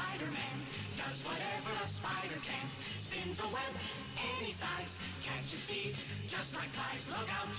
Spider-Man 0.00 0.56
does 0.96 1.20
whatever 1.28 1.72
a 1.76 1.88
spider 1.92 2.40
can. 2.40 2.66
Spins 3.04 3.36
a 3.36 3.48
web 3.52 3.72
any 4.16 4.48
size, 4.48 4.92
catches 5.20 5.60
thieves 5.68 6.00
just 6.24 6.56
like 6.56 6.72
flies. 6.72 7.04
Look 7.12 7.28
out, 7.28 7.52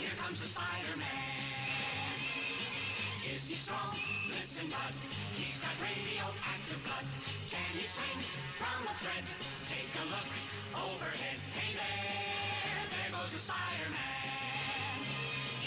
here 0.00 0.16
comes 0.16 0.40
the 0.40 0.48
Spider-Man. 0.48 2.16
Is 3.28 3.44
he 3.44 3.56
strong? 3.60 4.00
Listen, 4.32 4.72
bud. 4.72 4.96
He's 5.36 5.60
got 5.60 5.76
radioactive 5.76 6.80
blood. 6.88 7.04
Can 7.52 7.68
he 7.76 7.84
swing 7.84 8.20
from 8.56 8.88
a 8.88 8.94
thread? 9.04 9.24
Take 9.68 9.92
a 10.00 10.08
look 10.08 10.30
overhead. 10.72 11.36
Hey 11.52 11.76
there, 11.76 12.84
there 12.96 13.12
goes 13.12 13.28
the 13.28 13.44
Spider-Man. 13.44 14.96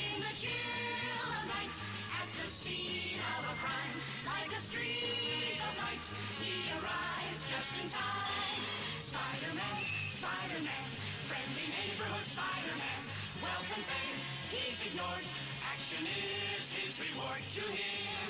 In 0.01 0.17
the 0.17 0.33
chill 0.33 1.29
of 1.29 1.45
night, 1.45 1.77
at 2.09 2.29
the 2.41 2.49
scene 2.49 3.21
of 3.21 3.53
a 3.53 3.55
crime, 3.61 3.97
like 4.25 4.49
a 4.49 4.61
streak 4.65 5.44
of 5.65 5.73
light, 5.81 6.05
he 6.41 6.69
arrives 6.77 7.41
just 7.49 7.71
in 7.81 7.87
time. 7.89 8.61
Spider-Man, 9.09 9.81
Spider-Man, 10.17 10.85
friendly 11.25 11.67
neighborhood 11.73 12.25
Spider-Man. 12.29 13.01
And 13.75 13.83
fame, 13.83 14.19
he's 14.51 14.79
ignored. 14.87 15.25
Action 15.73 16.05
is 16.05 16.63
his 16.71 16.93
reward 17.01 17.41
to 17.55 17.61
him. 17.61 18.29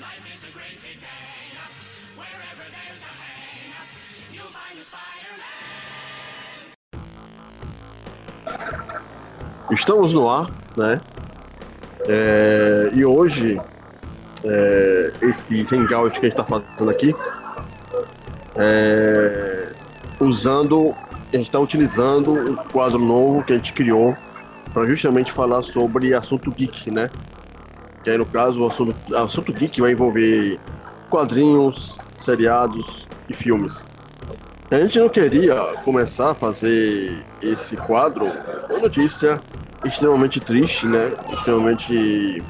Life 0.00 0.24
is 0.32 0.40
a 0.48 0.52
great 0.56 0.80
big 0.80 0.98
bang. 1.02 1.52
Wherever 2.16 2.64
there's 2.70 3.02
a 3.02 3.12
hang, 3.20 3.74
you'll 4.32 4.52
find 4.54 4.78
a 4.78 4.84
Spider-Man. 4.84 5.58
Estamos 9.70 10.14
no 10.14 10.28
ar, 10.28 10.50
né? 10.76 11.00
É, 12.08 12.90
e 12.94 13.04
hoje, 13.04 13.60
é, 14.44 15.12
esse 15.22 15.66
hangout 15.72 16.18
que 16.18 16.26
a 16.26 16.28
gente 16.28 16.40
está 16.40 16.44
fazendo 16.44 16.90
aqui, 16.90 17.14
é, 18.56 19.72
usando, 20.20 20.94
a 21.32 21.36
gente 21.36 21.46
está 21.46 21.58
utilizando 21.58 22.32
um 22.32 22.56
quadro 22.56 22.98
novo 22.98 23.42
que 23.42 23.52
a 23.52 23.56
gente 23.56 23.72
criou 23.72 24.16
para 24.72 24.86
justamente 24.86 25.32
falar 25.32 25.62
sobre 25.62 26.14
assunto 26.14 26.50
geek, 26.50 26.90
né? 26.90 27.10
Que 28.04 28.10
aí 28.10 28.18
no 28.18 28.26
caso 28.26 28.62
o 28.62 28.66
assunto, 28.66 28.94
assunto 29.14 29.52
geek 29.52 29.80
vai 29.80 29.92
envolver 29.92 30.58
quadrinhos, 31.10 31.98
seriados 32.18 33.08
e 33.28 33.34
filmes. 33.34 33.86
A 34.70 34.78
gente 34.80 34.98
não 34.98 35.08
queria 35.08 35.54
começar 35.84 36.32
a 36.32 36.34
fazer 36.34 37.24
esse 37.40 37.76
quadro 37.76 38.26
uma 38.68 38.78
notícia 38.80 39.40
extremamente 39.84 40.40
triste, 40.40 40.86
né? 40.86 41.14
Extremamente 41.32 42.42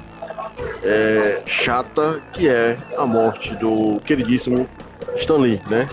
é, 0.83 1.42
chata, 1.47 2.20
que 2.33 2.48
é 2.48 2.77
a 2.97 3.06
morte 3.06 3.55
do 3.56 4.01
queridíssimo 4.05 4.69
Stan 5.17 5.37
Lee, 5.37 5.61
né? 5.69 5.89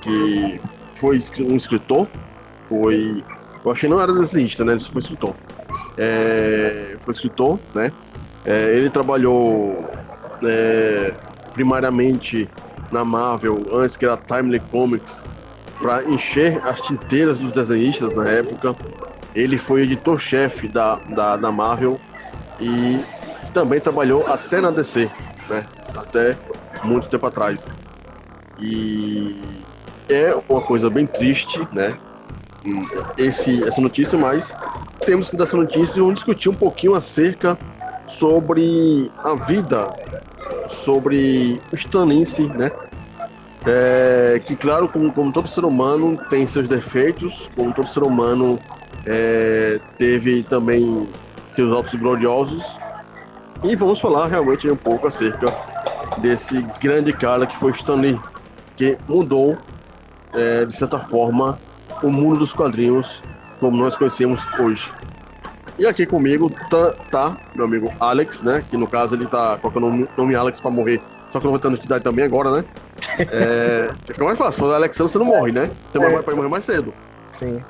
Que 0.00 0.60
foi 0.96 1.22
um 1.40 1.56
escritor, 1.56 2.08
foi. 2.68 3.22
Eu 3.64 3.70
achei 3.70 3.88
não 3.88 4.00
era 4.00 4.12
desenhista, 4.12 4.64
né? 4.64 4.72
Ele 4.72 4.80
foi 4.80 5.00
escritor. 5.00 5.34
É, 5.98 6.96
foi 7.04 7.12
escritor, 7.12 7.58
né? 7.74 7.90
É, 8.44 8.72
ele 8.74 8.88
trabalhou 8.88 9.90
é, 10.42 11.12
primariamente 11.52 12.48
na 12.92 13.04
Marvel, 13.04 13.66
antes 13.72 13.96
que 13.96 14.04
era 14.04 14.16
Timely 14.16 14.60
Comics, 14.70 15.24
para 15.80 16.04
encher 16.04 16.60
as 16.64 16.80
tinteiras 16.80 17.38
dos 17.38 17.52
desenhistas 17.52 18.14
na 18.14 18.28
época. 18.28 18.76
Ele 19.34 19.58
foi 19.58 19.82
editor-chefe 19.82 20.68
da, 20.68 20.96
da, 20.96 21.36
da 21.36 21.52
Marvel 21.52 22.00
e 22.58 23.04
também 23.56 23.80
trabalhou 23.80 24.26
até 24.26 24.60
na 24.60 24.70
DC, 24.70 25.10
né? 25.48 25.64
Até 25.96 26.36
muito 26.84 27.08
tempo 27.08 27.24
atrás. 27.24 27.66
E 28.60 29.34
é 30.10 30.36
uma 30.46 30.60
coisa 30.60 30.90
bem 30.90 31.06
triste, 31.06 31.66
né? 31.72 31.96
Esse, 33.16 33.64
essa 33.64 33.80
notícia, 33.80 34.18
mas 34.18 34.54
temos 35.06 35.30
que 35.30 35.38
dessa 35.38 35.56
notícia 35.56 36.02
vamos 36.02 36.16
discutir 36.16 36.50
um 36.50 36.54
pouquinho 36.54 36.94
acerca 36.94 37.58
sobre 38.06 39.10
a 39.24 39.32
vida, 39.32 39.88
sobre 40.68 41.58
o 41.72 41.76
Stan 41.76 42.04
Lee, 42.04 42.24
né? 42.54 42.70
É, 43.64 44.38
que 44.44 44.54
claro, 44.54 44.86
como, 44.86 45.10
como, 45.10 45.32
todo 45.32 45.48
ser 45.48 45.64
humano 45.64 46.20
tem 46.28 46.46
seus 46.46 46.68
defeitos, 46.68 47.50
como 47.56 47.72
todo 47.72 47.88
ser 47.88 48.02
humano 48.02 48.58
é, 49.06 49.80
teve 49.96 50.42
também 50.42 51.08
seus 51.50 51.72
altos 51.72 51.94
gloriosos. 51.94 52.78
E 53.64 53.74
vamos 53.74 54.00
falar 54.00 54.26
realmente 54.26 54.70
um 54.70 54.76
pouco 54.76 55.06
acerca 55.06 55.52
desse 56.18 56.60
grande 56.80 57.12
cara 57.12 57.46
que 57.46 57.56
foi 57.58 57.72
Stan 57.72 57.94
Lee, 57.94 58.20
que 58.76 58.96
mudou, 59.08 59.56
é, 60.32 60.64
de 60.64 60.76
certa 60.76 60.98
forma, 60.98 61.58
o 62.02 62.10
mundo 62.10 62.38
dos 62.38 62.52
quadrinhos 62.52 63.22
como 63.58 63.76
nós 63.76 63.96
conhecemos 63.96 64.46
hoje. 64.58 64.92
E 65.78 65.86
aqui 65.86 66.06
comigo 66.06 66.50
tá, 66.70 66.92
tá 67.10 67.36
meu 67.54 67.64
amigo 67.64 67.92
Alex, 68.00 68.42
né? 68.42 68.64
Que 68.70 68.76
no 68.76 68.86
caso 68.86 69.14
ele 69.14 69.26
tá 69.26 69.58
colocando 69.58 69.86
o 69.86 69.90
nome, 69.90 70.08
nome 70.16 70.34
Alex 70.34 70.60
pra 70.60 70.70
morrer. 70.70 71.00
Só 71.30 71.40
que 71.40 71.46
eu 71.46 71.50
vou 71.50 71.58
ter 71.58 71.68
identidade 71.68 72.04
também 72.04 72.24
agora, 72.24 72.50
né? 72.50 72.64
É, 73.18 73.90
fica 74.06 74.24
mais 74.24 74.38
fácil. 74.38 74.52
Se 74.52 74.58
for 74.58 74.74
Alexandre, 74.74 75.12
você 75.12 75.18
não 75.18 75.26
morre, 75.26 75.52
né? 75.52 75.70
Você 75.92 75.98
é. 75.98 76.22
vai 76.22 76.34
morrer 76.34 76.48
mais 76.48 76.64
cedo. 76.64 76.94
Sim. 77.36 77.62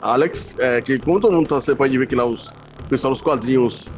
Alex, 0.00 0.54
é, 0.58 0.80
que 0.80 0.98
como 0.98 1.18
todo 1.18 1.34
mundo 1.34 1.48
tá, 1.48 1.56
você 1.56 1.74
pode 1.74 1.96
ver 1.96 2.06
que 2.06 2.14
lá 2.14 2.24
os 2.24 2.52
pessoal 2.88 3.12
dos 3.12 3.20
quadrinhos 3.20 3.88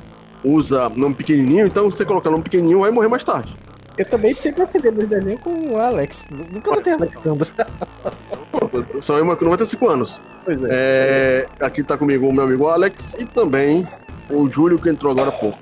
usa 0.45 0.89
nome 0.91 1.15
pequenininho, 1.15 1.67
então 1.67 1.91
você 1.91 2.05
colocar 2.05 2.31
nome 2.31 2.45
pequenininho 2.45 2.81
vai 2.81 2.91
morrer 2.91 3.09
mais 3.09 3.25
tarde. 3.25 3.55
Eu 3.99 4.05
também 4.05 4.33
sempre 4.33 4.63
aprendi 4.63 4.91
meus 4.91 5.09
desenhos 5.09 5.43
com 5.43 5.73
o 5.73 5.77
Alex. 5.77 6.27
Nunca 6.31 6.71
vou 6.71 6.81
ter 6.81 6.93
Alexandre. 6.93 7.51
Só 9.03 9.19
eu 9.19 9.37
com 9.37 9.45
95 9.45 9.89
anos. 9.89 10.21
Pois 10.45 10.63
é. 10.65 10.69
é. 10.71 11.49
Aqui 11.61 11.83
tá 11.83 11.99
comigo 11.99 12.27
o 12.27 12.33
meu 12.33 12.45
amigo 12.45 12.69
Alex 12.69 13.15
e 13.19 13.25
também 13.25 13.87
o 14.31 14.49
Júlio 14.49 14.79
que 14.79 14.89
entrou 14.89 15.13
agora 15.13 15.29
há 15.29 15.33
pouco. 15.33 15.59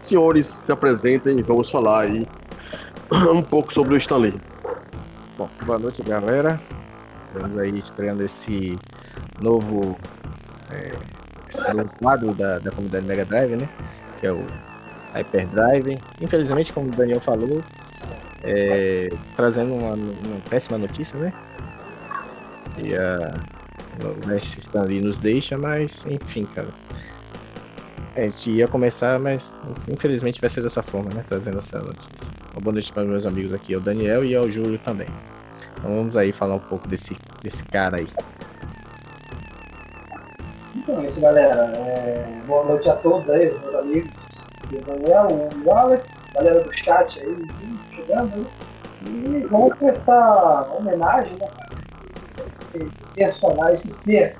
Senhores, 0.00 0.46
se 0.46 0.70
apresentem 0.70 1.38
e 1.38 1.42
vamos 1.42 1.70
falar 1.70 2.02
aí 2.02 2.26
um 3.32 3.42
pouco 3.42 3.72
sobre 3.72 3.94
o 3.94 3.96
Stanley. 3.96 4.34
Bom, 5.36 5.48
boa 5.64 5.78
noite, 5.78 6.02
galera. 6.02 6.60
Estamos 7.26 7.56
aí 7.58 7.78
estreando 7.78 8.22
esse 8.22 8.78
novo, 9.40 9.98
é, 10.70 10.92
esse 11.48 11.74
novo 11.74 11.90
quadro 11.98 12.32
da, 12.32 12.58
da 12.58 12.70
comunidade 12.70 13.06
Mega 13.06 13.24
Drive, 13.24 13.56
né? 13.56 13.68
Que 14.20 14.26
é 14.26 14.32
o 14.32 14.44
Hyperdrive. 15.14 15.98
Infelizmente, 16.20 16.72
como 16.72 16.88
o 16.88 16.90
Daniel 16.90 17.20
falou, 17.20 17.62
é, 18.42 19.08
trazendo 19.34 19.74
uma, 19.74 19.94
uma, 19.94 20.40
péssima 20.48 20.78
notícia, 20.78 21.18
né? 21.18 21.32
E 22.78 22.94
a, 22.94 23.34
mestre 24.26 24.60
Stanley 24.60 25.00
nos 25.00 25.18
deixa, 25.18 25.56
mas 25.56 26.06
enfim, 26.06 26.46
cara. 26.46 26.68
A 28.14 28.20
gente 28.20 28.50
ia 28.50 28.66
começar, 28.66 29.18
mas 29.18 29.54
infelizmente 29.88 30.40
vai 30.40 30.48
ser 30.48 30.62
dessa 30.62 30.82
forma, 30.82 31.10
né? 31.10 31.24
Trazendo 31.26 31.58
essa 31.58 31.78
notícia. 31.78 32.32
Uma 32.52 32.60
boa 32.62 32.72
noite 32.72 32.92
para 32.92 33.02
os 33.02 33.08
meus 33.08 33.26
amigos 33.26 33.52
aqui, 33.52 33.74
ao 33.74 33.80
Daniel 33.80 34.24
e 34.24 34.34
ao 34.34 34.50
Júlio 34.50 34.78
também. 34.78 35.08
Então 35.76 35.94
vamos 35.94 36.16
aí 36.16 36.32
falar 36.32 36.54
um 36.54 36.60
pouco 36.60 36.88
desse, 36.88 37.16
desse 37.42 37.64
cara 37.66 37.98
aí. 37.98 38.06
Então 40.86 41.02
é 41.02 41.08
isso, 41.08 41.20
galera. 41.20 41.72
É, 41.76 42.22
boa 42.46 42.64
noite 42.64 42.88
a 42.88 42.94
todos 42.94 43.28
aí, 43.28 43.50
meus 43.58 43.74
amigos. 43.74 44.12
O 44.66 44.84
Daniel, 44.84 45.26
o 45.64 45.72
Alex, 45.72 46.24
galera 46.32 46.60
do 46.62 46.72
chat 46.72 47.18
aí, 47.18 47.36
chegando. 47.92 48.36
Né? 48.36 48.46
E 49.02 49.40
vamos 49.48 49.76
prestar 49.78 50.72
homenagem, 50.72 51.36
né? 51.38 51.48
Esse 52.72 52.88
personagem, 53.16 53.74
esse 53.74 53.88
ser, 53.88 54.36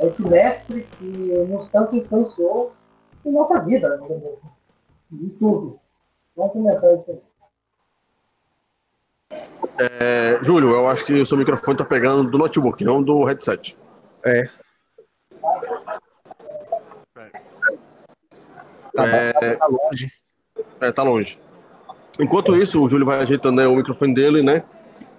esse 0.00 0.28
mestre 0.28 0.88
que 0.98 1.04
nos 1.04 1.68
tanto 1.68 1.94
influenciou 1.94 2.72
em 3.24 3.30
nossa 3.30 3.60
vida, 3.60 3.96
né? 3.96 4.08
Em 5.12 5.28
tudo. 5.38 5.78
Vamos 6.36 6.52
começar 6.52 6.94
isso 6.94 7.12
aí. 9.30 9.38
É, 9.78 10.40
Júlio, 10.42 10.70
eu 10.70 10.88
acho 10.88 11.06
que 11.06 11.12
o 11.12 11.24
seu 11.24 11.38
microfone 11.38 11.78
tá 11.78 11.84
pegando 11.84 12.28
do 12.28 12.38
notebook, 12.38 12.82
não 12.82 13.00
do 13.00 13.22
headset. 13.22 13.78
É. 14.24 14.65
Tá, 18.94 19.06
é, 19.06 19.54
tá 19.56 19.66
longe. 19.66 20.08
É, 20.80 20.92
tá 20.92 21.02
longe. 21.02 21.38
Enquanto 22.18 22.56
isso, 22.56 22.82
o 22.82 22.88
Júlio 22.88 23.04
vai 23.04 23.20
ajeitando 23.20 23.60
o 23.70 23.76
microfone 23.76 24.14
dele, 24.14 24.42
né? 24.42 24.62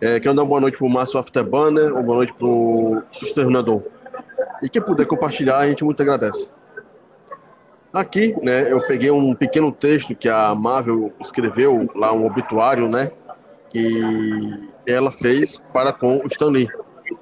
É, 0.01 0.19
quero 0.19 0.35
dar 0.35 0.41
uma 0.43 0.47
boa 0.47 0.61
noite 0.61 0.77
pro 0.77 0.89
Márcio 0.89 1.19
Afterbanner, 1.19 1.93
uma 1.93 2.01
boa 2.01 2.17
noite 2.17 2.33
pro 2.33 3.03
Exterminador. 3.21 3.83
E 4.61 4.69
quem 4.69 4.81
puder 4.81 5.05
compartilhar, 5.05 5.57
a 5.57 5.67
gente 5.67 5.83
muito 5.83 6.01
agradece. 6.01 6.49
Aqui, 7.93 8.35
né, 8.41 8.71
eu 8.71 8.79
peguei 8.87 9.09
um 9.11 9.33
pequeno 9.33 9.71
texto 9.71 10.15
que 10.15 10.27
a 10.27 10.53
Marvel 10.53 11.11
escreveu, 11.19 11.89
lá 11.95 12.11
um 12.11 12.25
obituário, 12.25 12.87
né? 12.89 13.11
que 13.69 14.69
ela 14.85 15.11
fez 15.11 15.61
para 15.73 15.91
com 15.93 16.17
o 16.17 16.27
Stan 16.27 16.49
Lee. 16.49 16.69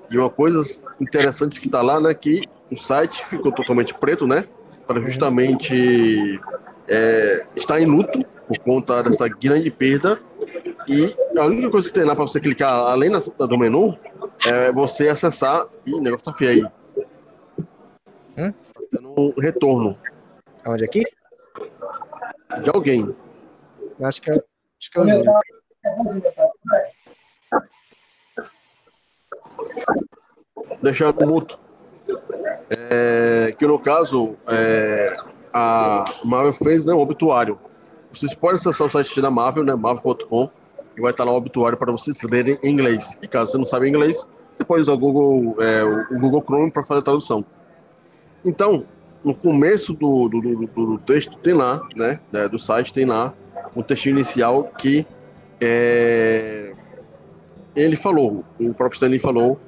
E 0.10 0.18
uma 0.18 0.30
coisa 0.30 0.64
interessante 1.00 1.60
que 1.60 1.68
está 1.68 1.82
lá, 1.82 2.00
né, 2.00 2.14
que 2.14 2.44
o 2.72 2.78
site 2.78 3.26
ficou 3.26 3.52
totalmente 3.52 3.94
preto, 3.94 4.26
né, 4.28 4.46
para 4.88 5.02
justamente 5.02 6.40
é, 6.88 7.46
estar 7.56 7.80
em 7.80 7.86
luto 7.86 8.24
por 8.48 8.60
conta 8.60 9.02
dessa 9.02 9.28
grande 9.28 9.72
perda 9.72 10.20
E 10.88 11.16
a 11.40 11.46
única 11.46 11.70
coisa 11.72 11.88
que 11.88 11.94
tem 11.94 12.04
lá 12.04 12.16
para 12.16 12.28
você 12.28 12.40
clicar, 12.40 12.72
além 12.72 13.12
do 13.12 13.58
menu, 13.58 13.98
é 14.46 14.72
você 14.72 15.10
acessar. 15.10 15.68
Ih, 15.86 15.96
o 15.96 16.02
negócio 16.02 16.26
tá 16.26 16.34
feio 16.34 16.52
aí. 16.52 17.06
Hum? 18.38 18.54
Tá 18.92 19.00
um 19.02 19.34
retorno 19.40 19.98
Onde 20.68 20.84
aqui? 20.84 21.04
de 22.62 22.70
alguém. 22.70 23.16
Acho 24.02 24.22
que 24.22 24.32
é, 24.32 24.34
acho 24.34 24.92
que 24.92 25.00
é 25.00 25.02
o 25.02 25.08
Júlio. 25.08 25.34
deixar 30.82 31.14
no 31.14 31.28
muto. 31.28 31.60
É, 32.70 33.56
que 33.58 33.66
no 33.68 33.78
caso, 33.78 34.36
é, 34.48 35.16
a 35.54 36.06
Marvel 36.24 36.54
fez 36.54 36.86
né, 36.86 36.94
um 36.94 37.00
obituário. 37.00 37.58
Vocês 38.12 38.34
podem 38.34 38.56
acessar 38.56 38.88
o 38.88 38.90
site 38.90 39.22
da 39.22 39.30
Marvel, 39.30 39.64
né, 39.64 39.76
marvel.com, 39.76 40.50
e 40.98 41.02
vai 41.02 41.12
estar 41.12 41.24
lá 41.24 41.32
o 41.32 41.36
obituário 41.36 41.78
para 41.78 41.92
vocês 41.92 42.22
lerem 42.24 42.58
em 42.64 42.72
inglês. 42.72 43.18
E 43.22 43.28
caso 43.28 43.52
você 43.52 43.58
não 43.58 43.66
saiba 43.66 43.88
inglês, 43.88 44.28
você 44.56 44.64
pode 44.64 44.82
usar 44.82 44.94
o 44.94 44.98
Google, 44.98 45.62
é, 45.62 45.84
o 45.84 46.20
Google 46.20 46.42
Chrome 46.42 46.72
para 46.72 46.84
fazer 46.84 47.02
a 47.02 47.04
tradução. 47.04 47.46
Então, 48.44 48.86
no 49.24 49.36
começo 49.36 49.94
do, 49.94 50.30
do, 50.30 50.42
do, 50.42 50.68
do 50.68 50.98
texto 51.00 51.38
tem 51.38 51.54
lá, 51.54 51.82
né, 51.96 52.20
né, 52.32 52.48
do 52.48 52.58
site 52.58 52.94
tem 52.94 53.06
lá 53.06 53.34
um 53.76 53.82
textinho 53.82 54.16
inicial 54.16 54.72
que 54.78 55.06
é, 55.60 56.74
ele 57.76 57.96
falou, 57.96 58.44
o 58.60 58.74
próprio 58.74 58.96
Stanley 58.96 59.20
falou 59.20 59.60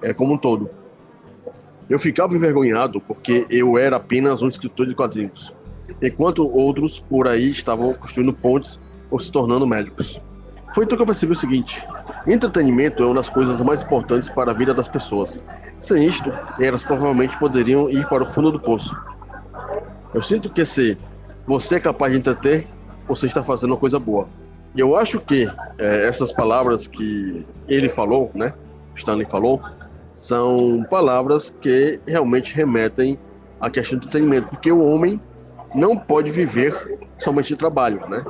é, 0.00 0.12
como 0.12 0.34
um 0.34 0.38
todo. 0.38 0.70
Eu 1.92 1.98
ficava 1.98 2.34
envergonhado 2.34 3.02
porque 3.02 3.46
eu 3.50 3.76
era 3.76 3.96
apenas 3.98 4.40
um 4.40 4.48
escritor 4.48 4.86
de 4.86 4.94
quadrinhos, 4.94 5.54
enquanto 6.00 6.48
outros 6.48 6.98
por 6.98 7.28
aí 7.28 7.50
estavam 7.50 7.92
construindo 7.92 8.32
pontes 8.32 8.80
ou 9.10 9.20
se 9.20 9.30
tornando 9.30 9.66
médicos. 9.66 10.18
Foi 10.74 10.84
então 10.84 10.96
que 10.96 11.02
eu 11.02 11.06
percebi 11.06 11.32
o 11.32 11.36
seguinte: 11.36 11.86
entretenimento 12.26 13.02
é 13.02 13.06
uma 13.06 13.16
das 13.16 13.28
coisas 13.28 13.60
mais 13.60 13.82
importantes 13.82 14.30
para 14.30 14.52
a 14.52 14.54
vida 14.54 14.72
das 14.72 14.88
pessoas. 14.88 15.44
Sem 15.78 16.06
isto, 16.06 16.32
elas 16.58 16.82
provavelmente 16.82 17.38
poderiam 17.38 17.90
ir 17.90 18.08
para 18.08 18.22
o 18.22 18.26
fundo 18.26 18.50
do 18.50 18.58
poço. 18.58 18.96
Eu 20.14 20.22
sinto 20.22 20.48
que 20.48 20.64
se 20.64 20.96
você 21.46 21.74
é 21.74 21.80
capaz 21.80 22.10
de 22.10 22.20
entreter, 22.20 22.66
você 23.06 23.26
está 23.26 23.42
fazendo 23.42 23.72
uma 23.72 23.76
coisa 23.76 23.98
boa. 23.98 24.26
E 24.74 24.80
eu 24.80 24.96
acho 24.96 25.20
que 25.20 25.46
é, 25.76 26.08
essas 26.08 26.32
palavras 26.32 26.88
que 26.88 27.44
ele 27.68 27.90
falou, 27.90 28.30
né, 28.34 28.54
Stanley 28.94 29.26
falou, 29.26 29.60
são 30.22 30.86
palavras 30.88 31.52
que 31.60 32.00
realmente 32.06 32.54
remetem 32.54 33.18
à 33.60 33.68
questão 33.68 33.98
do 33.98 34.06
entretenimento, 34.06 34.48
porque 34.48 34.70
o 34.70 34.80
homem 34.80 35.20
não 35.74 35.96
pode 35.98 36.30
viver 36.30 36.98
somente 37.18 37.48
de 37.48 37.56
trabalho, 37.56 38.08
né? 38.08 38.24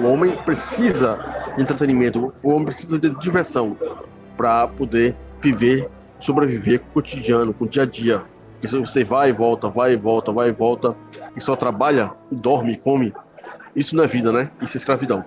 O 0.00 0.06
homem 0.06 0.34
precisa 0.44 1.18
de 1.54 1.62
entretenimento, 1.62 2.32
o 2.42 2.50
homem 2.50 2.64
precisa 2.64 2.98
de 2.98 3.10
diversão 3.20 3.76
para 4.38 4.68
poder 4.68 5.14
viver, 5.42 5.90
sobreviver 6.18 6.80
com 6.80 6.86
o 6.86 6.92
cotidiano, 6.94 7.52
com 7.52 7.66
o 7.66 7.68
dia 7.68 7.82
a 7.82 7.86
dia. 7.86 8.24
Porque 8.52 8.68
se 8.68 8.78
você 8.78 9.04
vai 9.04 9.28
e 9.28 9.32
volta, 9.32 9.68
vai 9.68 9.92
e 9.92 9.96
volta, 9.96 10.32
vai 10.32 10.48
e 10.48 10.52
volta, 10.52 10.96
e 11.36 11.40
só 11.42 11.54
trabalha, 11.54 12.10
dorme, 12.32 12.76
come, 12.76 13.12
isso 13.76 13.94
não 13.94 14.02
é 14.02 14.06
vida, 14.06 14.32
né? 14.32 14.50
Isso 14.62 14.76
é 14.76 14.78
escravidão. 14.78 15.22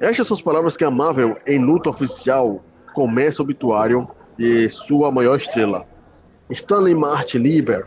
Estas 0.00 0.26
são 0.26 0.34
as 0.34 0.42
palavras 0.42 0.76
que 0.76 0.84
a 0.84 0.90
Marvel, 0.90 1.36
em 1.46 1.64
luta 1.64 1.88
oficial, 1.88 2.62
começa 2.96 3.42
o 3.42 3.44
obituário 3.44 4.08
de 4.38 4.70
sua 4.70 5.12
maior 5.12 5.36
estrela. 5.36 5.84
Stanley 6.48 6.94
Martin 6.94 7.38
Lieber, 7.40 7.84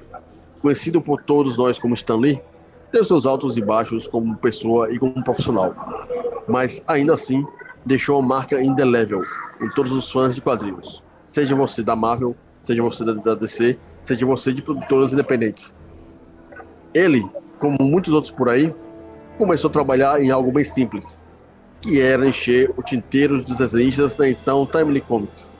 conhecido 0.61 1.01
por 1.01 1.23
todos 1.23 1.57
nós 1.57 1.79
como 1.79 1.95
Stanley, 1.95 2.39
teve 2.91 3.05
seus 3.05 3.25
altos 3.25 3.57
e 3.57 3.65
baixos 3.65 4.07
como 4.07 4.37
pessoa 4.37 4.93
e 4.93 4.99
como 4.99 5.23
profissional, 5.23 5.73
mas 6.47 6.79
ainda 6.85 7.15
assim 7.15 7.43
deixou 7.83 8.19
uma 8.19 8.35
marca 8.35 8.61
indelével 8.61 9.23
em 9.59 9.67
todos 9.71 9.91
os 9.93 10.11
fãs 10.11 10.35
de 10.35 10.41
quadrinhos, 10.41 11.03
seja 11.25 11.55
você 11.55 11.81
da 11.81 11.95
Marvel, 11.95 12.35
seja 12.63 12.83
você 12.83 13.03
da 13.03 13.33
DC, 13.33 13.79
seja 14.03 14.27
você 14.27 14.53
de 14.53 14.61
produtoras 14.61 15.11
independentes. 15.11 15.73
Ele, 16.93 17.27
como 17.57 17.79
muitos 17.81 18.13
outros 18.13 18.31
por 18.31 18.47
aí, 18.47 18.71
começou 19.39 19.69
a 19.69 19.73
trabalhar 19.73 20.21
em 20.21 20.29
algo 20.29 20.51
bem 20.51 20.63
simples, 20.63 21.17
que 21.81 22.01
era 22.01 22.27
encher 22.27 22.71
o 22.75 22.83
tinteiro 22.83 23.41
dos 23.43 23.57
desenhistas 23.57 24.15
da 24.15 24.29
então 24.29 24.65
Timely 24.65 25.01
Comics. 25.01 25.51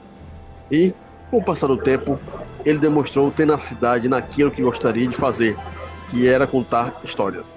E, 0.72 0.94
com 1.32 1.38
o 1.38 1.44
passar 1.44 1.68
do 1.68 1.78
tempo, 1.78 2.20
ele 2.66 2.78
demonstrou 2.78 3.32
tenacidade 3.32 4.08
naquilo 4.08 4.52
que 4.52 4.62
gostaria 4.62 5.08
de 5.08 5.16
fazer, 5.16 5.58
que 6.10 6.28
era 6.28 6.46
contar 6.46 6.94
histórias. 7.04 7.48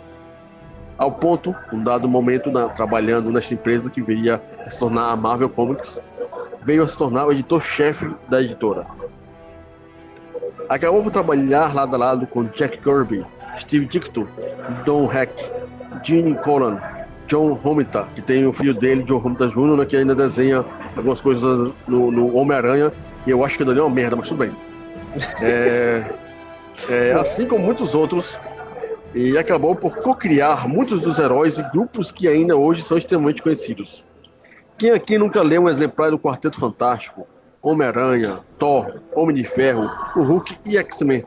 Ao 0.96 1.10
ponto, 1.10 1.54
um 1.72 1.82
dado 1.82 2.08
momento, 2.08 2.50
na, 2.50 2.68
trabalhando 2.68 3.30
nesta 3.30 3.54
empresa 3.54 3.90
que 3.90 4.00
viria 4.00 4.40
a 4.64 4.70
se 4.70 4.78
tornar 4.78 5.10
a 5.10 5.16
Marvel 5.16 5.48
Comics, 5.48 6.00
veio 6.62 6.84
a 6.84 6.88
se 6.88 6.96
tornar 6.96 7.26
o 7.26 7.32
editor-chefe 7.32 8.14
da 8.28 8.40
editora. 8.40 8.86
Acabou 10.68 11.02
por 11.02 11.10
trabalhar 11.10 11.74
lado 11.74 11.94
a 11.96 11.98
lado 11.98 12.26
com 12.26 12.44
Jack 12.44 12.78
Kirby, 12.78 13.24
Steve 13.58 13.86
Ditko, 13.86 14.28
Don 14.86 15.12
Heck, 15.12 15.32
Gene 16.04 16.34
Colan, 16.36 16.80
John 17.32 17.54
Romita, 17.54 18.06
que 18.14 18.20
tem 18.20 18.46
o 18.46 18.52
filho 18.52 18.74
dele, 18.74 19.02
John 19.04 19.16
Romita 19.16 19.48
Jr., 19.48 19.74
né, 19.78 19.86
que 19.86 19.96
ainda 19.96 20.14
desenha 20.14 20.62
algumas 20.94 21.18
coisas 21.22 21.72
no, 21.88 22.10
no 22.10 22.36
Homem-Aranha, 22.36 22.92
e 23.26 23.30
eu 23.30 23.42
acho 23.42 23.56
que 23.56 23.62
ele 23.62 23.78
é 23.78 23.82
uma 23.82 23.88
merda, 23.88 24.14
mas 24.14 24.28
tudo 24.28 24.36
bem. 24.36 24.52
É, 25.40 26.04
é, 26.90 27.12
assim 27.14 27.46
como 27.46 27.64
muitos 27.64 27.94
outros, 27.94 28.38
e 29.14 29.38
acabou 29.38 29.74
por 29.74 29.96
co-criar 29.96 30.68
muitos 30.68 31.00
dos 31.00 31.18
heróis 31.18 31.58
e 31.58 31.62
grupos 31.70 32.12
que 32.12 32.28
ainda 32.28 32.54
hoje 32.54 32.82
são 32.82 32.98
extremamente 32.98 33.42
conhecidos. 33.42 34.04
Quem 34.76 34.90
aqui 34.90 35.16
nunca 35.16 35.40
leu 35.40 35.62
um 35.62 35.68
exemplar 35.70 36.10
do 36.10 36.18
Quarteto 36.18 36.60
Fantástico, 36.60 37.26
Homem-Aranha, 37.62 38.40
Thor, 38.58 39.00
Homem 39.16 39.36
de 39.36 39.44
Ferro, 39.44 39.90
o 40.14 40.22
Hulk 40.22 40.58
e 40.66 40.76
X-Men? 40.76 41.24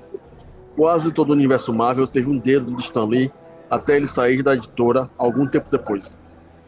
Quase 0.76 1.12
todo 1.12 1.32
o 1.32 1.34
universo 1.34 1.74
Marvel 1.74 2.06
teve 2.06 2.30
um 2.30 2.38
dedo 2.38 2.76
de 2.76 2.82
Stan 2.84 3.06
Lee 3.06 3.32
até 3.70 3.96
ele 3.96 4.08
sair 4.08 4.42
da 4.44 4.54
editora 4.54 5.10
algum 5.18 5.48
tempo 5.48 5.68
depois. 5.72 6.18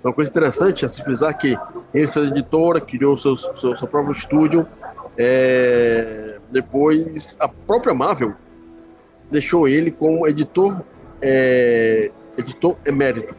Uma 0.03 0.13
coisa 0.13 0.29
interessante 0.29 0.85
é 0.85 0.87
se 0.87 1.03
frisar 1.03 1.37
que 1.37 1.57
ele 1.93 2.07
saiu 2.07 2.29
da 2.29 2.37
editora, 2.37 2.79
criou 2.79 3.17
seu, 3.17 3.35
seu, 3.35 3.75
seu 3.75 3.87
próprio 3.87 4.13
estúdio, 4.13 4.67
é, 5.17 6.37
depois 6.51 7.35
a 7.39 7.47
própria 7.47 7.93
Marvel 7.93 8.33
deixou 9.31 9.67
ele 9.67 9.91
como 9.91 10.27
editor, 10.27 10.81
é, 11.21 12.11
editor 12.37 12.75
emérito. 12.85 13.35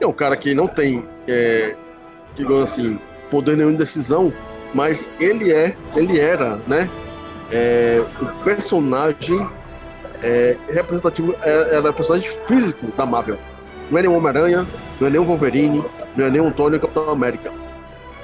É 0.00 0.06
um 0.06 0.12
cara 0.12 0.36
que 0.36 0.54
não 0.54 0.66
tem, 0.66 1.04
é, 1.26 1.74
digamos 2.36 2.64
assim, 2.64 2.98
poder 3.30 3.56
nenhum 3.56 3.72
de 3.72 3.78
decisão, 3.78 4.32
mas 4.74 5.08
ele 5.18 5.52
é, 5.52 5.76
ele 5.94 6.20
era, 6.20 6.56
né, 6.68 6.88
é, 7.50 8.02
o 8.20 8.44
personagem 8.44 9.48
é, 10.22 10.56
representativo, 10.68 11.34
é, 11.42 11.76
era 11.76 11.90
o 11.90 11.94
personagem 11.94 12.28
físico 12.30 12.86
da 12.96 13.04
Marvel. 13.04 13.38
Não 13.90 13.98
é 13.98 14.02
nem 14.02 14.10
Homem-Aranha, 14.10 14.66
não 15.00 15.08
é 15.08 15.18
o 15.18 15.24
Wolverine, 15.24 15.84
não 16.16 16.26
é 16.26 16.40
o 16.40 16.50
Tony 16.50 16.78
Capitão 16.78 17.10
América. 17.10 17.52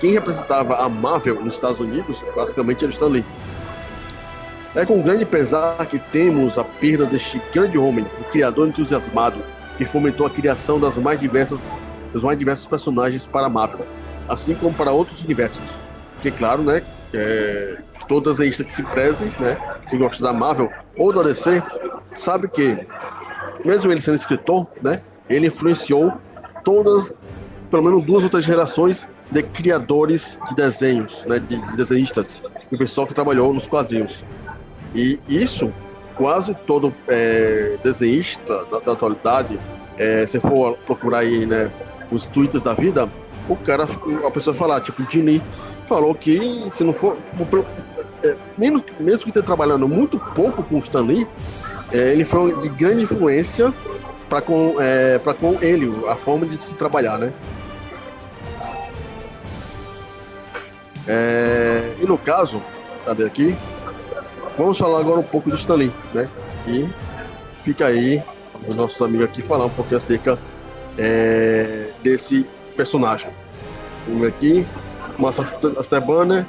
Quem 0.01 0.13
representava 0.13 0.77
a 0.77 0.89
Marvel 0.89 1.43
nos 1.43 1.55
Estados 1.55 1.81
Unidos, 1.81 2.25
basicamente, 2.35 2.85
era 2.85 2.93
Stan 2.93 3.09
Lee. 3.09 3.25
É 4.75 4.87
com 4.87 5.03
grande 5.03 5.25
pesar 5.25 5.85
que 5.87 5.99
temos 5.99 6.57
a 6.57 6.65
perda 6.65 7.05
deste 7.05 7.41
grande 7.53 7.77
homem, 7.77 8.07
o 8.21 8.25
criador 8.25 8.69
entusiasmado, 8.69 9.39
que 9.77 9.85
fomentou 9.85 10.27
a 10.27 10.31
criação 10.31 10.79
das 10.79 10.97
mais 10.97 11.19
diversas, 11.19 11.61
dos 12.13 12.23
mais 12.23 12.39
diversos 12.39 12.67
personagens 12.67 13.27
para 13.27 13.47
a 13.47 13.49
Marvel, 13.49 13.85
assim 14.29 14.55
como 14.55 14.73
para 14.73 14.93
outros 14.93 15.23
universos. 15.23 15.81
Que 16.23 16.31
claro, 16.31 16.63
né, 16.63 16.83
é, 17.13 17.79
todo 18.09 18.31
desenhista 18.31 18.65
que 18.65 18.73
se 18.73 18.83
preze, 18.83 19.27
né, 19.39 19.57
que 19.89 19.97
gosta 19.97 20.23
da 20.23 20.33
Marvel 20.33 20.71
ou 20.97 21.13
da 21.13 21.23
DC, 21.23 21.63
sabe 22.13 22.49
que, 22.49 22.87
mesmo 23.65 23.93
ele 23.93 24.01
sendo 24.01 24.15
escritor, 24.15 24.67
né, 24.83 25.03
ele 25.29 25.47
influenciou 25.47 26.13
todas, 26.65 27.15
pelo 27.71 27.83
menos 27.85 28.05
duas 28.05 28.25
outras 28.25 28.45
gerações 28.45 29.07
de 29.31 29.43
criadores 29.43 30.39
de 30.49 30.55
desenhos, 30.57 31.25
né, 31.27 31.39
de, 31.39 31.57
de 31.57 31.77
desenhistas, 31.77 32.37
e 32.71 32.75
o 32.75 32.79
pessoal 32.79 33.07
que 33.07 33.15
trabalhou 33.15 33.53
nos 33.53 33.67
quadrinhos. 33.67 34.25
E 34.95 35.21
isso, 35.29 35.73
quase 36.15 36.55
todo 36.55 36.95
é, 37.07 37.77
desenhista 37.85 38.65
da, 38.67 38.79
da 38.81 38.93
atualidade, 38.93 39.59
é, 39.99 40.27
se 40.27 40.41
for 40.41 40.77
procurar 40.79 41.21
aí, 41.21 41.45
né, 41.45 41.71
os 42.11 42.25
tweets 42.27 42.63
da 42.63 42.73
vida, 42.73 43.09
o 43.49 43.57
cara, 43.57 43.87
a 44.27 44.31
pessoa 44.31 44.55
falar, 44.55 44.81
tipo, 44.81 45.03
Dini 45.05 45.43
falou 45.87 46.15
que 46.15 46.67
se 46.71 46.85
não 46.85 46.93
for, 46.93 47.17
é, 48.23 48.37
mesmo, 48.57 48.85
mesmo 48.99 49.27
que 49.27 49.33
tenha 49.33 49.45
trabalhando 49.45 49.89
muito 49.89 50.19
pouco 50.19 50.63
com 50.63 50.77
o 50.77 50.79
Stan 50.79 51.03
Lee, 51.03 51.27
é, 51.93 52.13
ele 52.13 52.25
foi 52.25 52.55
de 52.61 52.69
grande 52.69 53.03
influência 53.03 53.73
para 54.29 54.43
com, 54.43 54.77
é, 54.81 55.19
com 55.41 55.59
ele, 55.63 55.91
a 56.09 56.17
forma 56.17 56.47
de 56.47 56.63
se 56.63 56.75
trabalhar, 56.75 57.19
né? 57.19 57.33
É, 61.07 61.95
e 61.99 62.05
no 62.05 62.19
caso, 62.19 62.63
cadê 63.05 63.25
aqui? 63.25 63.57
Vamos 64.59 64.77
falar 64.77 65.01
agora 65.01 65.21
um 65.21 65.25
pouco 65.25 65.49
do 65.49 65.57
Stanley, 65.57 65.91
né? 66.13 66.29
E 66.67 66.87
fica 67.65 67.87
aí 67.87 68.23
os 68.67 68.77
nossos 68.77 69.01
amigos 69.01 69.27
aqui 69.27 69.41
falar 69.41 69.65
um 69.65 69.71
pouquinho 69.71 69.97
acerca 69.97 70.39
é, 70.99 71.89
desse 72.03 72.47
personagem. 72.77 73.31
Vamos 74.07 74.23
ver 74.23 74.29
aqui. 74.29 74.67
Massa 75.19 75.43
Afterburner. 75.79 76.45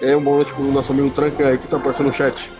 É 0.00 0.16
um 0.16 0.22
boa 0.22 0.36
noite 0.36 0.52
pro 0.54 0.64
nosso 0.64 0.92
amigo 0.92 1.10
Tranca 1.10 1.46
aí 1.46 1.58
que 1.58 1.68
tá 1.68 1.76
aparecendo 1.76 2.06
no 2.06 2.12
chat. 2.12 2.50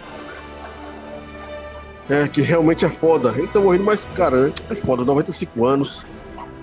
É, 2.08 2.28
que 2.28 2.40
realmente 2.42 2.84
é 2.84 2.90
foda. 2.90 3.32
Ele 3.36 3.46
tá 3.46 3.60
morrendo, 3.60 3.84
mas, 3.84 4.06
cara, 4.14 4.52
é 4.68 4.74
foda, 4.74 5.04
95 5.04 5.64
anos. 5.64 6.04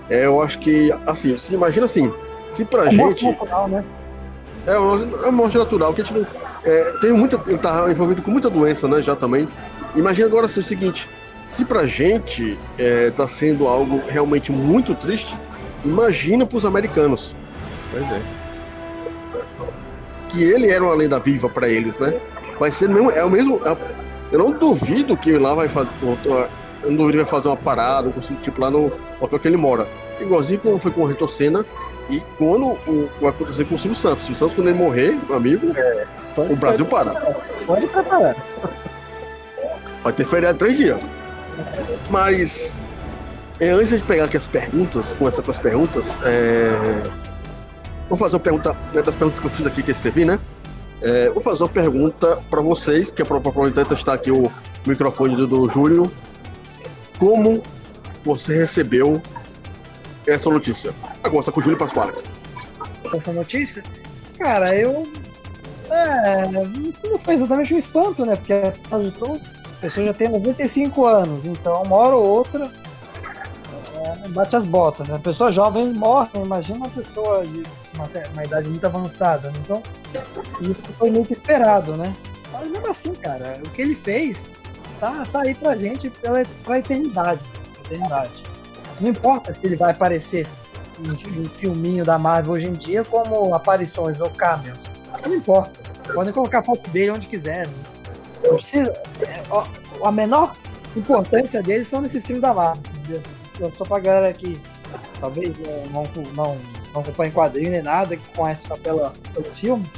É, 0.08 0.26
eu 0.26 0.40
acho 0.40 0.58
que, 0.58 0.92
assim, 1.06 1.36
se 1.38 1.54
imagina 1.54 1.86
assim, 1.86 2.12
se 2.52 2.64
pra 2.64 2.86
É 2.86 2.92
morte 2.92 3.22
gente. 3.22 3.32
natural, 3.38 3.68
né? 3.68 3.84
É 4.66 4.72
é 4.72 4.78
uma 4.78 5.32
morte 5.32 5.56
natural, 5.56 5.94
que 5.94 6.02
a 6.02 6.04
gente 6.04 6.18
não. 6.18 6.26
É, 6.64 6.92
tem 7.00 7.12
muita. 7.12 7.40
Ele 7.46 7.58
tá 7.58 7.90
envolvido 7.90 8.22
com 8.22 8.30
muita 8.30 8.50
doença, 8.50 8.86
né, 8.86 9.00
já 9.00 9.16
também. 9.16 9.48
Imagina 9.96 10.26
agora 10.28 10.46
assim, 10.46 10.60
o 10.60 10.64
seguinte: 10.64 11.08
se 11.48 11.64
pra 11.64 11.86
gente 11.86 12.58
é, 12.78 13.10
tá 13.10 13.26
sendo 13.26 13.66
algo 13.66 14.02
realmente 14.08 14.52
muito 14.52 14.94
triste, 14.94 15.34
imagina 15.84 16.44
pros 16.44 16.64
americanos. 16.66 17.34
Pois 17.90 18.04
é. 18.12 18.20
Que 20.28 20.42
ele 20.42 20.70
era 20.70 20.82
uma 20.82 20.94
lenda 20.94 21.18
viva 21.18 21.48
pra 21.48 21.68
eles, 21.68 21.98
né? 21.98 22.14
Vai 22.58 22.70
ser 22.70 22.88
mesmo. 22.88 23.10
É 23.10 23.24
o 23.24 23.30
mesmo. 23.30 23.60
é- 23.64 23.76
eu 24.30 24.38
não 24.38 24.50
duvido 24.50 25.16
que 25.16 25.38
lá 25.38 25.54
vai 25.54 25.68
fazer. 25.68 25.90
Eu 26.02 26.90
não 26.90 26.96
duvido 26.96 27.12
que 27.12 27.16
vai 27.24 27.26
fazer 27.26 27.48
uma 27.48 27.56
parada, 27.56 28.08
um 28.08 28.12
curso 28.12 28.34
tipo 28.42 28.60
lá 28.60 28.70
no 28.70 28.92
hotel 29.20 29.38
que 29.38 29.48
ele 29.48 29.56
mora. 29.56 29.86
Igualzinho 30.20 30.60
como 30.60 30.78
foi 30.78 30.90
com 30.90 31.02
o 31.02 31.06
Retor 31.06 31.30
Senna 31.30 31.64
e 32.10 32.20
quando 32.36 32.66
o, 32.86 33.08
vai 33.20 33.30
acontecer 33.30 33.64
com 33.64 33.74
o 33.74 33.78
Silvio 33.78 33.96
Santos. 33.98 34.24
O 34.24 34.26
Silvio 34.26 34.36
Santos, 34.38 34.54
quando 34.54 34.68
ele 34.68 34.78
morrer, 34.78 35.18
meu 35.26 35.36
amigo, 35.36 35.68
o 36.36 36.56
Brasil 36.56 36.84
para. 36.84 37.10
Pode 37.66 37.86
preparar. 37.86 38.36
Vai 40.02 40.12
ter 40.12 40.26
feriado 40.26 40.58
três 40.58 40.76
dias. 40.76 40.98
Mas 42.10 42.76
é, 43.60 43.70
antes 43.70 43.90
de 43.90 44.02
pegar 44.02 44.24
aqui 44.24 44.36
as 44.36 44.46
perguntas, 44.46 45.14
começar 45.18 45.42
com 45.42 45.50
as 45.50 45.58
perguntas, 45.58 46.16
é, 46.24 46.68
vou 48.08 48.16
fazer 48.16 48.36
uma 48.36 48.40
pergunta 48.40 48.72
né, 48.94 49.02
das 49.02 49.14
perguntas 49.14 49.40
que 49.40 49.46
eu 49.46 49.50
fiz 49.50 49.66
aqui 49.66 49.82
que 49.82 49.90
eu 49.90 49.94
escrevi, 49.94 50.24
né? 50.24 50.38
É, 51.00 51.30
vou 51.30 51.42
fazer 51.42 51.62
uma 51.62 51.68
pergunta 51.68 52.38
para 52.50 52.60
vocês, 52.60 53.10
que 53.10 53.22
é 53.22 53.24
para 53.24 53.36
aproveitar 53.36 53.84
testar 53.84 54.14
aqui 54.14 54.30
o 54.30 54.50
microfone 54.86 55.36
do, 55.36 55.46
do 55.46 55.68
Júlio. 55.68 56.10
Como 57.18 57.62
você 58.24 58.56
recebeu 58.56 59.22
essa 60.26 60.50
notícia? 60.50 60.92
Vai 61.22 61.30
começar 61.30 61.52
com 61.52 61.60
o 61.60 61.62
Júlio 61.62 61.78
Pasquale. 61.78 62.12
essa 63.14 63.32
notícia? 63.32 63.82
Cara, 64.38 64.74
eu. 64.74 65.10
É, 65.90 66.46
não 66.50 67.18
foi 67.24 67.34
exatamente 67.34 67.74
um 67.74 67.78
espanto, 67.78 68.26
né? 68.26 68.36
Porque 68.36 68.52
a 68.52 69.80
pessoa 69.80 70.06
já 70.06 70.12
tem 70.12 70.28
95 70.28 71.06
anos, 71.06 71.44
então 71.46 71.82
uma 71.82 71.96
hora 71.96 72.16
ou 72.16 72.26
outra 72.26 72.70
é, 74.24 74.28
bate 74.28 74.56
as 74.56 74.64
botas. 74.64 75.06
Né? 75.08 75.16
A 75.16 75.18
pessoa 75.18 75.52
jovem 75.52 75.92
morre, 75.92 76.28
imagina 76.34 76.78
uma 76.78 76.88
pessoa 76.88 77.44
de 77.44 77.64
uma, 77.94 78.06
uma 78.32 78.44
idade 78.44 78.68
muito 78.68 78.84
avançada. 78.84 79.50
né? 79.50 79.58
Então, 79.64 79.82
isso 80.60 80.82
foi 80.98 81.24
que 81.24 81.32
esperado, 81.32 81.96
né? 81.96 82.12
Mas 82.52 82.70
mesmo 82.70 82.90
assim, 82.90 83.14
cara, 83.14 83.60
o 83.64 83.70
que 83.70 83.82
ele 83.82 83.94
fez 83.94 84.38
tá, 85.00 85.24
tá 85.30 85.42
aí 85.42 85.54
pra 85.54 85.76
gente 85.76 86.10
pela, 86.10 86.42
pra 86.64 86.78
eternidade. 86.78 87.40
eternidade. 87.84 88.44
Não 89.00 89.10
importa 89.10 89.54
se 89.54 89.60
ele 89.64 89.76
vai 89.76 89.92
aparecer 89.92 90.46
em, 90.98 91.42
em 91.42 91.48
filminho 91.48 92.04
da 92.04 92.18
Marvel 92.18 92.54
hoje 92.54 92.68
em 92.68 92.72
dia 92.72 93.04
como 93.04 93.54
aparições 93.54 94.20
ou 94.20 94.30
cameos. 94.30 94.78
Não 95.24 95.34
importa. 95.34 95.88
Podem 96.12 96.32
colocar 96.32 96.62
foto 96.62 96.88
dele 96.90 97.10
onde 97.12 97.26
quiser. 97.26 97.68
Não 98.42 98.54
precisa. 98.54 98.92
é, 99.22 99.42
a 100.02 100.12
menor 100.12 100.54
importância 100.96 101.62
dele 101.62 101.84
são 101.84 102.00
nesses 102.00 102.24
filmes 102.24 102.42
da 102.42 102.54
Marvel. 102.54 102.82
Só, 103.76 103.84
pra 103.84 103.98
galera 103.98 104.32
que 104.32 104.58
talvez 105.20 105.54
não, 105.92 106.04
não, 106.34 106.56
não, 106.94 107.00
acompanha 107.00 107.32
quadrinho 107.32 107.70
nem 107.70 107.82
nada, 107.82 108.16
que 108.16 108.28
conhece 108.36 108.66
só 108.66 108.76
pela, 108.76 109.12
pelos 109.34 109.58
filmes. 109.58 109.88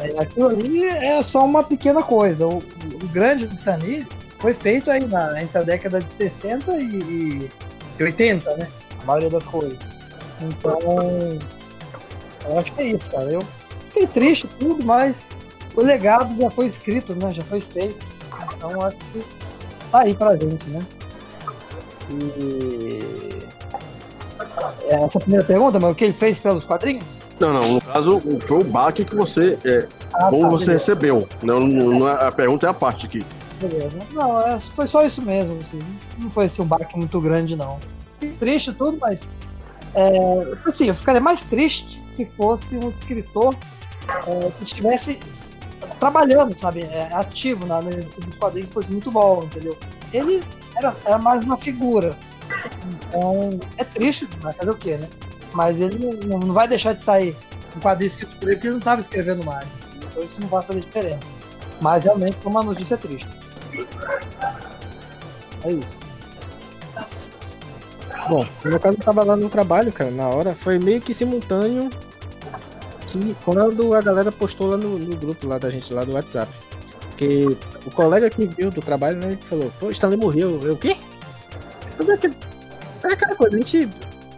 é, 0.00 0.22
aquilo 0.22 0.48
ali 0.48 0.84
é 0.84 1.22
só 1.22 1.44
uma 1.44 1.62
pequena 1.62 2.02
coisa. 2.02 2.46
O, 2.46 2.58
o 2.58 3.08
grande 3.12 3.46
do 3.46 3.56
Lee 3.82 4.06
foi 4.38 4.54
feito 4.54 4.90
aí 4.90 5.04
na, 5.06 5.42
entre 5.42 5.58
a 5.58 5.62
década 5.62 6.00
de 6.00 6.12
60 6.12 6.76
e, 6.76 6.84
e, 6.84 7.50
e 7.98 8.02
80, 8.02 8.56
né? 8.56 8.68
A 9.02 9.04
maioria 9.04 9.30
das 9.30 9.44
coisas. 9.44 9.78
Então, 10.40 10.78
eu 12.44 12.58
acho 12.58 12.72
que 12.72 12.80
é 12.82 12.86
isso, 12.86 13.10
cara. 13.10 13.30
Eu 13.30 13.42
fiquei 13.88 14.06
triste 14.06 14.46
tudo, 14.58 14.84
mas 14.84 15.28
o 15.74 15.80
legado 15.80 16.40
já 16.40 16.50
foi 16.50 16.66
escrito, 16.66 17.14
né? 17.14 17.32
Já 17.32 17.42
foi 17.44 17.60
feito. 17.60 18.04
Então 18.56 18.82
acho 18.82 18.96
que 18.96 19.24
tá 19.90 20.00
aí 20.00 20.14
pra 20.14 20.36
gente, 20.36 20.68
né? 20.70 20.80
E 22.10 22.98
essa 24.88 25.04
é 25.04 25.18
a 25.18 25.20
primeira 25.20 25.44
pergunta, 25.44 25.78
mas 25.80 25.92
o 25.92 25.94
que 25.94 26.04
ele 26.04 26.12
fez 26.12 26.38
pelos 26.38 26.64
quadrinhos? 26.64 27.04
Não, 27.40 27.52
não, 27.52 27.72
no 27.74 27.80
caso, 27.80 28.22
foi 28.46 28.60
o 28.60 28.64
baque 28.64 29.04
que 29.04 29.14
você. 29.14 29.58
É, 29.64 29.88
Ah, 30.14 30.30
como 30.30 30.42
tá, 30.42 30.48
você 30.50 30.66
beleza, 30.66 30.72
recebeu. 30.72 31.28
Não, 31.42 31.58
não, 31.60 32.08
é- 32.08 32.26
a 32.28 32.30
pergunta 32.32 32.66
é 32.66 32.70
a 32.70 32.74
parte 32.74 33.06
aqui. 33.06 33.24
beleza. 33.60 33.90
Não, 34.12 34.40
é, 34.46 34.60
foi 34.60 34.86
só 34.86 35.04
isso 35.04 35.20
mesmo. 35.22 35.58
Assim. 35.60 35.80
Não 36.18 36.30
foi 36.30 36.46
assim, 36.46 36.62
um 36.62 36.66
baque 36.66 36.96
muito 36.96 37.20
grande, 37.20 37.56
não. 37.56 37.78
Triste 38.38 38.72
tudo, 38.72 38.96
mas. 39.00 39.20
É, 39.94 40.08
assim, 40.66 40.86
eu 40.86 40.94
ficaria 40.94 41.20
mais 41.20 41.40
triste 41.40 42.00
se 42.14 42.24
fosse 42.36 42.76
um 42.76 42.88
escritor 42.90 43.54
é, 44.26 44.50
que 44.58 44.64
estivesse 44.64 45.18
trabalhando, 45.98 46.56
sabe, 46.60 46.82
é, 46.82 47.08
ativo 47.12 47.66
na 47.66 47.80
dos 47.80 48.34
quadrinhos, 48.38 48.70
fosse 48.72 48.90
muito 48.90 49.10
bom, 49.10 49.42
entendeu? 49.44 49.76
Ele 50.12 50.42
era, 50.76 50.94
era 51.04 51.18
mais 51.18 51.42
uma 51.44 51.56
figura. 51.56 52.16
Então, 53.08 53.58
é 53.76 53.84
triste, 53.84 54.28
vai 54.40 54.52
fazer 54.52 54.70
o 54.70 54.76
quê, 54.76 54.96
né? 54.96 55.08
Mas 55.52 55.80
ele 55.80 55.98
não, 55.98 56.38
não 56.38 56.52
vai 56.52 56.66
deixar 56.66 56.92
de 56.94 57.04
sair 57.04 57.36
um 57.76 57.80
quadrinho 57.80 58.10
escrito 58.10 58.36
por 58.38 58.48
ele, 58.48 58.56
porque 58.56 58.66
ele 58.66 58.72
não 58.72 58.78
estava 58.78 59.00
escrevendo 59.00 59.44
mais. 59.44 59.66
Então 59.96 60.22
isso 60.22 60.40
não 60.40 60.48
vai 60.48 60.62
fazer 60.62 60.80
diferença. 60.80 61.20
Mas 61.80 62.04
realmente 62.04 62.36
foi 62.36 62.50
uma 62.50 62.62
notícia 62.62 62.96
triste. 62.96 63.28
É 65.64 65.70
isso. 65.70 66.04
Bom, 68.28 68.46
no 68.64 68.70
meu 68.70 68.80
caso 68.80 68.96
eu 68.96 69.04
tava 69.04 69.22
lá 69.22 69.36
no 69.36 69.50
trabalho, 69.50 69.92
cara, 69.92 70.10
na 70.10 70.28
hora, 70.28 70.54
foi 70.54 70.78
meio 70.78 71.00
que 71.00 71.12
simultâneo 71.12 71.90
que 73.06 73.36
quando 73.44 73.94
a 73.94 74.00
galera 74.00 74.32
postou 74.32 74.68
lá 74.68 74.76
no, 74.76 74.98
no 74.98 75.16
grupo 75.16 75.46
lá 75.46 75.58
da 75.58 75.70
gente 75.70 75.92
lá 75.92 76.04
do 76.04 76.12
WhatsApp. 76.12 76.50
Porque 77.24 77.56
o 77.86 77.90
colega 77.90 78.30
que 78.30 78.46
viu 78.46 78.70
do 78.70 78.80
trabalho, 78.82 79.16
né, 79.16 79.38
falou, 79.48 79.72
pô, 79.80 79.90
Stanley 79.90 80.18
morreu. 80.18 80.60
Eu, 80.62 80.74
o 80.74 80.76
quê? 80.76 80.96
É, 82.00 83.08
é 83.08 83.12
aquela 83.12 83.34
coisa, 83.34 83.56
a 83.56 83.58
gente. 83.58 83.88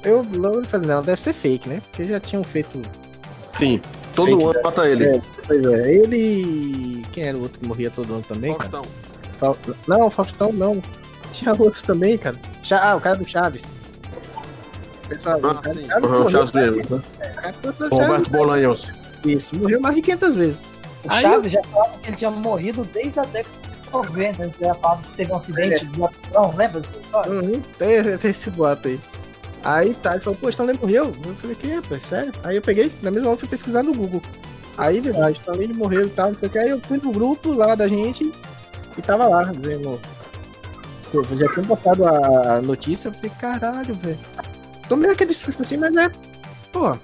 Eu 0.05 0.25
logo 0.37 0.67
falei, 0.69 0.87
não, 0.87 1.03
deve 1.03 1.21
ser 1.23 1.33
fake, 1.33 1.69
né? 1.69 1.83
Porque 1.91 2.05
já 2.05 2.21
tinham 2.21 2.45
feito. 2.45 2.81
Sim, 3.55 3.81
todo 4.15 4.27
Fake, 4.31 4.45
ano 4.45 4.61
mata 4.63 4.89
ele. 4.89 5.05
É, 5.05 5.21
pois 5.47 5.65
é, 5.65 5.95
ele. 5.95 7.05
Quem 7.13 7.25
era 7.25 7.37
o 7.37 7.43
outro 7.43 7.59
que 7.59 7.67
morria 7.67 7.91
todo 7.91 8.13
ano 8.15 8.23
também, 8.23 8.55
cara? 8.55 8.83
Faustão. 9.39 9.75
Não, 9.89 10.11
Faustão 10.11 10.53
não. 10.53 10.83
Tinha 11.33 11.53
outro 11.59 11.83
também, 11.83 12.17
cara. 12.17 12.37
Ah, 12.71 12.97
o 12.97 13.01
cara 13.01 13.17
do 13.17 13.27
Chaves. 13.27 13.65
Pessoal, 15.09 15.41
o 15.41 15.47
Ah, 15.47 15.55
cara 15.57 15.75
sim. 15.75 15.87
Chaves 15.87 16.05
Uhum, 16.05 16.11
morreu, 16.11 16.31
Charles 16.31 16.51
cara. 16.51 16.67
Davis, 16.71 16.89
né? 16.91 16.97
O 16.97 17.35
cara 17.35 17.55
Chaves, 17.63 17.91
Roberto 17.91 18.31
Bolanhos. 18.31 18.89
Isso, 19.25 19.57
morreu 19.57 19.81
mais 19.81 19.95
de 19.97 20.03
500 20.03 20.37
vezes. 20.37 20.63
O 21.07 21.13
Aí 21.13 21.23
Chaves 21.23 21.53
já 21.53 21.63
falava 21.65 21.99
que 21.99 22.09
ele 22.09 22.17
tinha 22.17 22.31
morrido 22.31 22.85
desde 22.85 23.21
a 23.21 23.25
década 23.25 23.57
de 23.69 23.93
90. 23.93 24.43
Ele 24.43 24.53
já 24.61 24.75
falava 24.75 25.03
que 25.03 25.17
teve 25.17 25.33
um 25.33 25.37
acidente 25.37 25.87
de 25.87 26.05
avião, 26.05 26.55
lembra 26.57 26.81
dessa 26.81 26.99
história? 26.99 27.33
Uhum, 27.33 27.63
tem, 27.79 28.19
tem 28.19 28.31
esse 28.31 28.51
boato 28.51 28.89
aí. 28.89 29.01
Aí 29.65 29.95
tá, 29.95 30.13
ele 30.13 30.21
falou, 30.21 30.39
pô, 30.39 30.49
Stanley 30.49 30.79
morreu. 30.81 31.13
Eu 31.25 31.35
falei, 31.35 31.57
que, 31.57 31.73
rapaz, 31.73 32.03
sério? 32.05 32.33
Aí 32.45 32.57
eu 32.57 32.63
peguei, 32.63 32.93
na 33.03 33.11
mesma 33.11 33.31
hora 33.31 33.39
fui 33.39 33.49
pesquisar 33.49 33.83
no 33.83 33.93
Google. 33.93 34.23
Aí, 34.79 35.01
verdade, 35.01 35.39
Stanley 35.39 35.73
morreu 35.73 36.07
e 36.07 36.11
tal, 36.11 36.29
não 36.33 36.39
sei 36.39 36.49
o 36.49 36.53
que. 36.53 36.59
Aí 36.59 36.71
eu 36.71 36.81
fui 36.81 37.01
no 37.03 37.11
grupo 37.11 37.53
lá 37.53 37.75
da 37.75 37.89
gente 37.89 38.33
e 38.97 39.03
tava 39.03 39.27
lá, 39.27 39.45
dizendo. 39.45 40.01
Pô, 41.11 41.23
já 41.23 41.53
tinha 41.53 41.65
botado 41.65 42.07
a 42.07 42.61
notícia, 42.61 43.09
eu 43.09 43.13
falei, 43.13 43.33
caralho, 43.41 43.95
velho. 43.95 44.19
Tomei 44.89 45.11
aquele 45.11 45.35
susto 45.35 45.63
assim, 45.63 45.77
mas 45.77 45.97
é. 45.97 46.11
Pô, 46.73 46.97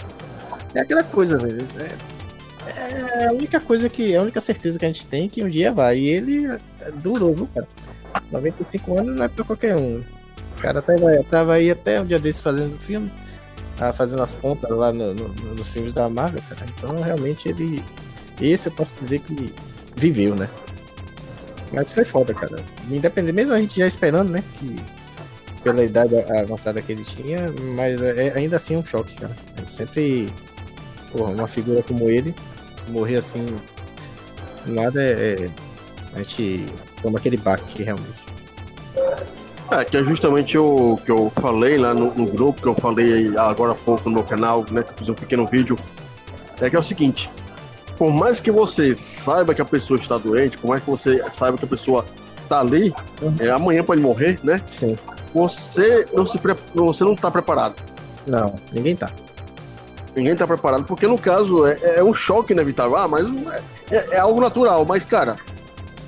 é 0.75 0.81
aquela 0.81 1.03
coisa, 1.03 1.39
velho. 1.39 1.67
É, 1.79 2.12
é 2.67 3.29
a 3.29 3.33
única 3.33 3.61
coisa 3.61 3.89
que. 3.89 4.13
É 4.15 4.17
a 4.19 4.23
única 4.23 4.41
certeza 4.41 4.79
que 4.79 4.85
a 4.85 4.89
gente 4.89 5.07
tem 5.07 5.29
que 5.29 5.43
um 5.43 5.49
dia 5.49 5.73
vai. 5.73 5.99
E 5.99 6.09
ele 6.09 6.47
é, 6.47 6.59
durou, 6.95 7.35
viu, 7.35 7.49
cara? 7.55 7.67
95 8.31 8.99
anos 8.99 9.17
não 9.17 9.25
é 9.25 9.29
pra 9.29 9.45
qualquer 9.45 9.77
um. 9.77 10.03
O 10.59 10.61
cara 10.61 10.81
tava, 10.83 11.25
tava 11.31 11.55
aí 11.55 11.71
até 11.71 12.01
um 12.01 12.07
dia 12.07 12.19
desse 12.19 12.41
fazendo 12.41 12.79
filme, 12.79 13.11
tava 13.77 13.93
fazendo 13.93 14.23
as 14.23 14.35
pontas 14.35 14.71
lá 14.71 14.93
no- 14.93 15.13
no- 15.15 15.29
no- 15.29 15.55
nos 15.55 15.69
filmes 15.69 15.93
da 15.93 16.09
Marvel, 16.09 16.41
cara. 16.49 16.65
Então 16.79 17.01
realmente 17.03 17.49
ele. 17.49 17.83
Esse 18.41 18.69
eu 18.69 18.73
posso 18.73 18.93
dizer 19.01 19.19
que 19.21 19.53
viveu, 19.97 20.35
né? 20.35 20.49
Mas 21.73 21.93
foi 21.93 22.05
foda, 22.05 22.35
cara. 22.35 22.63
Independente, 22.91 23.35
mesmo 23.35 23.55
a 23.55 23.59
gente 23.61 23.79
já 23.79 23.87
esperando, 23.87 24.31
né? 24.31 24.43
Que 24.59 24.77
pela 25.63 25.83
idade 25.85 26.15
avançada 26.41 26.83
que 26.83 26.93
ele 26.93 27.05
tinha, 27.05 27.39
mas 27.77 28.01
é, 28.03 28.33
ainda 28.37 28.57
assim 28.57 28.75
é 28.75 28.79
um 28.79 28.85
choque, 28.85 29.15
cara. 29.15 29.35
Gente 29.59 29.71
sempre. 29.73 30.29
Porra, 31.13 31.31
uma 31.33 31.47
figura 31.49 31.83
como 31.83 32.09
ele, 32.09 32.35
morrer 32.89 33.17
assim. 33.17 33.47
Nada 34.67 35.03
é. 35.03 35.37
é- 35.45 35.51
a 36.15 36.19
gente 36.19 36.67
toma 37.03 37.19
aquele 37.19 37.37
baque 37.39 37.83
realmente. 37.83 38.23
É, 39.71 39.85
que 39.85 39.97
é 39.97 40.03
justamente 40.05 40.59
o 40.59 40.99
que 41.03 41.11
eu 41.11 41.33
falei 41.35 41.79
lá 41.79 41.95
no, 41.95 42.13
no 42.15 42.27
grupo, 42.27 42.61
que 42.61 42.69
eu 42.69 42.75
falei 42.75 43.35
agora 43.39 43.73
há 43.73 43.75
pouco 43.75 44.09
no 44.09 44.17
meu 44.17 44.25
canal, 44.25 44.65
né? 44.71 44.83
Que 44.83 44.91
eu 44.91 44.97
fiz 44.99 45.09
um 45.09 45.15
pequeno 45.15 45.47
vídeo. 45.47 45.79
É 46.61 46.69
que 46.69 46.77
é 46.77 46.79
o 46.79 46.83
seguinte: 46.83 47.31
por 47.97 48.11
mais 48.13 48.41
que 48.41 48.51
você 48.51 48.95
saiba 48.95 49.55
que 49.55 49.63
a 49.63 49.65
pessoa 49.65 49.99
está 49.99 50.19
doente, 50.19 50.59
por 50.59 50.69
mais 50.69 50.83
que 50.85 50.91
você 50.91 51.25
saiba 51.33 51.57
que 51.57 51.65
a 51.65 51.69
pessoa 51.69 52.05
está 52.43 52.61
ali, 52.61 52.93
Uhum. 53.23 53.35
é, 53.41 53.49
amanhã 53.49 53.83
pode 53.83 54.03
morrer, 54.03 54.39
né? 54.45 54.61
Sim. 54.71 54.99
Você 55.33 56.07
não 56.13 56.27
se 56.27 56.39
pre... 56.39 56.55
você 56.75 57.03
não 57.05 57.15
está 57.15 57.31
preparado. 57.31 57.77
Não, 58.27 58.55
ninguém 58.73 58.95
tá. 58.95 59.11
Ninguém 60.15 60.33
está 60.35 60.47
preparado, 60.47 60.85
porque 60.85 61.07
no 61.07 61.17
caso 61.19 61.67
é, 61.67 61.79
é 61.97 62.05
um 62.05 62.13
choque 62.13 62.53
inevitável. 62.53 62.97
Ah, 62.97 63.09
mas 63.09 63.27
é, 63.91 63.97
é- 63.97 64.09
é 64.13 64.19
algo 64.19 64.41
natural. 64.41 64.85
Mas, 64.85 65.05
cara, 65.05 65.37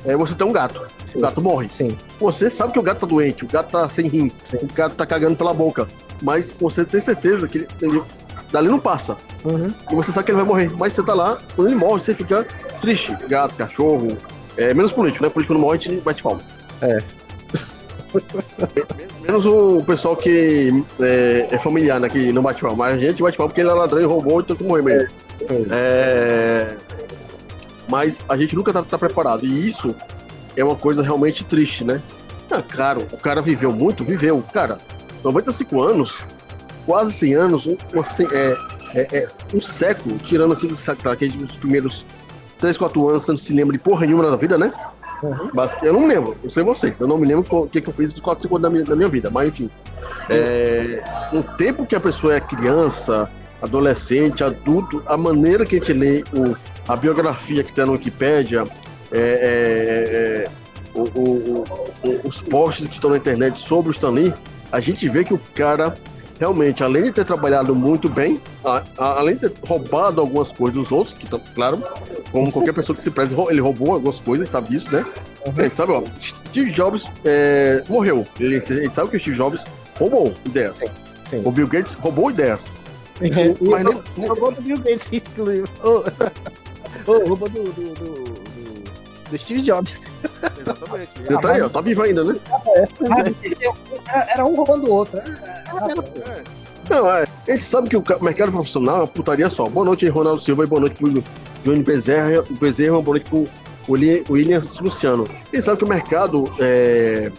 é, 0.05 0.15
você 0.17 0.35
tem 0.35 0.47
um 0.47 0.53
gato. 0.53 0.83
O 1.15 1.21
gato 1.21 1.41
morre. 1.41 1.69
Sim. 1.71 1.97
Você 2.21 2.51
sabe 2.51 2.73
que 2.73 2.79
o 2.79 2.83
gato 2.83 3.01
tá 3.01 3.07
doente, 3.07 3.45
o 3.45 3.49
gato 3.49 3.71
tá 3.71 3.89
sem 3.89 4.09
rim, 4.09 4.31
Sim. 4.45 4.57
o 4.63 4.73
gato 4.75 4.95
tá 4.97 5.07
cagando 5.07 5.37
pela 5.37 5.55
boca. 5.55 5.87
Mas 6.21 6.53
você 6.59 6.85
tem 6.85 7.01
certeza 7.01 7.47
que 7.49 7.59
ele, 7.59 7.69
ele- 7.81 8.03
dali 8.51 8.69
não 8.69 8.79
passa. 8.81 9.17
Uhum. 9.45 9.73
E 9.91 9.95
você 9.95 10.11
sabe 10.13 10.27
que 10.27 10.31
ele 10.33 10.39
vai 10.39 10.47
morrer. 10.47 10.71
Mas 10.77 10.93
você 10.93 11.03
tá 11.03 11.15
lá, 11.15 11.39
quando 11.55 11.69
ele 11.69 11.77
morre, 11.77 12.01
você 12.01 12.15
fica 12.15 12.47
triste. 12.81 13.17
Gato, 13.29 13.55
cachorro. 13.55 14.17
É, 14.57 14.73
menos 14.75 14.93
político, 14.93 15.25
né? 15.25 15.31
Político 15.31 15.55
não 15.55 15.61
morre, 15.61 15.79
a 15.79 15.81
gente 15.81 16.01
bate 16.03 16.23
palma. 16.23 16.41
É. 16.83 16.99
Menos 19.21 19.47
o 19.47 19.83
pessoal 19.85 20.16
que 20.16 20.85
é, 21.00 21.49
é 21.50 21.59
familiar, 21.59 21.99
né? 22.00 22.09
Que 22.09 22.33
não 22.33 22.42
bate 22.42 22.61
palma. 22.61 22.76
Mas 22.85 22.94
a 22.97 22.99
gente 22.99 23.23
bate 23.23 23.37
palma 23.37 23.49
porque 23.50 23.61
ele 23.61 23.71
é 23.71 23.73
ladrão 23.73 24.00
e 24.00 24.04
roubou 24.04 24.40
e 24.40 24.44
tem 24.44 24.56
que 24.56 24.64
morrer 24.64 24.83
mesmo. 24.83 25.09
É, 25.71 26.76
Mas 27.88 28.21
a 28.28 28.37
gente 28.37 28.54
nunca 28.54 28.73
tá, 28.73 28.83
tá 28.83 28.99
preparado. 28.99 29.44
E 29.44 29.66
isso 29.66 29.94
é 30.56 30.62
uma 30.64 30.76
coisa 30.76 31.02
realmente 31.02 31.44
triste, 31.44 31.85
né? 31.85 32.00
Ah, 32.50 32.62
claro, 32.62 33.06
o 33.12 33.16
cara 33.16 33.40
viveu 33.40 33.73
muito, 33.73 34.04
viveu. 34.04 34.44
Cara, 34.52 34.78
95 35.25 35.83
anos, 35.83 36.23
quase 36.87 37.12
100 37.12 37.35
anos, 37.35 37.66
um, 37.66 37.76
ce- 38.04 38.28
é, 38.30 38.56
é, 38.94 39.18
é 39.18 39.28
um 39.52 39.61
século, 39.61 40.18
tirando 40.18 40.52
assim, 40.52 40.68
claro, 41.02 41.16
que 41.18 41.25
os 41.26 41.56
primeiros 41.56 42.04
3, 42.59 42.76
4 42.76 43.09
anos 43.09 43.25
você 43.25 43.33
não 43.33 43.38
se 43.38 43.52
lembra 43.54 43.73
de 43.76 43.83
porra 43.83 44.06
nenhuma 44.06 44.30
na 44.30 44.37
vida, 44.37 44.56
né? 44.59 44.73
Uhum. 45.25 45.50
Mas 45.54 45.75
eu 45.83 45.93
não 45.93 46.07
lembro, 46.07 46.37
não 46.43 46.50
sei 46.50 46.62
vocês, 46.62 46.95
eu 47.00 47.07
não 47.07 47.16
me 47.16 47.26
lembro 47.26 47.45
o 47.49 47.66
que, 47.69 47.81
que 47.81 47.88
eu 47.88 47.93
fiz 47.95 48.12
dos 48.12 48.21
4, 48.21 48.43
5 48.43 48.57
anos 48.57 48.62
da 48.62 48.71
minha, 48.71 48.85
da 48.85 48.95
minha 48.97 49.09
vida, 49.09 49.31
mas 49.31 49.49
enfim. 49.49 49.71
É, 50.28 51.02
o 51.33 51.43
tempo 51.43 51.87
que 51.87 51.95
a 51.95 52.00
pessoa 52.00 52.35
é 52.35 52.40
criança, 52.40 53.31
adolescente, 53.62 54.45
adulto, 54.45 55.02
a 55.07 55.16
maneira 55.16 55.64
que 55.64 55.76
a 55.76 55.78
gente 55.78 55.93
lê 55.93 56.23
o, 56.33 56.54
a 56.87 56.95
biografia 56.97 57.62
que 57.62 57.71
está 57.71 57.87
na 57.87 57.93
Wikipédia, 57.93 58.64
é, 59.11 59.19
é, 59.19 60.45
é, 60.47 60.50
o- 60.95 61.02
o- 61.02 61.64
os 62.25 62.40
posts 62.43 62.87
que 62.87 62.95
estão 62.95 63.11
na 63.11 63.16
internet 63.16 63.59
sobre 63.59 63.90
o 63.90 63.93
Stan 63.93 64.11
Lee, 64.11 64.33
a 64.71 64.81
gente 64.81 65.09
vê 65.09 65.25
que 65.25 65.33
o 65.35 65.40
cara 65.54 65.95
realmente, 66.38 66.83
além 66.83 67.04
de 67.04 67.12
ter 67.12 67.25
trabalhado 67.25 67.75
muito 67.75 68.09
bem, 68.09 68.40
a- 68.64 68.83
a- 68.99 69.19
além 69.21 69.37
de 69.37 69.49
ter 69.49 69.52
roubado 69.69 70.21
algumas 70.21 70.52
coisas 70.52 70.76
dos 70.78 70.93
outros, 70.93 71.14
que 71.14 71.26
claro, 71.54 71.83
como 72.35 72.50
qualquer 72.50 72.75
pessoa 72.75 72.97
que 72.97 73.03
se 73.03 73.12
preze, 73.12 73.33
ele 73.49 73.61
roubou 73.61 73.93
algumas 73.95 74.19
coisas, 74.19 74.50
sabe 74.50 74.71
disso, 74.71 74.91
né? 74.93 75.07
A 75.47 75.62
gente 75.62 75.76
sabe, 75.76 75.93
ó, 75.93 76.03
Steve 76.21 76.73
Jobs 76.73 77.07
é, 77.25 77.85
morreu. 77.88 78.26
Ele, 78.41 78.57
a 78.57 78.61
gente 78.61 78.93
sabe 78.95 79.09
que 79.11 79.17
o 79.17 79.21
Steve 79.21 79.37
Jobs 79.37 79.64
roubou 79.97 80.35
ideias. 80.45 80.75
Sim. 81.25 81.43
O 81.45 81.53
Bill 81.53 81.69
Gates 81.69 81.95
roubou 81.95 82.31
ideias. 82.31 82.73
Mas 83.21 83.31
nem, 84.17 84.26
robô 84.29 84.50
do 84.50 84.61
Bill 84.61 84.79
Gates, 84.79 85.07
inclusive. 85.12 85.64
Robô 87.07 87.49
do, 87.49 87.62
do, 87.62 87.73
do, 87.73 87.95
do- 89.31 89.38
Steve 89.38 89.62
Jobs. 89.62 90.03
Exatamente. 90.61 91.11
Ele 91.29 91.38
tá 91.41 91.53
aí, 91.53 91.62
ó, 91.62 91.69
tá 91.69 91.81
vivo 91.81 92.03
ainda, 92.03 92.25
né? 92.25 92.35
Era, 94.09 94.33
era 94.33 94.44
um 94.44 94.55
roubando 94.55 94.87
o 94.88 94.92
outro. 94.92 95.16
né? 95.18 96.44
Não, 96.90 97.09
é, 97.11 97.27
a 97.49 97.51
gente 97.53 97.64
sabe 97.64 97.88
que 97.88 97.97
o 97.97 98.03
ca- 98.03 98.18
mercado 98.20 98.53
profissional 98.53 98.97
é 98.97 99.01
uma 99.01 99.07
putaria 99.07 99.49
só. 99.51 99.66
Boa 99.68 99.87
noite 99.87 100.05
aí, 100.05 100.11
Ronaldo 100.11 100.40
Silva, 100.40 100.64
e 100.64 100.66
boa 100.66 100.81
noite 100.81 100.97
pro 100.97 101.25
Johnny 101.64 101.83
Bezerra, 101.83 102.44
Bezerra 102.61 103.00
boa 103.00 103.18
noite 103.18 103.29
pro 103.29 103.44
Willi- 103.88 104.24
William 104.29 104.62
Luciano. 104.81 105.27
Gente 105.53 105.62
sabe 105.64 105.79
que 105.79 105.85
o 105.85 105.88
mercado 105.88 106.44
é, 106.59 107.31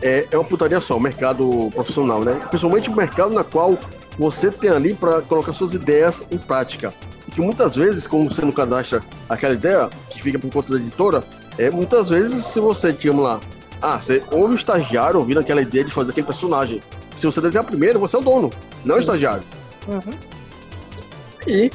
é, 0.00 0.26
é 0.30 0.38
uma 0.38 0.44
putaria 0.44 0.80
só, 0.80 0.96
o 0.96 1.00
mercado 1.00 1.70
profissional, 1.74 2.22
né? 2.22 2.34
Principalmente 2.48 2.88
o 2.88 2.96
mercado 2.96 3.34
na 3.34 3.44
qual 3.44 3.76
você 4.18 4.50
tem 4.50 4.70
ali 4.70 4.94
para 4.94 5.20
colocar 5.22 5.52
suas 5.52 5.74
ideias 5.74 6.22
em 6.30 6.38
prática. 6.38 6.94
E 7.26 7.30
que 7.32 7.40
muitas 7.40 7.76
vezes, 7.76 8.06
como 8.06 8.30
você 8.30 8.42
não 8.42 8.52
cadastra 8.52 9.02
aquela 9.28 9.54
ideia, 9.54 9.90
que 10.08 10.22
fica 10.22 10.38
por 10.38 10.50
conta 10.52 10.72
da 10.72 10.78
editora, 10.78 11.24
é, 11.58 11.70
muitas 11.70 12.08
vezes, 12.08 12.46
se 12.46 12.60
você, 12.60 12.92
digamos 12.92 13.22
lá, 13.22 13.40
ah, 13.82 14.00
você 14.00 14.22
ouve 14.30 14.54
o 14.54 14.56
estagiário 14.56 15.18
ouvindo 15.18 15.40
aquela 15.40 15.62
ideia 15.62 15.84
de 15.84 15.90
fazer 15.92 16.10
aquele 16.10 16.26
personagem. 16.26 16.82
Se 17.16 17.26
você 17.26 17.40
desenhar 17.40 17.64
primeiro, 17.64 17.98
você 17.98 18.16
é 18.16 18.18
o 18.18 18.22
dono, 18.22 18.50
não 18.84 18.94
o 18.94 18.98
Sim. 18.98 19.00
estagiário. 19.00 19.42
Uhum. 19.88 20.14
E 21.46 21.70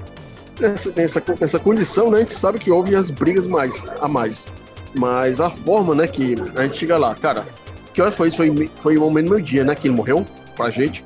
nessa, 0.59 0.91
nessa, 0.95 1.23
nessa 1.39 1.59
condição, 1.59 2.09
né, 2.09 2.17
a 2.17 2.19
gente 2.21 2.33
sabe 2.33 2.59
que 2.59 2.71
houve 2.71 2.95
as 2.95 3.09
brigas 3.09 3.47
mais, 3.47 3.83
a 4.01 4.07
mais. 4.07 4.47
Mas 4.93 5.39
a 5.39 5.49
forma, 5.49 5.93
né, 5.93 6.07
que 6.07 6.35
a 6.55 6.63
gente 6.63 6.77
chega 6.77 6.97
lá, 6.97 7.13
cara, 7.15 7.45
que 7.93 8.01
hora 8.01 8.11
foi 8.11 8.29
isso? 8.29 8.37
Foi, 8.37 8.69
foi 8.77 8.97
o 8.97 9.01
momento 9.01 9.25
do 9.27 9.31
meu 9.35 9.41
dia, 9.41 9.63
né, 9.63 9.75
que 9.75 9.87
ele 9.87 9.95
morreu 9.95 10.25
pra 10.55 10.69
gente. 10.69 11.03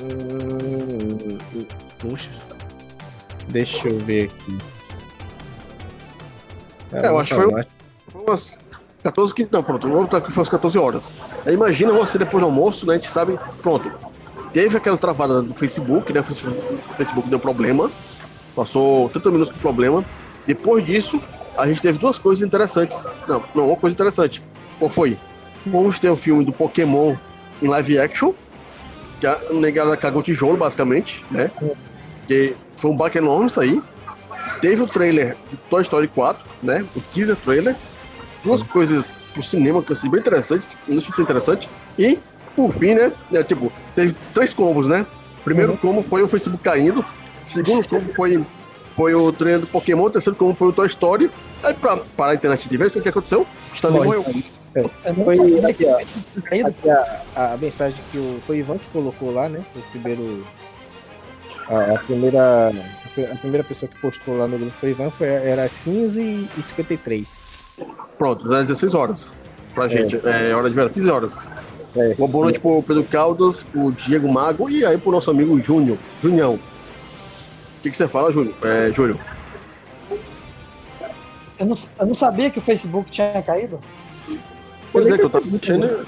Hum, 0.00 1.38
Puxa. 1.98 2.30
Deixa 3.48 3.88
eu 3.88 3.98
ver 3.98 4.24
aqui. 4.26 4.58
É, 6.92 7.08
eu 7.08 7.18
acho 7.18 7.34
que 7.34 7.40
foi- 7.40 7.64
Foi 8.12 8.22
umas 8.22 8.58
14 9.02 9.34
que. 9.34 9.48
Não, 9.50 9.62
pronto, 9.62 9.88
vamos 9.88 10.04
botar 10.04 10.20
que 10.20 10.30
foi 10.32 10.40
umas 10.42 10.48
14 10.48 10.78
horas. 10.78 11.10
Aí 11.44 11.54
imagina 11.54 11.92
você 11.92 12.18
depois 12.18 12.40
do 12.42 12.46
almoço, 12.46 12.86
né? 12.86 12.92
A 12.92 12.96
gente 12.96 13.08
sabe, 13.10 13.38
pronto. 13.62 13.90
Teve 14.52 14.76
aquela 14.76 14.96
travada 14.96 15.42
do 15.42 15.52
Facebook, 15.54 16.12
né? 16.12 16.20
O 16.20 16.24
Facebook 16.24 17.28
deu 17.28 17.38
problema. 17.38 17.90
Passou 18.58 19.08
30 19.10 19.30
minutos 19.30 19.52
com 19.52 19.60
problema. 19.60 20.04
Depois 20.44 20.84
disso, 20.84 21.22
a 21.56 21.68
gente 21.68 21.80
teve 21.80 21.96
duas 21.96 22.18
coisas 22.18 22.44
interessantes. 22.44 23.06
Não, 23.28 23.40
não, 23.54 23.68
uma 23.68 23.76
coisa 23.76 23.94
interessante. 23.94 24.42
Qual 24.80 24.90
foi? 24.90 25.16
Vamos 25.64 26.00
ter 26.00 26.10
o 26.10 26.16
filme 26.16 26.44
do 26.44 26.50
Pokémon 26.50 27.14
em 27.62 27.68
live 27.68 28.00
action. 28.00 28.32
Que 29.20 29.28
a 29.28 29.38
negada 29.52 29.96
cagou 29.96 30.24
tijolo, 30.24 30.56
basicamente, 30.56 31.24
né? 31.30 31.52
Que 32.26 32.56
foi 32.76 32.90
um 32.90 32.96
baque 32.96 33.18
enorme 33.18 33.46
isso 33.46 33.60
aí. 33.60 33.80
Teve 34.60 34.82
o 34.82 34.88
trailer 34.88 35.36
do 35.52 35.56
Toy 35.70 35.82
Story 35.82 36.08
4, 36.08 36.44
né? 36.60 36.84
O 36.96 37.00
teaser 37.00 37.36
trailer 37.36 37.76
duas 38.42 38.64
coisas 38.64 39.14
pro 39.32 39.42
cinema 39.42 39.80
que 39.84 39.92
eu 39.92 39.96
achei 39.96 40.10
bem 40.10 40.18
interessantes, 40.18 40.76
notícia 40.88 41.22
interessante. 41.22 41.68
E, 41.96 42.18
por 42.56 42.72
fim, 42.72 42.94
né? 42.94 43.12
é, 43.32 43.44
tipo, 43.44 43.70
teve 43.94 44.16
três 44.34 44.52
combos, 44.52 44.88
né? 44.88 45.06
Primeiro 45.44 45.72
Uhum. 45.72 45.78
combo 45.78 46.02
foi 46.02 46.22
o 46.22 46.28
Facebook 46.28 46.62
caindo. 46.64 47.04
Segundo 47.48 47.88
combo 47.88 48.14
foi, 48.14 48.44
foi 48.94 49.14
o 49.14 49.32
trailer 49.32 49.60
do 49.60 49.66
Pokémon. 49.66 50.04
O 50.04 50.10
terceiro 50.10 50.36
combo 50.36 50.54
foi 50.54 50.68
o 50.68 50.72
Toy 50.72 50.86
Story. 50.86 51.30
Aí, 51.62 51.74
pra 51.74 51.96
parar 52.16 52.32
a 52.32 52.34
internet 52.34 52.68
de 52.68 52.76
vez, 52.76 52.94
o 52.94 53.00
que 53.00 53.08
aconteceu? 53.08 53.46
Stanley 53.74 54.04
Morre. 54.04 54.16
morreu. 54.18 54.42
Eu 54.74 55.14
não 55.14 55.24
Foi 55.24 55.64
aqui, 55.64 55.86
ó. 55.86 55.98
Aqui 56.66 56.90
a, 57.34 57.52
a 57.54 57.56
mensagem 57.56 57.98
que 58.12 58.18
o, 58.18 58.38
foi 58.46 58.56
o 58.56 58.60
Ivan 58.60 58.78
que 58.78 58.84
colocou 58.92 59.32
lá, 59.32 59.48
né? 59.48 59.60
O 59.74 59.80
primeiro. 59.90 60.44
A, 61.68 61.94
a 61.94 61.98
primeira. 61.98 62.72
A 63.32 63.36
primeira 63.36 63.64
pessoa 63.64 63.90
que 63.90 63.98
postou 63.98 64.36
lá 64.36 64.46
no 64.46 64.56
grupo 64.58 64.72
foi 64.76 64.90
o 64.90 64.92
Ivan, 64.92 65.10
foi, 65.10 65.26
era 65.26 65.64
às 65.64 65.80
15h53. 65.84 67.28
Pronto, 68.16 68.48
das 68.48 68.68
16 68.68 68.94
horas. 68.94 69.34
Pra 69.74 69.86
É. 69.86 69.88
gente, 69.88 70.20
é 70.24 70.54
hora 70.54 70.68
de 70.68 70.74
ver, 70.76 70.90
15 70.90 71.10
horas. 71.10 71.38
É. 71.96 72.14
Uma 72.18 72.28
boa 72.28 72.44
noite 72.44 72.60
pro 72.60 72.82
Pedro 72.82 73.02
Caldas, 73.04 73.62
pro 73.64 73.90
Diego 73.92 74.30
Mago 74.30 74.68
e 74.70 74.84
aí 74.84 74.96
pro 74.98 75.10
nosso 75.10 75.30
amigo 75.30 75.58
Júnior. 75.60 75.98
Junião. 76.22 76.58
O 77.78 77.80
que, 77.80 77.90
que 77.90 77.96
você 77.96 78.08
fala, 78.08 78.32
Júnior? 78.32 78.54
É, 78.62 78.90
Júlio? 78.92 79.18
Eu 81.58 81.66
não, 81.66 81.76
eu 82.00 82.06
não 82.06 82.14
sabia 82.14 82.50
que 82.50 82.58
o 82.58 82.62
Facebook 82.62 83.10
tinha 83.10 83.42
caído. 83.42 83.80
Pois 84.92 85.06
Eu 85.08 85.14
é, 85.14 85.18
que 85.18 85.24
eu 85.24 85.30
tava 85.30 85.46
mexendo. 85.46 86.06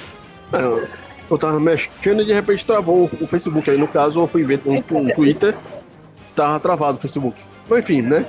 É, 0.52 0.86
eu 1.30 1.38
tava 1.38 1.60
mexendo 1.60 2.22
e 2.22 2.24
de 2.24 2.32
repente 2.32 2.64
travou 2.66 3.08
o 3.20 3.26
Facebook. 3.26 3.70
Aí 3.70 3.78
no 3.78 3.86
caso 3.88 4.20
eu 4.20 4.26
fui 4.26 4.42
ver 4.42 4.60
no, 4.64 4.74
no 5.02 5.14
Twitter, 5.14 5.56
tava 6.34 6.58
travado 6.58 6.98
o 6.98 7.00
Facebook. 7.00 7.38
Mas 7.68 7.80
enfim, 7.80 8.02
né? 8.02 8.26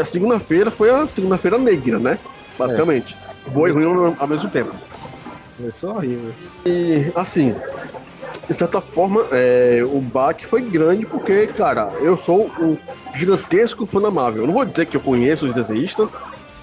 A 0.00 0.04
segunda-feira 0.04 0.70
foi 0.70 0.90
a 0.90 1.06
segunda-feira 1.08 1.58
negra, 1.58 1.98
né? 1.98 2.18
Basicamente. 2.58 3.16
Boa 3.48 3.68
e 3.68 3.72
ruim 3.72 4.14
ao- 4.18 4.28
mesmo 4.28 4.48
tempo. 4.48 4.74
Começou 5.56 5.94
horrível. 5.96 6.32
E 6.64 7.12
assim, 7.14 7.54
de 8.48 8.54
certa 8.54 8.80
forma, 8.80 9.26
é, 9.32 9.80
o 9.84 10.00
baque 10.00 10.46
foi 10.46 10.62
grande 10.62 11.04
porque, 11.04 11.48
cara, 11.48 11.92
eu 12.00 12.16
sou 12.16 12.50
um 12.60 12.76
gigantesco 13.14 13.84
fã 13.84 14.00
da 14.00 14.10
Marvel. 14.10 14.42
Eu 14.42 14.46
não 14.46 14.54
vou 14.54 14.64
dizer 14.64 14.86
que 14.86 14.96
eu 14.96 15.00
conheço 15.00 15.46
os 15.46 15.54
desenhistas, 15.54 16.12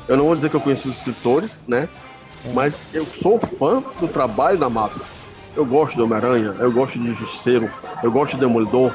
eu 0.08 0.16
não 0.16 0.26
vou 0.26 0.36
dizer 0.36 0.50
que 0.50 0.56
eu 0.56 0.62
conheço 0.62 0.88
os 0.88 0.98
escritores, 0.98 1.62
né? 1.68 1.90
Mas 2.54 2.80
eu 2.94 3.06
sou 3.06 3.40
fã 3.40 3.84
do 4.00 4.08
trabalho 4.08 4.58
da 4.58 4.70
Marvel. 4.70 5.02
Eu 5.56 5.66
gosto 5.66 5.98
do 5.98 6.06
Homem-Aranha, 6.06 6.56
eu 6.60 6.72
gosto 6.72 7.00
de 7.00 7.14
Justiceiro, 7.14 7.70
eu 8.02 8.12
gosto 8.12 8.36
de 8.36 8.40
Demolidor, 8.40 8.94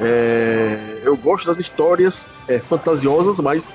é, 0.00 1.00
eu 1.04 1.16
gosto 1.16 1.46
das 1.46 1.58
histórias 1.58 2.26
é, 2.48 2.58
fantasiosas, 2.58 3.38
mas 3.38 3.66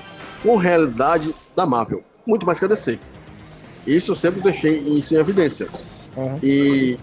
com 0.42 0.56
realidade 0.56 1.34
da 1.56 1.64
Marvel. 1.64 2.02
Muito 2.26 2.46
mais 2.46 2.58
que 2.58 2.66
a 2.66 2.68
DC. 2.68 2.98
Isso 3.86 4.12
eu 4.12 4.16
sempre 4.16 4.40
deixei 4.42 4.78
isso 4.80 5.14
em 5.14 5.18
evidência. 5.18 5.68
Uhum. 6.16 6.38
E 6.42 6.98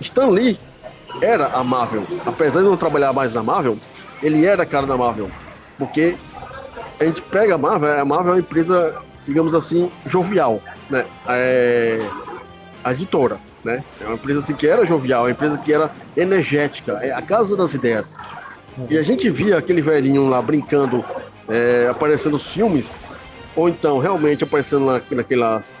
Stan 0.00 0.28
Lee 0.28 0.58
era 1.20 1.46
a 1.48 1.64
Marvel. 1.64 2.04
Apesar 2.24 2.60
de 2.60 2.68
não 2.68 2.76
trabalhar 2.76 3.12
mais 3.12 3.32
na 3.32 3.42
Marvel, 3.42 3.78
ele 4.22 4.44
era 4.44 4.62
a 4.62 4.66
cara 4.66 4.86
da 4.86 4.96
Marvel. 4.96 5.30
Porque 5.78 6.16
a 7.00 7.04
gente 7.04 7.22
pega 7.22 7.54
a 7.54 7.58
Marvel, 7.58 8.00
a 8.00 8.04
Marvel 8.04 8.32
é 8.32 8.34
uma 8.36 8.40
empresa, 8.40 8.94
digamos 9.26 9.54
assim, 9.54 9.90
jovial, 10.06 10.60
né? 10.88 11.04
É 11.28 12.00
a 12.84 12.92
editora, 12.92 13.38
né? 13.64 13.82
É 14.00 14.04
uma 14.04 14.14
empresa 14.14 14.40
assim 14.40 14.54
que 14.54 14.66
era 14.66 14.84
jovial, 14.84 15.22
uma 15.22 15.30
empresa 15.30 15.56
que 15.58 15.72
era 15.72 15.90
energética, 16.16 17.00
é 17.02 17.12
a 17.12 17.22
casa 17.22 17.56
das 17.56 17.72
ideias. 17.72 18.18
E 18.90 18.98
a 18.98 19.02
gente 19.02 19.30
via 19.30 19.56
aquele 19.56 19.80
velhinho 19.80 20.28
lá 20.28 20.42
brincando, 20.42 21.04
é, 21.48 21.88
aparecendo 21.90 22.32
nos 22.32 22.46
filmes, 22.46 22.96
ou 23.56 23.68
então 23.68 23.98
realmente 23.98 24.44
aparecendo 24.44 24.84
lá 24.84 25.00
naquelas 25.10 25.74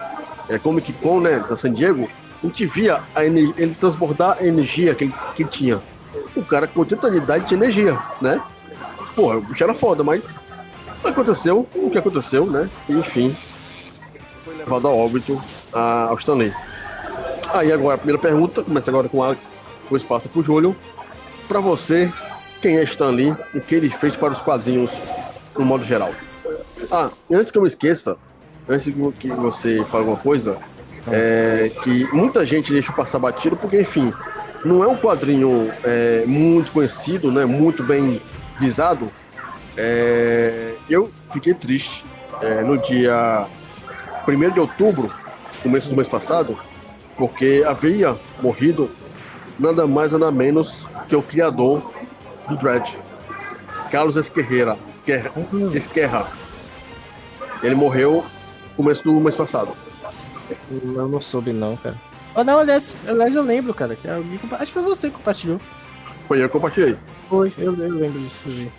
é, 0.48 0.58
Comic 0.58 0.92
Con, 0.94 1.20
né, 1.20 1.44
da 1.48 1.56
San 1.56 1.72
Diego, 1.72 2.08
a 2.44 2.46
gente 2.46 2.66
via 2.66 3.00
a 3.14 3.24
ele 3.24 3.74
transbordar 3.80 4.36
a 4.38 4.46
energia 4.46 4.94
que 4.94 5.04
ele, 5.04 5.14
que 5.34 5.42
ele 5.42 5.50
tinha. 5.50 5.82
O 6.36 6.44
cara 6.44 6.66
com 6.66 6.80
80 6.80 7.06
anos 7.06 7.20
de 7.26 7.40
tinha 7.46 7.58
energia, 7.58 7.98
né? 8.20 8.40
Porra, 9.16 9.38
o 9.38 9.40
bicho 9.40 9.64
era 9.64 9.74
foda, 9.74 10.04
mas 10.04 10.36
aconteceu 11.02 11.66
o 11.74 11.90
que 11.90 11.98
aconteceu, 11.98 12.46
né? 12.46 12.68
Enfim, 12.88 13.34
foi 14.44 14.56
levado 14.56 14.86
a 14.86 14.90
óbito 14.90 15.40
a, 15.72 16.08
ao 16.08 16.16
Stanley. 16.16 16.52
Aí 17.52 17.72
agora 17.72 17.94
a 17.94 17.98
primeira 17.98 18.20
pergunta, 18.20 18.62
começa 18.62 18.90
agora 18.90 19.08
com 19.08 19.18
o 19.18 19.22
Alex, 19.22 19.50
depois 19.82 20.02
passa 20.02 20.28
pro 20.28 20.42
Júlio. 20.42 20.76
Pra 21.48 21.60
você, 21.60 22.12
quem 22.60 22.76
é 22.76 22.82
Stan 22.82 23.10
Lee 23.10 23.34
e 23.54 23.58
o 23.58 23.60
que 23.60 23.74
ele 23.74 23.88
fez 23.88 24.16
para 24.16 24.32
os 24.32 24.42
quadrinhos 24.42 24.90
no 25.56 25.64
modo 25.64 25.84
geral? 25.84 26.12
Ah, 26.90 27.10
antes 27.30 27.50
que 27.50 27.56
eu 27.56 27.62
me 27.62 27.68
esqueça, 27.68 28.16
antes 28.68 28.84
que 28.84 29.28
você 29.28 29.84
fale 29.84 30.04
alguma 30.04 30.16
coisa, 30.16 30.58
é 31.10 31.70
que 31.82 32.04
muita 32.12 32.44
gente 32.46 32.72
deixa 32.72 32.92
passar 32.92 33.18
batido, 33.18 33.56
porque 33.56 33.80
enfim, 33.80 34.12
não 34.64 34.82
é 34.82 34.86
um 34.86 34.96
quadrinho 34.96 35.70
é, 35.82 36.24
muito 36.26 36.72
conhecido, 36.72 37.30
né, 37.30 37.44
muito 37.44 37.82
bem 37.82 38.20
visado. 38.58 39.10
É, 39.76 40.74
eu 40.88 41.10
fiquei 41.30 41.52
triste 41.52 42.04
é, 42.40 42.62
no 42.62 42.78
dia 42.78 43.46
1 44.26 44.50
de 44.50 44.60
outubro, 44.60 45.10
começo 45.62 45.90
do 45.90 45.96
mês 45.96 46.08
passado, 46.08 46.58
porque 47.16 47.62
havia 47.66 48.16
morrido 48.40 48.90
nada 49.58 49.86
mais 49.86 50.12
nada 50.12 50.30
menos 50.32 50.86
que 51.08 51.14
o 51.14 51.22
criador 51.22 51.92
do 52.48 52.56
Dread, 52.56 52.96
Carlos 53.90 54.16
Esquerreira, 54.16 54.78
Esquerra, 54.92 55.32
Esquerra. 55.74 56.28
Ele 57.62 57.74
morreu 57.74 58.24
no 58.70 58.76
começo 58.76 59.04
do 59.04 59.12
mês 59.20 59.36
passado. 59.36 59.70
Eu 60.70 61.08
não 61.08 61.20
soube 61.20 61.52
não, 61.52 61.76
cara. 61.76 61.96
Oh, 62.34 62.42
não, 62.44 62.58
aliás, 62.58 62.96
aliás, 63.06 63.34
eu 63.34 63.42
lembro, 63.42 63.72
cara, 63.72 63.94
que 63.96 64.08
alguém 64.08 64.36
compa- 64.38 64.56
Acho 64.56 64.66
que 64.66 64.72
foi 64.72 64.82
você 64.82 65.08
que 65.08 65.16
compartilhou. 65.16 65.60
Foi 66.26 66.42
eu 66.42 66.48
que 66.48 66.52
compartilhei. 66.52 66.96
Foi, 67.28 67.52
eu, 67.58 67.74
eu 67.76 67.92
lembro 67.94 68.20
disso. 68.20 68.38
eu 68.46 68.52
vi. 68.52 68.72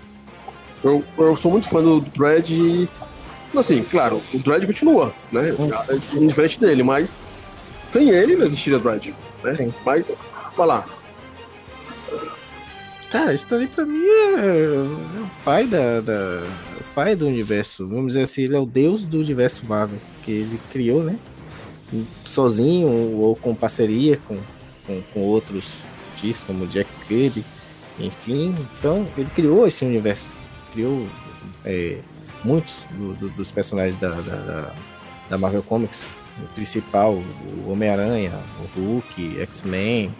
Eu, 0.83 1.03
eu 1.17 1.35
sou 1.37 1.51
muito 1.51 1.67
fã 1.69 1.81
do 1.81 2.01
Dread 2.01 2.53
e. 2.53 2.89
Assim, 3.57 3.83
claro, 3.83 4.21
o 4.33 4.39
Dread 4.39 4.65
continua, 4.67 5.13
né? 5.31 5.49
É 5.89 6.17
Diferente 6.27 6.59
dele, 6.59 6.83
mas 6.83 7.17
sem 7.89 8.09
ele 8.09 8.35
não 8.35 8.45
existiria 8.45 8.77
Dread. 8.79 9.15
Né? 9.43 9.53
Sim. 9.55 9.73
Mas, 9.85 10.17
vai 10.57 10.67
lá. 10.67 10.85
Cara, 13.11 13.33
isso 13.33 13.45
também 13.47 13.67
pra 13.67 13.85
mim 13.85 14.03
é, 14.03 14.75
é 14.75 14.77
o 14.79 15.29
pai 15.45 15.65
da, 15.67 16.01
da- 16.01 16.43
o 16.79 16.83
pai 16.93 17.15
do 17.15 17.25
universo. 17.27 17.87
Vamos 17.87 18.07
dizer 18.07 18.23
assim, 18.23 18.41
ele 18.43 18.55
é 18.55 18.59
o 18.59 18.65
deus 18.65 19.03
do 19.05 19.19
universo 19.19 19.65
Marvel. 19.65 19.99
Que 20.23 20.31
ele 20.31 20.59
criou, 20.71 21.03
né? 21.03 21.17
Sozinho 22.25 22.87
ou 23.19 23.35
com 23.35 23.53
parceria 23.55 24.17
com, 24.27 24.37
com, 24.85 25.01
com 25.13 25.19
outros 25.21 25.65
artistas, 26.13 26.45
como 26.47 26.67
Jack 26.67 26.89
Kirby. 27.07 27.43
Enfim, 27.99 28.53
então 28.77 29.07
ele 29.17 29.29
criou 29.33 29.65
esse 29.67 29.85
universo. 29.85 30.29
Criou 30.73 31.07
é, 31.63 31.99
muitos 32.43 32.73
do- 32.91 33.13
do- 33.13 33.29
dos 33.29 33.51
personagens 33.51 33.99
da, 33.99 34.09
da, 34.09 34.73
da- 35.29 35.37
Marvel 35.37 35.63
Comics. 35.63 36.05
O 36.43 36.47
principal, 36.53 37.13
o 37.13 37.71
Homem-Aranha, 37.71 38.33
o 38.59 38.79
Hulk, 38.79 39.39
X-Men, 39.39 40.13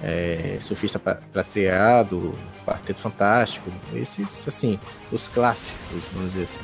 é, 0.00 0.58
Surfista 0.60 0.96
pra- 0.98 1.18
Prateado, 1.32 2.32
Quarteto 2.64 3.00
Fantástico, 3.00 3.68
esses, 3.92 4.46
assim, 4.46 4.78
os 5.10 5.26
clássicos, 5.26 6.02
vamos 6.12 6.32
dizer 6.32 6.44
assim. 6.44 6.60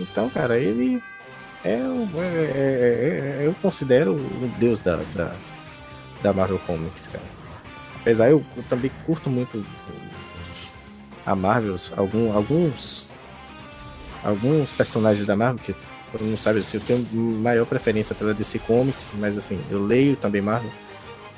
Então, 0.00 0.30
cara, 0.30 0.58
ele 0.58 1.02
é, 1.64 1.76
o- 1.76 2.08
é- 2.22 2.26
é- 2.26 3.38
é- 3.42 3.46
eu 3.46 3.54
considero 3.62 4.12
o 4.14 4.52
deus 4.58 4.80
da, 4.80 4.96
da, 5.14 5.32
da 6.22 6.32
Marvel 6.32 6.58
Comics, 6.60 7.06
cara. 7.06 7.24
Apesar, 8.00 8.30
eu, 8.30 8.44
eu 8.56 8.62
também 8.64 8.90
curto 9.06 9.30
muito 9.30 9.64
a 11.24 11.36
Marvel, 11.36 11.76
algum, 11.96 12.32
alguns 12.32 13.06
alguns 14.24 14.70
personagens 14.72 15.26
da 15.26 15.36
Marvel, 15.36 15.60
que 15.64 15.74
todo 16.12 16.24
mundo 16.24 16.38
sabe, 16.38 16.60
assim, 16.60 16.76
eu 16.76 16.80
tenho 16.82 17.06
maior 17.12 17.66
preferência 17.66 18.14
pela 18.14 18.32
DC 18.34 18.58
Comics, 18.60 19.10
mas 19.14 19.36
assim, 19.36 19.58
eu 19.70 19.84
leio 19.84 20.16
também 20.16 20.40
Marvel. 20.42 20.70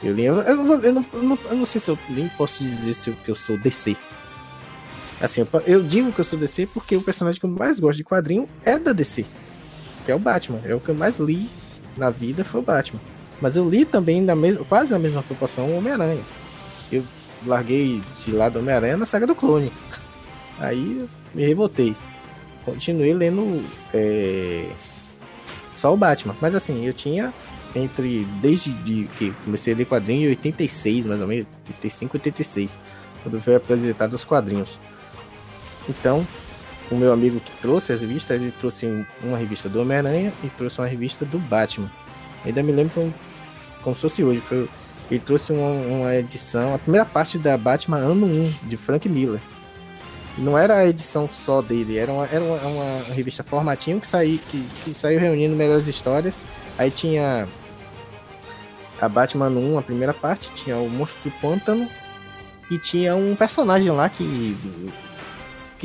Eu, 0.02 0.12
li, 0.14 0.24
eu, 0.24 0.36
eu 0.42 0.56
não, 0.56 0.74
eu, 0.82 0.92
não, 0.92 1.06
eu, 1.12 1.22
não, 1.22 1.38
eu 1.50 1.56
não 1.56 1.64
sei 1.64 1.80
se 1.80 1.90
eu 1.90 1.98
nem 2.10 2.28
posso 2.30 2.62
dizer 2.62 2.92
se 2.92 3.08
eu, 3.08 3.14
que 3.24 3.30
eu 3.30 3.34
sou 3.34 3.56
DC. 3.56 3.96
Assim, 5.20 5.40
eu, 5.40 5.60
eu 5.66 5.82
digo 5.82 6.12
que 6.12 6.20
eu 6.20 6.24
sou 6.24 6.38
DC 6.38 6.66
porque 6.66 6.96
o 6.96 7.00
personagem 7.00 7.40
que 7.40 7.46
eu 7.46 7.50
mais 7.50 7.78
gosto 7.78 7.96
de 7.96 8.04
quadrinho 8.04 8.46
é 8.64 8.78
da 8.78 8.92
DC. 8.92 9.24
Que 10.04 10.12
é 10.12 10.14
o 10.14 10.18
Batman. 10.18 10.60
É 10.64 10.74
o 10.74 10.80
que 10.80 10.90
eu 10.90 10.94
mais 10.94 11.18
li 11.18 11.48
na 11.96 12.10
vida 12.10 12.44
foi 12.44 12.60
o 12.60 12.64
Batman. 12.64 13.00
Mas 13.40 13.56
eu 13.56 13.68
li 13.68 13.84
também 13.84 14.22
na 14.22 14.34
mesma, 14.34 14.64
quase 14.64 14.92
na 14.92 14.98
mesma 14.98 15.22
proporção 15.22 15.70
o 15.70 15.78
Homem-Aranha. 15.78 16.22
Eu 16.90 17.04
larguei 17.46 18.00
de 18.24 18.32
lado 18.32 18.58
Homem-Aranha 18.58 18.96
na 18.96 19.06
saga 19.06 19.26
do 19.26 19.34
clone. 19.34 19.72
Aí 20.58 21.06
me 21.34 21.44
revoltei. 21.44 21.94
Continuei 22.64 23.12
lendo 23.12 23.62
é, 23.92 24.66
só 25.74 25.92
o 25.92 25.96
Batman. 25.96 26.34
Mas 26.40 26.54
assim, 26.54 26.86
eu 26.86 26.92
tinha 26.92 27.32
entre 27.74 28.24
desde 28.40 28.70
de, 28.70 29.08
que 29.18 29.32
comecei 29.44 29.74
a 29.74 29.76
ler 29.76 29.86
quadrinho 29.86 30.26
em 30.26 30.30
86, 30.30 31.06
mais 31.06 31.20
ou 31.20 31.26
menos, 31.26 31.46
85, 31.66 32.16
86, 32.16 32.80
quando 33.22 33.42
foi 33.42 33.56
apresentado 33.56 34.14
os 34.14 34.24
quadrinhos. 34.24 34.78
Então, 35.88 36.26
o 36.90 36.96
meu 36.96 37.12
amigo 37.12 37.40
que 37.40 37.50
trouxe 37.62 37.92
as 37.92 38.00
revistas, 38.00 38.40
ele 38.40 38.52
trouxe 38.60 38.86
um- 38.86 39.04
uma 39.22 39.36
revista 39.38 39.68
do 39.68 39.80
Homem-Aranha 39.80 40.32
e 40.42 40.48
trouxe 40.48 40.78
uma 40.80 40.86
revista 40.86 41.24
do 41.24 41.38
Batman. 41.38 41.90
Ainda 42.44 42.62
me 42.62 42.72
lembro 42.72 42.92
como, 42.94 43.14
como 43.82 43.96
se 43.96 44.02
fosse 44.02 44.22
hoje. 44.22 44.40
Foi, 44.40 44.68
ele 45.10 45.20
trouxe 45.20 45.52
uma, 45.52 45.70
uma 45.70 46.14
edição, 46.16 46.74
a 46.74 46.78
primeira 46.78 47.04
parte 47.06 47.38
da 47.38 47.56
Batman 47.56 47.98
ano 47.98 48.26
1, 48.26 48.52
de 48.68 48.76
Frank 48.76 49.08
Miller. 49.08 49.40
Não 50.36 50.58
era 50.58 50.78
a 50.78 50.86
edição 50.86 51.28
só 51.32 51.62
dele, 51.62 51.96
era 51.96 52.10
uma, 52.12 52.26
era 52.26 52.42
uma, 52.42 52.56
uma 52.56 53.02
revista 53.14 53.44
formatinho 53.44 54.00
que, 54.00 54.08
saí, 54.08 54.38
que, 54.50 54.66
que 54.84 54.92
saiu 54.94 55.20
reunindo 55.20 55.54
melhores 55.54 55.86
histórias. 55.86 56.36
Aí 56.76 56.90
tinha 56.90 57.46
a 59.00 59.08
Batman 59.08 59.48
1, 59.50 59.78
a 59.78 59.82
primeira 59.82 60.12
parte, 60.12 60.50
tinha 60.56 60.76
o 60.76 60.88
Monstro 60.90 61.30
do 61.30 61.30
Pântano 61.40 61.88
e 62.70 62.78
tinha 62.78 63.14
um 63.14 63.34
personagem 63.36 63.90
lá 63.92 64.08
que 64.08 64.56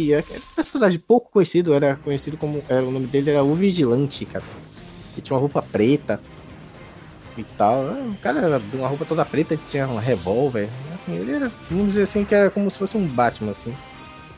que 0.07 0.33
é 0.33 0.37
um 0.37 0.55
personagem 0.55 0.99
pouco 0.99 1.31
conhecido, 1.31 1.73
era 1.73 1.95
conhecido 1.95 2.37
como 2.37 2.63
era 2.69 2.85
o 2.85 2.91
nome 2.91 3.07
dele 3.07 3.31
era 3.31 3.43
o 3.43 3.53
Vigilante, 3.53 4.25
cara. 4.25 4.43
Ele 5.13 5.21
tinha 5.21 5.35
uma 5.35 5.41
roupa 5.41 5.61
preta 5.61 6.19
e 7.37 7.43
tal. 7.57 7.83
O 7.83 8.15
cara 8.21 8.39
era 8.41 8.59
de 8.59 8.77
uma 8.77 8.87
roupa 8.87 9.05
toda 9.05 9.25
preta, 9.25 9.55
que 9.57 9.63
tinha 9.69 9.87
um 9.87 9.97
revólver, 9.97 10.69
assim, 10.93 11.15
ele 11.15 11.31
era, 11.33 11.51
vamos 11.69 11.87
dizer 11.87 12.03
assim, 12.03 12.23
que 12.25 12.33
era 12.35 12.49
como 12.49 12.69
se 12.71 12.77
fosse 12.77 12.97
um 12.97 13.05
Batman 13.05 13.51
assim. 13.51 13.73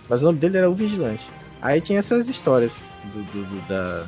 Mas 0.10 0.22
o 0.22 0.26
nome 0.26 0.40
dele 0.40 0.58
era 0.58 0.70
o 0.70 0.76
Vigilante. 0.76 1.26
Aí 1.62 1.80
tinha 1.80 2.00
essas 2.00 2.28
histórias 2.30 2.78
do, 3.14 3.22
do- 3.24 3.46
do- 3.46 3.68
da 3.68 4.06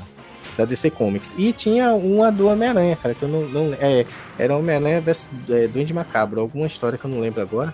da 0.55 0.65
DC 0.65 0.91
Comics. 0.91 1.33
E 1.35 1.51
tinha 1.51 1.93
uma 1.93 2.31
do 2.31 2.47
Homem-Aranha, 2.47 2.95
cara, 2.95 3.15
que 3.15 3.23
eu 3.23 3.29
não. 3.29 3.41
não 3.49 3.73
é, 3.79 4.05
era 4.37 4.55
Homem-Aranha 4.55 5.01
versus 5.01 5.27
é, 5.49 5.67
Duende 5.67 5.91
Macabro, 5.93 6.39
alguma 6.41 6.67
história 6.67 6.95
que 6.97 7.03
eu 7.05 7.09
não 7.09 7.19
lembro 7.19 7.41
agora. 7.41 7.73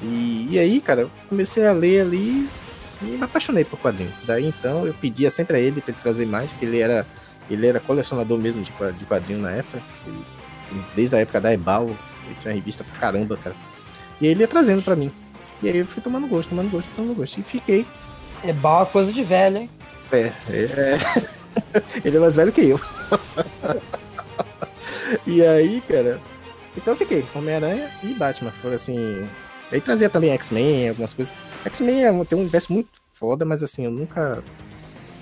E, 0.00 0.46
e 0.52 0.58
aí, 0.58 0.80
cara, 0.80 1.08
comecei 1.28 1.66
a 1.66 1.72
ler 1.72 2.02
ali 2.02 2.48
e 3.02 3.04
me 3.04 3.22
apaixonei 3.22 3.64
por 3.64 3.78
quadrinho. 3.78 4.12
Daí 4.24 4.46
então 4.46 4.86
eu 4.86 4.94
pedia 4.94 5.30
sempre 5.30 5.56
a 5.56 5.60
ele 5.60 5.80
pra 5.80 5.92
ele 5.92 6.02
trazer 6.02 6.26
mais, 6.26 6.52
que 6.52 6.64
ele 6.64 6.80
era. 6.80 7.06
Ele 7.50 7.66
era 7.66 7.80
colecionador 7.80 8.38
mesmo 8.38 8.62
de 8.62 8.70
de 8.98 9.04
quadrinho 9.06 9.40
na 9.40 9.50
época. 9.52 9.82
Ele- 10.06 10.24
desde 10.94 11.16
a 11.16 11.18
época 11.18 11.40
da 11.40 11.52
Ebal, 11.52 11.86
ele 12.26 12.36
tinha 12.40 12.54
revista 12.54 12.84
pra 12.84 12.96
caramba, 12.98 13.36
cara. 13.36 13.56
E 14.20 14.26
ele 14.26 14.40
ia 14.40 14.48
trazendo 14.48 14.82
pra 14.82 14.94
mim. 14.94 15.10
E 15.62 15.68
aí 15.68 15.78
eu 15.78 15.86
fui 15.86 16.02
tomando 16.02 16.26
gosto, 16.28 16.50
tomando 16.50 16.70
gosto, 16.70 16.88
tomando 16.94 17.14
gosto. 17.14 17.40
E 17.40 17.42
fiquei. 17.42 17.84
É 18.44 18.52
bala 18.52 18.86
coisa 18.86 19.12
de 19.12 19.22
velho, 19.22 19.58
hein? 19.58 19.70
É, 20.12 20.32
é, 20.48 20.52
é. 20.52 20.98
ele 22.04 22.16
é 22.16 22.20
mais 22.20 22.36
velho 22.36 22.52
que 22.52 22.68
eu. 22.68 22.80
e 25.26 25.42
aí, 25.44 25.82
cara. 25.88 26.20
Então 26.76 26.94
eu 26.94 26.96
fiquei, 26.98 27.24
Homem-Aranha 27.34 27.88
e 28.02 28.14
Batman. 28.14 28.50
Foi 28.62 28.74
assim. 28.74 29.26
Aí 29.72 29.80
trazia 29.80 30.08
também 30.08 30.30
X-Men, 30.30 30.90
algumas 30.90 31.12
coisas. 31.14 31.32
X-Men 31.64 32.04
é 32.04 32.24
tem 32.24 32.38
um 32.38 32.42
universo 32.42 32.72
muito 32.72 32.88
foda, 33.10 33.44
mas 33.44 33.62
assim, 33.62 33.84
eu 33.84 33.90
nunca. 33.90 34.42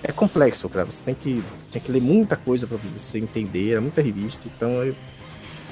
é 0.02 0.12
complexo, 0.12 0.68
cara. 0.68 0.86
Você 0.86 1.02
tem 1.02 1.14
que, 1.14 1.42
tem 1.72 1.82
que 1.82 1.90
ler 1.90 2.00
muita 2.00 2.36
coisa 2.36 2.66
pra 2.66 2.76
você 2.76 3.18
entender, 3.18 3.74
é 3.74 3.80
muita 3.80 4.00
revista, 4.00 4.46
então 4.46 4.70
eu 4.84 4.94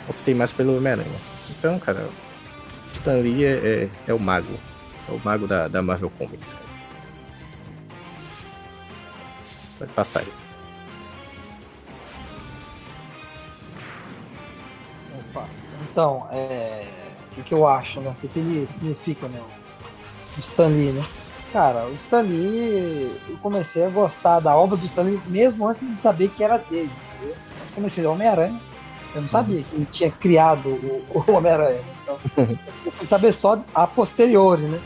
optei 0.09 0.35
mais 0.35 0.52
pelo 0.52 0.76
Homem-Aranha. 0.76 1.20
Então, 1.50 1.79
cara, 1.79 2.09
Stan 2.94 3.18
Lee 3.18 3.44
é, 3.44 3.50
é, 3.50 3.88
é 4.09 4.14
o 4.14 4.18
mago. 4.18 4.59
É 5.09 5.12
o 5.12 5.20
mago 5.24 5.46
da, 5.46 5.68
da 5.68 5.81
Marvel 5.83 6.11
Comics. 6.18 6.52
Cara. 6.52 6.66
Vai 9.79 9.88
passar 9.88 10.20
aí. 10.20 10.33
Opa. 15.20 15.46
Então, 15.90 16.26
é, 16.33 16.88
o 17.31 17.35
que, 17.37 17.42
que 17.42 17.55
eu 17.55 17.66
acho, 17.66 18.00
né? 18.00 18.11
O 18.11 18.14
que, 18.14 18.29
que 18.29 18.38
ele 18.38 18.68
significa, 18.72 19.29
né? 19.29 19.40
O 20.37 20.40
Stan 20.40 20.66
Lee, 20.68 20.92
né? 20.92 21.05
Cara, 21.53 21.87
o 21.87 21.94
Stan 21.94 22.22
Lee, 22.22 23.11
eu 23.29 23.37
comecei 23.38 23.85
a 23.85 23.88
gostar 23.88 24.40
da 24.40 24.55
obra 24.55 24.77
do 24.77 24.87
Stan 24.87 25.03
Lee 25.03 25.20
mesmo 25.27 25.68
antes 25.68 25.88
de 25.88 26.03
saber 26.03 26.29
que 26.29 26.42
era 26.44 26.59
dele. 26.59 26.90
entendeu? 27.14 27.35
Eu 27.37 27.75
comecei 27.75 28.05
a 28.05 28.11
Homem-Aranha, 28.11 28.61
eu 29.14 29.22
não 29.22 29.29
sabia 29.29 29.62
que 29.62 29.75
ele 29.75 29.87
tinha 29.90 30.11
criado 30.11 30.68
o, 30.68 31.05
o 31.14 31.33
Homem-Aranha. 31.33 31.81
Então, 32.03 32.18
eu 32.85 32.92
fui 32.92 33.07
saber 33.07 33.33
só 33.33 33.62
a 33.75 33.87
posteriori, 33.87 34.62
né? 34.62 34.81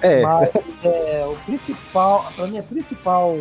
É, 0.00 0.22
Mas 0.22 0.50
é, 0.84 1.24
o 1.26 1.36
principal, 1.46 2.26
pra 2.34 2.46
mim, 2.46 2.58
a 2.58 2.62
principal 2.62 3.38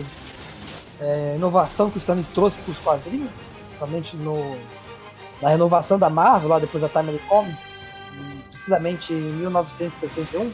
é, 0.99 1.33
inovação 1.35 1.89
que 1.89 1.97
o 1.97 1.99
Stanley 1.99 2.25
trouxe 2.33 2.57
para 2.57 2.71
os 2.71 2.77
quadrinhos, 2.77 3.31
principalmente 3.67 4.15
no, 4.15 4.55
na 5.41 5.49
renovação 5.49 5.97
da 5.97 6.09
Marvel, 6.09 6.49
lá 6.49 6.59
depois 6.59 6.81
da 6.81 6.87
Timely 6.87 7.19
Comics, 7.27 7.57
e 8.13 8.51
precisamente 8.51 9.11
em 9.11 9.21
1961, 9.21 10.51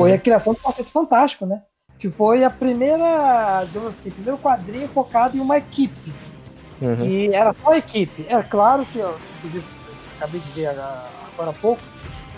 foi 0.00 0.12
a 0.12 0.18
criação 0.18 0.52
do 0.52 0.58
Quarteto 0.60 0.90
Fantástico, 0.90 1.46
né? 1.46 1.62
Que 1.98 2.10
foi 2.10 2.44
a 2.44 2.50
primeira, 2.50 3.64
digamos 3.66 3.90
assim, 3.90 4.10
primeiro 4.10 4.38
quadrinho 4.38 4.88
focado 4.88 5.36
em 5.36 5.40
uma 5.40 5.58
equipe. 5.58 6.12
uhum. 6.80 7.04
E 7.04 7.34
era 7.34 7.54
só 7.62 7.72
a 7.72 7.78
equipe. 7.78 8.26
É 8.28 8.42
claro 8.42 8.86
que, 8.86 8.98
inclusive, 9.38 9.64
acabei 10.16 10.40
de 10.40 10.50
ver 10.52 10.66
agora 10.68 11.50
há 11.50 11.52
pouco, 11.52 11.82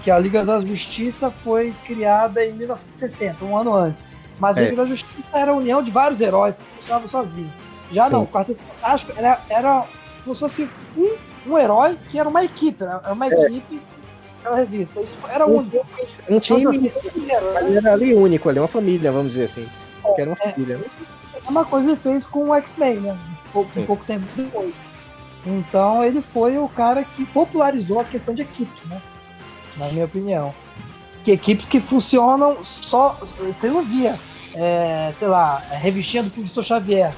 que 0.02 0.10
a 0.10 0.18
Liga 0.18 0.44
da 0.44 0.60
Justiça 0.62 1.30
foi 1.30 1.74
criada 1.84 2.44
em 2.44 2.52
1960, 2.54 3.44
um 3.44 3.56
ano 3.56 3.74
antes. 3.74 4.02
Mas 4.38 4.56
a 4.56 4.62
É. 4.62 4.70
Liga 4.70 4.82
da 4.82 4.88
Justiça 4.88 5.22
era 5.34 5.50
a 5.50 5.54
união 5.54 5.82
de 5.82 5.90
vários 5.90 6.20
heróis 6.20 6.54
que 6.54 6.78
funcionavam 6.78 7.08
sozinhos. 7.10 7.52
Já 7.92 8.04
Sim. 8.04 8.12
não, 8.12 8.22
o 8.22 8.26
Quarteto 8.26 8.60
Fantástico 8.62 9.12
era, 9.16 9.38
era 9.50 9.84
como 10.24 10.34
se 10.34 10.40
fosse 10.40 10.68
um, 10.96 11.16
um 11.46 11.58
herói 11.58 11.98
que 12.10 12.18
era 12.18 12.28
uma 12.28 12.42
equipe, 12.42 12.82
era 12.82 13.00
era 13.04 13.12
uma 13.12 13.26
É. 13.26 13.30
equipe 13.46 13.82
daquela 14.40 14.56
revista. 14.56 15.00
Isso 15.00 15.16
era 15.28 15.46
um, 15.46 15.66
um 16.28 16.40
time 16.40 16.66
um 16.66 16.72
herói. 17.28 17.56
ali 17.56 17.76
era 17.76 17.92
ali 17.92 18.14
único, 18.14 18.48
ali, 18.48 18.58
uma 18.58 18.68
família, 18.68 19.12
vamos 19.12 19.32
dizer 19.32 19.44
assim. 19.44 19.68
Que 20.14 20.22
era 20.22 20.30
uma 20.30 20.36
É. 20.40 20.50
família. 20.52 20.78
né? 20.78 20.84
É 21.46 21.50
uma 21.50 21.64
coisa 21.64 21.88
ele 21.90 21.96
fez 21.96 22.24
com 22.24 22.50
o 22.50 22.54
X-Men, 22.54 22.96
né? 23.00 23.12
Um 23.12 23.52
pouco, 23.52 23.80
um 23.80 23.86
pouco 23.86 24.04
tempo 24.04 24.24
depois. 24.36 24.72
Então 25.46 26.04
ele 26.04 26.20
foi 26.20 26.58
o 26.58 26.68
cara 26.68 27.04
que 27.04 27.24
popularizou 27.26 28.00
a 28.00 28.04
questão 28.04 28.34
de 28.34 28.42
equipes, 28.42 28.84
né? 28.88 29.00
Na 29.76 29.88
minha 29.88 30.04
opinião. 30.04 30.54
Que 31.24 31.32
equipes 31.32 31.66
que 31.66 31.80
funcionam 31.80 32.64
só. 32.64 33.18
Você 33.38 33.68
não 33.68 33.82
via, 33.82 34.18
é, 34.54 35.12
sei 35.18 35.28
lá, 35.28 35.62
a 35.70 35.74
revistinha 35.76 36.22
do 36.22 36.30
professor 36.30 36.64
Xavier 36.64 37.12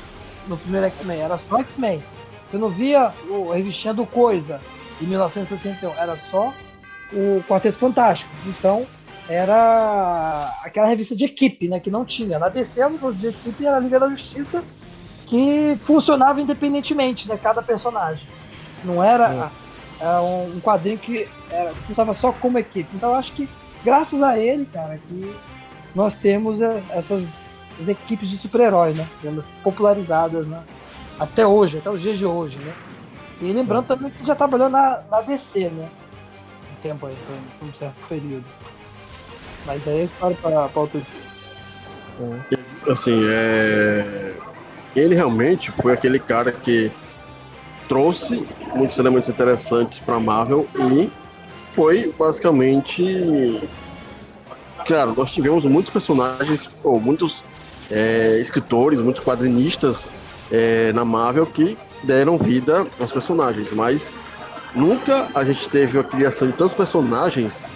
no 0.48 0.56
primeiro 0.56 0.86
X-Men, 0.86 1.20
era 1.20 1.38
só 1.38 1.58
X-Men. 1.60 2.02
Você 2.50 2.58
não 2.58 2.68
via 2.68 3.12
o, 3.28 3.50
revistinha 3.52 3.94
do 3.94 4.04
Coisa 4.04 4.60
em 5.00 5.06
1961, 5.06 5.92
era 5.96 6.16
só 6.30 6.52
o 7.12 7.42
Quarteto 7.48 7.78
Fantástico. 7.78 8.30
Então, 8.46 8.86
era 9.28 10.52
aquela 10.64 10.86
revista 10.86 11.14
de 11.14 11.24
equipe, 11.24 11.68
né? 11.68 11.80
Que 11.80 11.90
não 11.90 12.04
tinha. 12.04 12.38
Na 12.38 12.48
DC, 12.48 12.80
a 12.80 12.86
revista 12.86 13.12
de 13.12 13.26
equipe 13.28 13.66
era 13.66 13.76
a 13.76 13.80
Liga 13.80 14.00
da 14.00 14.08
Justiça, 14.08 14.62
que 15.26 15.78
funcionava 15.84 16.40
independentemente, 16.40 17.28
né? 17.28 17.38
Cada 17.40 17.62
personagem. 17.62 18.26
Não 18.84 19.02
era 19.02 19.50
é, 20.00 20.06
um 20.20 20.56
um 20.56 20.60
quadrinho 20.60 20.98
que 20.98 21.28
era, 21.50 21.72
funcionava 21.86 22.18
só 22.18 22.32
como 22.32 22.58
equipe. 22.58 22.88
Então, 22.94 23.10
eu 23.10 23.16
acho 23.16 23.32
que, 23.32 23.48
graças 23.84 24.22
a 24.22 24.38
ele, 24.38 24.66
cara, 24.66 24.98
que 25.08 25.34
nós 25.94 26.16
temos 26.16 26.60
é, 26.60 26.82
essas 26.90 27.52
equipes 27.88 28.28
de 28.28 28.38
super-heróis, 28.38 28.96
né? 28.96 29.06
Digamos, 29.20 29.44
popularizadas, 29.62 30.46
né? 30.46 30.62
Até 31.18 31.46
hoje, 31.46 31.78
até 31.78 31.90
os 31.90 32.00
dias 32.00 32.18
de 32.18 32.26
hoje, 32.26 32.58
né? 32.58 32.72
E 33.40 33.52
lembrando 33.52 33.86
também 33.86 34.10
que 34.10 34.24
já 34.24 34.34
trabalhou 34.34 34.68
na, 34.68 35.02
na 35.10 35.20
DC, 35.20 35.68
né? 35.68 35.88
Tempo 36.82 37.06
aí, 37.06 37.16
por, 37.26 37.68
um 37.68 37.72
certo 37.74 37.94
período. 38.08 38.44
Mas 39.64 39.86
aí 39.86 40.02
eu 40.02 40.10
paro 40.18 40.34
para 40.34 40.80
outro 40.80 41.00
dia. 41.00 42.92
Assim, 42.92 43.22
é... 43.24 44.34
ele 44.94 45.14
realmente 45.14 45.70
foi 45.70 45.92
aquele 45.92 46.18
cara 46.18 46.50
que 46.50 46.90
trouxe 47.88 48.46
muitos 48.74 48.98
elementos 48.98 49.28
interessantes 49.28 49.98
para 49.98 50.18
Marvel 50.18 50.66
e 50.92 51.10
foi 51.74 52.12
basicamente. 52.18 53.62
Claro, 54.86 55.14
nós 55.16 55.30
tivemos 55.30 55.64
muitos 55.64 55.92
personagens, 55.92 56.68
ou 56.82 56.98
muitos 56.98 57.44
é, 57.88 58.38
escritores, 58.40 58.98
muitos 58.98 59.22
quadrinistas 59.22 60.10
é, 60.50 60.92
na 60.92 61.04
Marvel 61.04 61.46
que 61.46 61.78
deram 62.02 62.36
vida 62.36 62.86
aos 62.98 63.12
personagens, 63.12 63.72
mas 63.72 64.12
nunca 64.74 65.28
a 65.34 65.44
gente 65.44 65.68
teve 65.68 65.98
a 65.98 66.04
criação 66.04 66.48
de 66.48 66.54
tantos 66.54 66.74
personagens 66.74 67.68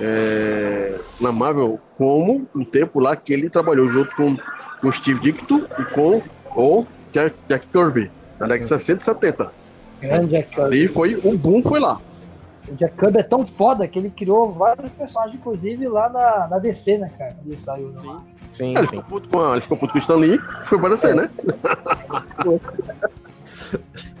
é, 0.00 0.98
na 1.20 1.32
Marvel 1.32 1.80
como 1.96 2.46
no 2.54 2.64
tempo 2.64 3.00
lá 3.00 3.16
que 3.16 3.32
ele 3.32 3.48
trabalhou 3.48 3.88
junto 3.88 4.14
com 4.16 4.36
o 4.82 4.92
Steve 4.92 5.20
Ditko 5.20 5.62
e 5.78 5.84
com 5.94 6.22
o 6.54 6.84
Jack, 7.12 7.34
Jack 7.48 7.66
Kirby, 7.68 8.10
na 8.38 8.46
década 8.46 8.60
de 8.60 8.66
60 8.66 9.00
e 9.00 9.04
70. 9.04 9.52
Grande 10.00 10.30
Jack 10.30 10.50
Kirby. 10.50 10.62
Ali 10.62 10.88
foi, 10.88 11.16
o 11.16 11.36
boom 11.36 11.62
foi 11.62 11.80
lá. 11.80 12.00
O 12.68 12.74
Jack 12.74 12.96
Kirby 12.96 13.18
é 13.18 13.22
tão 13.22 13.46
foda 13.46 13.86
que 13.88 13.98
ele 13.98 14.10
criou 14.10 14.52
vários 14.52 14.92
personagens, 14.92 15.36
inclusive 15.36 15.88
lá 15.88 16.08
na, 16.08 16.48
na 16.48 16.58
DC, 16.58 16.98
né, 16.98 17.10
cara? 17.16 17.36
Ele 17.44 17.56
saiu 17.56 17.88
né? 17.88 18.00
lá. 18.04 18.22
Sim, 18.52 18.76
Ele 18.76 18.86
sim. 18.86 18.96
ficou 18.96 19.04
puto 19.04 19.28
com, 19.28 19.40
a, 19.40 19.52
ele 19.52 19.60
ficou 19.60 19.76
puto 19.76 19.92
com 19.92 19.98
o 19.98 20.00
Stan 20.00 20.16
Lee, 20.16 20.40
foi 20.64 20.78
aparecer, 20.78 21.14
né? 21.14 21.30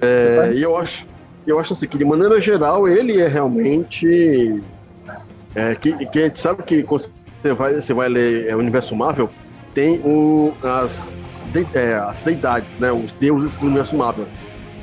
É, 0.00 0.52
e 0.54 0.62
eu 0.62 0.76
acho, 0.76 1.06
eu 1.46 1.58
acho 1.58 1.72
assim 1.72 1.86
que 1.86 1.96
de 1.96 2.04
maneira 2.04 2.38
geral 2.40 2.86
ele 2.88 3.20
é 3.20 3.26
realmente 3.28 4.60
é, 5.54 5.74
que, 5.74 6.06
que 6.06 6.18
a 6.18 6.22
gente 6.22 6.38
sabe 6.38 6.62
que 6.62 6.82
quando 6.82 7.10
você 7.42 7.52
vai, 7.54 7.74
você 7.74 7.94
vai 7.94 8.08
ler 8.08 8.48
é, 8.48 8.54
o 8.54 8.58
universo 8.58 8.94
Marvel 8.94 9.30
tem 9.74 10.00
o, 10.04 10.52
as, 10.62 11.10
de- 11.52 11.66
é, 11.74 11.94
as 11.94 12.18
deidades, 12.20 12.78
né? 12.78 12.90
Os 12.92 13.12
deuses 13.12 13.56
do 13.56 13.66
universo 13.66 13.94
Marvel. 13.96 14.26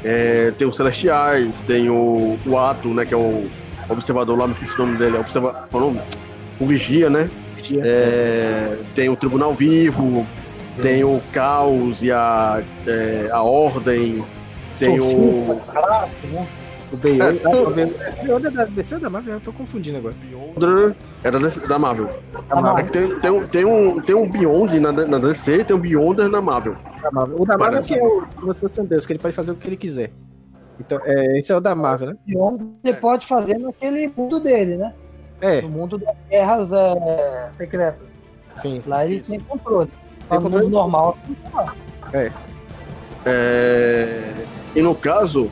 É, 0.03 0.51
tem 0.57 0.67
os 0.67 0.75
celestiais, 0.75 1.61
tem 1.61 1.89
o, 1.89 2.37
o 2.45 2.57
Ato, 2.57 2.89
né? 2.89 3.05
Que 3.05 3.13
é 3.13 3.17
o 3.17 3.49
observador 3.89 4.37
lá, 4.37 4.45
me 4.47 4.53
esqueci 4.53 4.73
o 4.79 4.85
nome 4.85 4.97
dele, 4.97 5.17
é 5.17 5.19
observa, 5.19 5.67
é 5.71 5.75
o 5.75 5.79
nome? 5.79 5.99
O 6.59 6.65
Vigia, 6.65 7.09
né? 7.09 7.29
É, 7.83 8.77
tem 8.93 9.09
o 9.09 9.15
Tribunal 9.15 9.53
Vivo, 9.53 10.25
tem 10.81 11.03
o 11.03 11.21
Caos 11.31 12.03
e 12.03 12.11
a, 12.11 12.61
a 13.31 13.41
Ordem, 13.43 14.23
tem 14.87 14.99
o 14.99 15.59
Clássico, 15.71 16.27
né? 16.27 16.47
O 16.91 16.97
Beyond. 16.97 17.21
É, 17.39 17.45
Ah, 17.45 17.49
o 17.49 17.69
Beyond 17.71 17.93
Beyond 18.23 18.45
é 18.47 18.51
da 18.51 18.65
DC 18.65 18.95
ou 18.95 19.01
da 19.01 19.09
Marvel? 19.09 19.33
Eu 19.33 19.41
tô 19.41 19.51
confundindo 19.53 19.97
agora. 19.97 20.13
Beyonder, 20.21 20.95
era 21.23 21.39
da, 21.39 21.47
da 21.67 21.79
Marvel. 21.79 22.09
Da 22.47 22.55
Marvel. 22.61 22.77
É 22.77 22.83
que 22.83 22.91
tem, 22.91 23.19
tem, 23.19 23.31
um, 23.31 23.47
tem, 23.47 23.65
um, 23.65 24.01
tem 24.01 24.15
um 24.15 24.29
Beyond 24.29 24.79
na, 24.79 24.91
na 24.91 25.17
DC 25.17 25.57
e 25.61 25.63
tem 25.63 25.75
um 25.75 25.79
Beyonder 25.79 26.29
na 26.29 26.41
Marvel. 26.41 26.75
Da 27.01 27.11
Marvel. 27.11 27.41
O 27.41 27.45
da 27.45 27.57
Marvel 27.57 27.81
Parece. 27.81 27.93
que 27.93 27.99
é 27.99 28.03
o 28.03 28.23
como 28.39 28.53
se 28.53 28.59
fosse 28.59 28.79
um 28.79 28.85
deus, 28.85 29.05
que 29.07 29.13
ele 29.13 29.19
pode 29.19 29.33
fazer 29.33 29.51
o 29.51 29.55
que 29.55 29.67
ele 29.67 29.77
quiser. 29.77 30.11
Então, 30.79 30.99
é, 31.03 31.39
esse 31.39 31.51
é 31.51 31.55
o 31.55 31.59
da 31.59 31.73
Marvel, 31.75 32.09
né? 32.09 32.15
Onde 32.35 32.63
ele 32.83 32.97
pode 32.97 33.25
fazer 33.27 33.57
naquele 33.57 34.11
mundo 34.15 34.39
dele, 34.39 34.77
né? 34.77 34.93
É, 35.41 35.61
No 35.61 35.69
mundo 35.69 35.97
das 35.97 36.15
guerras 36.29 36.71
é, 36.71 37.49
secretas. 37.51 38.07
sim. 38.55 38.81
Lá 38.85 39.03
ele 39.05 39.21
tem 39.21 39.39
controle. 39.39 39.89
No 40.29 40.41
controle. 40.41 40.65
mundo 40.65 40.69
normal, 40.73 41.17
É, 42.13 42.29
e 44.75 44.81
no 44.81 44.95
caso, 44.95 45.51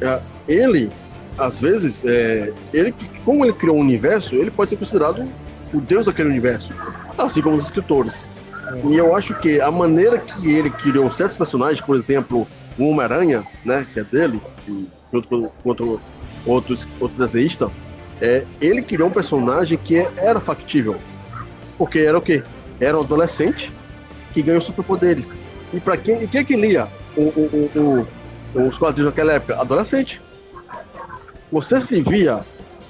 é, 0.00 0.20
ele, 0.48 0.90
às 1.38 1.60
vezes, 1.60 2.04
é, 2.04 2.52
ele, 2.72 2.94
como 3.24 3.44
ele 3.44 3.52
criou 3.52 3.76
um 3.76 3.80
universo, 3.80 4.36
ele 4.36 4.50
pode 4.50 4.70
ser 4.70 4.76
considerado 4.76 5.26
o 5.72 5.80
deus 5.80 6.06
daquele 6.06 6.28
universo, 6.28 6.72
assim 7.16 7.40
como 7.40 7.56
os 7.56 7.64
escritores. 7.64 8.28
E 8.84 8.96
eu 8.96 9.14
acho 9.14 9.34
que 9.38 9.60
a 9.60 9.70
maneira 9.70 10.18
que 10.18 10.50
ele 10.52 10.70
criou 10.70 11.10
certos 11.10 11.36
personagens, 11.36 11.80
por 11.80 11.96
exemplo, 11.96 12.46
o 12.78 12.90
Homem-Aranha, 12.90 13.44
né, 13.64 13.86
que 13.92 14.00
é 14.00 14.04
dele, 14.04 14.40
junto 15.12 15.28
com 15.28 15.50
outro, 15.64 16.00
outro, 16.44 16.76
outro 17.00 17.16
desenhista, 17.16 17.70
é, 18.20 18.44
ele 18.60 18.82
criou 18.82 19.08
um 19.08 19.12
personagem 19.12 19.78
que 19.78 19.96
era 20.16 20.40
factível. 20.40 20.96
Porque 21.78 22.00
era 22.00 22.18
o 22.18 22.22
quê? 22.22 22.42
Era 22.80 22.98
um 22.98 23.02
adolescente 23.02 23.72
que 24.32 24.42
ganhou 24.42 24.60
superpoderes. 24.60 25.36
E 25.72 25.80
para 25.80 25.96
quem, 25.96 26.22
e 26.22 26.26
quem 26.26 26.44
que 26.44 26.56
lia 26.56 26.88
o, 27.16 27.22
o, 27.22 27.70
o, 28.54 28.60
o- 28.60 28.66
os 28.68 28.78
quadrinhos 28.78 29.10
naquela 29.10 29.32
época? 29.32 29.60
Adolescente. 29.60 30.20
Você 31.50 31.80
se 31.80 32.00
via 32.02 32.44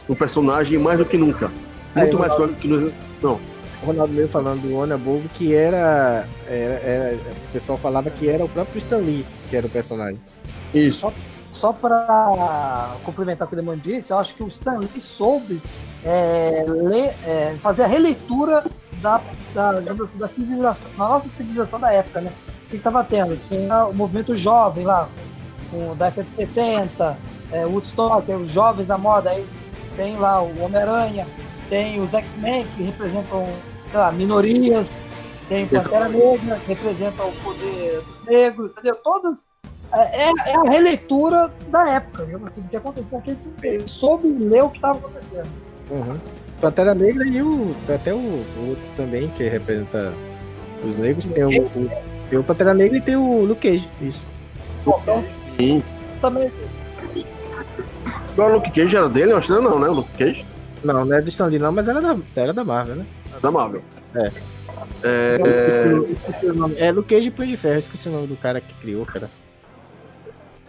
no 0.08 0.16
personagem 0.16 0.78
mais 0.78 0.98
do 0.98 1.04
que 1.04 1.16
nunca. 1.16 1.50
Muito 1.94 2.12
eu 2.14 2.18
mais 2.18 2.34
que, 2.34 2.48
que 2.54 2.68
no- 2.68 2.92
Não. 3.22 3.40
o 3.82 3.86
Ronaldo 3.86 4.12
mesmo 4.12 4.30
falando 4.30 4.60
do 4.62 4.76
One 4.76 4.92
Above, 4.92 5.28
que 5.28 5.54
era, 5.54 6.26
era, 6.48 6.74
era- 6.74 7.16
O 7.16 7.52
pessoal 7.52 7.78
falava 7.78 8.10
que 8.10 8.28
era 8.28 8.44
o 8.44 8.48
próprio 8.48 8.78
Stan 8.78 8.98
Lee 8.98 9.24
que 9.48 9.56
era 9.56 9.66
o 9.66 9.70
personagem. 9.70 10.18
Isso. 10.74 11.10
Só 11.52 11.72
para 11.72 12.96
complementar 13.02 13.46
o 13.46 13.48
que 13.48 13.54
o 13.54 13.56
Demônio 13.56 13.80
disse, 13.80 14.12
eu 14.12 14.18
acho 14.18 14.34
que 14.34 14.42
o 14.42 14.48
Stan 14.48 14.76
Lee 14.78 15.00
soube 15.00 15.60
é, 16.04 16.64
ler, 16.68 17.14
é, 17.24 17.56
fazer 17.62 17.84
a 17.84 17.86
releitura 17.86 18.62
da, 19.00 19.22
da, 19.54 19.72
digamos 19.80 20.02
assim, 20.02 20.18
da 20.18 20.28
civilização, 20.28 20.90
da 20.96 21.08
nossa 21.08 21.28
civilização 21.30 21.80
da 21.80 21.92
época, 21.92 22.20
né? 22.20 22.30
O 22.66 22.68
que 22.68 22.76
estava 22.76 23.04
tendo? 23.04 23.38
Tinha 23.48 23.86
o 23.86 23.94
movimento 23.94 24.36
jovem 24.36 24.84
lá, 24.84 25.08
com 25.70 25.94
da 25.96 26.10
década 26.10 26.26
de 26.28 26.46
60, 26.46 27.18
é, 27.52 27.64
Woodstock, 27.64 28.30
os 28.32 28.50
jovens 28.52 28.86
da 28.86 28.98
moda, 28.98 29.30
aí 29.30 29.46
tem 29.96 30.16
lá 30.16 30.42
o 30.42 30.62
Homem-Aranha, 30.62 31.26
tem 31.68 32.00
os 32.00 32.12
X-Men 32.12 32.66
que 32.76 32.82
representam, 32.82 33.46
sei 33.90 34.00
lá, 34.00 34.10
minorias, 34.10 34.88
tem 35.48 35.64
o 35.64 35.68
Pantera 35.68 36.08
Negra 36.08 36.56
que 36.56 36.66
representa 36.66 37.22
o 37.24 37.32
poder 37.36 38.00
dos 38.02 38.24
negros, 38.24 38.72
entendeu? 38.72 38.96
Todas 38.96 39.48
é, 39.92 40.28
é- 40.28 40.32
é 40.52 40.56
a 40.56 40.70
releitura 40.70 41.52
da 41.68 41.88
época, 41.88 42.24
digamos 42.24 42.48
assim, 42.48 42.60
do 42.60 42.68
que 42.68 42.76
aconteceu. 42.76 43.06
Porque 43.10 43.66
ele 43.66 43.88
soube 43.88 44.28
ler 44.28 44.64
o 44.64 44.70
que 44.70 44.78
estava 44.78 44.98
acontecendo. 44.98 45.48
Uhum. 45.90 46.18
Pantera 46.60 46.94
Negra 46.94 47.26
e 47.28 47.40
o. 47.42 47.74
Até 47.88 48.12
o, 48.12 48.16
o 48.16 48.68
outro 48.68 48.84
também, 48.96 49.28
que 49.28 49.44
representa 49.44 50.12
os 50.82 50.96
negros. 50.98 51.28
Tem 51.28 51.44
o, 51.44 51.62
o, 51.62 51.90
tem 52.30 52.38
o 52.38 52.44
Pantera 52.44 52.74
Negra 52.74 52.98
e 52.98 53.00
tem 53.00 53.16
o 53.16 53.44
Luke 53.44 53.68
Cage. 53.68 53.88
Isso. 54.00 54.24
Então, 54.86 55.24
Sim. 55.58 55.82
também 56.20 56.50
Agora 58.32 58.52
o 58.52 58.56
Luke 58.56 58.70
Cage 58.70 58.96
era 58.96 59.08
dele? 59.08 59.32
Eu 59.32 59.38
acho 59.38 59.46
que 59.54 59.60
não, 59.60 59.78
né? 59.78 59.88
O 59.88 59.92
Luke 59.94 60.10
Cage 60.18 60.44
Não, 60.84 61.04
não 61.04 61.16
é 61.16 61.22
do 61.22 61.28
Stan 61.30 61.46
Lee, 61.46 61.58
não, 61.58 61.72
mas 61.72 61.88
era 61.88 62.00
da, 62.02 62.16
era 62.36 62.52
da 62.52 62.64
Marvel, 62.64 62.96
né? 62.96 63.06
é 63.36 63.40
da 63.40 63.50
Marvel. 63.50 63.82
É. 64.14 64.30
É, 65.02 65.38
Eu 65.90 66.10
esqueci 66.12 66.46
o 66.46 66.54
nome. 66.54 66.74
É 66.78 66.92
Luke 66.92 67.14
Cage 67.14 67.28
e 67.28 67.30
Punho 67.30 67.48
de 67.48 67.56
Ferro. 67.56 67.78
Esqueci 67.78 68.08
o 68.08 68.12
nome 68.12 68.26
do 68.26 68.36
cara 68.36 68.60
que 68.60 68.72
criou, 68.74 69.04
cara. 69.06 69.28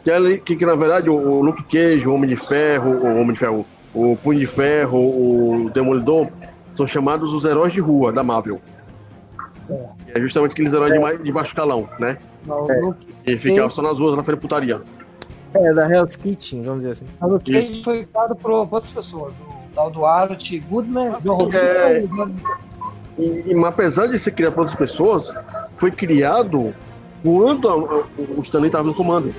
que, 0.04 0.10
ele- 0.10 0.38
que, 0.40 0.56
que, 0.56 0.66
na 0.66 0.76
verdade 0.76 1.10
o, 1.10 1.14
o 1.16 1.42
Luke 1.42 1.64
Cage, 1.64 2.08
o 2.08 2.14
Homem 2.14 2.30
de 2.30 2.36
Ferro, 2.38 2.90
o 2.92 3.16
Homem 3.20 3.34
de 3.34 3.40
Ferro, 3.40 3.66
o 3.94 4.16
Punho 4.22 4.40
de 4.40 4.46
Ferro, 4.46 4.98
o 4.98 5.70
Demolidor, 5.74 6.30
são 6.76 6.88
chamados 6.88 7.34
os 7.34 7.44
heróis 7.46 7.74
de 7.74 7.80
rua 7.82 8.12
da 8.14 8.24
Marvel. 8.24 8.62
É 10.07 10.07
justamente 10.20 10.52
aqueles 10.52 10.74
heróis 10.74 10.94
de, 10.94 11.00
mais, 11.00 11.24
de 11.24 11.32
baixo 11.32 11.56
calão, 11.56 11.90
né? 12.00 12.18
É. 13.26 13.32
E 13.34 13.38
ficavam 13.38 13.70
só 13.70 13.82
nas 13.82 14.00
ruas, 14.00 14.16
na 14.16 14.24
feira 14.24 14.38
de 14.38 14.42
putaria. 14.42 14.82
É, 15.54 15.74
da 15.74 15.90
Hell's 15.90 16.16
Kitchen, 16.16 16.64
vamos 16.64 16.82
dizer 16.82 16.94
assim. 16.94 17.06
o 17.22 17.28
Luke 17.28 17.52
Cage 17.52 17.84
foi 17.84 18.06
criado 18.06 18.36
por 18.36 18.52
outras 18.52 18.92
pessoas. 18.92 19.34
O 19.34 19.74
tal 19.76 19.90
do 19.92 20.02
Goodman, 20.70 21.08
Ah, 21.10 21.20
John 21.22 21.50
é. 21.54 22.06
Romita, 22.10 22.32
E, 23.18 23.52
e, 23.52 23.56
mas 23.56 23.70
apesar 23.70 24.08
de 24.08 24.20
ser 24.20 24.32
criado 24.32 24.54
por 24.54 24.60
outras 24.62 24.78
pessoas, 24.78 25.40
foi 25.76 25.90
criado 25.92 26.74
quando 27.24 27.68
a- 27.68 27.74
a- 27.74 28.04
o 28.38 28.42
Stanley 28.42 28.68
estava 28.68 28.88
no 28.88 28.94
comando. 28.94 29.34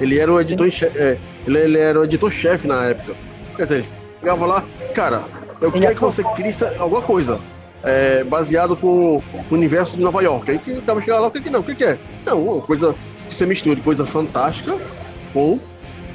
Ele 0.00 0.18
era 0.18 0.30
o 0.30 0.38
editor 0.40 0.68
é, 0.94 1.16
ele, 1.46 1.58
ele 1.58 1.78
era 1.78 1.98
o 2.00 2.04
editor-chefe 2.04 2.66
na 2.68 2.84
época. 2.86 3.14
Quer 3.56 3.62
dizer, 3.62 3.74
ele 3.78 3.88
chegava 4.20 4.44
lá, 4.46 4.64
cara, 4.94 5.22
eu 5.60 5.70
Ele 5.70 5.80
quero 5.80 5.92
que 5.98 6.04
apro- 6.04 6.10
você 6.10 6.22
crie 6.34 6.52
alguma 6.78 7.00
coisa 7.00 7.38
é, 7.86 8.24
baseado 8.24 8.76
com 8.76 9.16
o 9.18 9.22
universo 9.54 9.96
de 9.96 10.02
Nova 10.02 10.20
York. 10.22 10.50
Aí 10.50 10.58
que 10.58 10.74
tava 10.82 11.00
chegando 11.00 11.20
lá, 11.22 11.28
o 11.28 11.30
que 11.30 11.40
que 11.40 11.50
não? 11.50 11.60
O 11.60 11.64
que 11.64 11.74
que 11.74 11.84
é? 11.84 11.98
Não, 12.26 12.42
uma 12.42 12.60
coisa 12.60 12.94
que 13.28 13.34
você 13.34 13.46
mistura 13.46 13.76
de 13.76 13.82
coisa 13.82 14.04
fantástica 14.04 14.76
com 15.32 15.58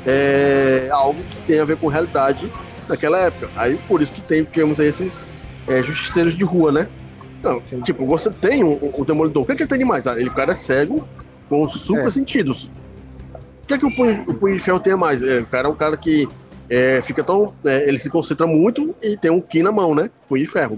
é, 0.05 0.89
algo 0.91 1.19
que 1.31 1.47
tem 1.47 1.60
a 1.60 1.65
ver 1.65 1.77
com 1.77 1.88
realidade 1.88 2.51
naquela 2.89 3.17
época. 3.19 3.49
Aí 3.55 3.79
por 3.88 4.01
isso 4.01 4.12
que 4.13 4.21
tem, 4.21 4.43
temos 4.43 4.79
aí 4.79 4.88
esses 4.88 5.23
é, 5.67 5.81
justiceiros 5.81 6.36
de 6.36 6.43
rua, 6.43 6.71
né? 6.71 6.88
Não, 7.41 7.62
Sim. 7.65 7.81
tipo, 7.81 8.05
você 8.05 8.29
tem 8.29 8.63
o, 8.63 8.93
o 8.93 9.05
Demolidor. 9.05 9.43
O 9.43 9.45
que, 9.45 9.55
que 9.55 9.63
ele 9.63 9.69
tem 9.69 9.79
de 9.79 9.86
mais? 9.86 10.05
Ah, 10.07 10.19
ele, 10.19 10.29
o 10.29 10.34
cara 10.34 10.51
é 10.51 10.55
cego 10.55 11.07
com 11.49 11.67
super 11.69 12.07
É. 12.07 12.10
sentidos. 12.10 12.69
O 13.63 13.67
que, 13.67 13.77
que 13.77 13.86
o 13.86 13.95
Punho, 13.95 14.23
o 14.27 14.34
Punho 14.34 14.57
de 14.57 14.62
Ferro 14.62 14.79
tem 14.79 14.93
a 14.93 14.97
mais? 14.97 15.23
É, 15.23 15.39
o 15.39 15.45
cara 15.45 15.67
é 15.67 15.71
um 15.71 15.75
cara 15.75 15.95
que 15.95 16.27
é, 16.69 17.01
fica 17.01 17.23
tão. 17.23 17.53
é, 17.65 17.88
ele 17.88 17.97
se 17.97 18.10
concentra 18.10 18.45
muito 18.45 18.93
e 19.01 19.15
tem 19.15 19.31
um 19.31 19.39
Ki 19.39 19.63
na 19.63 19.71
mão, 19.71 19.95
né? 19.95 20.10
Punho 20.27 20.43
de 20.43 20.51
Ferro. 20.51 20.77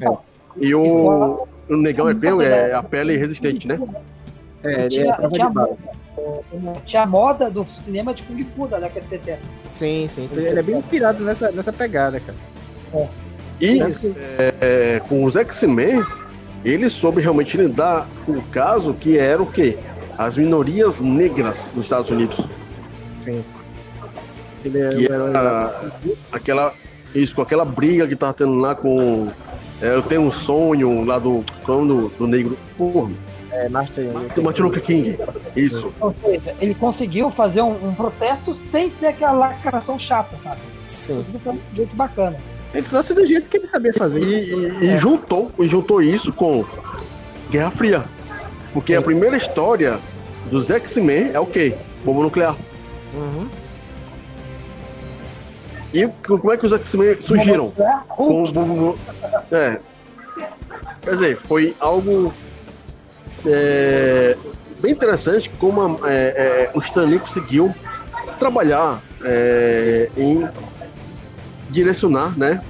É. 0.62 0.66
E 0.66 0.76
o, 0.76 1.48
o 1.70 1.78
negão 1.78 2.10
é, 2.10 2.14
pele, 2.14 2.44
é 2.44 2.74
a 2.74 2.84
pele 2.84 3.18
resistente, 3.18 3.68
né? 3.68 3.80
É, 4.64 4.82
ele 4.82 4.90
tinha, 4.90 5.12
é 5.12 5.30
tinha, 5.30 5.52
tinha 6.86 7.02
a 7.02 7.06
moda 7.06 7.50
do 7.50 7.66
cinema 7.84 8.14
de 8.14 8.24
Kung 8.24 8.44
Fu 8.56 8.68
da 8.68 8.80
década 8.80 9.02
de 9.02 9.10
70. 9.10 9.40
Sim, 9.74 10.08
sim. 10.08 10.30
Ele 10.32 10.60
é 10.60 10.64
bem 10.64 10.78
inspirado 10.78 11.24
nessa, 11.24 11.52
nessa 11.52 11.74
pegada, 11.74 12.20
cara. 12.20 12.38
E 13.60 13.80
Tanto 13.80 14.00
que- 14.00 14.14
é, 14.62 15.02
com 15.10 15.24
os 15.24 15.36
X-Men, 15.36 16.04
ele 16.64 16.90
soube 16.90 17.22
realmente 17.22 17.58
lidar 17.58 18.08
com 18.26 18.34
o 18.34 18.42
caso 18.44 18.94
que 18.94 19.18
era 19.18 19.42
o 19.42 19.46
quê? 19.46 19.78
As 20.18 20.38
minorias 20.38 21.02
negras 21.02 21.70
nos 21.76 21.86
Estados 21.86 22.10
Unidos. 22.12 22.48
Sim. 23.20 23.44
Ele 24.64 24.80
é 24.80 24.90
Que 24.90 25.12
era 25.12 25.82
aquela. 26.32 26.74
Isso, 27.14 27.36
com 27.36 27.42
aquela 27.42 27.66
briga 27.66 28.08
que 28.08 28.16
tava 28.16 28.34
tendo 28.34 28.56
lá 28.56 28.76
com. 28.76 29.28
É, 29.84 29.96
eu 29.96 30.02
tenho 30.02 30.22
um 30.22 30.32
sonho 30.32 31.04
lá 31.06 31.20
do. 31.20 31.44
Quando 31.64 32.12
do 32.18 32.26
negro. 32.28 32.58
Porra, 32.78 33.12
é, 33.52 33.70
Martin. 33.70 34.10
Martin 34.42 34.62
Luther 34.62 34.82
King. 34.82 35.18
Isso. 35.56 35.94
Ou 36.00 36.14
seja, 36.24 36.56
ele 36.60 36.74
conseguiu 36.74 37.30
fazer 37.32 37.62
um, 37.62 37.90
um 37.90 37.94
protesto 37.94 38.56
sem 38.56 38.90
ser 38.90 39.08
aquela 39.08 39.34
lacração 39.34 40.00
chata, 40.00 40.36
sabe? 40.44 40.60
Sim. 40.86 41.24
Foi 41.44 41.54
um 41.54 41.60
jeito 41.76 41.96
bacana. 41.96 42.38
Ele 42.74 42.88
trouxe 42.88 43.14
do 43.14 43.24
jeito 43.26 43.48
que 43.50 43.58
ele 43.58 43.68
sabia 43.68 43.92
E, 43.92 43.94
fazer. 43.94 44.20
e- 44.22 44.86
e 44.88 44.98
juntou, 44.98 45.52
e 45.60 45.68
juntou 45.68 46.02
isso 46.02 46.34
com 46.34 46.66
Guerra 47.52 47.70
Fria. 47.70 48.06
Porque 48.74 48.96
a 48.96 49.02
primeira 49.02 49.38
história 49.38 50.00
dos 50.50 50.72
X-Men 50.72 51.30
é 51.34 51.40
o 51.40 51.46
quê? 51.46 51.76
Bomba 52.04 52.24
nuclear. 52.24 52.56
Uhum. 53.14 53.48
E 55.94 56.08
como 56.26 56.52
é 56.52 56.58
que 56.58 56.66
os 56.66 56.74
X-Men 56.74 57.22
surgiram? 57.22 57.72
Com 58.08 58.44
o 58.44 58.52
bombo- 58.52 58.98
É. 59.52 59.80
Quer 61.02 61.12
dizer, 61.12 61.38
foi 61.38 61.76
algo 61.80 62.34
é, 63.46 64.36
bem 64.80 64.92
interessante 64.92 65.50
como 65.60 65.82
a- 65.82 66.10
é, 66.12 66.14
é, 66.14 66.72
o 66.74 66.80
Stanley 66.80 67.20
conseguiu 67.20 67.74
trabalhar 68.40 69.02
é, 69.24 70.10
em 70.18 70.48
direcionar 71.70 72.38
né, 72.38 72.62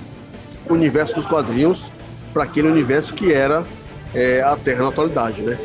o 0.70 0.74
universo 0.74 1.16
dos 1.16 1.26
quadrinhos 1.26 1.92
para 2.34 2.44
aquele 2.44 2.68
universo 2.68 3.14
que 3.14 3.34
era 3.34 3.64
é, 4.14 4.42
a 4.42 4.56
Terra 4.56 4.84
na 4.84 4.90
atualidade. 4.90 5.42
Né? 5.42 5.58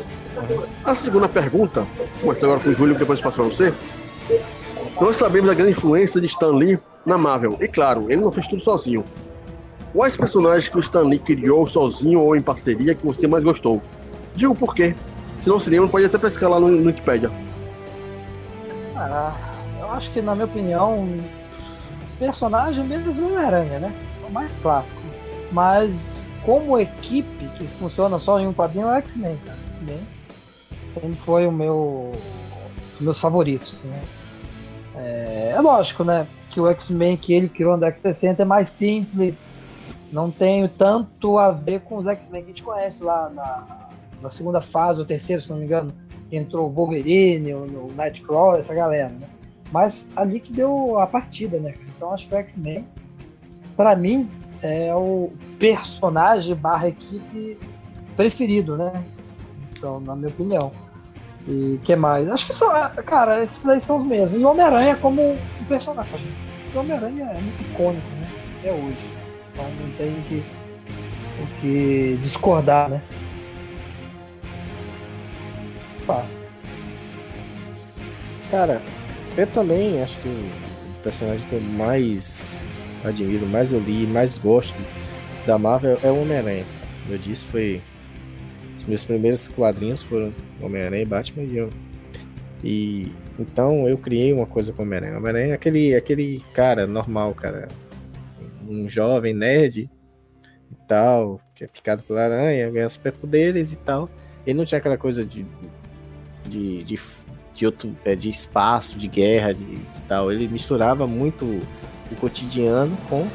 A 0.85 0.93
segunda 0.95 1.27
pergunta, 1.27 1.85
começar 2.21 2.45
agora 2.45 2.59
com 2.59 2.69
o 2.69 2.73
Júlio, 2.73 2.95
depois 2.95 3.19
passo 3.19 3.35
para 3.35 3.45
você. 3.45 3.73
Nós 5.01 5.15
sabemos 5.15 5.47
da 5.49 5.53
grande 5.55 5.71
influência 5.71 6.19
de 6.21 6.27
Stan 6.27 6.51
Lee 6.55 6.77
na 7.05 7.17
Marvel. 7.17 7.57
E 7.61 7.67
claro, 7.67 8.11
ele 8.11 8.21
não 8.21 8.31
fez 8.31 8.47
tudo 8.47 8.61
sozinho. 8.61 9.03
Quais 9.93 10.15
personagens 10.15 10.69
que 10.69 10.77
o 10.77 10.79
Stan 10.79 11.03
Lee 11.03 11.19
criou 11.19 11.65
sozinho 11.65 12.21
ou 12.21 12.35
em 12.35 12.41
parceria 12.41 12.93
que 12.93 13.05
você 13.05 13.27
mais 13.27 13.43
gostou? 13.43 13.81
Digo 14.35 14.53
por 14.53 14.75
quê. 14.75 14.95
Se 15.39 15.49
não 15.49 15.59
se 15.59 15.69
lembra, 15.69 15.87
pode 15.87 16.05
até 16.05 16.17
pescar 16.17 16.49
lá 16.49 16.59
no, 16.59 16.67
no 16.67 16.87
Wikipedia. 16.87 17.31
Ah, 18.95 19.33
eu 19.79 19.89
acho 19.91 20.11
que, 20.11 20.21
na 20.21 20.35
minha 20.35 20.45
opinião, 20.45 21.09
personagem 22.19 22.83
mesmo 22.83 23.11
é 23.11 23.15
o 23.15 23.25
Homem-Aranha, 23.25 23.79
né? 23.79 23.93
É 24.23 24.27
o 24.27 24.31
mais 24.31 24.51
clássico. 24.61 24.99
Mas, 25.51 25.91
como 26.45 26.77
equipe 26.77 27.47
que 27.57 27.65
funciona 27.79 28.19
só 28.19 28.39
em 28.39 28.47
um 28.47 28.53
quadrinho, 28.53 28.87
é 28.87 28.91
o 28.91 28.97
X-Men, 28.97 29.37
cara. 29.45 29.57
Sempre 30.93 31.15
foi 31.25 31.47
o 31.47 31.51
meu, 31.51 32.11
os 32.95 33.01
meus 33.01 33.17
favoritos, 33.17 33.73
né? 33.83 34.01
É, 34.99 35.53
é 35.55 35.61
lógico, 35.61 36.03
né? 36.03 36.27
Que 36.49 36.59
o 36.59 36.67
X-Men 36.67 37.15
que 37.15 37.33
ele 37.33 37.47
criou 37.47 37.71
na 37.77 37.87
década 37.87 38.11
de 38.11 38.17
60 38.17 38.41
é 38.41 38.45
mais 38.45 38.69
simples, 38.69 39.49
não 40.11 40.29
tem 40.29 40.67
tanto 40.67 41.37
a 41.37 41.51
ver 41.51 41.81
com 41.81 41.97
os 41.97 42.07
X-Men 42.07 42.41
que 42.41 42.45
a 42.45 42.49
gente 42.49 42.63
conhece 42.63 43.03
lá 43.03 43.29
na, 43.29 43.89
na 44.21 44.29
segunda 44.29 44.59
fase, 44.59 44.99
ou 44.99 45.05
terceira, 45.05 45.41
se 45.41 45.49
não 45.49 45.57
me 45.57 45.65
engano 45.65 45.93
que 46.29 46.35
entrou 46.35 46.67
o 46.67 46.71
Wolverine, 46.71 47.53
o, 47.53 47.87
o 47.87 47.93
Nightcrawler, 47.95 48.59
essa 48.59 48.73
galera, 48.73 49.09
né? 49.09 49.27
Mas 49.71 50.05
ali 50.15 50.39
que 50.39 50.51
deu 50.51 50.99
a 50.99 51.07
partida, 51.07 51.59
né? 51.59 51.73
Então 51.95 52.11
acho 52.11 52.27
que 52.27 52.35
o 52.35 52.37
X-Men, 52.37 52.85
pra 53.75 53.95
mim, 53.95 54.29
é 54.61 54.93
o 54.93 55.31
personagem 55.57 56.55
barra 56.55 56.89
equipe 56.89 57.57
preferido, 58.15 58.75
né? 58.75 59.03
Então, 59.71 59.99
na 59.99 60.15
minha 60.15 60.29
opinião. 60.29 60.71
E 61.49 61.79
que 61.83 61.95
mais? 61.95 62.29
Acho 62.29 62.45
que 62.45 62.53
só, 62.53 62.89
cara, 63.03 63.43
esses 63.43 63.67
aí 63.67 63.81
são 63.81 63.97
os 63.97 64.05
mesmos. 64.05 64.39
E 64.39 64.43
o 64.43 64.47
Homem-Aranha 64.47 64.95
como 64.97 65.31
um 65.31 65.65
personagem. 65.67 66.11
O 66.75 66.79
Homem-Aranha 66.79 67.23
é 67.23 67.41
muito 67.41 67.61
icônico, 67.61 68.07
né? 68.07 68.27
Até 68.59 68.71
hoje. 68.71 68.97
Então 69.51 69.65
não 69.81 69.91
tem 69.97 70.19
o 70.19 70.21
que, 70.21 70.43
o 71.41 71.59
que 71.59 72.19
discordar, 72.21 72.89
né? 72.91 73.01
Fácil. 76.05 76.37
Cara, 78.51 78.79
eu 79.35 79.47
também 79.47 80.03
acho 80.03 80.17
que 80.17 80.27
o 80.27 81.03
personagem 81.03 81.47
que 81.49 81.53
eu 81.53 81.61
mais 81.61 82.55
admiro, 83.03 83.47
mais 83.47 83.71
eu 83.71 83.79
li, 83.79 84.05
mais 84.05 84.37
gosto 84.37 84.75
da 85.47 85.57
Marvel 85.57 85.97
é 86.03 86.11
o 86.11 86.21
Homem-Aranha. 86.21 86.65
eu 87.09 87.17
disse, 87.17 87.43
foi. 87.45 87.81
Meus 88.89 89.03
primeiros 89.03 89.47
quadrinhos 89.47 90.01
foram 90.01 90.33
Homem-Aranha 90.59 91.03
e 91.03 91.05
Batman 91.05 91.43
e 91.43 91.57
eu. 91.57 91.69
E 92.63 93.11
então 93.37 93.87
eu 93.87 93.95
criei 93.99 94.33
uma 94.33 94.47
coisa 94.47 94.73
com 94.73 94.81
Homem-Aranha. 94.81 95.17
Homem-Aranha 95.17 95.51
é 95.51 95.53
aquele, 95.53 95.93
aquele 95.93 96.43
cara 96.55 96.87
normal, 96.87 97.35
cara. 97.35 97.67
Um 98.67 98.89
jovem 98.89 99.31
nerd 99.31 99.87
e 100.71 100.75
tal, 100.87 101.39
que 101.53 101.63
é 101.63 101.67
picado 101.67 102.01
pela 102.01 102.23
aranha, 102.23 102.71
ganha 102.71 102.89
superpoderes 102.89 103.73
e 103.73 103.75
tal. 103.75 104.09
Ele 104.43 104.57
não 104.57 104.65
tinha 104.65 104.79
aquela 104.79 104.97
coisa 104.97 105.23
de. 105.23 105.45
de, 106.47 106.83
de, 106.83 106.99
de, 107.53 107.65
outro, 107.67 107.95
é, 108.03 108.15
de 108.15 108.27
espaço, 108.27 108.97
de 108.97 109.07
guerra, 109.07 109.53
de, 109.53 109.65
de 109.65 110.01
tal. 110.07 110.31
Ele 110.31 110.47
misturava 110.47 111.05
muito 111.05 111.45
o 111.45 112.15
cotidiano 112.15 112.97
com 113.07 113.27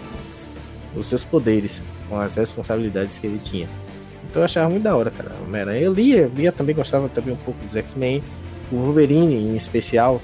os 0.96 1.06
seus 1.06 1.24
poderes, 1.24 1.80
com 2.08 2.18
as 2.18 2.34
responsabilidades 2.34 3.20
que 3.20 3.28
ele 3.28 3.38
tinha. 3.38 3.68
Então 4.34 4.42
eu 4.42 4.46
achava 4.46 4.68
muito 4.68 4.82
da 4.82 4.96
hora, 4.96 5.12
cara. 5.12 5.30
Homem-Aranha. 5.46 5.80
Eu 5.80 5.92
lia, 5.92 6.28
lia 6.34 6.50
também, 6.50 6.74
gostava 6.74 7.08
também 7.08 7.34
um 7.34 7.36
pouco 7.36 7.62
dos 7.64 7.76
X-Men. 7.76 8.20
O 8.72 8.76
Wolverine, 8.78 9.32
em 9.36 9.54
especial, 9.54 10.20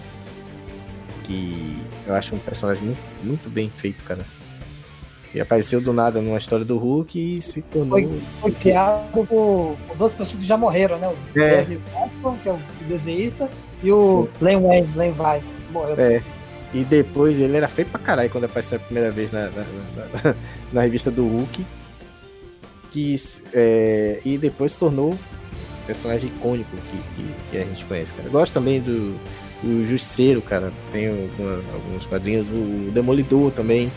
que 1.23 1.79
eu 2.09 2.15
acho 2.17 2.35
um 2.35 2.39
personagem 2.41 2.83
muito, 2.83 2.99
muito 3.23 3.49
bem 3.49 3.71
feito, 3.71 4.03
cara. 4.03 4.25
E 5.33 5.41
apareceu 5.41 5.81
do 5.81 5.93
nada 5.93 6.21
numa 6.21 6.39
história 6.39 6.65
do 6.65 6.77
Hulk 6.77 7.37
e 7.37 7.41
se 7.41 7.63
tornou. 7.63 7.91
Foi, 8.01 8.21
foi 8.41 8.51
criado 8.51 9.13
por, 9.13 9.27
por 9.29 9.77
duas 9.97 10.13
pessoas 10.13 10.41
que 10.41 10.45
já 10.45 10.57
morreram, 10.57 10.99
né? 10.99 11.07
O 11.07 11.39
É. 11.39 11.65
Watson, 11.95 12.37
que 12.43 12.49
é 12.49 12.53
o 12.53 12.59
desenhista, 12.89 13.49
e 13.81 13.93
o 13.93 14.29
Len 14.41 14.61
Wayne, 14.61 14.89
Len 14.97 15.13
Vai, 15.13 15.39
que 15.39 15.73
morreu. 15.73 15.95
É. 16.01 16.21
E 16.75 16.83
depois 16.83 17.39
ele 17.39 17.57
era 17.57 17.69
feio 17.69 17.87
pra 17.87 18.01
caralho 18.01 18.29
quando 18.29 18.47
apareceu 18.47 18.79
a 18.79 18.81
primeira 18.81 19.13
vez 19.13 19.31
na, 19.31 19.51
na, 19.51 19.65
na- 20.25 20.35
na 20.73 20.81
revista 20.83 21.13
do 21.13 21.25
Hulk. 21.29 21.65
Que, 22.91 23.15
é, 23.55 24.21
e 24.25 24.37
depois 24.37 24.73
se 24.73 24.79
tornou 24.79 25.17
personagem 25.87 26.29
icônico 26.29 26.71
que, 26.77 26.97
que, 27.23 27.35
que 27.51 27.57
a 27.59 27.65
gente 27.65 27.85
conhece, 27.85 28.13
cara. 28.13 28.29
Eu 28.29 28.33
gosto 28.33 28.53
também 28.53 28.81
do, 28.81 29.17
do 29.63 29.85
Justiceiro, 29.89 30.43
cara. 30.43 30.73
Tem 30.93 31.09
alguma- 31.09 31.63
alguns 31.73 32.07
quadrinhos. 32.07 32.47
O 32.49 32.91
Demolidor 32.93 33.51
também. 33.53 33.91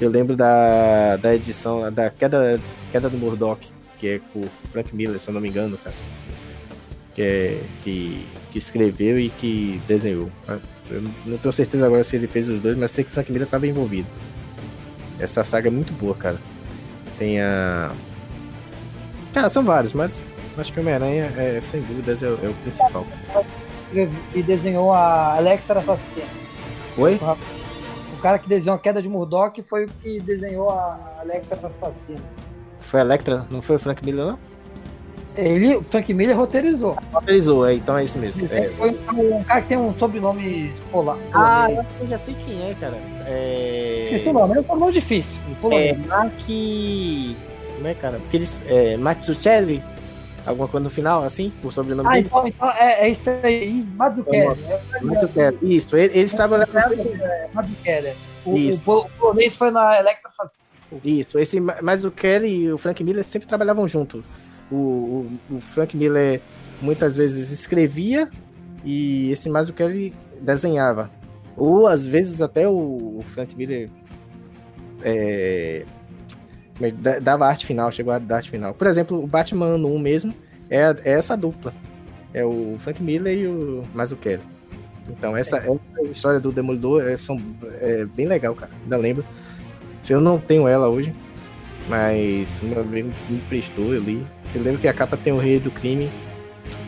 Eu 0.00 0.10
lembro 0.10 0.34
da, 0.36 1.16
da 1.16 1.34
edição, 1.34 1.92
da 1.92 2.10
queda, 2.10 2.60
queda 2.90 3.08
do 3.08 3.16
Murdoch, 3.16 3.60
que 3.98 4.08
é 4.08 4.20
com 4.32 4.40
o 4.40 4.48
Frank 4.72 4.94
Miller, 4.94 5.18
se 5.20 5.28
eu 5.28 5.34
não 5.34 5.40
me 5.40 5.48
engano, 5.48 5.78
cara. 5.78 5.94
Que, 7.14 7.22
é, 7.22 7.60
que, 7.84 8.24
que 8.52 8.58
escreveu 8.58 9.18
e 9.20 9.30
que 9.30 9.80
desenhou. 9.86 10.28
Eu 10.90 11.02
não 11.24 11.38
tenho 11.38 11.52
certeza 11.52 11.86
agora 11.86 12.02
se 12.02 12.16
ele 12.16 12.26
fez 12.26 12.48
os 12.48 12.60
dois, 12.60 12.76
mas 12.76 12.90
sei 12.90 13.04
que 13.04 13.10
Frank 13.10 13.30
Miller 13.30 13.46
estava 13.46 13.66
envolvido. 13.68 14.08
Essa 15.18 15.44
saga 15.44 15.68
é 15.68 15.70
muito 15.70 15.92
boa, 15.92 16.14
cara. 16.16 16.38
Tem 17.18 17.40
a. 17.40 17.92
Cara, 19.34 19.50
são 19.50 19.64
vários, 19.64 19.92
mas 19.92 20.18
acho 20.56 20.72
que 20.72 20.78
o 20.78 20.82
Homem-Aranha, 20.82 21.30
é, 21.36 21.58
sem 21.60 21.80
dúvidas, 21.82 22.22
é, 22.22 22.28
o- 22.28 22.38
é 22.42 22.48
o 22.48 22.54
principal. 22.62 23.04
E 24.34 24.42
desenhou 24.42 24.92
a 24.92 25.34
Electra 25.38 25.80
Assassina. 25.80 26.26
Oi? 26.96 27.18
O 28.16 28.22
cara 28.22 28.38
que 28.38 28.48
desenhou 28.48 28.76
a 28.76 28.78
queda 28.78 29.02
de 29.02 29.08
Murdoch 29.08 29.60
foi 29.68 29.84
o 29.84 29.88
que 30.00 30.20
desenhou 30.20 30.70
a 30.70 31.20
Electra 31.22 31.58
Assassina. 31.66 32.20
Foi 32.80 33.00
a 33.00 33.02
Electra, 33.02 33.44
não 33.50 33.60
foi 33.60 33.76
o 33.76 33.78
Frank 33.78 34.04
Miller, 34.04 34.24
não? 34.26 34.38
Ele, 35.36 35.74
o 35.76 35.82
Frank 35.82 36.14
Miller 36.14 36.36
roteirizou. 36.36 36.96
Roteirizou, 37.12 37.66
é, 37.66 37.74
então 37.74 37.98
é 37.98 38.04
isso 38.04 38.16
mesmo. 38.18 38.46
É. 38.52 38.68
Foi 38.78 38.90
um 39.12 39.42
cara 39.42 39.62
que 39.62 39.68
tem 39.68 39.76
um 39.76 39.92
sobrenome 39.98 40.72
polar. 40.92 41.18
Ah, 41.32 41.66
eu 42.00 42.06
já 42.06 42.16
sei 42.18 42.34
quem 42.46 42.70
é, 42.70 42.74
cara. 42.74 42.96
É. 43.26 44.02
Esqueci 44.04 44.28
o 44.28 44.32
nome, 44.32 44.56
é 44.56 44.60
um 44.60 44.64
sobrenome 44.64 44.92
difícil. 44.92 45.40
É. 45.72 45.94
Mark. 46.06 46.32
Como 47.74 47.86
é, 47.88 47.94
cara? 47.94 48.18
Porque 48.18 48.36
eles. 48.36 48.54
É, 48.66 48.96
Matsucelli? 48.96 49.82
Alguma 50.46 50.68
coisa 50.68 50.84
no 50.84 50.90
final, 50.90 51.22
assim? 51.24 51.50
O 51.62 51.70
sobrenome 51.70 52.06
Ah, 52.06 52.12
dele? 52.12 52.26
então, 52.26 52.46
então 52.46 52.70
é, 52.72 53.06
é 53.06 53.08
isso 53.08 53.30
aí, 53.42 53.82
Mazzucchelli. 53.96 54.62
É, 54.64 55.00
Matsucelli. 55.00 55.58
Isso, 55.76 55.96
ele- 55.96 56.18
eles 56.18 56.34
trabalharam 56.34 56.70
é, 56.74 57.48
Mazzucchelli. 57.54 58.12
O, 58.44 58.54
Isso. 58.54 58.80
o, 58.80 58.84
pol- 58.84 59.04
o 59.06 59.18
polonês 59.18 59.56
foi 59.56 59.70
na 59.70 59.98
Electra. 59.98 60.30
Isso, 61.02 61.38
esse, 61.38 61.58
Kelly 62.10 62.64
e 62.64 62.72
o 62.72 62.76
Frank 62.76 63.02
Miller 63.02 63.24
sempre 63.24 63.48
trabalhavam 63.48 63.88
juntos. 63.88 64.22
O, 64.70 64.76
o, 64.76 65.30
o 65.56 65.60
Frank 65.62 65.96
Miller 65.96 66.42
muitas 66.82 67.16
vezes 67.16 67.50
escrevia 67.50 68.28
e 68.84 69.30
esse 69.32 69.48
Kelly 69.72 70.12
desenhava. 70.42 71.10
Ou 71.56 71.86
às 71.86 72.06
vezes 72.06 72.42
até 72.42 72.68
o, 72.68 72.72
o 73.18 73.22
Frank 73.24 73.56
Miller 73.56 73.88
é, 75.02 75.84
é 76.80 76.90
da- 76.90 77.18
dava 77.18 77.46
arte 77.46 77.66
final, 77.66 77.90
chegou 77.92 78.12
a 78.12 78.18
dar 78.18 78.36
arte 78.36 78.50
final. 78.50 78.74
Por 78.74 78.86
exemplo, 78.86 79.22
o 79.22 79.26
Batman 79.26 79.66
ano 79.66 79.88
1 79.94 79.98
mesmo 79.98 80.34
é, 80.70 80.80
é 81.04 81.12
essa 81.12 81.36
dupla. 81.36 81.72
É 82.32 82.44
o 82.44 82.76
Frank 82.80 83.02
Miller 83.02 83.38
e 83.38 83.46
o 83.46 83.84
Mazzucchelli. 83.94 84.42
Então, 85.08 85.36
essa, 85.36 85.58
essa 85.58 85.70
história 86.10 86.40
do 86.40 86.50
Demolidor 86.50 87.02
é, 87.06 87.16
são, 87.16 87.40
é 87.80 88.04
bem 88.06 88.26
legal, 88.26 88.54
cara. 88.54 88.72
Ainda 88.82 88.96
lembro. 88.96 89.24
Eu 90.08 90.20
não 90.20 90.38
tenho 90.38 90.66
ela 90.66 90.88
hoje, 90.88 91.14
mas 91.88 92.60
o 92.62 92.66
meu 92.66 92.80
amigo 92.80 93.10
me 93.28 93.38
prestou, 93.48 93.94
eu 93.94 94.02
li. 94.02 94.26
Eu 94.54 94.62
lembro 94.62 94.80
que 94.80 94.88
a 94.88 94.92
capa 94.94 95.16
tem 95.16 95.32
o 95.32 95.38
Rei 95.38 95.58
do 95.60 95.70
Crime 95.70 96.10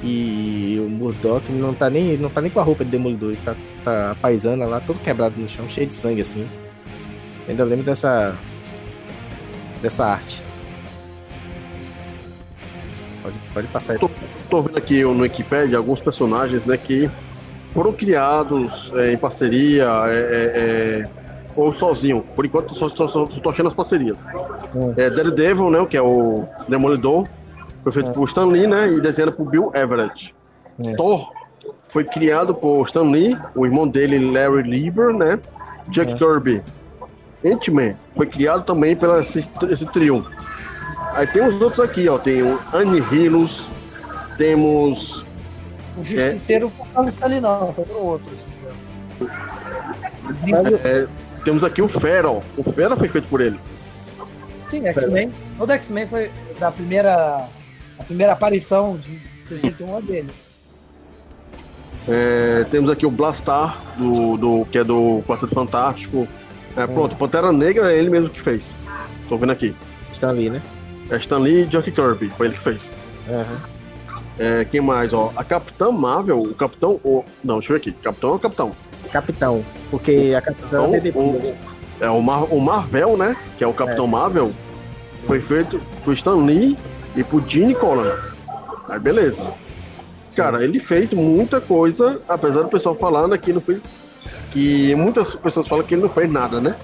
e 0.03 0.79
o 0.85 0.89
Murdoch 0.91 1.45
não 1.53 1.75
tá 1.75 1.89
nem, 1.91 2.17
não 2.17 2.29
tá 2.29 2.41
nem 2.41 2.51
com 2.51 2.61
a 2.61 2.63
roupa 2.63 2.85
de 2.85 2.91
Demolidor, 2.91 3.31
ele 3.31 3.41
tá, 3.45 3.55
tá 3.85 4.17
paisana 4.21 4.65
lá, 4.67 4.81
todo 4.81 4.99
quebrado 5.01 5.39
no 5.41 5.49
chão, 5.49 5.69
cheio 5.69 5.87
de 5.87 5.95
sangue 5.95 6.23
assim. 6.23 6.47
Eu 7.47 7.51
ainda 7.51 7.65
lembro 7.65 7.85
dessa 7.85 8.35
dessa 9.87 10.05
arte. 10.05 10.43
Pode, 13.23 13.37
pode 13.55 13.67
passar 13.69 13.93
aí. 13.93 13.99
Tô, 13.99 14.11
tô 14.51 14.63
vendo 14.63 14.77
aqui 14.77 15.03
no 15.05 15.23
Wikipedia 15.23 15.79
alguns 15.79 16.01
personagens 16.01 16.65
né, 16.65 16.77
que 16.77 17.09
foram 17.73 17.93
criados 17.93 18.91
é, 18.97 19.13
em 19.13 19.17
parceria 19.17 19.87
é, 20.09 20.19
é, 20.19 21.03
é, 21.05 21.09
ou 21.55 21.71
sozinho. 21.71 22.25
Por 22.35 22.45
enquanto, 22.45 22.75
só, 22.75 22.89
só, 22.89 23.07
só 23.07 23.27
tô 23.27 23.51
achando 23.51 23.69
as 23.69 23.75
parcerias. 23.75 24.25
Hum. 24.75 24.93
É, 24.97 25.09
Daredevil, 25.09 25.71
né, 25.71 25.85
que 25.87 25.97
é 25.97 26.03
o 26.03 26.45
Demolidor, 26.69 27.27
foi 27.83 27.93
feito 27.93 28.11
Hum. 28.11 28.15
por 28.15 28.25
Stan 28.25 28.47
Lee 28.47 28.67
né, 28.67 28.89
e 28.89 29.01
desenhado 29.01 29.37
por 29.37 29.49
Bill 29.49 29.71
Everett. 29.73 30.35
Thor 30.97 31.33
foi 31.89 32.05
criado 32.05 32.55
por 32.55 32.85
Stan 32.87 33.09
Lee, 33.09 33.39
o 33.55 33.65
irmão 33.65 33.89
dele, 33.89 34.19
Larry 34.31 34.63
Lieber, 34.69 35.15
né? 35.15 35.39
Jack. 35.89 36.15
Kirby. 36.17 36.63
Ant-Man 37.45 37.95
foi 38.17 38.27
criado 38.27 38.65
também 38.65 38.97
pelo 38.97 39.19
esse, 39.19 39.49
esse 39.71 39.87
trio. 39.87 40.27
Aí 41.13 41.27
tem 41.27 41.47
os 41.47 41.61
outros 41.61 41.81
aqui, 41.81 42.09
ó. 42.09 42.19
Tem 42.19 42.43
o 42.43 42.59
Anihilus, 42.73 43.67
temos 44.37 45.25
O 45.97 46.05
Justiceiro 46.05 46.73
não 46.95 47.11
tá 47.11 47.27
ali 47.27 47.41
não, 47.41 47.73
foi 47.73 47.85
pro 47.85 47.99
outro. 47.99 48.47
É, 50.85 51.07
temos 51.45 51.65
aqui 51.65 51.81
o 51.81 51.89
Fera, 51.89 52.31
ó. 52.31 52.41
O 52.57 52.63
Fera 52.63 52.97
foi 52.97 53.09
feito 53.09 53.29
por 53.29 53.41
ele. 53.41 53.59
Sim, 54.71 54.87
X-Men. 54.87 55.33
Todo 55.57 55.73
X-Men 55.73 56.07
foi 56.09 56.31
da 56.59 56.71
primeira, 56.71 57.47
a 57.99 58.05
primeira 58.05 58.33
aparição 58.33 58.97
de 58.97 59.21
61 59.49 60.01
dele. 60.03 60.31
É, 62.09 62.65
temos 62.71 62.91
aqui 62.91 63.05
o 63.07 63.11
Blastar, 63.11 63.83
do, 63.97 64.37
do, 64.37 64.65
que 64.67 64.79
é 64.79 64.85
do 64.85 65.23
Quarteto 65.27 65.55
Fantástico. 65.55 66.29
É, 66.77 66.87
pronto, 66.87 67.17
Pantera 67.17 67.53
Negra 67.53 67.93
é 67.93 67.99
ele 67.99 68.11
mesmo 68.11 68.29
que 68.29 68.41
fez. 68.41 68.75
Tô 69.29 69.37
vendo 69.39 69.53
aqui. 69.53 69.75
Estão 70.13 70.31
ali, 70.31 70.51
né? 70.51 70.63
É 71.11 71.17
Stan 71.17 71.39
Lee 71.39 71.63
e 71.63 71.67
Jack 71.67 71.91
Kirby, 71.91 72.31
foi 72.37 72.47
ele 72.49 72.57
que 72.57 72.63
fez. 72.63 72.93
Aham. 73.29 73.59
É, 74.39 74.67
quem 74.67 74.81
mais, 74.81 75.13
ó? 75.15 75.33
A 75.35 75.43
Capitã 75.43 75.91
Marvel, 75.91 76.43
o 76.43 76.55
Capitão. 76.55 77.01
O, 77.03 77.25
não, 77.43 77.59
deixa 77.59 77.73
eu 77.73 77.75
ver 77.75 77.81
aqui. 77.81 77.93
Capitão 77.93 78.31
é 78.31 78.35
o 78.35 78.39
Capitão. 78.39 78.77
Capitão. 79.11 79.65
Porque 79.91 80.35
a 80.37 80.43
Capitão 80.43 80.69
Então, 80.85 80.95
é 80.95 81.01
depois. 81.01 81.27
o, 82.01 82.05
é 82.05 82.11
o, 82.11 82.21
Mar, 82.21 82.43
o 82.53 82.61
Marvel, 82.61 83.17
né? 83.17 83.35
Que 83.57 83.65
é 83.65 83.67
o 83.67 83.73
Capitão 83.73 84.07
Marvel. 84.07 84.53
Foi 85.27 85.41
feito 85.41 85.81
por 86.05 86.13
Stan 86.13 86.37
Lee 86.45 86.77
e 87.15 87.25
por 87.25 87.43
Gene 87.49 87.75
Colan. 87.75 88.13
Aí 88.89 88.99
beleza. 89.01 89.43
Cara, 90.37 90.63
ele 90.63 90.79
fez 90.79 91.15
muita 91.15 91.59
coisa, 91.61 92.21
apesar 92.29 92.63
do 92.63 92.69
pessoal 92.69 92.95
falando 92.95 93.37
que 93.39 93.55
não 93.55 93.61
fez. 93.61 93.83
Que 94.57 94.95
muitas 94.95 95.35
pessoas 95.35 95.69
falam 95.69 95.85
que 95.85 95.95
ele 95.95 96.01
não 96.01 96.09
fez 96.09 96.33
nada, 96.33 96.63
né? 96.63 96.75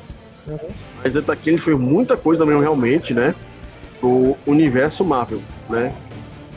Uhum. 0.47 0.59
Mas 1.03 1.15
ele 1.15 1.25
tá 1.25 1.33
aqui, 1.33 1.49
ele 1.49 1.57
fez 1.57 1.75
muita 1.79 2.19
coisa 2.19 2.45
mesmo, 2.45 2.61
realmente, 2.61 3.15
né? 3.15 3.35
Pro 3.99 4.37
universo 4.47 5.03
Marvel, 5.03 5.41
né? 5.71 5.91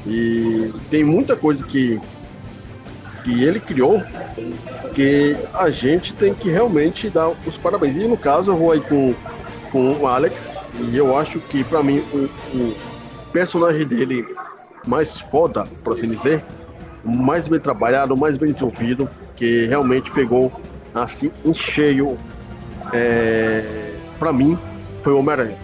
E 0.06 0.74
tem 0.92 1.06
muita 1.06 1.34
coisa 1.38 1.66
que, 1.66 2.02
que 3.24 3.46
ele 3.46 3.62
criou 3.62 4.04
que 4.94 5.38
a 5.54 5.70
gente 5.70 6.14
tem 6.14 6.34
que 6.34 6.50
realmente 6.50 7.10
dar 7.10 7.30
os 7.30 7.58
parabéns. 7.58 7.96
E 7.96 8.06
no 8.06 8.18
caso, 8.18 8.52
eu 8.52 8.58
vou 8.58 8.74
aí 8.74 8.82
com, 8.82 9.16
com 9.72 9.94
o 9.94 10.08
Alex, 10.08 10.58
e 10.82 10.98
eu 10.98 11.18
acho 11.18 11.40
que 11.40 11.64
pra 11.64 11.82
mim 11.82 12.04
o, 12.12 12.30
o 12.54 12.76
personagem 13.32 13.88
dele 13.88 14.28
mais 14.86 15.18
foda, 15.18 15.66
por 15.82 15.94
assim 15.94 16.10
dizer, 16.10 16.44
o 17.06 17.10
mais 17.10 17.48
bem 17.48 17.62
trabalhado, 17.62 18.14
o 18.14 18.18
mais 18.18 18.36
bem 18.36 18.52
desenvolvido, 18.52 19.10
que 19.34 19.66
realmente 19.66 20.12
pegou 20.12 20.52
assim 21.04 21.32
em 21.44 21.54
cheio, 21.54 22.18
é, 22.94 23.92
pra 24.18 24.32
mim, 24.32 24.58
foi 25.04 25.14
o 25.14 25.20
Homem-Aranha. 25.20 25.58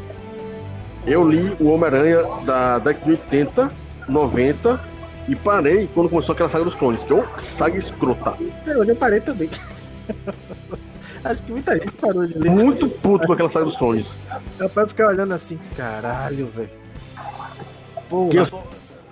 eu 1.07 1.27
li 1.27 1.55
o 1.59 1.69
Homem-Aranha 1.69 2.23
da 2.45 2.79
década 2.79 3.05
de 3.05 3.11
80, 3.11 3.71
90 4.07 4.79
e 5.27 5.35
parei 5.35 5.89
quando 5.93 6.09
começou 6.09 6.33
aquela 6.33 6.49
saga 6.49 6.65
dos 6.65 6.75
clones, 6.75 7.03
que 7.03 7.13
é 7.13 7.15
uma 7.15 7.37
saga 7.37 7.77
escrota. 7.77 8.35
Eu, 8.67 8.83
eu 8.83 8.95
parei 8.95 9.21
também. 9.21 9.49
Acho 11.23 11.43
que 11.43 11.51
muita 11.51 11.73
gente 11.75 11.91
parou 11.93 12.25
de 12.25 12.37
ler. 12.37 12.49
Muito 12.49 12.89
puto 12.89 13.27
com 13.27 13.33
aquela 13.33 13.49
saga 13.49 13.65
dos 13.65 13.77
clones. 13.77 14.17
Meu 14.59 14.69
pai 14.69 14.87
ficar 14.87 15.07
olhando 15.07 15.33
assim, 15.33 15.59
caralho, 15.77 16.47
velho. 16.47 16.81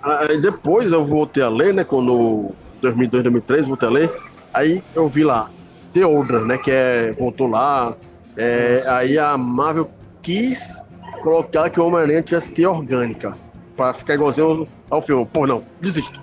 Aí 0.02 0.40
depois 0.40 0.92
eu 0.92 1.04
voltei 1.04 1.42
a 1.42 1.48
ler, 1.48 1.72
né? 1.72 1.84
Quando 1.84 2.50
2002, 2.82 3.22
2003, 3.22 3.66
voltei 3.66 3.88
a 3.88 3.92
ler. 3.92 4.12
Aí 4.52 4.82
eu 4.94 5.06
vi 5.06 5.22
lá 5.22 5.48
The 5.92 6.04
Order, 6.04 6.42
né? 6.42 6.58
Que 6.58 6.70
é 6.70 7.12
voltou 7.12 7.48
lá. 7.48 7.96
é, 8.36 8.84
aí 8.86 9.18
a 9.18 9.36
Marvel 9.36 9.90
quis 10.22 10.82
colocar 11.22 11.70
que 11.70 11.80
o 11.80 11.86
Homem-Aranha 11.86 12.22
tivesse 12.22 12.50
teia 12.50 12.70
orgânica 12.70 13.36
pra 13.76 13.92
ficar 13.92 14.14
igualzinho 14.14 14.66
ao 14.88 15.02
filme. 15.02 15.26
Pô, 15.26 15.46
não, 15.46 15.64
desisto. 15.80 16.20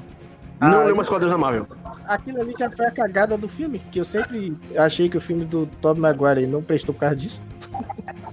Não 0.60 0.84
leio 0.84 0.96
mais 0.96 1.08
quadrinhos 1.08 1.36
da 1.36 1.38
Marvel. 1.38 1.68
aquilo 2.08 2.42
ali 2.42 2.54
já 2.58 2.70
foi 2.70 2.86
a 2.86 2.92
cagada 2.92 3.38
do 3.38 3.48
filme, 3.48 3.80
que 3.92 4.00
eu 4.00 4.06
sempre 4.06 4.58
achei 4.76 5.08
que 5.08 5.18
o 5.18 5.22
filme 5.22 5.46
do 5.46 5.68
Tobey 5.82 6.02
Maguire 6.02 6.48
não 6.48 6.64
prestou 6.64 6.94
por 6.94 7.02
causa 7.02 7.16
disso. 7.16 7.42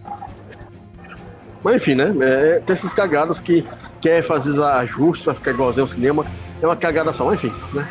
Mas 1.62 1.76
enfim, 1.76 1.94
né? 1.94 2.14
é, 2.20 2.60
tem 2.60 2.74
essas 2.74 2.92
cagadas 2.92 3.40
que 3.40 3.66
quer 3.98 4.22
fazer 4.22 4.62
ajustes 4.62 5.24
pra 5.24 5.34
ficar 5.34 5.50
igualzinho 5.52 5.84
ao 5.84 5.88
cinema. 5.88 6.26
É 6.60 6.66
uma 6.66 6.76
cagada 6.76 7.10
só, 7.10 7.24
mas 7.24 7.42
enfim, 7.42 7.54
né? 7.72 7.88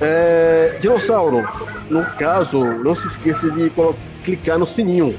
É, 0.00 0.78
dinossauro, 0.80 1.46
no 1.88 2.04
caso, 2.16 2.64
não 2.82 2.94
se 2.94 3.06
esqueça 3.06 3.50
de 3.50 3.70
clicar 4.22 4.58
no 4.58 4.66
sininho. 4.66 5.14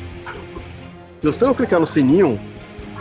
Se 1.19 1.27
você 1.27 1.45
não 1.45 1.53
clicar 1.53 1.79
no 1.79 1.87
sininho, 1.87 2.39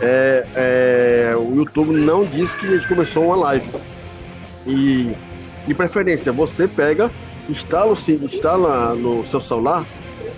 é, 0.01 0.45
é, 0.55 1.35
o 1.35 1.55
YouTube 1.55 1.93
não 1.93 2.25
diz 2.25 2.53
que 2.53 2.67
a 2.67 2.75
gente 2.75 2.87
começou 2.87 3.25
uma 3.27 3.35
live. 3.35 3.69
E, 4.65 5.15
de 5.67 5.73
preferência, 5.73 6.31
você 6.31 6.67
pega, 6.67 7.09
instala, 7.49 7.93
instala 7.93 8.95
no 8.95 9.23
seu 9.25 9.39
celular 9.39 9.83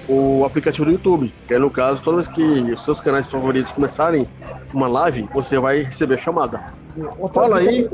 o 0.08 0.46
aplicativo 0.46 0.86
do 0.86 0.92
YouTube. 0.92 1.34
Que 1.48 1.54
aí, 1.54 1.60
no 1.60 1.70
caso, 1.70 2.04
toda 2.04 2.18
vez 2.18 2.28
que 2.28 2.42
os 2.42 2.84
seus 2.84 3.02
canais 3.02 3.26
favoritos 3.26 3.72
começarem 3.72 4.28
uma 4.74 4.88
live, 4.88 5.28
você 5.34 5.60
vai 5.60 5.80
receber 5.82 6.16
a 6.16 6.18
chamada. 6.18 6.74
Outra 7.20 7.44
Fala 7.44 7.58
aí. 7.60 7.88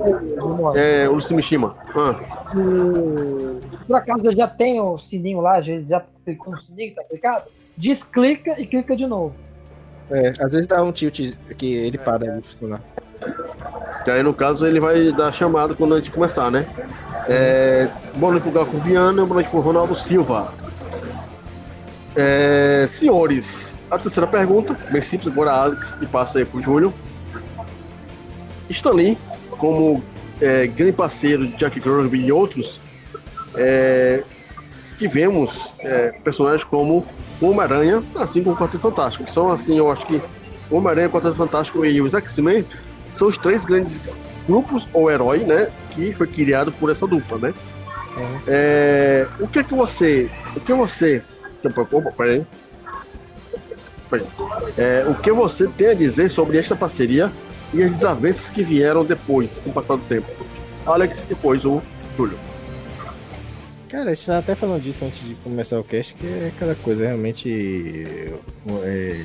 É, 0.76 1.09
o 1.09 1.14
Luci 1.14 1.34
Mishima. 1.34 1.76
Ah, 1.95 2.16
Por 3.86 3.95
acaso 3.95 4.26
eu 4.26 4.36
já 4.36 4.47
tenho 4.47 4.93
o 4.93 4.97
sininho 4.97 5.41
lá, 5.41 5.61
já, 5.61 6.03
clicou 6.24 6.53
no 6.53 6.61
sininho, 6.61 6.95
tá 6.95 7.03
clicado? 7.03 7.45
Desclica 7.76 8.59
e 8.59 8.66
clica 8.66 8.95
de 8.95 9.05
novo. 9.05 9.36
É, 10.09 10.30
às 10.39 10.51
vezes 10.53 10.68
dá 10.68 10.82
um 10.84 10.91
tilt 10.91 11.34
que 11.57 11.74
ele 11.74 11.97
para 11.97 12.39
de 12.39 12.47
funcionar. 12.47 12.82
que 14.03 14.11
aí, 14.11 14.22
no 14.24 14.34
caso, 14.34 14.66
ele 14.66 14.80
vai 14.80 15.11
dar 15.11 15.32
chamada 15.32 15.74
quando 15.74 15.93
a 15.93 15.97
gente 15.97 16.11
começar, 16.11 16.51
né? 16.51 16.66
É, 17.28 17.89
boa 18.16 18.32
noite 18.32 18.43
pro 18.43 18.51
Galco 18.51 18.78
Viana, 18.78 19.26
boa 19.26 19.36
noite 19.36 19.49
pro 19.49 19.59
Ronaldo 19.59 19.95
Silva. 19.95 20.53
É, 22.16 22.86
senhores, 22.88 23.76
a 23.89 23.97
terceira 23.97 24.28
pergunta, 24.28 24.78
bem 24.91 25.01
simples, 25.01 25.32
agora 25.32 25.51
Alex 25.51 25.97
e 26.01 26.05
passa 26.05 26.39
aí 26.39 26.45
pro 26.45 26.61
Júlio. 26.61 26.93
Stanley, 28.70 29.18
como 29.51 30.03
é, 30.39 30.68
grande 30.68 30.91
parceiro 30.91 31.47
de 31.47 31.57
Jack 31.57 31.80
Kirby 31.80 32.26
e 32.26 32.32
outros, 32.32 32.80
é, 33.55 34.24
tivemos 34.97 35.74
é, 35.80 36.11
personagens 36.24 36.64
como 36.64 37.05
o 37.41 37.49
Homem-Aranha, 37.49 38.03
assim 38.16 38.43
como 38.43 38.55
o 38.55 38.59
Quarteto 38.59 38.82
Fantástico, 38.82 39.26
que 39.26 39.32
são 39.32 39.51
assim, 39.51 39.78
eu 39.78 39.91
acho 39.91 40.05
que 40.05 40.22
o 40.70 40.78
Homem-Aranha, 40.78 41.07
o 41.07 41.11
Quarteto 41.11 41.36
Fantástico 41.36 41.86
e 41.86 42.01
os 42.01 42.14
X-Men 42.14 42.66
são 43.11 43.28
os 43.28 43.38
três 43.38 43.66
grandes 43.66 44.20
grupos 44.47 44.88
ou 44.93 45.09
herói, 45.09 45.39
né, 45.39 45.70
que 45.91 46.14
foi 46.14 46.28
criado 46.28 46.72
por 46.72 46.89
essa 46.89 47.07
dupla, 47.07 47.38
né? 47.38 47.53
Uhum. 48.18 48.39
É, 48.47 49.28
o 49.39 49.47
que 49.47 49.59
é 49.59 49.64
que 49.64 49.74
você, 49.74 50.30
o 50.55 50.59
que 50.59 50.74
você, 50.74 51.24
É, 54.78 55.05
o 55.07 55.16
que 55.16 55.32
você 55.32 55.68
tem 55.68 55.88
a 55.88 55.93
dizer 55.93 56.30
sobre 56.30 56.57
esta 56.57 56.76
parceria 56.76 57.32
e 57.74 57.82
as 57.82 57.91
desavenças 57.91 58.49
que 58.49 58.64
vieram 58.64 59.03
depois, 59.03 59.59
com 59.59 59.72
o 59.72 59.74
passar 59.74 59.95
do 59.95 60.03
tempo? 60.03 60.28
Alex, 60.86 61.26
depois 61.28 61.66
o 61.66 61.82
Júlio. 62.16 62.38
Cara, 63.89 64.11
a 64.11 64.14
gente 64.14 64.26
tava 64.26 64.39
até 64.39 64.55
falando 64.55 64.82
disso 64.82 65.05
antes 65.05 65.20
de 65.20 65.36
começar 65.36 65.80
o 65.80 65.84
cast, 65.84 66.14
que 66.16 66.26
é 66.26 66.51
aquela 66.55 66.76
coisa, 66.76 67.05
realmente. 67.05 68.03
é, 68.84 69.24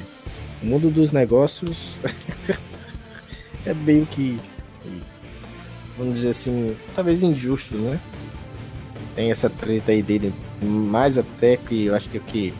o 0.62 0.66
mundo 0.66 0.91
dos 0.91 1.12
negócios 1.12 1.95
é 3.64 3.74
meio 3.74 4.05
que. 4.07 4.39
Vamos 5.97 6.16
dizer 6.16 6.28
assim, 6.28 6.76
talvez 6.95 7.22
injusto, 7.22 7.76
né? 7.76 7.99
Tem 9.16 9.30
essa 9.30 9.51
treta 9.51 9.91
aí 9.91 10.03
dele, 10.03 10.32
mais 10.62 11.16
até 11.18 11.56
que 11.56 11.86
eu 11.86 11.94
acho 11.94 12.09
que 12.09 12.18
o 12.18 12.20
que. 12.20 12.54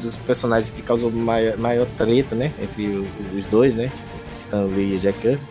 Dos 0.00 0.16
personagens 0.16 0.70
que 0.70 0.82
causou 0.82 1.10
maior, 1.10 1.56
maior 1.58 1.86
treta, 1.98 2.34
né? 2.34 2.52
Entre 2.60 2.86
o- 2.86 3.06
os 3.36 3.44
dois, 3.46 3.74
né? 3.74 3.90
Stan 4.40 4.64
Lee 4.64 4.96
e 4.96 4.98
Jack 4.98 5.18
Kirby, 5.20 5.42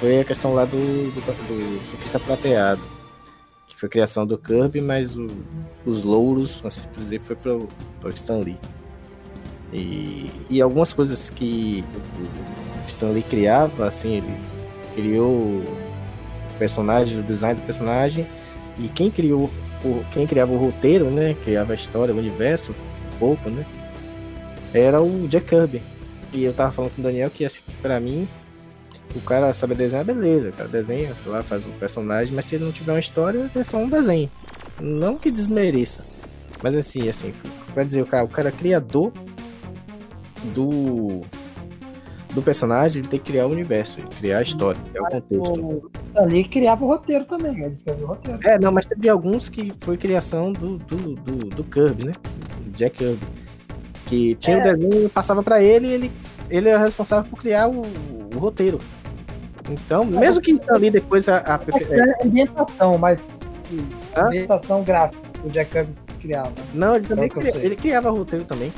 foi 0.00 0.20
a 0.20 0.24
questão 0.24 0.52
lá 0.54 0.64
do, 0.64 0.76
do, 0.76 1.20
do 1.20 1.88
surfista 1.88 2.18
prateado 2.18 2.82
que 3.68 3.76
foi 3.78 3.88
criação 3.88 4.26
do 4.26 4.36
Kirby, 4.36 4.80
mas 4.80 5.16
o- 5.16 5.28
os 5.86 6.02
louros, 6.02 6.60
assim 6.64 6.82
por 6.88 6.98
dizer, 7.00 7.20
foi 7.20 7.36
pro, 7.36 7.68
pro 8.00 8.10
Stan 8.10 8.38
Lee. 8.38 8.58
E, 9.72 10.30
e 10.50 10.60
algumas 10.60 10.92
coisas 10.92 11.30
que 11.30 11.84
o 12.18 12.88
Stan 12.88 13.10
Lee 13.10 13.22
criava, 13.22 13.86
assim, 13.86 14.16
ele 14.16 14.34
criou 14.96 15.30
o 15.30 15.64
personagem, 16.58 17.20
o 17.20 17.22
design 17.22 17.60
do 17.60 17.64
personagem, 17.64 18.26
e 18.78 18.88
quem 18.88 19.10
criou, 19.10 19.48
o, 19.84 20.04
quem 20.12 20.26
criava 20.26 20.52
o 20.52 20.58
roteiro, 20.58 21.10
né, 21.10 21.36
criava 21.44 21.72
a 21.72 21.76
história, 21.76 22.14
o 22.14 22.18
universo, 22.18 22.72
um 22.72 23.18
pouco, 23.18 23.50
né, 23.50 23.64
era 24.72 25.00
o 25.00 25.26
Jack 25.28 25.46
Kirby. 25.46 25.82
E 26.32 26.44
eu 26.44 26.52
tava 26.52 26.70
falando 26.70 26.94
com 26.94 27.00
o 27.00 27.04
Daniel 27.04 27.30
que, 27.30 27.44
assim, 27.44 27.60
pra 27.82 27.98
mim, 27.98 28.28
o 29.14 29.20
cara 29.20 29.52
sabe 29.52 29.74
desenhar, 29.74 30.04
beleza, 30.04 30.50
o 30.50 30.52
cara 30.52 30.68
desenha, 30.68 31.12
lá 31.26 31.42
faz 31.42 31.64
o 31.64 31.70
personagem, 31.70 32.34
mas 32.34 32.44
se 32.44 32.54
ele 32.54 32.64
não 32.64 32.72
tiver 32.72 32.92
uma 32.92 33.00
história, 33.00 33.50
é 33.54 33.64
só 33.64 33.78
um 33.78 33.88
desenho. 33.88 34.30
Não 34.80 35.16
que 35.16 35.30
desmereça. 35.30 36.04
Mas 36.62 36.76
assim, 36.76 37.08
assim, 37.08 37.34
vai 37.74 37.84
dizer, 37.84 38.02
o 38.02 38.06
cara, 38.06 38.24
o 38.24 38.28
cara 38.28 38.48
é 38.50 38.52
criador 38.52 39.12
do 40.54 41.22
do 42.34 42.40
personagem, 42.42 43.00
ele 43.00 43.08
tem 43.08 43.18
que 43.18 43.30
criar 43.32 43.46
o 43.46 43.50
universo, 43.50 43.98
criar 44.18 44.38
a 44.38 44.42
história, 44.42 44.80
é 44.94 45.00
o 45.00 45.04
contexto. 45.04 45.90
Ali 46.14 46.44
criava 46.44 46.84
o 46.84 46.88
roteiro 46.88 47.24
também, 47.24 47.60
ele 47.62 47.74
escreveu 47.74 48.04
o 48.04 48.08
roteiro. 48.08 48.38
É, 48.44 48.58
não, 48.58 48.70
mas 48.72 48.86
teve 48.86 49.08
alguns 49.08 49.48
que 49.48 49.72
foi 49.80 49.96
criação 49.96 50.52
do, 50.52 50.78
do, 50.78 50.96
do, 51.16 51.36
do 51.48 51.64
Kirby, 51.64 52.04
né? 52.06 52.12
Do 52.60 52.70
Jack 52.76 52.96
Kirby. 52.98 53.26
Que 54.06 54.34
tinha 54.36 54.58
o 54.58 54.62
desenho, 54.62 55.08
passava 55.10 55.42
pra 55.42 55.62
ele 55.62 55.86
e 55.88 55.92
ele, 55.92 56.12
ele 56.48 56.68
era 56.68 56.78
responsável 56.78 57.28
por 57.30 57.40
criar 57.40 57.68
o, 57.68 57.80
o 58.34 58.38
roteiro. 58.38 58.78
Então, 59.68 60.04
mesmo 60.04 60.40
que 60.40 60.58
ali 60.70 60.90
depois 60.90 61.28
a, 61.28 61.38
a- 61.38 61.60
É 61.90 62.26
ambientação, 62.26 62.98
mas 62.98 63.24
sim, 63.68 63.86
ambientação 64.16 64.82
gráfica 64.82 65.22
que 65.40 65.46
o 65.46 65.50
Jack 65.50 65.70
Kirby 65.70 65.92
criava. 66.20 66.52
Não, 66.74 66.96
ele 66.96 67.06
também 67.06 67.26
É 67.26 67.28
que 67.28 67.36
eu 67.36 67.40
cria- 67.40 67.52
sei. 67.54 67.64
ele 67.64 67.76
criava 67.76 68.10
roteiro 68.10 68.44
também, 68.44 68.72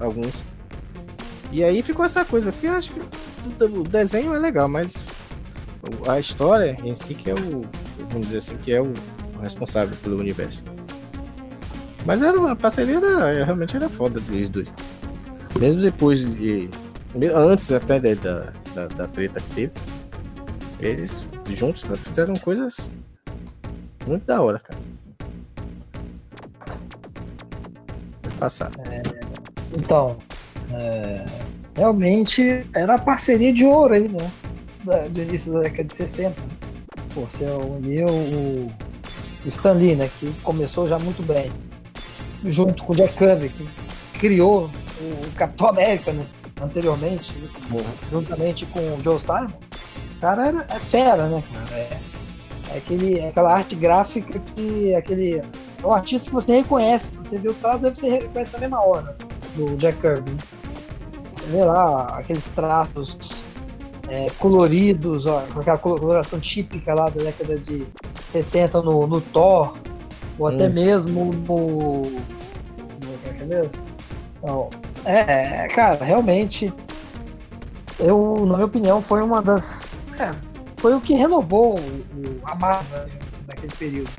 alguns. 0.00 0.42
E 1.52 1.62
aí 1.62 1.82
ficou 1.82 2.04
essa 2.04 2.24
coisa, 2.24 2.52
porque 2.52 2.66
eu 2.66 2.72
acho 2.72 2.92
que 2.92 3.00
o 3.64 3.84
desenho 3.84 4.34
é 4.34 4.38
legal, 4.38 4.68
mas 4.68 5.06
a 6.08 6.18
história 6.18 6.76
em 6.82 6.94
si 6.94 7.14
que 7.14 7.30
é 7.30 7.34
o, 7.34 7.66
vamos 8.10 8.26
dizer 8.28 8.38
assim, 8.38 8.56
que 8.56 8.72
é 8.72 8.80
o 8.80 8.92
responsável 9.40 9.96
pelo 10.02 10.18
universo. 10.18 10.62
Mas 12.06 12.22
era 12.22 12.38
uma 12.38 12.54
parceria 12.54 13.00
realmente 13.44 13.76
era 13.76 13.88
foda 13.88 14.20
deles 14.20 14.48
dois. 14.48 14.68
Mesmo 15.58 15.82
depois 15.82 16.24
de. 16.24 16.68
Antes 17.34 17.70
até 17.72 18.00
da, 18.00 18.52
da, 18.74 18.86
da 18.88 19.08
treta 19.08 19.40
que 19.40 19.54
teve. 19.54 19.72
Eles 20.80 21.26
juntos 21.54 21.84
né, 21.84 21.96
fizeram 21.96 22.34
coisas 22.34 22.90
muito 24.06 24.26
da 24.26 24.42
hora, 24.42 24.58
cara. 24.58 24.78
Passar. 28.38 28.70
Então, 29.78 30.18
é, 30.74 31.24
realmente 31.76 32.64
era 32.74 32.94
a 32.94 32.98
parceria 32.98 33.52
de 33.52 33.64
ouro 33.64 33.94
aí, 33.94 34.08
né? 34.08 34.30
Da- 34.84 35.08
do 35.08 35.22
início 35.22 35.52
da 35.52 35.60
década 35.60 35.84
de 35.84 35.96
60. 35.96 36.34
Pô, 37.14 37.22
você 37.22 37.44
uniu 37.44 38.06
o, 38.06 38.66
o 39.44 39.48
Stan 39.48 39.72
Lee, 39.72 39.94
né? 39.94 40.10
Que 40.18 40.32
começou 40.42 40.88
já 40.88 40.98
muito 40.98 41.22
bem. 41.22 41.50
Junto 42.44 42.82
com 42.84 42.92
o 42.92 42.96
Jack 42.96 43.14
Kirby, 43.16 43.48
que 43.48 43.66
criou 44.18 44.68
o 45.00 45.30
Capitão 45.36 45.68
América 45.68 46.12
né, 46.12 46.24
anteriormente, 46.62 47.32
juntamente 48.10 48.66
com 48.66 48.80
o 48.80 49.00
Joe 49.02 49.18
Simon. 49.20 49.48
O 50.16 50.20
cara 50.20 50.48
era, 50.48 50.66
é 50.68 50.78
fera, 50.78 51.26
né, 51.28 51.42
cara? 51.52 51.80
É, 51.80 51.96
é 52.74 52.78
aquele, 52.78 53.18
é 53.18 53.28
aquela 53.28 53.54
arte 53.54 53.74
gráfica 53.74 54.38
que 54.54 54.94
aquele. 54.94 55.36
É 55.82 55.86
um 55.86 55.92
artista 55.92 56.28
que 56.28 56.34
você 56.34 56.52
reconhece. 56.52 57.14
Você 57.16 57.38
vê 57.38 57.48
o 57.48 57.54
traço, 57.54 57.78
você 57.78 58.08
reconhece 58.10 58.52
na 58.54 58.58
mesma 58.58 58.84
hora 58.84 59.16
do 59.56 59.76
Jack 59.76 59.98
Kirby. 60.00 60.32
Né? 61.46 61.58
Vê 61.58 61.64
lá 61.64 62.06
aqueles 62.06 62.46
traços 62.48 63.16
é, 64.08 64.26
coloridos, 64.38 65.26
ó, 65.26 65.42
com 65.52 65.60
aquela 65.60 65.78
coloração 65.78 66.38
típica 66.40 66.94
lá 66.94 67.06
da 67.08 67.22
década 67.24 67.56
de 67.58 67.86
60 68.32 68.82
no, 68.82 69.06
no 69.06 69.20
Thor, 69.20 69.74
ou 70.38 70.46
até 70.46 70.68
Hum. 70.68 70.72
mesmo 70.72 71.24
no. 71.46 72.02
no 72.02 72.18
é 73.26 73.42
é 73.42 73.44
mesmo? 73.44 73.72
Não, 74.42 74.68
é, 75.04 75.68
cara, 75.68 76.04
realmente, 76.04 76.72
eu, 77.98 78.44
na 78.46 78.54
minha 78.54 78.66
opinião, 78.66 79.02
foi 79.02 79.22
uma 79.22 79.40
das. 79.42 79.84
é, 80.18 80.30
foi 80.78 80.94
o 80.94 81.00
que 81.00 81.14
renovou 81.14 81.78
o, 81.78 81.82
a 82.44 82.54
Marvel 82.54 83.06
naquele 83.48 83.72
período. 83.74 84.10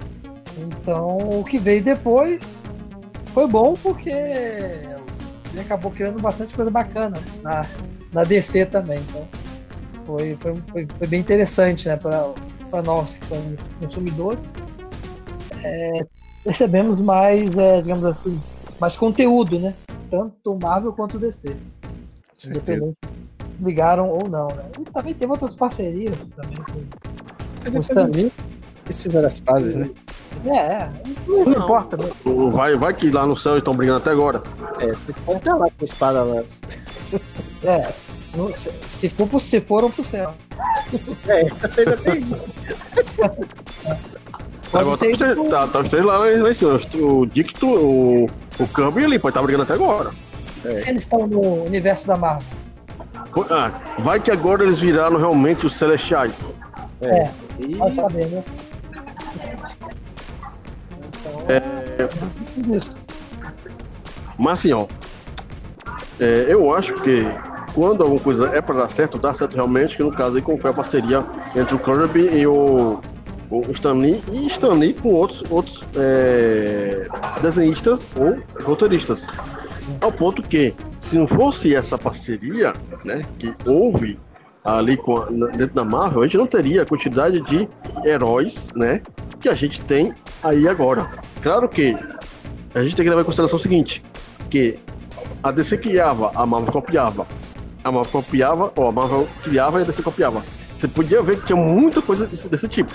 Então, 0.57 1.17
o 1.17 1.43
que 1.43 1.57
veio 1.57 1.83
depois 1.83 2.63
foi 3.33 3.47
bom 3.47 3.73
porque 3.73 4.11
ele 5.55 5.61
acabou 5.61 5.91
criando 5.91 6.21
bastante 6.21 6.53
coisa 6.53 6.69
bacana 6.69 7.17
na, 7.41 7.61
na 8.11 8.23
DC 8.23 8.65
também. 8.65 8.99
Então, 8.99 9.25
foi, 10.05 10.37
foi, 10.39 10.87
foi, 10.97 11.07
bem 11.07 11.21
interessante, 11.21 11.87
né, 11.87 11.95
para 11.95 12.81
nós 12.83 13.17
que 13.17 13.25
somos 13.25 13.59
consumidores. 13.79 14.39
É, 15.63 16.05
recebemos 16.45 16.99
mais, 16.99 17.57
é, 17.57 17.81
digamos 17.81 18.03
assim, 18.03 18.39
mais 18.79 18.95
conteúdo, 18.97 19.57
né? 19.57 19.73
Tanto 20.11 20.59
Marvel 20.61 20.93
quanto 20.93 21.17
DC. 21.17 21.55
Independente 22.45 22.97
ligaram 23.61 24.09
ou 24.09 24.27
não, 24.29 24.47
né? 24.47 24.65
E 24.79 24.83
também 24.83 25.13
teve 25.13 25.31
outras 25.31 25.55
parcerias 25.55 26.29
também 26.29 26.57
com, 26.57 27.71
com 27.71 27.77
o 27.77 27.81
Stan 27.81 28.05
Lee. 28.07 28.31
Eles 28.85 29.01
fizeram 29.01 29.27
as 29.27 29.39
fases, 29.39 29.75
né? 29.77 29.89
É, 30.45 30.55
é, 30.57 30.89
não, 31.27 31.43
Não. 31.45 31.51
importa, 31.63 31.97
né? 31.97 32.09
Vai, 32.51 32.75
vai 32.75 32.93
que 32.93 33.09
lá 33.09 33.25
no 33.25 33.35
céu 33.35 33.57
estão 33.57 33.75
brigando 33.75 33.97
até 33.97 34.11
agora. 34.11 34.43
É, 34.79 34.91
vamos 35.25 35.41
tá 35.41 35.55
lá 35.55 35.65
com 35.65 35.81
a 35.81 35.85
espada 35.85 36.23
lá. 36.23 36.43
É, 37.63 37.91
não- 38.35 38.49
se, 38.55 38.69
se, 38.99 39.09
for 39.09 39.27
pro, 39.27 39.39
se 39.39 39.59
foram 39.61 39.89
pro 39.89 40.03
céu. 40.05 40.33
É, 41.27 41.41
ainda 41.41 41.97
tem. 41.97 42.25
Agora 44.73 44.97
tá 44.97 45.05
os 45.07 45.17
três, 45.17 45.31
ido- 45.31 45.49
tá, 45.49 45.67
tá 45.67 45.79
os 45.79 45.89
três 45.89 46.05
lá, 46.05 46.17
lá 46.17 46.49
em 46.51 46.53
cima. 46.53 46.79
O 46.95 47.25
Dick, 47.25 47.53
tu- 47.53 47.67
o, 47.69 48.25
o 48.59 48.67
Kirby 48.67 49.05
ali, 49.05 49.19
pode 49.19 49.31
estar 49.31 49.41
brigando 49.41 49.63
até 49.63 49.73
agora. 49.73 50.11
Se 50.61 50.89
eles 50.89 51.03
estão 51.03 51.27
no 51.27 51.63
universo 51.63 52.07
da 52.07 52.15
Marvel. 52.15 52.47
Ah, 53.49 53.71
vai 53.99 54.19
que 54.19 54.31
agora 54.31 54.63
eles 54.63 54.79
viraram 54.79 55.17
realmente 55.17 55.65
os 55.65 55.75
Celestiais. 55.75 56.49
É, 57.01 57.29
E 57.59 57.75
vai 57.75 57.91
saber, 57.93 58.25
né? 58.27 58.43
Isso. 62.75 62.95
Mas 64.37 64.59
assim, 64.59 64.73
ó. 64.73 64.85
é, 66.19 66.45
eu 66.49 66.73
acho 66.75 66.93
que 67.01 67.25
quando 67.73 68.01
alguma 68.03 68.19
coisa 68.19 68.47
é 68.55 68.61
pra 68.61 68.75
dar 68.75 68.89
certo, 68.89 69.17
dá 69.17 69.33
certo 69.33 69.55
realmente, 69.55 69.95
que 69.97 70.03
no 70.03 70.11
caso 70.11 70.35
aí 70.37 70.41
como 70.41 70.57
foi 70.57 70.71
a 70.71 70.73
parceria 70.73 71.25
entre 71.55 71.75
o 71.75 71.79
Kirby 71.79 72.29
e 72.37 72.47
o, 72.47 72.99
o 73.49 73.61
Stan 73.71 73.93
Lee, 73.93 74.21
e 74.31 74.47
Stan 74.47 74.73
Lee 74.73 74.93
com 74.93 75.09
outros, 75.13 75.43
outros 75.49 75.83
é, 75.95 77.07
desenhistas 77.41 78.03
ou 78.15 78.37
roteiristas. 78.63 79.25
Ao 80.01 80.11
ponto 80.11 80.41
que, 80.41 80.73
se 80.99 81.17
não 81.17 81.27
fosse 81.27 81.75
essa 81.75 81.97
parceria, 81.97 82.73
né, 83.03 83.21
que 83.37 83.53
houve 83.65 84.17
ali 84.63 84.97
com 84.97 85.17
a- 85.17 85.25
dentro 85.55 85.75
da 85.75 85.83
Marvel, 85.85 86.21
a 86.21 86.23
gente 86.23 86.37
não 86.37 86.47
teria 86.47 86.81
a 86.81 86.85
quantidade 86.85 87.39
de 87.41 87.69
heróis, 88.03 88.69
né, 88.75 89.01
que 89.39 89.47
a 89.47 89.53
gente 89.53 89.79
tem 89.81 90.13
aí 90.47 90.67
agora. 90.67 91.09
Claro 91.41 91.67
que 91.67 91.97
a 92.73 92.83
gente 92.83 92.95
tem 92.95 93.03
que 93.03 93.09
levar 93.09 93.21
em 93.21 93.25
consideração 93.25 93.57
o 93.57 93.61
seguinte, 93.61 94.03
que 94.49 94.77
a 95.43 95.51
DC 95.51 95.77
criava, 95.77 96.31
a 96.35 96.45
Marvel 96.45 96.71
copiava. 96.71 97.27
A 97.83 97.91
Marvel 97.91 98.11
copiava, 98.11 98.71
ou 98.75 98.87
a 98.87 98.91
Marvel 98.91 99.27
criava 99.43 99.79
e 99.79 99.83
a 99.83 99.85
DC 99.85 100.01
copiava. 100.01 100.43
Você 100.77 100.87
podia 100.87 101.21
ver 101.21 101.39
que 101.39 101.45
tinha 101.45 101.57
muita 101.57 102.01
coisa 102.01 102.27
desse, 102.27 102.49
desse 102.49 102.67
tipo. 102.67 102.93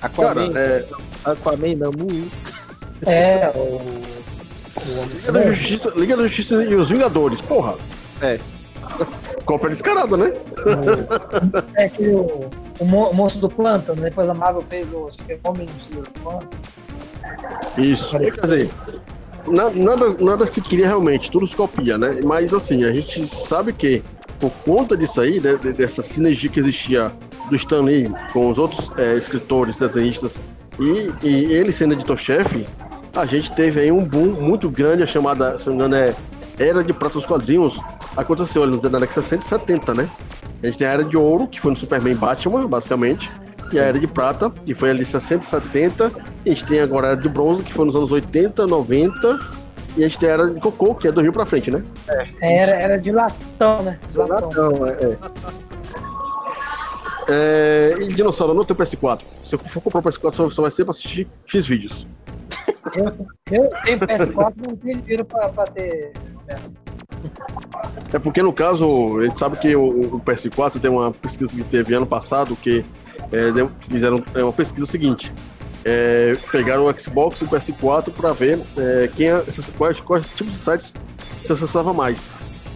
Cara, 0.00 0.42
Aquaman, 0.42 0.58
é, 0.58 0.84
Aquaman, 1.24 1.74
Namu. 1.76 2.30
É, 3.06 3.50
o. 3.54 3.60
o 4.74 5.14
Liga 5.14 5.32
da 5.32 5.50
Justiça, 5.50 5.92
Liga 5.96 6.16
da 6.16 6.22
Justiça 6.24 6.64
e 6.64 6.74
os 6.74 6.88
Vingadores, 6.88 7.40
porra. 7.40 7.74
É. 8.20 8.38
Cópia 9.44 9.68
descarada, 9.68 10.16
né? 10.16 10.32
É 11.76 11.88
que 11.88 12.08
o, 12.08 12.48
o 12.80 12.84
mo- 12.84 13.12
monstro 13.12 13.42
do 13.42 13.48
Plantano, 13.48 14.00
depois 14.00 14.28
a 14.28 14.34
Marvel 14.34 14.64
fez 14.68 14.86
o 14.92 15.08
é 15.28 15.38
Homem. 15.44 15.66
Isso. 17.76 18.18
Quer 18.18 18.40
dizer, 18.40 18.70
na- 19.46 19.70
nada, 19.70 20.14
nada 20.18 20.46
se 20.46 20.60
cria 20.60 20.86
realmente, 20.86 21.30
tudo 21.30 21.46
se 21.46 21.54
copia, 21.54 21.98
né? 21.98 22.20
Mas 22.24 22.54
assim, 22.54 22.84
a 22.84 22.92
gente 22.92 23.26
sabe 23.26 23.72
que 23.72 24.02
por 24.40 24.50
conta 24.64 24.96
disso 24.96 25.20
aí, 25.20 25.40
né, 25.40 25.56
de- 25.60 25.72
dessa 25.72 26.02
sinergia 26.02 26.50
que 26.50 26.60
existia 26.60 27.12
do 27.50 27.56
Stan 27.56 27.82
Lee 27.82 28.10
com 28.32 28.48
os 28.50 28.58
outros 28.58 28.90
é, 28.96 29.14
escritores, 29.14 29.76
desenhistas 29.76 30.40
e, 30.80 31.10
e 31.22 31.52
ele 31.52 31.70
sendo 31.70 31.92
editor-chefe, 31.92 32.66
a 33.14 33.26
gente 33.26 33.52
teve 33.52 33.80
aí 33.80 33.92
um 33.92 34.04
boom 34.04 34.40
muito 34.40 34.68
grande, 34.70 35.02
a 35.02 35.06
chamada, 35.06 35.58
se 35.58 35.68
não 35.68 35.76
me 35.76 35.84
engano, 35.84 35.94
é 35.96 36.14
Era 36.58 36.84
de 36.84 36.92
Prata 36.92 37.14
dos 37.14 37.26
Quadrinhos. 37.26 37.80
Aconteceu 38.16 38.62
ali 38.62 38.72
na 38.72 38.80
década 38.88 39.06
de 39.06 39.12
60 39.12 39.44
e 39.44 39.48
70, 39.48 39.94
né? 39.94 40.08
A 40.62 40.66
gente 40.66 40.78
tem 40.78 40.86
a 40.86 40.92
Era 40.92 41.04
de 41.04 41.16
Ouro, 41.16 41.46
que 41.48 41.60
foi 41.60 41.70
no 41.70 41.76
Superman 41.76 42.14
Batman, 42.14 42.66
basicamente. 42.66 43.30
E 43.72 43.78
a 43.78 43.84
Era 43.84 43.98
de 43.98 44.06
Prata, 44.06 44.50
que 44.50 44.74
foi 44.74 44.90
ali 44.90 45.04
60 45.04 45.44
e 45.44 45.46
70. 45.46 46.12
E 46.44 46.50
a 46.50 46.52
gente 46.54 46.66
tem 46.66 46.80
agora 46.80 47.08
a 47.08 47.10
Era 47.12 47.20
de 47.20 47.28
Bronze, 47.28 47.62
que 47.62 47.72
foi 47.72 47.84
nos 47.84 47.96
anos 47.96 48.10
80, 48.10 48.66
90. 48.66 49.40
E 49.96 50.04
a 50.04 50.08
gente 50.08 50.18
tem 50.18 50.28
a 50.28 50.32
Era 50.32 50.50
de 50.50 50.60
Cocô, 50.60 50.94
que 50.94 51.08
é 51.08 51.12
do 51.12 51.20
Rio 51.20 51.32
pra 51.32 51.46
frente, 51.46 51.70
né? 51.70 51.82
Era, 52.40 52.72
era 52.72 52.96
de 52.98 53.10
latão, 53.10 53.82
né? 53.82 53.98
De 54.10 54.18
latão. 54.18 54.50
Não, 54.50 54.86
é, 54.86 54.92
é. 54.92 55.18
É, 57.26 57.94
e 58.00 58.08
Dinossauro, 58.08 58.54
não 58.54 58.64
tem 58.64 58.76
PS4. 58.76 59.20
Se 59.44 59.54
eu 59.54 59.58
for 59.58 59.80
comprar 59.80 60.00
o 60.00 60.02
PS4, 60.02 60.34
só, 60.34 60.50
só 60.50 60.62
vai 60.62 60.70
ser 60.70 60.84
pra 60.84 60.90
assistir 60.90 61.26
X 61.46 61.66
vídeos. 61.66 62.06
Eu, 62.94 63.06
eu 63.50 63.70
tenho 63.84 63.98
PS4 63.98 64.54
não 64.66 64.76
tenho 64.76 65.00
dinheiro 65.00 65.24
pra, 65.24 65.48
pra 65.48 65.64
ter. 65.64 66.12
É 68.12 68.18
porque, 68.18 68.42
no 68.42 68.52
caso, 68.52 69.18
a 69.18 69.24
gente 69.24 69.38
sabe 69.38 69.56
que 69.56 69.74
o, 69.74 70.16
o 70.16 70.20
PS4 70.20 70.80
tem 70.80 70.90
uma 70.90 71.12
pesquisa 71.12 71.54
que 71.54 71.64
teve 71.64 71.94
ano 71.94 72.06
passado 72.06 72.56
que 72.56 72.84
é, 73.32 73.68
fizeram 73.80 74.22
é, 74.34 74.42
uma 74.42 74.52
pesquisa 74.52 74.86
seguinte. 74.86 75.32
É, 75.84 76.36
pegaram 76.50 76.86
o 76.86 76.98
Xbox 76.98 77.40
e 77.40 77.44
o 77.44 77.48
PS4 77.48 78.10
para 78.12 78.32
ver 78.32 78.58
é, 78.76 79.10
quem, 79.14 79.28
esses, 79.48 79.68
quais, 79.70 80.00
quais 80.00 80.28
tipos 80.30 80.52
de 80.52 80.58
sites 80.58 80.94
se 81.42 81.52
acessava 81.52 81.92
mais. 81.92 82.30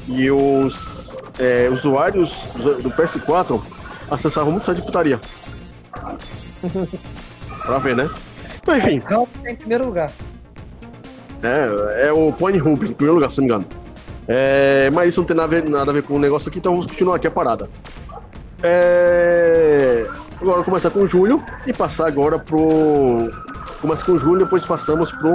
E 0.07 0.31
os 0.31 1.19
é, 1.39 1.69
usuários 1.71 2.45
do 2.55 2.83
do 2.83 2.91
PS4 2.91 3.61
acessavam 4.11 4.51
muito 4.51 4.67
site 4.67 4.79
de 4.79 4.85
putaria. 4.85 5.21
pra 7.65 7.79
ver, 7.79 7.97
né? 7.97 8.11
Mas 8.67 8.85
enfim, 8.85 9.03
Não 9.11 9.27
tem 9.27 9.53
em 9.53 9.57
primeiro 9.57 9.87
lugar. 9.87 10.11
É, 11.43 12.09
é 12.09 12.13
o 12.13 12.33
Pornhub, 12.33 12.87
em 12.87 12.93
primeiro 12.93 13.15
lugar, 13.15 13.31
se 13.31 13.39
não 13.39 13.47
me 13.47 13.53
engano. 13.53 13.67
É, 14.27 14.91
mas 14.93 15.09
isso 15.09 15.21
não 15.21 15.27
tem 15.27 15.37
nada 15.37 15.57
a, 15.57 15.61
ver, 15.61 15.69
nada 15.69 15.91
a 15.91 15.95
ver 15.95 16.03
com 16.03 16.15
o 16.15 16.19
negócio 16.19 16.49
aqui, 16.49 16.59
então 16.59 16.73
vamos 16.73 16.87
continuar 16.87 17.17
aqui 17.17 17.27
a 17.27 17.31
parada. 17.31 17.69
É, 18.63 20.07
agora 20.41 20.65
começar 20.65 20.91
com 20.91 21.01
o 21.01 21.07
Júlio 21.07 21.43
e 21.67 21.73
passar 21.73 22.09
agora 22.09 22.39
pro. 22.39 23.31
Começa 23.81 24.05
com 24.05 24.13
o 24.13 24.19
Júlio, 24.19 24.45
depois 24.45 24.65
passamos 24.65 25.13
pro 25.13 25.35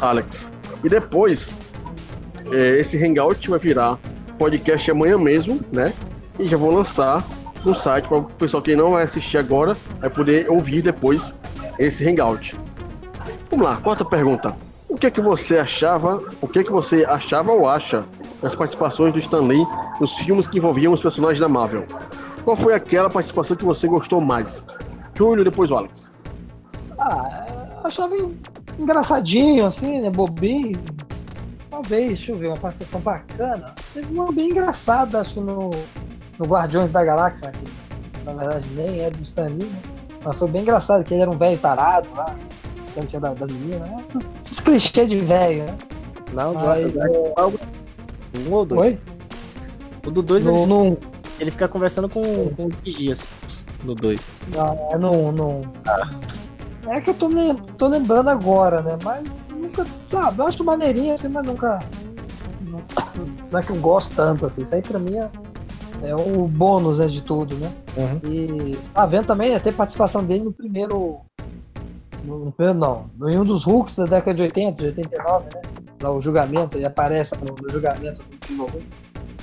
Alex. 0.00 0.50
E 0.82 0.88
depois, 0.88 1.56
é, 2.50 2.80
esse 2.80 3.02
Hangout 3.02 3.50
vai 3.50 3.58
virar 3.58 3.98
podcast 4.38 4.90
amanhã 4.90 5.18
mesmo, 5.18 5.60
né? 5.70 5.92
E 6.38 6.46
já 6.46 6.56
vou 6.56 6.72
lançar 6.72 7.22
no 7.64 7.74
site 7.74 8.08
para 8.08 8.18
o 8.18 8.24
pessoal 8.24 8.62
que 8.62 8.74
não 8.74 8.92
vai 8.92 9.04
assistir 9.04 9.38
agora 9.38 9.76
vai 10.00 10.10
poder 10.10 10.50
ouvir 10.50 10.82
depois 10.82 11.34
esse 11.78 12.08
Hangout. 12.08 12.56
Vamos 13.50 13.66
lá, 13.66 13.76
quarta 13.76 14.04
pergunta. 14.04 14.54
O 14.94 14.96
que 14.96 15.06
é 15.08 15.10
que 15.10 15.20
você 15.20 15.58
achava, 15.58 16.22
o 16.40 16.46
que 16.46 16.60
é 16.60 16.62
que 16.64 16.70
você 16.70 17.04
achava 17.04 17.50
ou 17.50 17.68
acha 17.68 18.04
das 18.40 18.54
participações 18.54 19.12
do 19.12 19.18
Stan 19.18 19.40
Lee 19.40 19.66
nos 20.00 20.12
filmes 20.12 20.46
que 20.46 20.58
envolviam 20.58 20.92
os 20.92 21.02
personagens 21.02 21.40
da 21.40 21.48
Marvel? 21.48 21.84
Qual 22.44 22.54
foi 22.54 22.74
aquela 22.74 23.10
participação 23.10 23.56
que 23.56 23.64
você 23.64 23.88
gostou 23.88 24.20
mais? 24.20 24.64
Júlio, 25.16 25.42
depois 25.42 25.72
o 25.72 25.76
Alex. 25.76 26.12
Ah, 26.96 27.44
eu 27.80 27.86
achava 27.88 28.16
en- 28.16 28.38
engraçadinho, 28.78 29.66
assim, 29.66 30.00
né? 30.00 30.10
Bobinho. 30.10 30.78
Talvez, 31.68 32.06
deixa 32.08 32.30
eu 32.30 32.38
ver, 32.38 32.46
uma 32.48 32.56
participação 32.56 33.00
bacana. 33.00 33.74
Teve 33.92 34.14
uma 34.14 34.30
bem 34.30 34.50
engraçada, 34.50 35.22
acho 35.22 35.40
no, 35.40 35.70
no 36.38 36.46
Guardiões 36.46 36.92
da 36.92 37.02
Galáxia, 37.04 37.50
que 37.50 38.24
na 38.24 38.32
verdade 38.32 38.68
nem 38.76 39.00
é 39.02 39.10
do 39.10 39.24
Stan 39.24 39.46
Lee, 39.48 39.64
né? 39.64 39.82
Mas 40.24 40.36
foi 40.36 40.46
bem 40.48 40.62
engraçado, 40.62 41.02
que 41.02 41.12
ele 41.14 41.22
era 41.22 41.30
um 41.30 41.36
velho 41.36 41.58
tarado 41.58 42.08
lá, 42.14 42.26
que 42.94 43.06
tinha 43.06 43.20
da- 43.20 43.34
das 43.34 43.50
meninas, 43.50 43.88
né? 43.90 44.04
Esses 44.66 44.90
clichês 44.90 45.08
de 45.10 45.18
velho, 45.18 45.64
né? 45.64 45.76
Não, 46.32 46.54
Mas, 46.54 46.90
do- 46.92 47.00
um 48.48 48.52
ou 48.52 48.64
dois. 48.64 48.80
Oi? 48.80 48.98
O 50.06 50.10
do 50.10 50.22
dois 50.22 50.44
No, 50.46 50.56
ele, 50.56 50.66
no, 50.66 50.98
ele 51.40 51.50
fica 51.50 51.68
conversando 51.68 52.08
com, 52.08 52.22
com 52.50 52.64
o 52.66 52.70
Vigias. 52.84 53.24
No 53.84 53.94
dois. 53.94 54.20
não, 54.54 54.88
é 54.92 54.98
no, 54.98 55.30
no- 55.32 55.60
É 56.86 57.00
que 57.00 57.10
eu 57.10 57.14
tô, 57.14 57.28
lem- 57.28 57.54
tô 57.78 57.86
lembrando 57.86 58.28
agora, 58.30 58.80
né? 58.82 58.98
Mas 59.04 59.24
nunca, 59.54 59.86
sabe, 60.10 60.40
eu 60.40 60.46
acho 60.46 60.64
maneirinho 60.64 61.14
assim, 61.14 61.28
mas 61.28 61.46
nunca. 61.46 61.78
Não, 63.50 63.58
é 63.58 63.62
que 63.62 63.70
eu 63.70 63.76
gosto 63.76 64.14
tanto, 64.16 64.46
assim. 64.46 64.62
Isso 64.62 64.74
aí 64.74 64.82
pra 64.82 64.98
mim 64.98 65.16
é, 65.18 65.28
é 66.02 66.14
o 66.16 66.48
bônus 66.48 66.98
né, 66.98 67.06
de 67.06 67.20
tudo, 67.22 67.56
né? 67.56 67.70
Uhum. 67.96 68.20
E 68.30 68.76
tá 68.92 69.06
vendo 69.06 69.26
também 69.26 69.54
até 69.54 69.70
participação 69.70 70.22
dele 70.24 70.44
no 70.44 70.52
primeiro. 70.52 71.20
No, 72.24 72.52
primeiro 72.52 72.78
não, 72.78 73.10
em 73.28 73.38
um 73.38 73.44
dos 73.44 73.64
Hulks 73.64 73.96
da 73.96 74.04
década 74.04 74.34
de 74.34 74.42
80, 74.42 74.76
de 74.82 74.86
89, 74.88 75.44
né? 75.54 75.62
Lá 76.02 76.10
o 76.10 76.20
julgamento, 76.20 76.76
ele 76.78 76.86
aparece 76.86 77.32
no, 77.36 77.54
no 77.62 77.70
julgamento 77.70 78.22
do 78.48 78.56
Hulk. 78.66 78.86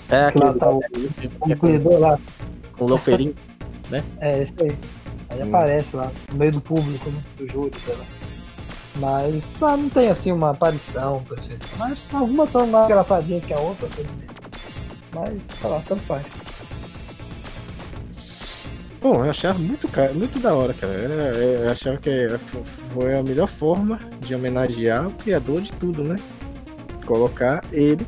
É 0.10 0.26
aquele 0.26 0.46
Lá 0.46 0.54
tá 0.54 0.70
o, 0.70 0.82
o 1.40 1.58
corredor 1.58 2.00
lá. 2.00 2.20
com 2.78 2.86
o 2.86 2.88
Loferinho. 2.90 3.36
É, 4.20 4.42
esse 4.42 4.54
aí. 4.62 4.78
Aí 5.30 5.42
Hum. 5.44 5.48
aparece 5.48 5.96
lá, 5.96 6.12
no 6.32 6.38
meio 6.38 6.52
do 6.52 6.62
público, 6.62 7.10
né? 7.10 7.22
Do 7.38 7.48
júri, 7.50 7.72
sei 7.86 7.96
lá. 7.96 8.04
Mas 8.98 9.42
ah, 9.62 9.78
não 9.78 9.90
tem 9.90 10.10
assim 10.10 10.32
uma 10.34 10.50
aparição 10.52 11.24
perfeita. 11.24 11.66
Mas 11.78 11.98
algumas 12.14 12.50
são 12.50 12.68
mais 12.68 12.86
engraçadinhas 12.86 13.46
que 13.46 13.54
a 13.54 13.60
outra. 13.60 13.88
Mas, 15.16 15.30
sei 15.62 15.70
lá, 15.70 15.82
tanto 15.88 16.02
faz. 16.04 16.26
Bom, 19.02 19.26
eu 19.26 19.32
achava 19.32 19.58
muito, 19.58 19.90
muito 20.14 20.40
da 20.40 20.54
hora, 20.54 20.74
cara. 20.74 20.94
Era- 20.94 21.14
eu 21.38 21.70
achava 21.72 21.98
que 21.98 22.10
f- 22.10 22.62
foi 22.94 23.18
a 23.18 23.24
melhor 23.24 23.48
forma 23.48 24.00
de 24.20 24.36
homenagear 24.36 25.08
o 25.08 25.12
criador 25.12 25.62
de 25.62 25.72
tudo, 25.74 26.04
né? 26.04 26.16
Colocar 27.06 27.64
ele 27.74 28.06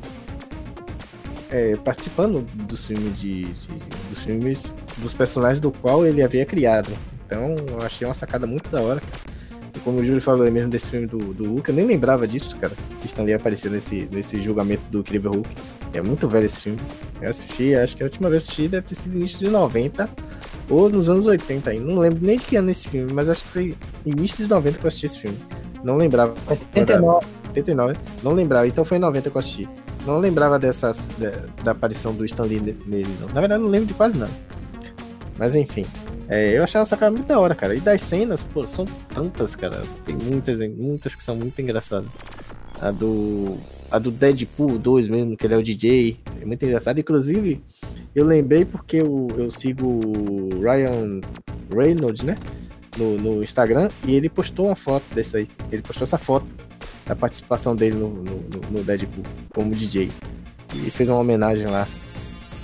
é, 1.50 1.76
participando 1.78 2.42
dos 2.68 2.86
filmes 2.86 3.20
de, 3.20 3.44
de- 3.44 3.80
dos 4.10 4.24
filmes 4.24 4.76
dos 4.98 5.14
personagens 5.14 5.60
do 5.60 5.72
qual 5.72 6.06
ele 6.06 6.22
havia 6.22 6.46
criado. 6.46 6.92
Então, 7.26 7.56
eu 7.70 7.82
achei 7.82 8.08
uma 8.08 8.14
sacada 8.14 8.46
muito 8.46 8.70
da 8.70 8.80
hora, 8.82 9.02
cara. 9.02 9.24
E 9.76 9.80
como 9.80 10.00
o 10.00 10.04
Júlio 10.06 10.22
falou 10.22 10.50
mesmo 10.52 10.70
desse 10.70 10.92
filme 10.92 11.08
do, 11.08 11.18
do 11.18 11.46
Hulk, 11.50 11.70
eu 11.70 11.76
nem 11.76 11.86
lembrava 11.88 12.28
disso, 12.28 12.56
cara. 12.58 12.74
Que 13.02 13.08
Stanley 13.08 13.34
apareceu 13.34 13.72
nesse, 13.72 14.08
nesse 14.12 14.40
julgamento 14.42 14.84
do 14.92 15.00
Incrível 15.00 15.32
Hulk. 15.32 15.50
É 15.96 16.02
muito 16.04 16.28
velho 16.28 16.46
esse 16.46 16.62
filme. 16.62 16.80
Eu 17.20 17.30
assisti, 17.32 17.74
acho 17.76 17.96
que 17.98 18.04
a 18.04 18.06
última 18.06 18.30
vez 18.30 18.44
que 18.46 18.52
assisti 18.52 18.68
deve 18.68 18.88
ter 18.88 18.96
sido 18.96 19.16
início 19.18 19.40
de 19.40 19.50
90 19.50 20.08
ou 20.70 20.90
nos 20.90 21.10
anos 21.10 21.26
80 21.26 21.70
aí. 21.70 21.80
Não 21.80 22.00
lembro 22.00 22.20
nem 22.26 22.38
de 22.38 22.44
que 22.46 22.56
ano 22.56 22.70
esse 22.72 22.88
filme, 22.88 23.12
mas 23.14 23.28
acho 23.30 23.44
que 23.44 23.50
foi 23.50 23.78
início 24.06 24.44
de 24.46 24.50
90 24.50 24.80
que 24.80 24.86
eu 24.86 24.88
assisti 24.88 25.06
esse 25.06 25.20
filme. 25.20 25.38
Não 25.84 25.98
lembrava. 25.98 26.34
89. 26.50 27.26
89, 27.50 27.96
não 28.24 28.32
lembrava. 28.34 28.68
Então 28.68 28.84
foi 28.86 28.98
em 28.98 29.02
90 29.02 29.30
que 29.30 29.36
eu 29.36 29.40
assisti. 29.40 29.70
Não 30.06 30.18
lembrava 30.18 30.58
dessas, 30.60 31.10
da, 31.18 31.32
da 31.64 31.72
aparição 31.72 32.14
do 32.14 32.26
Stan 32.26 32.44
Lee 32.44 32.60
ne- 32.60 32.76
nele, 32.86 33.16
não. 33.22 33.28
Na 33.30 33.40
verdade, 33.40 33.62
não 33.64 33.70
lembro 33.70 33.88
de 33.88 33.94
quase 33.94 34.18
nada. 34.18 34.32
Mas 35.38 35.56
enfim. 35.56 35.86
É, 36.30 36.58
eu 36.58 36.64
achava 36.64 36.84
essa 36.84 36.96
cara 36.98 37.12
muito 37.12 37.28
da 37.28 37.40
hora, 37.40 37.54
cara. 37.54 37.76
E 37.76 37.80
das 37.80 38.02
cenas, 38.02 38.44
pô, 38.44 38.66
são 38.66 38.86
tantas, 39.14 39.56
cara. 39.56 39.82
Tem 40.06 40.16
muitas, 40.16 40.58
muitas 40.76 41.16
que 41.16 41.24
são 41.24 41.36
muito 41.36 41.62
engraçadas. 41.62 42.10
A 42.82 42.92
do. 42.92 43.58
A 43.94 44.00
do 44.00 44.10
Deadpool 44.10 44.80
2 44.80 45.08
mesmo, 45.08 45.38
que 45.38 45.46
ele 45.46 45.54
é 45.54 45.58
o 45.58 45.62
DJ. 45.64 46.18
É 46.42 46.46
muito 46.46 46.66
engraçado. 46.66 47.00
Inclusive, 47.00 47.62
eu 48.16 48.26
lembrei 48.26 48.66
porque 48.66 48.98
eu, 48.98 49.28
eu 49.38 49.52
sigo 49.52 49.86
o 49.88 50.50
Ryan 50.62 51.22
Reynolds, 51.72 52.24
né? 52.24 52.36
No, 52.98 53.18
no 53.20 53.44
Instagram. 53.44 53.90
E 54.08 54.16
ele 54.16 54.30
postou 54.30 54.66
uma 54.66 54.76
foto 54.76 55.04
desse 55.14 55.38
aí. 55.38 55.48
Ele 55.72 55.84
postou 55.84 56.04
essa 56.06 56.18
foto 56.18 56.48
da 57.06 57.16
participação 57.16 57.76
dele 57.76 57.96
no, 57.96 58.10
no, 58.10 58.24
no- 58.24 58.72
no 58.72 58.84
Deadpool 58.84 59.24
como 59.54 59.76
DJ. 59.76 60.10
E 60.74 60.90
fez 60.90 61.08
uma 61.08 61.20
homenagem 61.20 61.68
lá 61.68 61.88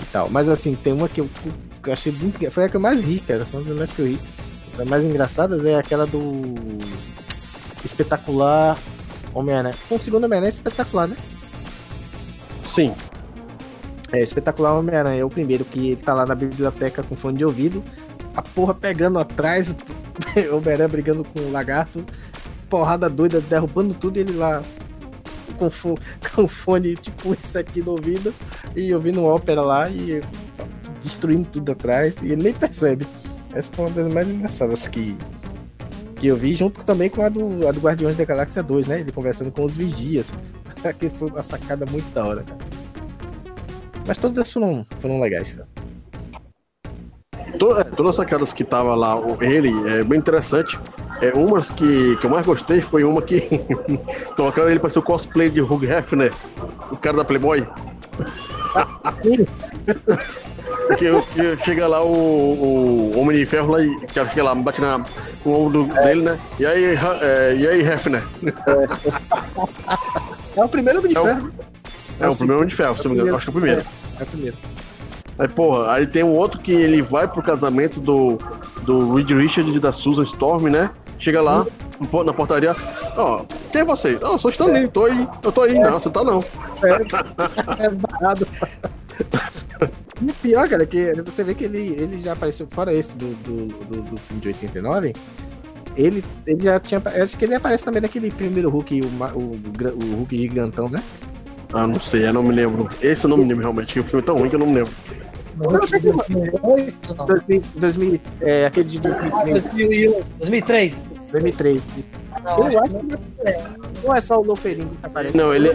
e 0.02 0.04
tal. 0.06 0.28
Mas 0.30 0.48
assim, 0.48 0.74
tem 0.74 0.92
uma 0.92 1.08
que 1.08 1.20
eu, 1.20 1.28
que 1.80 1.88
eu 1.88 1.92
achei 1.92 2.10
muito. 2.10 2.50
Foi 2.50 2.64
a 2.64 2.68
que 2.68 2.76
eu 2.76 2.80
mais 2.80 3.00
ri, 3.02 3.20
cara. 3.20 3.44
Foi 3.46 3.60
uma 3.60 3.68
das 3.68 3.78
mais 3.78 3.92
que 3.92 4.02
eu 4.02 4.06
ri. 4.06 4.18
As 4.76 4.88
mais 4.88 5.04
engraçadas 5.04 5.64
é 5.64 5.76
aquela 5.76 6.06
do. 6.08 6.20
Espetacular 7.84 8.76
Homem-Aranha. 9.34 9.74
Com 9.88 9.96
o 9.96 10.00
segundo 10.00 10.24
Homem-Aranha 10.24 10.50
é 10.50 10.54
espetacular, 10.54 11.08
né? 11.08 11.16
Sim. 12.64 12.94
É, 14.12 14.20
espetacular 14.22 14.74
Homem-Aranha 14.78 15.20
é 15.20 15.24
o 15.24 15.30
primeiro 15.30 15.64
que 15.64 15.90
ele 15.90 16.00
tá 16.00 16.12
lá 16.14 16.26
na 16.26 16.34
biblioteca 16.34 17.02
com 17.02 17.14
fone 17.16 17.38
de 17.38 17.44
ouvido, 17.44 17.82
a 18.34 18.42
porra 18.42 18.74
pegando 18.74 19.18
atrás, 19.18 19.70
o 19.70 19.76
Homem-Aranha 20.56 20.88
brigando 20.88 21.24
com 21.24 21.40
o 21.40 21.52
lagarto, 21.52 22.04
porrada 22.68 23.08
doida, 23.08 23.40
derrubando 23.40 23.94
tudo 23.94 24.16
e 24.16 24.20
ele 24.20 24.32
lá 24.32 24.62
com, 25.58 25.70
fo- 25.70 25.98
com 26.34 26.48
fone 26.48 26.96
tipo 26.96 27.34
isso 27.38 27.58
aqui 27.58 27.80
no 27.80 27.92
ouvido 27.92 28.34
e 28.74 28.92
ouvindo 28.94 29.24
ópera 29.24 29.60
lá 29.60 29.88
e 29.90 30.20
destruindo 31.02 31.48
tudo 31.50 31.72
atrás 31.72 32.14
e 32.22 32.32
ele 32.32 32.42
nem 32.42 32.52
percebe. 32.52 33.06
Essa 33.52 33.70
foi 33.72 33.86
uma 33.86 33.90
das 33.94 34.12
mais 34.12 34.28
engraçadas 34.28 34.86
que, 34.86 35.16
que 36.20 36.26
eu 36.26 36.36
vi, 36.36 36.54
junto 36.54 36.84
também 36.84 37.08
com 37.08 37.22
a 37.22 37.28
do, 37.30 37.66
a 37.66 37.72
do 37.72 37.80
Guardiões 37.80 38.16
da 38.18 38.24
Galáxia 38.26 38.62
2, 38.62 38.86
né? 38.86 39.00
Ele 39.00 39.10
conversando 39.10 39.50
com 39.50 39.64
os 39.64 39.74
vigias. 39.74 40.32
que 40.98 41.08
foi 41.08 41.28
uma 41.30 41.42
sacada 41.42 41.86
muito 41.90 42.08
da 42.12 42.24
hora, 42.24 42.42
cara. 42.42 42.58
Mas 44.06 44.18
todas 44.18 44.50
foram, 44.50 44.84
foram 45.00 45.20
legais, 45.20 45.52
cara. 45.54 45.68
To- 47.58 47.78
é, 47.78 47.84
todas 47.84 48.10
as 48.10 48.16
sacadas 48.16 48.52
que 48.52 48.62
tava 48.64 48.94
lá, 48.94 49.16
ele, 49.40 49.70
é 49.88 50.04
bem 50.04 50.18
interessante. 50.18 50.78
É, 51.22 51.32
umas 51.38 51.70
que, 51.70 52.16
que 52.16 52.26
eu 52.26 52.30
mais 52.30 52.46
gostei 52.46 52.80
foi 52.80 53.02
uma 53.04 53.22
que 53.22 53.40
colocaram 54.36 54.70
ele 54.70 54.78
pra 54.80 54.90
ser 54.90 54.98
o 54.98 55.02
cosplay 55.02 55.50
de 55.50 55.60
Hugh 55.60 55.84
Hefner, 55.84 56.32
o 56.90 56.96
cara 56.96 57.18
da 57.18 57.24
Playboy. 57.24 57.66
Que, 60.96 61.22
que 61.56 61.64
chega 61.64 61.86
lá 61.86 62.02
o, 62.02 62.10
o 63.14 63.18
Homem 63.18 63.36
de 63.38 63.46
Ferro 63.46 63.72
lá 63.72 63.82
e 63.82 63.96
que 64.06 64.24
chega 64.26 64.42
lá, 64.44 64.54
bate 64.54 64.80
na, 64.80 65.02
com 65.42 65.50
o 65.50 65.66
ombro 65.66 65.84
do- 65.84 65.94
dele, 65.94 66.22
né? 66.22 66.38
E 66.58 66.66
aí, 66.66 66.84
é, 67.20 67.54
e 67.56 67.66
aí 67.68 67.80
Hefner? 67.80 68.22
É 70.56 70.64
o 70.64 70.68
primeiro 70.68 70.98
Homem 70.98 71.12
de 71.12 71.16
É 71.16 71.20
o- 71.20 71.24
Ferro. 71.24 71.52
É 72.20 72.28
o 72.28 72.36
primeiro 72.36 72.56
Homem 72.58 72.68
de 72.68 72.74
Ferro, 72.76 72.96
se 72.96 73.04
não 73.08 73.14
me 73.14 73.20
engano, 73.20 73.36
acho 73.36 73.44
que 73.46 73.50
é 73.50 73.52
o 73.52 73.60
primeiro. 73.60 73.82
É 74.18 74.22
o 74.22 74.26
primeiro. 74.26 74.56
Aí, 75.38 75.48
porra, 75.48 75.92
aí 75.92 76.06
tem 76.06 76.22
um 76.22 76.34
outro 76.34 76.60
que 76.60 76.72
ele 76.72 77.00
vai 77.00 77.26
pro 77.26 77.42
casamento 77.42 77.98
do, 78.00 78.38
do 78.82 79.14
Reed 79.14 79.30
Richards 79.30 79.74
e 79.74 79.80
da 79.80 79.90
Susan 79.92 80.22
Storm, 80.24 80.68
né? 80.68 80.90
Chega 81.18 81.40
lá 81.40 81.66
po- 82.10 82.24
na 82.24 82.32
portaria. 82.32 82.76
Ó, 83.16 83.44
quem 83.72 83.80
é 83.80 83.84
você? 83.84 84.18
Ó, 84.22 84.32
eu 84.34 84.38
sou 84.38 84.50
Stanley, 84.50 84.88
tô 84.88 85.06
aí. 85.06 85.26
Eu 85.42 85.50
tô 85.52 85.62
aí. 85.62 85.78
Não, 85.78 85.92
você 85.98 86.10
tá 86.10 86.22
não. 86.24 86.44
É 87.78 87.88
barrado. 87.90 88.46
E 90.20 90.30
o 90.30 90.34
pior, 90.34 90.68
cara, 90.68 90.82
é 90.82 90.86
que 90.86 91.14
você 91.22 91.42
vê 91.42 91.54
que 91.54 91.64
ele, 91.64 91.96
ele 91.98 92.20
já 92.20 92.32
apareceu, 92.32 92.66
fora 92.70 92.92
esse 92.92 93.16
do, 93.16 93.34
do, 93.42 93.66
do, 93.66 94.02
do 94.02 94.16
filme 94.18 94.42
de 94.42 94.48
89, 94.48 95.14
ele, 95.96 96.24
ele 96.46 96.62
já 96.62 96.78
tinha. 96.78 97.02
Acho 97.22 97.36
que 97.38 97.44
ele 97.44 97.54
aparece 97.54 97.84
também 97.84 98.02
naquele 98.02 98.30
primeiro 98.30 98.68
Hulk, 98.70 99.00
o, 99.00 99.06
o, 99.06 99.60
o 99.94 100.16
Hulk 100.16 100.36
gigantão, 100.36 100.88
né? 100.88 101.02
Ah, 101.72 101.86
não 101.86 102.00
sei, 102.00 102.26
eu 102.26 102.32
não 102.32 102.42
me 102.42 102.52
lembro. 102.52 102.88
Esse 103.00 103.24
eu 103.24 103.30
não 103.30 103.36
me 103.38 103.44
lembro 103.44 103.62
realmente, 103.62 103.94
que 103.94 104.00
o 104.00 104.04
filme 104.04 104.22
é 104.22 104.26
tão 104.26 104.38
ruim 104.38 104.48
que 104.48 104.56
eu 104.56 104.60
não 104.60 104.66
me 104.66 104.74
lembro. 104.74 104.92
No 105.56 105.70
Hulk 105.70 106.00
de 106.00 106.10
2008, 106.10 107.14
não. 107.14 107.26
2000, 107.26 107.62
2000, 107.76 108.20
é, 108.40 108.66
aquele 108.66 108.88
de 108.88 109.00
2003. 109.00 109.62
2001, 109.62 110.20
2003. 110.38 110.94
2003. 111.30 111.82
Não, 112.42 112.70
Eu 112.70 112.80
acho 112.80 112.94
que 112.94 114.06
não 114.06 114.14
é 114.14 114.20
só 114.20 114.40
o 114.40 114.44
Loferino 114.44 114.90
que 114.90 115.06
aparece. 115.06 115.36
Não, 115.36 115.54
ele. 115.54 115.70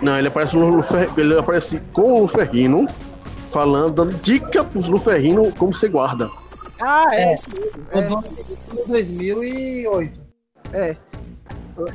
Não, 0.00 0.18
ele 0.18 0.28
aparece 0.28 0.56
no 0.56 0.68
Lufer, 0.68 1.08
ele 1.16 1.38
aparece 1.38 1.80
com 1.92 2.12
o 2.12 2.20
Luferrino, 2.22 2.86
falando, 3.52 3.94
dando 4.04 4.14
dica 4.22 4.64
pros 4.64 4.88
Luferrino 4.88 5.52
como 5.56 5.74
você 5.74 5.88
guarda. 5.88 6.30
Ah, 6.80 7.04
é, 7.12 7.22
É. 7.30 7.34
isso 7.34 7.48
mesmo. 7.92 8.22
que 8.22 8.74
no 8.74 8.86
2008. 8.86 10.20
É, 10.72 10.90
é. 10.90 10.96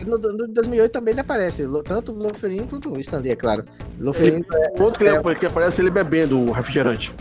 No, 0.05 0.17
no 0.17 0.47
2008 0.47 0.91
também 0.91 1.11
ele 1.11 1.21
aparece, 1.21 1.63
tanto 1.85 2.11
o 2.11 2.15
Loferino 2.15 2.67
quanto 2.67 2.91
o 2.91 2.99
Stanley, 2.99 3.31
é 3.31 3.35
claro. 3.35 3.63
Loferino 3.99 4.43
O 4.79 4.83
outro 4.83 4.99
que, 5.03 5.09
ele, 5.09 5.35
que 5.35 5.45
aparece 5.45 5.81
ele 5.81 5.91
bebendo 5.91 6.39
o 6.39 6.51
refrigerante. 6.51 7.13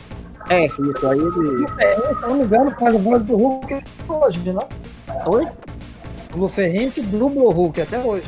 é, 0.48 0.66
isso 0.66 1.06
aí 1.06 1.18
ele. 1.18 1.66
É, 1.78 1.94
se 1.94 2.20
não 2.22 2.36
me 2.36 2.44
engano, 2.44 2.70
faz 2.78 2.94
a 2.94 2.98
voz 2.98 3.22
do 3.24 3.36
Hulk 3.36 3.82
hoje, 4.08 4.52
não? 4.52 4.68
Oi? 5.26 5.46
O 6.34 6.38
Luferrin 6.38 6.90
que 6.90 7.02
dubla 7.02 7.42
o 7.42 7.50
Hulk 7.50 7.80
até 7.80 7.98
hoje. 7.98 8.26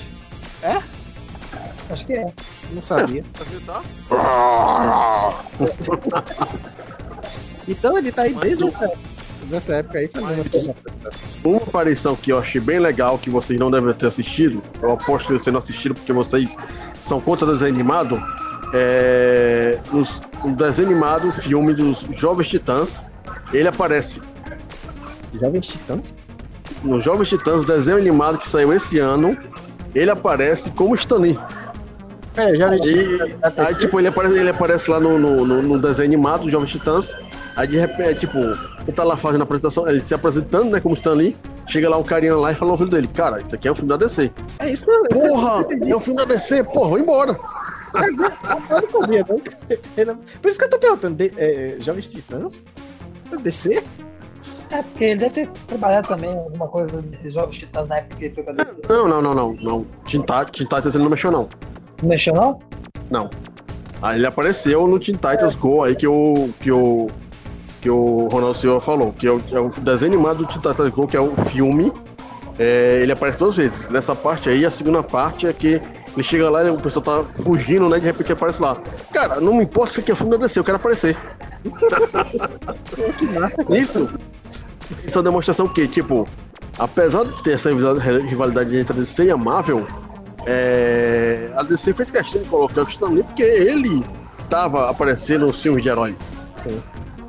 É? 0.62 0.78
Acho 1.90 2.04
que 2.06 2.12
é. 2.12 2.32
Não 2.72 2.82
sabia. 2.82 3.24
Então 7.68 7.98
ele 7.98 8.10
tá 8.10 8.22
aí 8.22 8.34
desde 8.34 8.66
essa, 8.66 8.90
nessa 9.50 9.74
época 9.74 9.98
aí 9.98 10.08
fazendo 10.08 10.40
essa. 10.40 10.74
Uma 11.44 11.58
aparição 11.58 12.16
que 12.16 12.32
eu 12.32 12.38
achei 12.38 12.60
bem 12.60 12.78
legal, 12.78 13.18
que 13.18 13.28
vocês 13.28 13.60
não 13.60 13.70
devem 13.70 13.92
ter 13.92 14.06
assistido, 14.06 14.62
eu 14.80 14.92
aposto 14.92 15.26
que 15.26 15.34
vocês 15.34 15.52
não 15.52 15.60
assistiram 15.60 15.94
porque 15.94 16.12
vocês 16.12 16.56
são 16.98 17.20
contra 17.20 17.46
desenho 17.46 17.74
animado, 17.74 18.20
é 18.72 19.78
nos, 19.92 20.20
no 20.42 20.56
desenho 20.56 20.88
animado, 20.88 21.30
filme 21.32 21.74
dos 21.74 22.06
Jovens 22.12 22.48
Titãs, 22.48 23.04
ele 23.52 23.68
aparece. 23.68 24.22
Jovens 25.38 25.66
Titãs? 25.66 26.14
No 26.82 27.00
Jovens 27.00 27.28
Titãs, 27.28 27.66
desenho 27.66 27.98
animado 27.98 28.38
que 28.38 28.48
saiu 28.48 28.72
esse 28.72 28.98
ano, 28.98 29.36
ele 29.94 30.10
aparece 30.10 30.70
como 30.70 30.94
Stanley. 30.94 31.38
É, 32.36 32.54
Jovens 32.54 32.86
E, 32.86 33.18
Titãs. 33.18 33.58
aí, 33.58 33.74
tipo, 33.74 33.98
ele 33.98 34.08
aparece, 34.08 34.38
ele 34.38 34.50
aparece 34.50 34.90
lá 34.90 35.00
no, 35.00 35.18
no, 35.18 35.44
no- 35.44 35.62
no 35.62 35.78
desenho 35.78 36.06
animado 36.08 36.42
dos 36.42 36.52
Jovens 36.52 36.70
Titãs. 36.70 37.14
Aí, 37.56 37.66
de 37.66 37.76
repente, 37.76 38.20
tipo, 38.20 38.38
ele 38.38 38.92
tá 38.94 39.02
lá 39.02 39.16
fazendo 39.16 39.40
a 39.40 39.44
apresentação, 39.44 39.88
ele 39.88 40.00
se 40.00 40.14
apresentando, 40.14 40.70
né, 40.70 40.80
como 40.80 40.94
Stan 40.94 41.14
Lee. 41.14 41.36
Chega 41.66 41.90
lá 41.90 41.96
um 41.98 42.02
carinha 42.04 42.34
lá 42.36 42.52
e 42.52 42.54
fala 42.54 42.68
no 42.70 42.72
ouvido 42.74 42.90
dele: 42.92 43.08
Cara, 43.08 43.40
isso 43.42 43.54
aqui 43.54 43.66
é 43.68 43.70
o 43.70 43.74
filme 43.74 43.88
da 43.88 43.96
DC. 43.96 44.30
É 44.60 44.70
isso 44.70 44.86
mesmo. 44.86 45.08
Porra, 45.08 45.66
é 45.86 45.94
o 45.94 46.00
filme 46.00 46.18
da 46.18 46.24
DC, 46.24 46.64
porra, 46.64 46.88
vou 46.90 46.98
embora. 46.98 47.38
Eu 48.70 48.80
não 48.82 48.88
sabia, 49.00 49.24
não. 50.06 50.16
Por 50.40 50.48
isso 50.48 50.58
que 50.58 50.64
eu 50.64 50.70
tô 50.70 50.78
perguntando, 50.78 51.16
de, 51.16 51.32
é, 51.36 51.76
Jovens 51.80 52.10
Titãs? 52.10 52.62
DC? 53.42 53.82
É, 54.70 54.82
porque 54.82 55.04
ele 55.04 55.20
deve 55.20 55.30
ter 55.34 55.48
trabalhado 55.66 56.08
também 56.08 56.30
em 56.30 56.38
alguma 56.38 56.68
coisa 56.68 57.00
desses 57.02 57.32
jogos 57.34 57.56
titãs 57.58 57.88
na 57.88 57.96
época 57.96 58.16
que 58.16 58.24
ele 58.26 58.34
foi 58.34 58.44
com 58.44 58.50
a 58.50 58.54
DC. 58.54 58.80
Não, 58.88 59.08
não, 59.08 59.22
não, 59.22 59.34
não. 59.34 59.52
não. 59.54 59.86
Teen 60.06 60.20
Titans 60.22 60.94
ele 60.94 61.02
não 61.04 61.10
mexeu, 61.10 61.30
não. 61.30 61.48
Não 62.02 62.08
mexeu, 62.08 62.34
não? 62.34 62.60
Não. 63.10 63.30
Aí 64.00 64.18
ele 64.18 64.26
apareceu 64.26 64.86
no 64.86 64.98
Teen 64.98 65.14
Titans 65.14 65.54
Go 65.54 65.82
aí 65.82 65.96
que 65.96 66.06
o. 66.06 66.50
que 66.60 66.70
o. 66.70 67.08
que 67.80 67.90
o 67.90 68.28
Ronaldo 68.28 68.56
Silva 68.56 68.80
falou, 68.80 69.12
que 69.12 69.26
é 69.26 69.30
o, 69.30 69.42
é 69.50 69.60
o 69.60 69.68
desenho 69.68 70.12
animado 70.12 70.38
do 70.38 70.46
Teen 70.46 70.60
Titans 70.60 70.90
Go, 70.90 71.06
que 71.06 71.16
é 71.16 71.20
o 71.20 71.34
filme. 71.46 71.92
É, 72.58 73.00
ele 73.02 73.12
aparece 73.12 73.38
duas 73.38 73.56
vezes. 73.56 73.88
Nessa 73.88 74.16
parte 74.16 74.48
aí, 74.48 74.66
a 74.66 74.70
segunda 74.70 75.02
parte 75.02 75.46
é 75.46 75.52
que 75.52 75.80
ele 76.12 76.22
chega 76.22 76.50
lá 76.50 76.64
e 76.64 76.70
o 76.70 76.76
pessoal 76.76 77.04
tá 77.04 77.24
fugindo, 77.42 77.88
né? 77.88 78.00
De 78.00 78.06
repente 78.06 78.32
aparece 78.32 78.60
lá. 78.60 78.76
Cara, 79.12 79.40
não 79.40 79.54
me 79.54 79.62
importa 79.62 79.94
se 79.94 80.00
aqui 80.00 80.10
é 80.10 80.14
filme 80.14 80.32
da 80.32 80.38
DC, 80.38 80.58
eu 80.58 80.64
quero 80.64 80.76
aparecer. 80.76 81.16
Isso. 83.70 84.08
Isso 85.04 85.16
é 85.16 85.18
uma 85.18 85.24
demonstração 85.24 85.68
que, 85.68 85.86
tipo, 85.86 86.26
apesar 86.78 87.24
de 87.24 87.42
ter 87.42 87.52
essa 87.52 87.70
rivalidade 87.70 88.76
entre 88.76 88.96
a 88.96 89.00
DC 89.00 89.26
e 89.26 89.30
a 89.30 89.36
Marvel, 89.36 89.86
é, 90.50 91.52
a 91.56 91.62
DC 91.62 91.92
fez 91.92 92.10
questão 92.10 92.40
de 92.42 92.48
colocar 92.48 92.80
o 92.82 92.88
Stan 92.88 93.08
Lee 93.10 93.22
porque 93.22 93.42
ele 93.42 94.02
tava 94.48 94.90
aparecendo 94.90 95.46
nos 95.46 95.60
filmes 95.62 95.82
de 95.82 95.88
herói. 95.90 96.16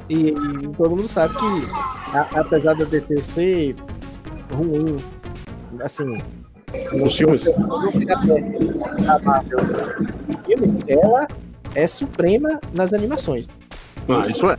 E, 0.10 0.30
e 0.30 0.34
todo 0.78 0.92
mundo 0.96 1.08
sabe 1.08 1.34
que, 1.36 2.16
a- 2.18 2.40
apesar 2.40 2.74
da 2.76 2.86
DC 2.86 3.18
ser 3.22 3.76
ruim, 4.54 4.98
assim. 5.82 6.18
Nos 6.94 7.16
filmes. 7.16 7.46
ela 10.88 11.28
é 11.76 11.88
suprema 11.88 12.60
nas 12.74 12.94
animações. 12.94 13.48
Ah, 14.08 14.22
isso 14.30 14.50
é. 14.50 14.58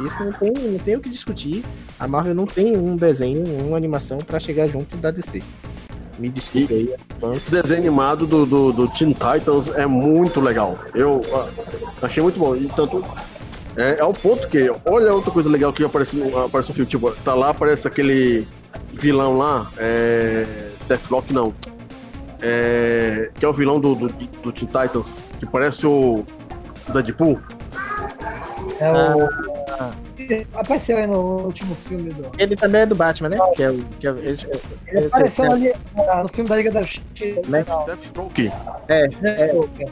Isso 0.00 0.24
não 0.24 0.32
tem, 0.32 0.52
não 0.52 0.78
tem 0.78 0.96
o 0.96 1.00
que 1.00 1.08
discutir. 1.10 1.64
A 1.98 2.06
Marvel 2.06 2.34
não 2.34 2.46
tem 2.46 2.76
um 2.76 2.96
desenho, 2.96 3.44
uma 3.66 3.76
animação 3.76 4.18
pra 4.18 4.38
chegar 4.38 4.68
junto 4.68 4.96
da 4.96 5.10
DC. 5.10 5.42
Me 6.18 6.28
desculpe 6.28 6.74
aí. 6.74 6.94
Esse 7.36 7.50
desenho 7.50 7.80
animado 7.80 8.26
do, 8.26 8.44
do, 8.44 8.72
do 8.72 8.88
Teen 8.88 9.12
Titans 9.12 9.68
é 9.68 9.86
muito 9.86 10.40
legal. 10.40 10.78
Eu 10.94 11.20
ah, 11.32 11.48
achei 12.02 12.22
muito 12.22 12.38
bom. 12.38 12.56
E 12.56 12.66
tanto. 12.68 13.04
É, 13.76 13.98
é 14.00 14.04
o 14.04 14.12
ponto 14.12 14.48
que. 14.48 14.70
Olha 14.84 15.14
outra 15.14 15.30
coisa 15.30 15.48
legal 15.48 15.72
que 15.72 15.84
aparece 15.84 16.16
no, 16.16 16.44
aparece 16.44 16.70
no 16.70 16.74
filme. 16.74 16.90
Tipo, 16.90 17.12
tá 17.24 17.34
lá, 17.34 17.50
aparece 17.50 17.86
aquele 17.86 18.46
vilão 18.92 19.38
lá. 19.38 19.70
É. 19.78 20.68
Deathlock 20.88 21.32
não. 21.32 21.54
É, 22.40 23.30
que 23.34 23.44
é 23.44 23.48
o 23.48 23.52
vilão 23.52 23.78
do, 23.78 23.94
do, 23.94 24.08
do 24.08 24.52
Teen 24.52 24.66
Titans. 24.66 25.16
Que 25.38 25.46
parece 25.46 25.86
o. 25.86 26.24
o 26.88 26.92
Deadpool. 26.92 27.38
É 28.80 28.90
o. 28.90 29.47
Ah. 29.80 29.92
Apareceu 30.54 30.96
aí 30.98 31.06
no 31.06 31.44
último 31.46 31.76
filme 31.86 32.10
do. 32.10 32.30
Ele 32.38 32.56
também 32.56 32.80
é 32.82 32.86
do 32.86 32.94
Batman, 32.94 33.28
né? 33.30 33.38
Que 33.54 33.62
é 33.62 33.70
o. 33.70 33.78
Que 34.00 34.08
é, 34.08 34.10
esse- 34.24 34.46
Ele 34.86 34.98
esse- 35.06 35.14
apareceu 35.14 35.44
é- 35.44 35.52
ali 35.52 35.72
ah, 36.08 36.22
no 36.22 36.28
filme 36.28 36.48
da 36.50 36.56
Liga 36.56 36.70
da 36.72 36.82
Justiça. 36.82 37.40
Né? 37.48 37.64
Deathstroke. 37.86 38.52
É, 38.88 39.08
Deathstroke, 39.08 39.82
é. 39.82 39.86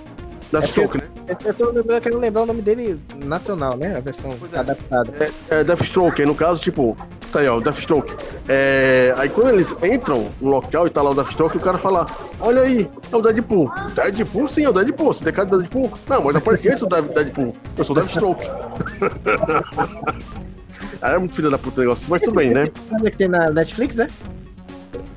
Deathstroke, 0.52 0.98
né? 0.98 1.08
eu 1.44 1.54
tô 1.54 1.66
lembrando, 1.66 1.92
eu 1.92 2.00
quero 2.00 2.18
lembrar 2.18 2.42
o 2.42 2.46
nome 2.46 2.62
dele 2.62 3.00
nacional, 3.16 3.76
né? 3.76 3.96
A 3.96 4.00
versão 4.00 4.36
é. 4.52 4.58
adaptada. 4.58 5.12
É 5.50 5.64
Deathstroke, 5.64 6.20
aí 6.22 6.26
no 6.26 6.34
caso, 6.34 6.60
tipo, 6.60 6.96
tá 7.32 7.40
aí, 7.40 7.48
ó, 7.48 7.60
Deathstroke. 7.60 8.14
É, 8.48 9.14
aí 9.16 9.28
quando 9.28 9.50
eles 9.50 9.74
entram 9.82 10.30
no 10.40 10.50
local 10.50 10.86
e 10.86 10.90
tá 10.90 11.02
lá 11.02 11.10
o 11.10 11.14
Deathstroke, 11.14 11.56
o 11.56 11.60
cara 11.60 11.78
fala: 11.78 12.06
Olha 12.40 12.62
aí, 12.62 12.88
é 13.12 13.16
o 13.16 13.20
Deadpool. 13.22 13.70
Deadpool, 13.94 14.48
sim, 14.48 14.64
é 14.64 14.68
o 14.68 14.72
Deadpool. 14.72 15.12
Você 15.12 15.24
tem 15.24 15.32
cara 15.32 15.48
de 15.48 15.56
Deadpool? 15.58 15.92
Não, 16.08 16.22
mas 16.24 16.36
apareci 16.36 16.68
antes 16.68 16.80
do 16.80 16.88
Dead- 16.88 17.12
Deadpool. 17.14 17.54
Eu 17.76 17.84
sou 17.84 17.96
o 17.96 17.98
Deathstroke. 17.98 18.48
Aí 21.02 21.12
é 21.14 21.18
muito 21.18 21.34
filho 21.34 21.50
da 21.50 21.58
puta 21.58 21.80
o 21.80 21.84
negócio, 21.84 22.06
mas 22.08 22.20
tudo 22.22 22.36
bem, 22.36 22.50
né? 22.50 22.70
Que 23.02 23.10
tem 23.16 23.28
na 23.28 23.50
Netflix, 23.50 23.98
é? 23.98 24.08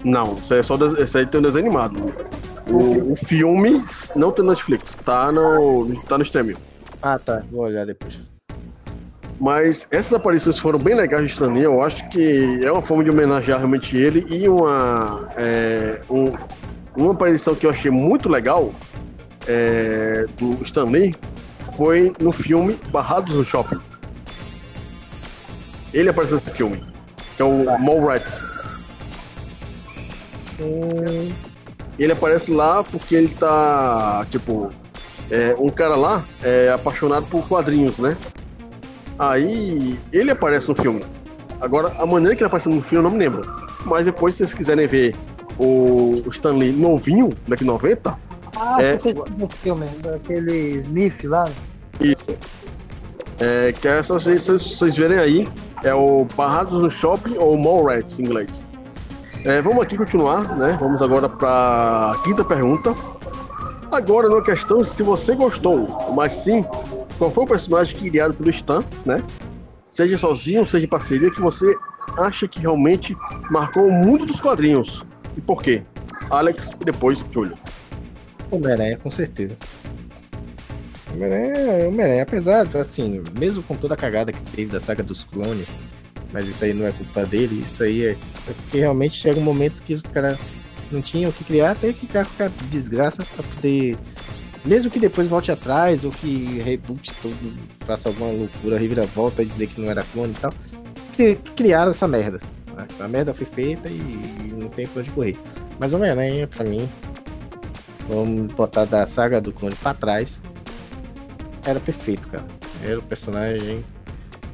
Não, 0.04 0.36
isso 0.36 0.54
aí 0.54 0.60
é 0.62 0.64
só 0.64 0.76
isso 0.76 1.18
aí 1.18 1.26
tem 1.26 1.40
um 1.40 1.44
desenho 1.44 1.66
animado. 1.66 2.14
O, 2.70 3.12
o 3.12 3.16
filme 3.16 3.84
não 4.16 4.32
tem 4.32 4.46
Netflix, 4.46 4.96
tá 5.04 5.32
no, 5.32 5.94
tá 6.08 6.18
no 6.18 6.24
streaming. 6.24 6.56
Ah, 7.02 7.18
tá. 7.18 7.42
Vou 7.52 7.62
olhar 7.66 7.86
depois. 7.86 8.20
Mas 9.40 9.88
essas 9.90 10.14
aparições 10.14 10.60
foram 10.60 10.78
bem 10.78 10.96
legais 10.96 11.24
de 11.26 11.32
Stan 11.32 11.54
Lee. 11.54 11.64
Eu 11.64 11.82
acho 11.82 12.08
que 12.10 12.60
é 12.64 12.72
uma 12.72 12.82
forma 12.82 13.04
de 13.04 13.10
homenagear 13.10 13.58
realmente 13.60 13.96
ele. 13.96 14.26
E 14.30 14.50
uma, 14.50 15.30
é, 15.38 16.02
um- 16.10 16.34
uma 16.96 17.12
aparição 17.14 17.56
que 17.56 17.66
eu 17.66 17.70
achei 17.70 17.90
muito 17.90 18.28
legal 18.28 18.74
é, 19.48 20.26
do 20.38 20.62
Stan 20.64 20.84
Lee 20.86 21.16
foi 21.78 22.12
no 22.20 22.32
filme 22.34 22.78
Barrados 22.92 23.34
no 23.34 23.46
Shopping. 23.46 23.80
Ele 25.94 26.10
apareceu 26.10 26.38
nesse 26.38 26.52
filme, 26.58 26.84
que 27.38 27.42
é 27.42 27.46
o 27.46 27.64
Mallrats. 27.80 28.44
Hum, 30.62 31.32
Ele 31.98 32.12
aparece 32.14 32.52
lá 32.52 32.84
porque 32.84 33.16
ele 33.16 33.28
tá, 33.30 34.26
tipo, 34.30 34.70
é, 35.32 35.56
um 35.60 35.70
cara 35.70 35.96
lá 35.96 36.24
é 36.44 36.70
apaixonado 36.72 37.26
por 37.28 37.48
quadrinhos, 37.48 37.98
né? 37.98 38.16
Aí 39.20 40.00
ele 40.14 40.32
aparece 40.32 40.70
no 40.70 40.76
filme. 40.76 41.04
Agora, 41.62 41.94
a 42.00 42.06
maneira 42.06 42.36
que 42.36 42.42
ele 42.42 42.48
aparece 42.48 42.70
no 42.70 42.82
filme 42.82 43.06
eu 43.06 43.10
não 43.12 43.18
me 43.18 43.24
lembro. 43.24 43.42
Mas 43.86 44.06
depois, 44.06 44.34
se 44.34 44.40
vocês 44.40 44.54
quiserem 44.54 44.88
ver 44.88 45.14
o 45.58 46.24
o 46.26 46.30
Stan 46.30 46.54
Lee 46.54 46.72
novinho, 46.72 47.30
daqui 47.48 47.64
90, 47.66 48.18
Ah, 48.62 48.78
É. 48.82 48.98
você 48.98 49.14
tinha 49.14 49.24
o 49.46 49.50
filme, 49.50 49.86
daquele 50.02 50.80
Smith 50.82 51.24
lá. 51.24 51.46
isso. 52.02 52.18
É, 53.40 53.72
que 53.72 53.88
é 53.88 54.04
só 54.04 54.16
vocês, 54.20 54.46
vocês- 54.46 54.98
verem 54.98 55.18
aí, 55.18 55.48
é 55.84 55.94
o 55.94 56.26
Barrados 56.36 56.74
no 56.82 56.90
Shopping 56.90 57.38
ou 57.38 57.58
Mallrats 57.58 58.20
em 58.20 58.24
inglês. 58.24 58.68
É, 59.46 59.62
vamos 59.62 59.82
aqui 59.82 59.96
continuar, 59.98 60.58
né? 60.58 60.76
Vamos 60.78 61.02
agora 61.02 61.30
para 61.30 62.12
a 62.16 62.22
quinta 62.26 62.44
pergunta. 62.44 62.94
Agora, 63.92 64.28
na 64.28 64.42
questão 64.42 64.84
se 64.84 65.02
você 65.04 65.36
gostou, 65.36 65.98
mas 66.14 66.34
sim, 66.34 66.66
qual 67.20 67.30
foi 67.30 67.44
o 67.44 67.48
personagem 67.48 67.96
criado 67.96 68.34
pelo 68.34 68.50
Stan, 68.50 68.84
né? 69.06 69.22
Seja 69.86 70.18
sozinho, 70.18 70.66
seja 70.66 70.86
em 70.86 70.88
parceria, 70.88 71.30
que 71.30 71.42
você 71.42 71.76
acha 72.18 72.48
que 72.48 72.60
realmente 72.60 73.16
marcou 73.52 73.92
muito 73.92 74.26
dos 74.26 74.40
quadrinhos. 74.40 75.06
E 75.36 75.42
por 75.42 75.62
quê? 75.62 75.84
Alex 76.30 76.72
e 76.82 76.86
depois 76.86 77.24
Júlio. 77.30 77.58
Homem-Aranha, 78.50 78.98
com 78.98 79.12
certeza. 79.12 79.56
Homem-Aranha, 81.14 82.24
apesar, 82.24 82.66
assim, 82.78 83.24
mesmo 83.38 83.62
com 83.64 83.76
toda 83.76 83.96
a 83.96 83.98
cagada 83.98 84.32
que 84.32 84.42
teve 84.52 84.72
da 84.72 84.80
saga 84.80 85.04
dos 85.04 85.24
clones, 85.26 85.68
mas 86.32 86.48
isso 86.48 86.64
aí 86.64 86.74
não 86.74 86.88
é 86.88 86.92
culpa 86.92 87.26
dele, 87.26 87.64
isso 87.64 87.84
aí 87.84 88.06
é, 88.06 88.12
é 88.12 88.54
porque 88.54 88.80
realmente 88.80 89.16
chega 89.16 89.40
um 89.40 89.44
momento 89.44 89.82
que 89.84 89.94
os 89.94 90.04
caras 90.04 90.40
não 90.92 91.02
tinham 91.02 91.30
o 91.30 91.34
que 91.34 91.44
criar, 91.44 91.76
tem 91.76 91.92
que 91.92 92.08
criar 92.08 92.26
qualquer 92.26 92.50
desgraça 92.70 93.26
pra 93.36 93.44
poder. 93.44 93.98
Mesmo 94.66 94.92
que 94.92 95.00
depois 95.00 95.28
volte 95.28 95.52
atrás, 95.52 96.04
ou 96.04 96.12
que 96.12 96.62
reboot 96.64 97.12
todo, 97.22 97.36
faça 97.86 98.10
alguma 98.10 98.30
loucura, 98.32 98.78
reviravolta 98.78 99.42
e 99.42 99.46
dizer 99.46 99.68
que 99.68 99.80
não 99.82 99.90
era 99.90 100.04
clone 100.14 100.34
e 100.34 100.40
tal. 100.42 100.54
cri- 101.16 101.40
Criaram 101.56 101.92
essa 101.92 102.08
merda. 102.08 102.40
né? 102.76 102.86
A 103.00 103.08
merda 103.08 103.34
foi 103.34 103.46
feita 103.46 103.88
e 103.90 104.54
não 104.58 104.68
tem 104.68 104.86
pra 104.86 105.02
onde 105.02 105.12
correr. 105.12 105.38
Mas 105.80 105.94
Homem-Aranha, 105.94 106.46
pra 106.48 106.64
mim, 106.66 106.88
vamos 108.08 108.52
botar 108.54 108.86
da 108.86 109.08
saga 109.08 109.40
do 109.40 109.52
clone 109.54 109.76
pra 109.76 109.94
trás, 109.94 110.40
era 111.66 111.80
perfeito, 111.80 112.28
cara. 112.28 112.46
Era 112.84 113.00
o 113.00 113.04
personagem 113.04 113.84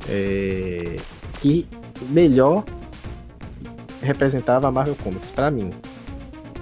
é, 0.10 0.96
que 1.42 1.68
melhor 2.10 2.64
representava 4.02 4.68
a 4.68 4.72
Marvel 4.72 4.96
Comics, 5.04 5.32
pra 5.32 5.50
mim. 5.50 5.72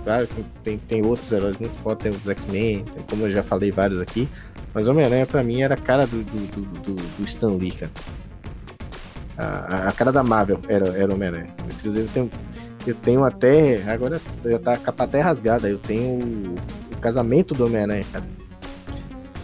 Claro 0.03 0.27
que 0.27 0.43
tem, 0.63 0.77
tem 0.77 1.05
outros 1.05 1.31
heróis 1.31 1.55
muito 1.57 1.75
fortes, 1.77 2.03
tem 2.03 2.11
os 2.11 2.27
X-Men, 2.27 2.83
tem- 2.83 3.03
como 3.09 3.25
eu 3.25 3.31
já 3.31 3.41
falei 3.41 3.71
vários 3.71 4.01
aqui, 4.01 4.27
mas 4.73 4.85
Homem-Aranha 4.85 5.25
pra 5.25 5.41
mim 5.43 5.61
era 5.61 5.75
a 5.75 5.77
cara 5.77 6.05
do, 6.05 6.23
do, 6.23 6.47
do, 6.51 6.61
do, 6.81 6.95
do 6.95 7.23
Stan 7.25 7.51
Lee, 7.55 7.71
cara. 7.71 7.91
A, 9.37 9.43
a- 9.43 9.89
a 9.89 9.91
cara 9.93 10.11
da 10.11 10.21
Marvel 10.23 10.59
era, 10.67 10.89
era 10.89 11.13
Homem-Aranha. 11.13 11.47
Inclusive 11.77 12.01
eu 12.05 12.09
tenho, 12.13 12.31
eu 12.85 12.95
tenho 12.95 13.23
até, 13.23 13.81
agora 13.89 14.19
já 14.43 14.59
tá 14.59 14.73
a 14.73 14.77
capa 14.77 15.05
até 15.05 15.21
rasgada, 15.21 15.69
eu 15.69 15.77
tenho 15.79 16.19
o, 16.21 16.55
o 16.93 16.97
casamento 16.99 17.53
do 17.53 17.65
Homem-Aranha, 17.65 18.03
cara. 18.11 18.25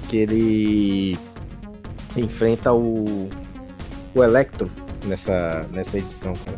Que 0.10 0.18
ele 0.18 1.18
enfrenta 2.18 2.74
o, 2.74 3.30
o 4.14 4.24
Electro 4.24 4.70
nessa, 5.06 5.66
nessa 5.72 5.98
edição, 5.98 6.34
cara. 6.46 6.58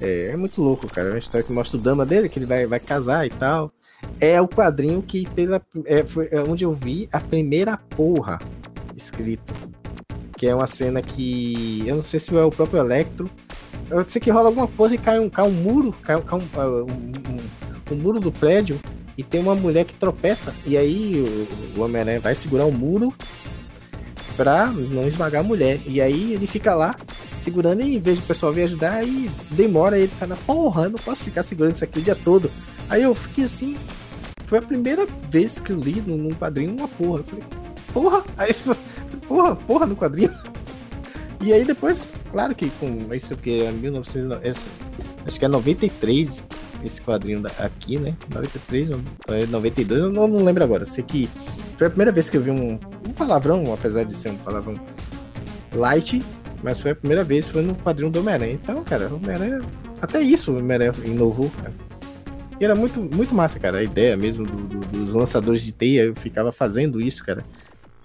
É, 0.00 0.28
é 0.32 0.36
muito 0.36 0.62
louco, 0.62 0.86
cara. 0.86 1.08
É 1.08 1.12
uma 1.12 1.18
história 1.18 1.44
que 1.46 1.52
mostra 1.52 1.76
o 1.76 1.80
dama 1.80 2.04
dele, 2.04 2.28
que 2.28 2.38
ele 2.38 2.46
vai, 2.46 2.66
vai 2.66 2.80
casar 2.80 3.26
e 3.26 3.30
tal. 3.30 3.72
É 4.20 4.40
o 4.40 4.46
quadrinho 4.48 5.02
que 5.02 5.28
pela, 5.30 5.60
é, 5.86 6.04
foi 6.04 6.28
é 6.30 6.40
onde 6.42 6.64
eu 6.64 6.72
vi 6.72 7.08
a 7.12 7.20
primeira 7.20 7.76
porra 7.76 8.38
escrito. 8.96 9.52
Que 10.36 10.46
é 10.46 10.54
uma 10.54 10.66
cena 10.66 11.00
que. 11.00 11.82
Eu 11.86 11.96
não 11.96 12.02
sei 12.04 12.20
se 12.20 12.34
é 12.36 12.42
o 12.44 12.50
próprio 12.50 12.78
Electro. 12.78 13.28
Eu 13.88 14.04
sei 14.06 14.20
que 14.20 14.30
rola 14.30 14.48
alguma 14.48 14.66
coisa 14.68 14.94
e 14.94 14.98
cai 14.98 15.18
um, 15.18 15.30
cai 15.30 15.46
um 15.46 15.52
muro, 15.52 15.92
cai, 16.02 16.20
cai 16.20 16.38
um, 16.38 16.42
ah, 16.54 16.66
um- 16.68 17.32
um- 17.32 17.94
um 17.94 17.96
muro 17.96 18.18
do 18.18 18.32
prédio 18.32 18.78
e 19.16 19.22
tem 19.22 19.40
uma 19.40 19.54
mulher 19.54 19.84
que 19.84 19.94
tropeça. 19.94 20.52
E 20.66 20.76
aí 20.76 21.24
o, 21.74 21.78
o 21.80 21.84
Homem-Aranha 21.84 22.20
vai 22.20 22.34
segurar 22.34 22.66
o 22.66 22.72
muro 22.72 23.14
pra 24.36 24.66
não 24.66 25.06
esmagar 25.06 25.40
a 25.40 25.44
mulher. 25.44 25.80
E 25.86 26.00
aí 26.00 26.32
ele 26.32 26.46
fica 26.46 26.74
lá 26.74 26.94
segurando 27.40 27.80
e 27.82 27.98
vez 27.98 28.18
do 28.18 28.26
pessoal 28.26 28.52
vir 28.52 28.64
ajudar, 28.64 28.94
aí 28.94 29.30
demora 29.52 29.96
ele 29.96 30.08
fala, 30.08 30.36
porra, 30.44 30.84
eu 30.84 30.90
não 30.90 30.98
posso 30.98 31.24
ficar 31.24 31.44
segurando 31.44 31.76
isso 31.76 31.84
aqui 31.84 32.00
o 32.00 32.02
dia 32.02 32.16
todo. 32.16 32.50
Aí 32.88 33.02
eu 33.02 33.14
fiquei 33.14 33.44
assim, 33.44 33.76
foi 34.46 34.58
a 34.58 34.62
primeira 34.62 35.06
vez 35.30 35.58
que 35.58 35.70
eu 35.70 35.78
li 35.78 36.02
num, 36.04 36.30
quadrinho 36.30 36.72
uma 36.72 36.88
porra. 36.88 37.20
Eu 37.20 37.24
falei, 37.24 37.44
porra! 37.92 38.24
Aí 38.36 38.54
porra, 39.28 39.56
porra 39.56 39.86
no 39.86 39.96
quadrinho. 39.96 40.30
E 41.44 41.52
aí 41.52 41.64
depois, 41.64 42.06
claro 42.32 42.54
que 42.54 42.70
com 42.70 43.12
isso 43.14 43.36
que 43.36 43.62
é 43.62 43.70
1900, 43.70 44.38
essa, 44.42 44.62
acho 45.26 45.38
que 45.38 45.44
é 45.44 45.48
93 45.48 46.42
esse 46.82 47.00
quadrinho 47.02 47.42
aqui, 47.58 47.98
né? 47.98 48.16
93 48.32 48.90
ou 48.90 49.00
é 49.28 49.46
92, 49.46 50.00
eu 50.00 50.10
não, 50.10 50.26
não 50.26 50.42
lembro 50.42 50.64
agora. 50.64 50.86
Sei 50.86 51.04
que 51.04 51.28
foi 51.76 51.86
a 51.86 51.90
primeira 51.90 52.10
vez 52.10 52.30
que 52.30 52.36
eu 52.36 52.42
vi 52.42 52.50
um 52.50 52.78
palavrão, 53.16 53.72
apesar 53.72 54.04
de 54.04 54.14
ser 54.14 54.30
um 54.30 54.36
palavrão 54.36 54.74
light, 55.74 56.22
mas 56.62 56.78
foi 56.80 56.92
a 56.92 56.94
primeira 56.96 57.24
vez, 57.24 57.46
foi 57.46 57.62
no 57.62 57.74
quadrinho 57.74 58.10
do 58.10 58.20
Homem-Aranha. 58.20 58.52
Então, 58.52 58.82
cara, 58.84 59.08
o 59.08 59.16
Homem-Aranha, 59.16 59.60
até 60.00 60.20
isso 60.20 60.52
o 60.52 60.58
Homem-Aranha 60.58 60.92
inovou, 61.04 61.50
cara. 61.62 61.72
E 62.58 62.64
era 62.64 62.74
muito, 62.74 63.00
muito 63.00 63.34
massa, 63.34 63.58
cara, 63.58 63.78
a 63.78 63.82
ideia 63.82 64.16
mesmo 64.16 64.46
do- 64.46 64.56
do- 64.80 64.86
dos 64.88 65.12
lançadores 65.12 65.62
de 65.62 65.72
teia, 65.72 66.04
eu 66.04 66.14
ficava 66.14 66.50
fazendo 66.50 67.00
isso, 67.00 67.24
cara. 67.24 67.44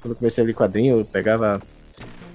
Quando 0.02 0.12
eu 0.12 0.16
comecei 0.18 0.44
a 0.44 0.48
ler 0.48 0.54
quadrinho, 0.54 1.00
eu 1.00 1.06
pegava. 1.06 1.62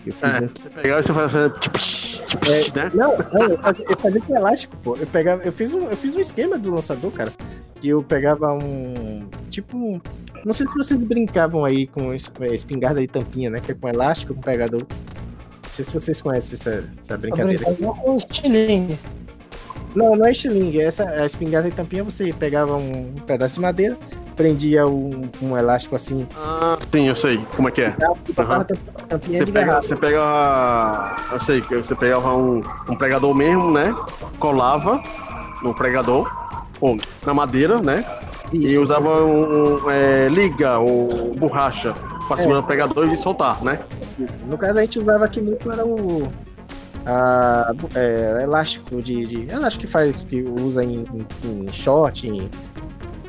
Eu 0.06 0.14
É, 0.22 0.40
você 0.46 0.68
pegava 0.70 1.00
e 1.00 1.02
você 1.02 1.12
fazia 1.12 1.50
tipo, 1.50 1.78
tipo, 1.78 2.46
né? 2.78 2.90
não, 2.94 3.16
não, 3.32 3.48
eu 3.50 3.58
fazia, 3.58 3.84
eu 3.90 3.98
fazia 3.98 4.20
com 4.20 4.36
elástico, 4.36 4.76
pô. 4.76 4.96
Eu 4.96 5.06
pegava, 5.08 5.42
eu 5.42 5.52
fiz 5.52 5.74
um, 5.74 5.90
eu 5.90 5.96
fiz 5.96 6.14
um 6.14 6.20
esquema 6.20 6.56
do 6.56 6.70
lançador, 6.72 7.10
cara. 7.10 7.32
Que 7.80 7.88
eu 7.88 8.02
pegava 8.04 8.52
um, 8.52 9.28
tipo, 9.50 9.76
um- 9.76 10.00
não 10.46 10.54
sei 10.54 10.66
se 10.68 10.74
vocês 10.74 11.02
brincavam 11.02 11.64
aí 11.64 11.88
com 11.88 12.12
é, 12.12 12.16
espingarda 12.54 13.00
de 13.00 13.08
tampinha, 13.08 13.50
né? 13.50 13.58
Que 13.60 13.72
é 13.72 13.74
com 13.74 13.88
elástico, 13.88 14.32
com 14.32 14.40
pegador. 14.40 14.80
Não 14.82 15.74
sei 15.74 15.84
se 15.84 15.92
vocês 15.92 16.22
conhecem 16.22 16.54
essa, 16.54 16.70
essa 16.70 17.08
Tá 17.08 17.16
brincadeira. 17.16 17.64
com 17.74 18.16
estilingue. 18.16 18.96
Não, 19.94 20.12
não 20.12 20.24
é 20.24 20.30
estilingue. 20.30 20.80
Essa 20.80 21.02
a 21.04 21.26
espingarda 21.26 21.68
de 21.68 21.74
tampinha 21.74 22.04
você 22.04 22.32
pegava 22.32 22.76
um, 22.76 23.08
um 23.08 23.20
pedaço 23.26 23.56
de 23.56 23.60
madeira, 23.60 23.98
prendia 24.36 24.86
um, 24.86 25.28
um 25.42 25.56
elástico 25.56 25.96
assim, 25.96 26.26
Ah, 26.36 26.78
sim, 26.92 27.08
eu 27.08 27.16
sei 27.16 27.38
como 27.56 27.68
é 27.68 27.70
que 27.72 27.82
é. 27.82 27.96
e 28.28 28.32
tampinha 28.32 29.38
Você 29.38 29.46
pega, 29.46 29.80
você 29.80 29.96
pega, 29.96 31.16
eu 31.32 31.40
sei, 31.40 31.60
que 31.60 31.74
você 31.76 31.94
pegava 31.94 32.34
um, 32.36 32.62
um 32.88 32.94
pregador 32.94 33.34
mesmo, 33.34 33.72
né? 33.72 33.92
Colava 34.38 35.02
no 35.62 35.74
pregador, 35.74 36.30
ou 36.80 36.96
na 37.24 37.34
madeira, 37.34 37.80
né? 37.80 38.04
E 38.52 38.64
Isso. 38.66 38.80
usava 38.80 39.24
um, 39.24 39.84
um, 39.84 39.90
é, 39.90 40.28
liga 40.28 40.78
ou 40.78 41.34
borracha 41.34 41.94
pra 42.28 42.36
segurar 42.36 42.60
o 42.60 42.62
pregador 42.62 43.12
e 43.12 43.16
soltar, 43.16 43.62
né? 43.62 43.80
Isso. 44.18 44.44
No 44.46 44.56
caso, 44.56 44.78
a 44.78 44.82
gente 44.82 44.98
usava 44.98 45.24
aqui 45.24 45.40
muito 45.40 45.70
era 45.70 45.84
o. 45.84 46.30
A, 47.04 47.72
é, 47.94 48.40
elástico 48.42 49.00
de, 49.00 49.26
de- 49.26 49.52
Elástico 49.52 49.84
que 49.86 49.90
faz, 49.90 50.24
que 50.24 50.42
usa 50.42 50.82
em, 50.84 51.04
em- 51.44 51.64
em 51.64 51.68
short, 51.72 52.26
em, 52.26 52.48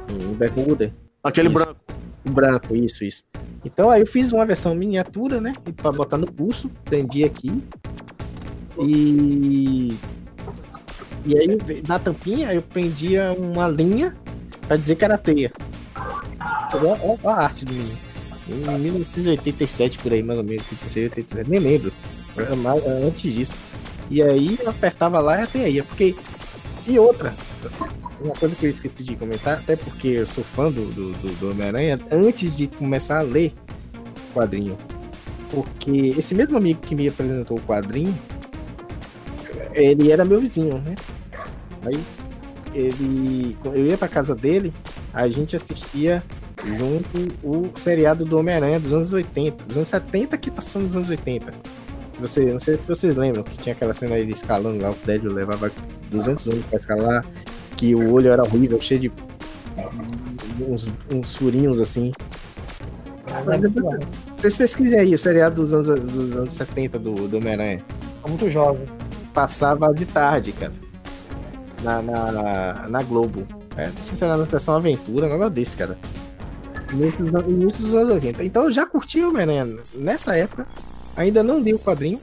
em 0.10 0.34
bermuda. 0.34 0.92
Aquele 1.24 1.48
Isso. 1.50 1.58
branco. 1.58 1.76
Branco, 2.26 2.76
isso, 2.76 3.04
isso. 3.06 3.24
Então 3.64 3.90
aí 3.90 4.02
eu 4.02 4.08
fiz 4.08 4.32
uma 4.34 4.46
versão 4.46 4.76
miniatura, 4.76 5.40
né? 5.40 5.54
Pra 5.78 5.92
botar 5.92 6.18
no 6.18 6.26
pulso, 6.32 6.70
prendi 6.86 7.24
aqui. 7.24 7.64
E. 8.80 9.96
E 11.26 11.38
aí 11.38 11.58
na 11.88 12.00
tampinha 12.00 12.54
eu 12.54 12.62
prendia 12.62 13.36
uma 13.38 13.68
linha 13.68 14.16
pra 14.68 14.78
dizer 14.78 14.96
que 14.96 15.06
era 15.06 15.18
teia. 15.18 15.52
Olha, 16.74 17.20
a 17.32 17.44
arte 17.46 17.66
do 17.66 17.74
menino. 17.74 17.98
Em 18.50 18.80
1987 18.80 19.98
por 20.00 20.12
aí, 20.14 20.24
mais 20.24 20.40
ou 20.40 20.46
menos, 20.46 20.62
86, 20.72 21.08
87, 21.12 21.50
nem 21.50 21.60
lembro. 21.60 21.92
Era 22.38 22.56
mais- 22.56 22.84
era 22.86 23.06
antes 23.06 23.34
disso. 23.34 23.52
E 24.10 24.22
aí 24.22 24.58
eu 24.62 24.70
apertava 24.70 25.20
lá 25.20 25.40
e 25.40 25.42
a 25.44 25.48
teia 25.48 25.68
ia, 25.70 25.84
porque. 25.84 26.16
E 26.88 26.98
outra, 26.98 27.34
uma 28.22 28.34
coisa 28.34 28.56
que 28.56 28.66
eu 28.66 28.70
esqueci 28.70 29.04
de 29.04 29.16
comentar, 29.18 29.58
até 29.60 29.76
porque 29.76 30.08
eu 30.08 30.26
sou 30.26 30.44
fã 30.44 30.72
do, 30.72 30.86
do, 30.94 31.12
do- 31.14 31.36
do 31.40 31.52
Homem-Aranha, 31.52 32.00
antes 32.12 32.56
de 32.56 32.68
começar 32.68 33.20
a 33.20 33.24
ler 33.24 33.54
o 34.32 34.34
quadrinho. 34.34 34.78
Porque 35.50 36.14
esse 36.18 36.34
mesmo 36.36 36.56
amigo 36.58 36.80
que 36.82 36.96
me 36.96 37.08
apresentou 37.08 37.58
o 37.58 37.62
quadrinho, 37.62 38.18
ele 39.74 40.12
era 40.12 40.24
meu 40.26 40.40
vizinho, 40.40 40.78
né? 40.80 40.96
Aí 41.86 42.00
ele. 42.78 43.58
Eu 43.66 43.86
ia 43.86 43.98
pra 43.98 44.08
casa 44.08 44.36
dele, 44.36 44.74
a 45.14 45.28
gente 45.28 45.56
assistia 45.56 46.24
junto 46.78 47.28
o 47.44 47.72
seriado 47.76 48.26
do 48.26 48.38
Homem-Aranha 48.38 48.80
dos 48.80 48.94
anos 48.94 49.14
80, 49.14 49.64
dos 49.66 49.78
anos 49.78 49.90
70 49.90 50.38
que 50.38 50.52
passou 50.52 50.82
nos 50.82 50.96
anos 50.96 51.10
80. 51.10 51.54
Você, 52.20 52.46
não 52.46 52.60
sei 52.60 52.78
se 52.78 52.88
vocês 52.88 53.16
lembram 53.16 53.44
que 53.44 53.58
tinha 53.58 53.74
aquela 53.74 53.94
cena 53.94 54.18
ele 54.18 54.34
escalando 54.34 54.82
lá, 54.82 54.90
o 54.90 54.96
prédio 54.96 55.32
levava 55.32 55.72
200 56.10 56.48
anos 56.50 56.66
pra 56.66 56.78
escalar, 56.78 57.26
que 57.76 57.94
o 57.94 58.12
olho 58.12 58.32
era 58.32 58.42
horrível, 58.42 58.82
cheio 58.82 59.02
de 59.02 59.12
uns, 60.68 60.88
uns 61.14 61.36
furinhos 61.36 61.80
assim. 61.80 62.12
Vocês 64.36 64.56
pesquisem 64.56 65.00
aí 65.00 65.14
o 65.14 65.20
seriado 65.20 65.56
dos 65.56 65.74
anos, 65.74 65.88
dos 65.88 66.38
anos 66.38 66.54
70 66.54 66.98
do, 66.98 67.28
do 67.28 67.38
Homem-Aranha. 67.38 67.82
Muito 68.28 68.50
jovem. 68.50 68.86
Passava 69.34 69.94
de 69.94 70.06
tarde, 70.06 70.52
cara. 70.54 70.74
Na, 71.88 72.02
na, 72.02 72.90
na 72.90 73.04
Globo. 73.04 73.48
É, 73.78 73.88
não 73.88 74.04
sei 74.04 74.16
se 74.16 74.24
era 74.24 74.36
na 74.36 74.46
sessão 74.46 74.76
Aventura, 74.76 75.30
negócio 75.30 75.52
desse, 75.52 75.78
cara. 75.78 75.98
Início 76.92 77.24
dos, 77.24 77.48
início 77.48 77.82
dos 77.82 77.94
anos 77.96 78.14
80. 78.16 78.44
Então 78.44 78.66
eu 78.66 78.72
já 78.74 78.86
curti 78.86 79.22
o 79.22 79.30
Homem-Aranha 79.30 79.80
nessa 79.94 80.36
época. 80.36 80.68
Ainda 81.16 81.42
não 81.42 81.60
li 81.60 81.74
o 81.74 81.80
quadrinho. 81.80 82.20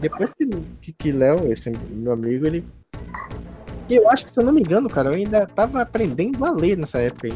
Depois 0.00 0.32
que, 0.32 0.46
que, 0.80 0.92
que 0.92 1.12
Léo, 1.12 1.52
esse 1.52 1.70
meu 1.90 2.12
amigo, 2.12 2.46
ele. 2.46 2.64
Eu 3.88 4.10
acho 4.10 4.24
que, 4.24 4.30
se 4.30 4.40
eu 4.40 4.44
não 4.44 4.52
me 4.52 4.62
engano, 4.62 4.88
cara, 4.88 5.10
eu 5.10 5.14
ainda 5.14 5.46
tava 5.46 5.82
aprendendo 5.82 6.42
a 6.44 6.50
ler 6.50 6.78
nessa 6.78 6.98
época 6.98 7.28
aí. 7.28 7.34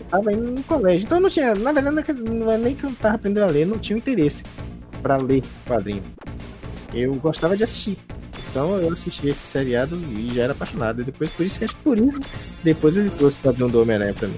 Eu 0.00 0.06
tava 0.10 0.32
indo 0.32 0.50
no 0.50 0.62
colégio. 0.64 1.06
Então 1.06 1.18
eu 1.18 1.22
não 1.22 1.30
tinha. 1.30 1.54
Na 1.54 1.72
verdade, 1.72 2.12
não 2.12 2.52
é 2.52 2.56
é 2.56 2.58
nem 2.58 2.74
que 2.74 2.84
eu 2.84 2.92
tava 2.94 3.14
aprendendo 3.14 3.44
a 3.44 3.46
ler, 3.46 3.66
não 3.66 3.78
tinha 3.78 3.98
interesse 3.98 4.42
pra 5.02 5.16
ler 5.16 5.42
quadrinho. 5.66 6.02
Eu 6.92 7.14
gostava 7.14 7.56
de 7.56 7.64
assistir. 7.64 7.98
Então 8.52 8.76
eu 8.78 8.92
assisti 8.92 9.28
esse 9.28 9.40
seriado 9.40 9.96
e 9.96 10.30
já 10.34 10.42
era 10.44 10.52
apaixonado. 10.52 11.00
E 11.00 11.04
depois, 11.04 11.30
por 11.30 11.46
isso 11.46 11.58
que 11.58 11.64
acho 11.64 11.74
que 11.74 11.82
por 11.82 11.98
isso, 11.98 12.20
depois 12.62 12.96
ele 12.98 13.08
trouxe 13.08 13.38
o 13.38 13.42
quadrinho 13.48 13.70
do 13.70 13.80
Homem-Aranha 13.80 14.12
pra 14.12 14.28
mim. 14.28 14.36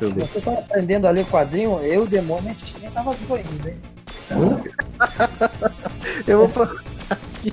ler. 0.00 0.14
Você 0.28 0.40
tá 0.40 0.52
aprendendo 0.52 1.06
a 1.06 1.10
ler 1.10 1.26
quadrinho, 1.26 1.76
eu, 1.80 2.06
demônio, 2.06 2.50
a 2.50 2.52
gente 2.52 2.76
nem 2.80 2.88
tava 2.92 3.10
vivo 3.14 3.34
ainda, 3.34 3.68
hein? 3.68 3.76
Eu 6.26 6.38
vou 6.38 6.48
procurar 6.48 6.82
aqui. 7.10 7.52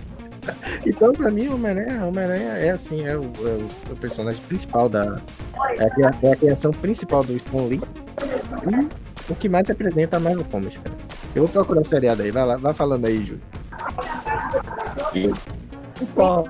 Então, 0.85 1.11
pra 1.13 1.31
mim, 1.31 1.47
o 1.47 1.55
Homem-Aranha 1.55 2.05
Homem-Aranha 2.05 2.49
é 2.57 2.69
assim, 2.71 3.03
é 3.05 3.17
o, 3.17 3.23
é 3.23 3.91
o- 3.91 3.95
personagem 3.95 4.39
principal 4.47 4.87
da. 4.89 5.19
É 5.79 5.83
a, 6.05 6.11
é 6.27 6.31
a 6.33 6.35
criação 6.35 6.71
principal 6.71 7.23
do 7.23 7.35
Stan 7.37 7.63
Lee. 7.63 7.81
E 8.69 9.31
o 9.31 9.35
que 9.35 9.49
mais 9.49 9.67
representa 9.69 10.17
a 10.17 10.19
Marvel 10.19 10.45
Comics, 10.45 10.77
cara. 10.77 10.95
Eu 11.33 11.43
vou 11.43 11.51
procurar 11.51 11.81
o 11.81 11.85
seriado 11.85 12.21
aí, 12.21 12.29
vai 12.31 12.45
lá, 12.45 12.57
vai 12.57 12.73
falando 12.75 13.05
aí, 13.05 13.25
Júlio. 13.25 13.41
Então, 16.01 16.43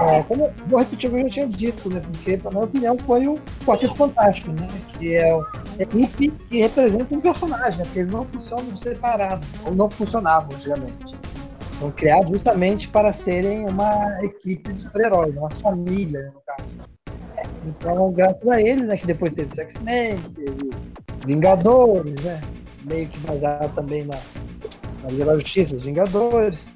é, 0.00 0.22
como 0.22 0.50
vou 0.68 0.78
repetir 0.78 1.10
o 1.10 1.12
que 1.12 1.18
eu 1.20 1.22
já 1.24 1.28
tinha 1.34 1.48
dito, 1.48 1.92
né? 1.92 2.00
Porque, 2.00 2.36
na 2.42 2.50
minha 2.50 2.64
opinião, 2.64 2.96
foi 3.06 3.26
o 3.28 3.38
Quarteto 3.64 3.94
Fantástico, 3.96 4.50
né? 4.52 4.66
Que 4.98 5.16
é 5.16 5.34
o- 5.34 5.40
a 5.42 5.82
equipe 5.82 6.28
que 6.48 6.60
representa 6.60 7.14
um 7.14 7.20
personagem, 7.20 7.78
né? 7.78 7.84
Porque 7.84 7.98
eles 8.00 8.12
não 8.12 8.24
funcionam 8.24 8.76
separados, 8.76 9.46
ou 9.64 9.74
não 9.74 9.90
funcionavam 9.90 10.48
antigamente. 10.56 11.16
Foram 11.78 11.92
criados 11.92 12.30
justamente 12.30 12.88
para 12.88 13.12
serem 13.12 13.66
uma 13.68 14.18
equipe 14.24 14.72
de 14.72 14.82
super-heróis, 14.82 15.36
uma 15.36 15.50
família, 15.50 16.32
no 16.34 16.40
caso. 16.46 16.68
Então, 17.66 18.10
graças 18.12 18.48
a 18.48 18.60
eles, 18.62 18.86
né? 18.86 18.96
Que 18.96 19.06
depois 19.06 19.34
teve 19.34 19.52
os 19.52 19.58
X-Men, 19.58 20.16
teve 20.34 20.70
Vingadores, 21.26 22.14
né? 22.22 22.40
Meio 22.84 23.08
que 23.08 23.18
baseado 23.20 23.74
também 23.74 24.04
na, 24.04 24.16
na 25.02 25.10
Liga 25.10 25.24
da 25.26 25.34
Justiça, 25.34 25.74
os 25.74 25.82
Vingadores. 25.82 26.70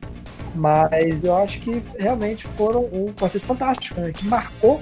Mas 0.54 1.22
eu 1.22 1.36
acho 1.36 1.60
que 1.60 1.82
realmente 1.98 2.46
foram 2.56 2.80
um 2.92 3.12
Quarteto 3.12 3.46
Fantástico, 3.46 4.00
né? 4.00 4.12
Que 4.12 4.26
marcou 4.26 4.80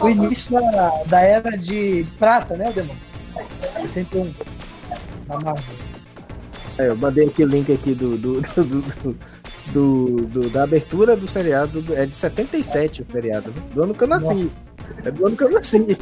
o 0.00 0.08
início 0.08 0.52
da, 0.52 1.02
da 1.06 1.20
era 1.20 1.50
de 1.56 2.06
prata, 2.18 2.56
né, 2.56 2.72
Demon? 2.72 2.94
É 3.76 3.86
sempre 3.88 4.18
um 4.18 4.32
na 5.28 5.38
Marvel. 5.40 5.74
É, 6.78 6.88
eu 6.88 6.96
mandei 6.96 7.26
aqui 7.28 7.44
o 7.44 7.46
link 7.46 7.70
aqui 7.72 7.92
do, 7.94 8.16
do, 8.16 8.40
do, 9.72 10.16
do- 10.26 10.50
da 10.50 10.62
abertura 10.64 11.14
do 11.16 11.28
seriado. 11.28 11.82
do- 11.82 11.94
é 11.94 12.06
de 12.06 12.14
77 12.14 13.02
o 13.02 13.06
seriado, 13.12 13.50
né? 13.50 13.56
do 13.74 13.82
ano 13.82 13.94
que 13.94 14.02
eu 14.04 14.08
nasci. 14.08 14.50
É 15.04 15.10
do 15.10 15.26
ano 15.26 15.36
que 15.36 15.44
eu 15.44 15.50
nasci. 15.50 15.98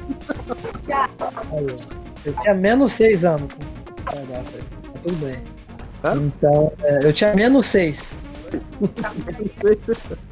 Eu 2.25 2.33
tinha 2.43 2.55
menos 2.55 2.93
seis 2.93 3.25
anos. 3.25 3.53
Tá, 4.05 4.13
tá, 4.13 4.17
tá 4.43 4.99
tudo 5.03 5.17
bem. 5.25 5.37
Tá? 6.03 6.17
Então, 6.17 6.73
é, 6.83 6.99
eu 7.07 7.13
tinha 7.13 7.35
menos 7.35 7.67
seis. 7.67 8.13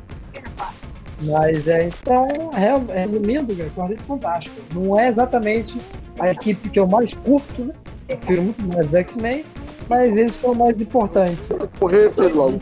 Mas 1.23 1.67
é, 1.67 1.87
então, 1.89 2.29
é, 2.55 3.01
resumindo, 3.01 3.57
cara, 3.57 3.71
Quarteto 3.71 4.05
Fantástico. 4.05 4.57
Não 4.73 4.99
é 4.99 5.09
exatamente 5.09 5.77
a 6.19 6.31
equipe 6.31 6.71
que 6.71 6.79
eu 6.79 6.87
mais 6.87 7.13
curto, 7.13 7.65
né? 7.65 7.75
Eu 8.09 8.17
prefiro 8.19 8.43
muito 8.43 8.65
mais 8.69 8.87
os 8.87 8.95
X-Men, 8.95 9.45
mas 9.89 10.17
eles 10.17 10.37
foram 10.37 10.55
mais 10.55 10.81
importantes. 10.81 11.49
Correr 11.79 12.09
cedo 12.11 12.37
logo. 12.37 12.61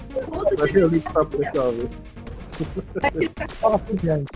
Pessoal 1.39 1.73
ver. 1.73 1.89
Fala 3.61 3.79
por 3.79 3.97
diante. 3.97 4.27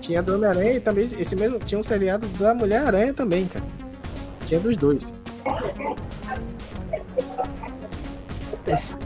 Tinha 0.00 0.22
do 0.22 0.34
Homem-Aranha 0.34 0.72
e 0.74 0.80
também 0.80 1.08
esse 1.18 1.34
mesmo 1.34 1.58
tinha 1.58 1.78
um 1.78 1.82
seriado 1.82 2.26
da 2.38 2.54
Mulher-Aranha 2.54 3.12
também, 3.12 3.46
cara. 3.46 3.64
Tinha 4.46 4.60
dos 4.60 4.76
dois. 4.76 5.17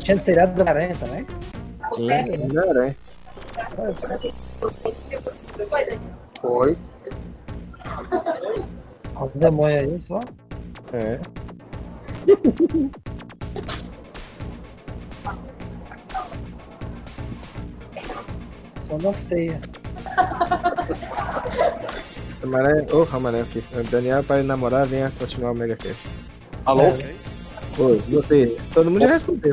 Tinha 0.00 0.18
seriado 0.18 0.54
do 0.54 0.68
Aranha 0.68 0.94
também? 0.96 1.26
Tinha 1.94 2.24
da 2.26 2.38
Mulher-Aranha. 2.38 2.96
Foi. 6.40 6.76
Olha 9.14 9.30
o 9.34 9.38
demônio 9.38 9.80
aí 9.80 10.00
só. 10.00 10.20
É. 10.92 11.20
Só 18.88 18.98
nas 18.98 19.22
teias. 19.24 19.60
Amaré, 22.42 22.86
ô, 22.92 23.06
oh, 23.10 23.16
Amaré 23.16 23.40
aqui. 23.42 23.62
Daniel, 23.90 24.24
para 24.24 24.42
namorar, 24.42 24.86
venha 24.86 25.12
continuar 25.18 25.52
o 25.52 25.54
Mega 25.54 25.76
Cast. 25.76 26.31
Alô? 26.64 26.82
Oi, 27.78 28.02
você. 28.08 28.56
Todo 28.72 28.90
mundo 28.90 29.02
já 29.02 29.14
respondeu. 29.14 29.52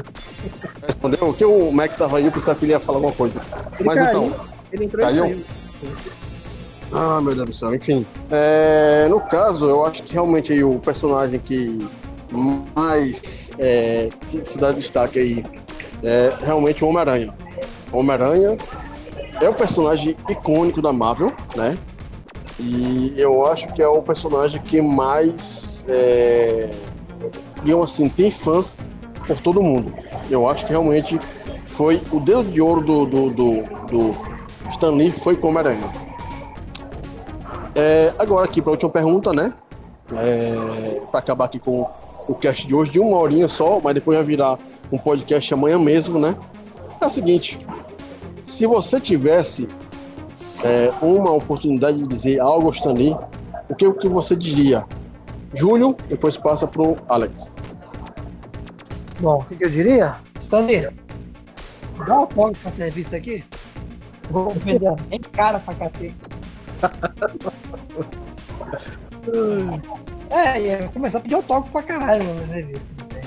Respondeu? 0.86 1.30
O 1.30 1.34
que 1.34 1.46
o 1.46 1.72
Mac 1.72 1.96
tava 1.96 2.18
aí, 2.18 2.26
eu 2.26 2.32
pensava 2.32 2.58
que 2.58 2.66
ele 2.66 2.74
ia 2.74 2.80
falar 2.80 2.98
alguma 2.98 3.14
coisa. 3.14 3.42
Ele 3.80 3.84
Mas 3.88 4.00
caiu, 4.00 4.26
então. 4.26 4.46
Ele 4.72 4.86
entrou 4.86 5.06
Caiu? 5.06 5.26
e 5.26 5.30
saiu. 5.30 5.46
Ah, 6.92 7.22
meu 7.22 7.34
Deus 7.36 7.50
do 7.50 7.54
céu, 7.54 7.74
enfim. 7.74 8.06
É, 8.30 9.08
no 9.10 9.20
caso, 9.22 9.68
eu 9.68 9.86
acho 9.86 10.04
que 10.04 10.14
realmente 10.14 10.52
aí 10.52 10.64
o 10.64 10.80
personagem 10.80 11.40
que 11.40 11.88
mais 12.76 13.52
é, 13.58 14.10
se, 14.24 14.44
se 14.44 14.58
dá 14.58 14.72
destaque 14.72 15.20
aí 15.20 15.44
é 16.04 16.34
realmente 16.42 16.84
o 16.84 16.88
Homem-Aranha. 16.88 17.34
Homem-Aranha 17.92 18.58
é 19.42 19.50
o 19.50 19.54
personagem 19.54 20.16
icônico 20.30 20.82
da 20.82 20.92
Marvel, 20.92 21.32
né? 21.56 21.78
E 22.60 23.14
eu 23.16 23.46
acho 23.46 23.68
que 23.74 23.82
é 23.82 23.88
o 23.88 24.02
personagem 24.02 24.62
que 24.62 24.82
mais, 24.82 25.86
é, 25.88 26.70
digamos 27.64 27.94
assim, 27.94 28.10
tem 28.10 28.32
fãs 28.32 28.82
por 29.26 29.38
todo 29.40 29.62
mundo. 29.62 29.94
Eu 30.30 30.48
acho 30.48 30.66
que 30.66 30.72
realmente 30.72 31.20
foi 31.66 32.02
o 32.12 32.20
dedo 32.20 32.44
de 32.44 32.62
ouro 32.62 32.82
do, 32.82 33.06
do, 33.06 33.30
do, 33.30 33.64
do 33.88 34.16
Stan 34.70 34.92
Lee 34.92 35.12
foi 35.12 35.36
com 35.36 35.48
Homem-Aranha. 35.48 35.84
É, 37.76 38.14
agora 38.20 38.46
aqui 38.46 38.62
para 38.62 38.72
a 38.72 38.74
última 38.74 38.90
pergunta, 38.90 39.32
né? 39.34 39.54
É, 40.14 41.02
para 41.12 41.20
acabar 41.20 41.46
aqui 41.46 41.60
com 41.60 41.88
o 42.28 42.36
cast 42.36 42.68
de 42.68 42.76
hoje 42.76 42.92
de 42.92 43.00
uma 43.00 43.18
horinha 43.18 43.48
só, 43.48 43.80
mas 43.84 43.94
depois 43.94 44.18
vai 44.18 44.26
virar 44.26 44.60
um 44.92 44.98
podcast 44.98 45.54
amanhã 45.54 45.80
mesmo, 45.80 46.20
né? 46.20 46.36
É 47.00 47.06
o 47.06 47.10
seguinte: 47.10 47.66
se 48.44 48.66
você 48.66 49.00
tivesse 49.00 49.70
é, 50.64 50.92
uma 51.02 51.32
oportunidade 51.32 52.00
de 52.00 52.08
dizer 52.08 52.40
algo 52.40 52.68
ao 52.68 52.74
Stan 52.74 52.94
Lee, 52.94 53.16
o 53.70 53.76
que, 53.76 53.88
o 53.88 53.94
que 53.94 54.08
você 54.08 54.36
diria? 54.36 54.86
Júlio, 55.54 55.96
depois 56.08 56.38
passa 56.38 56.68
pro 56.68 56.96
Alex. 57.08 57.54
Bom, 59.20 59.40
o 59.40 59.46
que, 59.46 59.56
que 59.56 59.66
eu 59.66 59.70
diria? 59.70 60.16
Stanley, 60.42 60.90
dá 62.06 62.18
uma 62.20 62.28
folga 62.28 62.58
pra 62.62 62.72
ser 62.72 62.92
vista 62.92 63.18
aqui. 63.18 63.44
Vou 64.30 64.50
vender 64.50 64.96
bem 65.10 65.20
cara 65.20 65.60
pra 65.60 65.74
cacete. 65.74 66.16
É, 70.32 70.62
ia 70.62 70.88
começar 70.90 71.18
a 71.18 71.22
pedir 71.22 71.36
autógrafo 71.36 71.72
pra 71.72 71.84
caralho 71.84 72.24
nas 72.36 72.50
revistas. 72.50 72.92
né? 73.12 73.22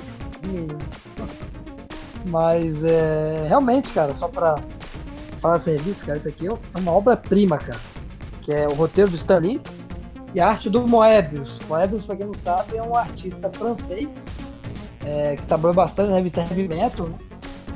Mas 2.26 2.82
é, 2.84 3.46
realmente, 3.48 3.92
cara, 3.92 4.14
só 4.14 4.28
pra 4.28 4.56
falar 5.40 5.58
revista, 5.58 6.06
cara, 6.06 6.18
isso 6.18 6.28
aqui 6.28 6.46
é 6.46 6.78
uma 6.78 6.92
obra-prima, 6.92 7.58
cara. 7.58 7.80
Que 8.42 8.54
é 8.54 8.66
o 8.66 8.74
roteiro 8.74 9.10
do 9.10 9.16
Stan 9.16 9.38
Lee 9.38 9.60
e 10.35 10.41
a 10.41 10.49
arte 10.49 10.68
do 10.70 10.87
Moebius. 10.87 11.59
Moebius, 11.68 12.05
pra 12.05 12.16
quem 12.16 12.26
não 12.26 12.35
sabe, 12.35 12.76
é 12.76 12.83
um 12.83 12.95
artista 12.97 13.51
francês 13.53 14.22
é, 15.05 15.37
que 15.37 15.43
trabalhou 15.45 15.74
bastante 15.74 16.11
na 16.11 16.16
revista 16.16 16.41
Heavy 16.41 16.68
Metal, 16.68 17.07
né? 17.09 17.18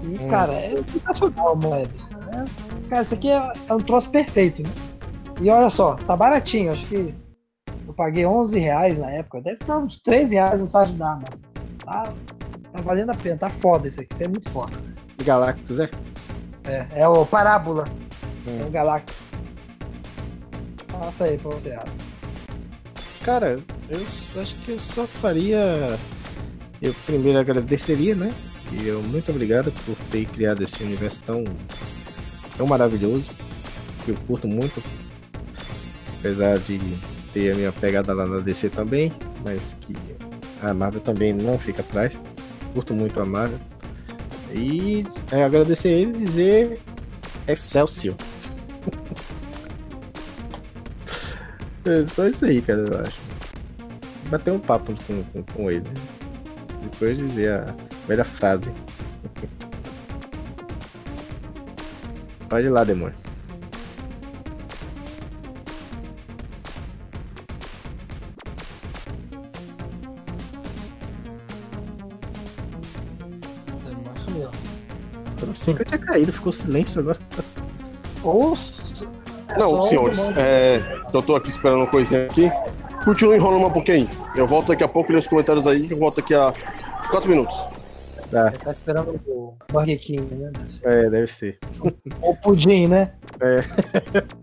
E, 0.05 0.25
Hum. 0.25 0.29
cara, 0.29 0.53
é 0.55 0.75
sensacional 0.89 1.55
o 1.55 1.57
Moebius. 1.57 2.09
né? 2.11 2.45
Cara, 2.89 3.03
isso 3.03 3.15
aqui 3.15 3.31
é, 3.31 3.53
é 3.69 3.75
um 3.75 3.79
troço 3.79 4.09
perfeito, 4.11 4.63
né? 4.63 4.69
E 5.41 5.51
olha 5.51 5.69
só, 5.71 5.95
tá 5.95 6.17
baratinho, 6.17 6.71
acho 6.71 6.85
que 6.87 7.15
eu 7.87 7.93
paguei 7.95 8.25
11 8.25 8.59
reais 8.59 8.99
na 8.99 9.11
época, 9.11 9.41
deve 9.43 9.57
estar 9.61 9.77
uns 9.79 9.99
13 10.01 10.35
reais 10.35 10.61
no 10.61 10.69
site 10.69 10.93
da 10.93 11.13
Amazon. 11.13 11.39
Tá, 11.85 12.05
tá 12.73 12.83
valendo 12.83 13.11
a 13.11 13.15
pena, 13.15 13.37
tá 13.37 13.51
foda 13.51 13.87
isso 13.89 14.01
aqui, 14.01 14.15
isso 14.15 14.23
é 14.25 14.29
muito 14.29 14.49
foda. 14.51 14.73
Galactus, 15.25 15.79
é? 15.81 15.91
É, 16.65 16.87
é 17.03 17.09
o 17.09 17.25
Parábola, 17.27 17.85
Hum. 18.49 18.61
é 18.63 18.67
o 18.67 18.71
Galactus. 18.71 19.15
Passa 20.89 21.25
aí 21.25 21.37
pra 21.39 21.51
você, 21.51 21.73
Adam. 21.73 21.95
Cara, 23.27 23.59
eu 23.89 24.41
acho 24.41 24.55
que 24.65 24.71
eu 24.71 24.79
só 24.79 25.05
faria. 25.05 25.99
Eu 26.81 26.95
primeiro 27.05 27.37
agradeceria, 27.37 28.15
né? 28.15 28.33
E 28.71 28.87
eu 28.87 29.03
muito 29.03 29.33
obrigado 29.33 29.73
por 29.85 29.97
ter 30.13 30.25
criado 30.27 30.63
esse 30.63 30.81
universo 30.85 31.25
tão, 31.25 31.43
tão 32.57 32.69
maravilhoso. 32.69 33.25
Que 34.05 34.13
eu 34.13 34.17
curto 34.29 34.47
muito. 34.47 34.81
Apesar 36.21 36.57
de 36.61 36.79
ter 37.33 37.51
a 37.51 37.57
minha 37.57 37.73
pegada 37.73 38.15
lá 38.15 38.27
na 38.27 38.39
DC 38.39 38.71
também, 38.71 39.13
mas 39.43 39.77
que 39.81 39.97
a 40.63 40.73
Marvel 40.73 41.01
também 41.01 41.33
não 41.33 41.59
fica 41.59 41.81
atrás. 41.81 42.17
Curto 42.75 42.95
muito 42.95 43.19
a 43.19 43.27
Marvel. 43.27 43.59
E 44.55 45.05
é, 45.33 45.43
agradecer 45.43 45.89
ele 45.89 46.13
e 46.13 46.27
dizer 46.27 46.81
Excelsior. 47.49 48.15
É 51.87 52.05
só 52.05 52.27
isso 52.27 52.45
aí, 52.45 52.61
cara, 52.61 52.81
eu 52.81 53.01
acho. 53.01 53.21
Bater 54.29 54.53
um 54.53 54.59
papo 54.59 54.93
com, 55.07 55.23
com, 55.23 55.43
com 55.45 55.71
ele. 55.71 55.89
Depois 56.83 57.17
dizer 57.17 57.53
a 57.53 57.73
velha 58.09 58.25
frase. 58.25 58.73
Pode 62.49 62.67
ir 62.67 62.71
lá, 62.71 62.83
demônio. 62.83 63.15
Sei 75.55 75.75
que 75.75 75.83
eu 75.83 75.87
tinha 75.87 75.99
caído, 75.99 76.33
ficou 76.33 76.53
silêncio 76.53 77.01
agora. 77.01 77.19
Ou 78.23 78.57
Não, 79.59 79.81
Só 79.81 79.89
senhores, 79.89 80.19
é, 80.37 80.81
eu 81.13 81.23
tô 81.23 81.37
aqui 81.37 81.49
esperando 81.49 81.79
uma 81.79 81.87
coisinha 81.87 82.27
aqui. 82.27 82.51
Continua 83.05 83.37
enrolando 83.37 83.67
um 83.67 83.71
pouquinho. 83.71 84.09
Eu 84.35 84.47
volto 84.47 84.69
daqui 84.69 84.83
a 84.83 84.89
pouco, 84.89 85.13
lê 85.13 85.19
os 85.19 85.27
comentários 85.27 85.67
aí, 85.67 85.87
eu 85.91 85.97
volto 85.97 86.17
daqui 86.17 86.35
a 86.35 86.53
4 87.11 87.29
minutos. 87.29 87.57
Tá, 88.31 88.51
tá 88.51 88.73
esperando 88.73 89.21
o 89.27 89.55
Burger 89.73 90.01
King, 90.01 90.35
né? 90.35 90.51
é, 90.83 91.09
deve 91.09 91.29
ser. 91.29 91.59
Ou 92.21 92.33
o 92.33 92.37
pudim, 92.37 92.89
né? 92.89 93.13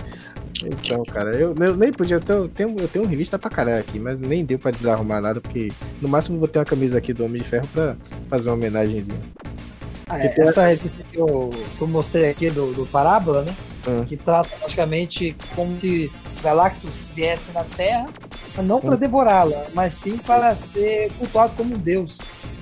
Então, 0.65 1.03
cara, 1.03 1.31
eu, 1.31 1.53
eu 1.56 1.76
nem 1.76 1.91
podia. 1.91 2.15
Eu 2.15 2.22
tenho, 2.22 2.40
eu 2.40 2.49
tenho, 2.49 2.76
eu 2.80 2.88
tenho 2.88 3.06
revista 3.06 3.38
pra 3.38 3.49
caralho 3.49 3.80
aqui, 3.80 3.99
mas 3.99 4.19
nem 4.19 4.45
deu 4.45 4.57
pra 4.57 4.72
desarrumar 4.72 5.22
nada, 5.22 5.41
porque 5.41 5.69
no 6.02 6.07
máximo 6.07 6.38
eu 6.38 6.41
botei 6.41 6.60
uma 6.60 6.65
camisa 6.65 6.98
aqui 6.98 7.11
do 7.11 7.26
Homem 7.26 7.41
de 7.41 7.48
Ferro 7.48 7.68
pra 7.68 7.98
fazer 8.30 8.49
uma 8.49 8.56
homenagenzinha. 8.56 9.19
Ah, 10.07 10.19
é, 10.19 10.34
essa 10.38 10.68
revista 10.68 11.03
que 11.11 11.18
eu, 11.18 11.49
que 11.77 11.81
eu 11.81 11.88
mostrei 11.88 12.30
aqui 12.30 12.49
do, 12.49 12.72
do 12.73 12.85
Parábola, 12.85 13.41
né? 13.44 13.53
Hum. 13.88 14.05
Que 14.05 14.15
trata 14.18 14.49
praticamente 14.60 15.35
como 15.55 15.76
se 15.80 16.11
Galactus 16.41 16.91
viesse 17.14 17.51
na 17.53 17.64
Terra, 17.64 18.05
não 18.64 18.80
para 18.80 18.95
Hum. 18.95 18.97
devorá-la, 18.97 19.65
mas 19.73 19.93
sim 19.93 20.18
para 20.18 20.55
ser 20.55 21.11
cultuado 21.19 21.53
como 21.57 21.76
um 21.76 21.77
deus. 21.77 22.18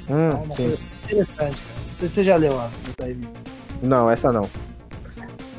É 0.10 0.14
Hum, 0.14 0.30
uma 0.43 0.56
sim. 0.56 0.64
coisa 0.64 0.77
interessante, 1.03 1.35
cara. 1.38 1.49
Não 1.49 1.99
sei 1.99 2.07
se 2.10 2.15
você 2.15 2.23
já 2.23 2.35
leu 2.38 2.53
ó, 2.56 2.68
essa 2.89 3.07
revista. 3.07 3.34
Não, 3.84 4.10
essa 4.10 4.31
não. 4.31 4.49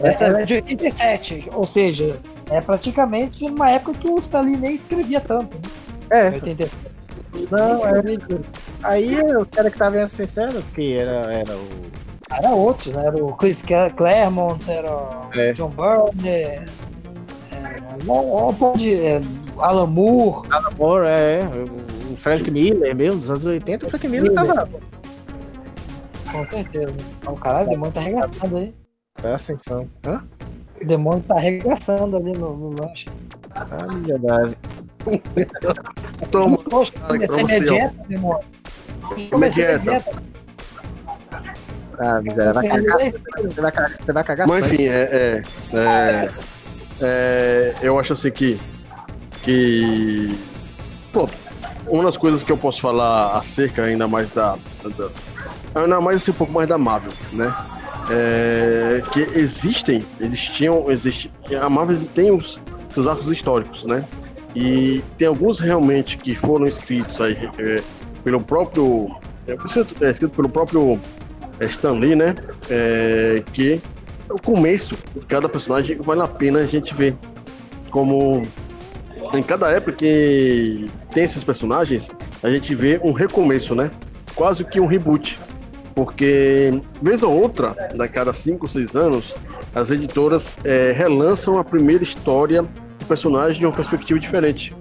Essa 0.03 0.25
é 0.25 0.45
de 0.45 0.55
87, 0.55 1.49
ou 1.53 1.67
seja, 1.67 2.19
é 2.51 2.61
praticamente 2.61 3.45
numa 3.45 3.71
época 3.71 3.95
que 3.99 4.09
o 4.11 4.19
Stalin 4.19 4.57
nem 4.57 4.75
escrevia 4.75 5.21
tanto, 5.21 5.55
né? 5.57 5.63
É, 6.11 6.25
87. 6.31 6.77
não, 7.51 7.87
é. 7.87 8.03
Aí 8.83 9.21
o 9.37 9.47
cara 9.47 9.71
que 9.71 9.79
tava 9.79 10.09
sincero, 10.09 10.63
que 10.75 10.95
era, 10.97 11.33
era 11.33 11.57
o. 11.57 11.69
Era 12.39 12.51
outro, 12.51 12.93
né? 12.97 13.07
Era 13.07 13.25
o 13.25 13.35
Chris 13.35 13.63
Claremont, 13.97 14.59
era 14.71 14.93
o 14.95 15.31
É. 15.39 15.53
John 15.53 15.71
Byrne, 15.71 16.29
é, 16.29 16.65
um, 18.07 18.49
um 18.49 18.55
pouco 18.55 18.79
de 18.79 18.95
é, 18.95 19.21
Alan 19.59 19.87
Moore, 19.87 20.49
Moore, 20.79 21.07
é, 21.07 21.41
o 22.11 22.17
Frank 22.17 22.51
Miller 22.51 22.95
mesmo, 22.97 23.21
dos 23.21 23.31
anos 23.31 23.45
80, 23.45 23.87
o 23.87 23.91
Frank 23.91 24.09
Miller 24.09 24.33
tava. 24.35 24.69
Com 26.31 26.47
certeza. 26.47 26.95
O 27.27 27.35
caralho, 27.37 27.67
o 27.69 27.71
demônio 27.71 27.93
tá 27.93 28.01
arregaçando 28.01 28.57
aí. 28.57 28.75
É 29.23 29.35
ascensão. 29.35 29.89
Hã? 30.07 30.25
O 30.81 30.87
demônio 30.87 31.23
tá 31.29 31.35
arregaçando 31.37 32.17
ali 32.17 32.33
no, 32.33 32.57
no 32.57 32.81
lanche. 32.83 33.07
Ah, 33.55 33.87
miserável. 33.95 34.57
Toma, 36.31 36.57
Poxa, 36.59 36.93
comecei 37.29 37.61
minha 37.61 37.73
ó. 37.73 37.75
dieta, 37.75 37.95
demônio. 38.09 38.45
Comecei 39.31 39.65
minha 39.67 39.79
dieta. 39.79 40.03
dieta. 40.03 40.23
Ah. 42.03 42.21
Vai 42.53 42.69
cagar. 42.69 42.99
Você 43.43 43.61
vai 43.61 43.73
cagar, 43.73 43.91
você 44.05 44.13
vai 44.13 44.25
cagar 44.25 44.49
Mas 44.49 44.67
enfim, 44.67 44.85
é, 44.89 44.91
é, 44.93 45.43
é, 45.73 46.31
é, 47.01 47.75
eu 47.81 47.99
acho 47.99 48.13
assim 48.13 48.31
que, 48.31 48.59
que 49.43 50.37
pô, 51.13 51.29
uma 51.87 52.05
das 52.05 52.17
coisas 52.17 52.43
que 52.43 52.51
eu 52.51 52.57
posso 52.57 52.81
falar 52.81 53.37
acerca 53.37 53.83
ainda 53.85 54.09
mais 54.09 54.31
da, 54.31 54.57
da 54.97 55.09
ainda 55.75 56.01
mais 56.01 56.17
assim, 56.23 56.33
um 56.33 56.35
pouco 56.35 56.53
mais 56.53 56.67
da 56.69 56.77
Marvel, 56.77 57.13
né? 57.33 57.55
É, 58.11 59.01
que 59.13 59.21
existem, 59.39 60.05
existiam, 60.21 60.91
existe, 60.91 61.31
a 61.61 61.71
Marvel 61.71 61.97
tem 62.15 62.33
os 62.33 62.61
seus 62.91 63.07
arcos 63.07 63.29
históricos, 63.29 63.85
né? 63.85 64.05
E 64.57 65.03
tem 65.17 65.29
alguns 65.29 65.61
realmente 65.61 66.19
que 66.19 66.35
foram 66.35 66.67
escritos 66.67 67.21
aí 67.21 67.49
é, 67.59 67.83
pelo 68.25 68.41
próprio, 68.41 69.09
é, 69.47 69.55
escrito- 69.55 70.05
é, 70.05 70.11
escrito 70.11 70.35
pelo 70.35 70.49
próprio 70.49 71.01
Stan 71.67 71.93
Lee, 71.93 72.15
né? 72.15 72.35
É, 72.71 73.43
que 73.53 73.81
o 74.29 74.41
começo 74.41 74.97
de 75.15 75.27
cada 75.27 75.49
personagem 75.49 75.99
vale 76.01 76.23
a 76.23 76.29
pena 76.29 76.61
a 76.61 76.67
gente 76.67 76.95
ver. 76.95 77.17
Como 77.91 78.43
em 79.35 79.43
cada 79.43 79.71
época 79.71 79.93
que 79.93 80.91
tem 81.13 81.25
esses 81.25 81.45
personagens, 81.45 82.11
a 82.43 82.51
gente 82.51 82.75
vê 82.75 83.01
um 83.03 83.13
recomeço, 83.13 83.75
né? 83.75 83.91
Quase 84.35 84.65
que 84.65 84.81
um 84.81 84.87
reboot. 84.87 85.39
Porque, 85.95 86.81
vez 87.03 87.23
ou 87.23 87.33
outra, 87.33 87.77
a 87.99 88.09
cada 88.09 88.33
5 88.33 88.65
ou 88.65 88.69
6 88.69 88.97
anos, 88.97 89.35
as 89.75 89.91
editoras 89.91 90.57
eh, 90.65 90.93
relançam 90.97 91.59
a 91.59 91.65
primeira 91.65 92.03
história 92.03 92.63
do 92.63 93.05
personagem 93.07 93.59
de 93.61 93.67
uma 93.67 93.73
perspectiva 93.73 94.19
diferente. 94.19 94.75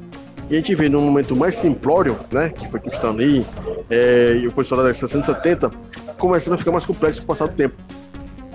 E 0.49 0.53
a 0.53 0.58
gente 0.58 0.74
vê 0.76 0.90
num 0.90 1.02
momento 1.02 1.36
mais 1.36 1.56
simplório, 1.56 2.18
né? 2.32 2.49
Que 2.49 2.70
foi 2.70 2.80
com 2.80 2.90
Stan 2.90 3.12
Lee 3.12 3.45
eh, 3.90 4.40
e 4.41 4.48
o 4.48 4.52
pessoal 4.52 4.84
da 4.84 4.94
6070, 4.94 5.70
começando 6.22 6.53
a 6.53 6.57
ficar 6.57 6.72
mais 6.72 6.85
complexo 6.85 7.19
com 7.22 7.26
o 7.26 7.27
passar 7.27 7.48
do 7.48 7.56
tempo. 7.56 7.76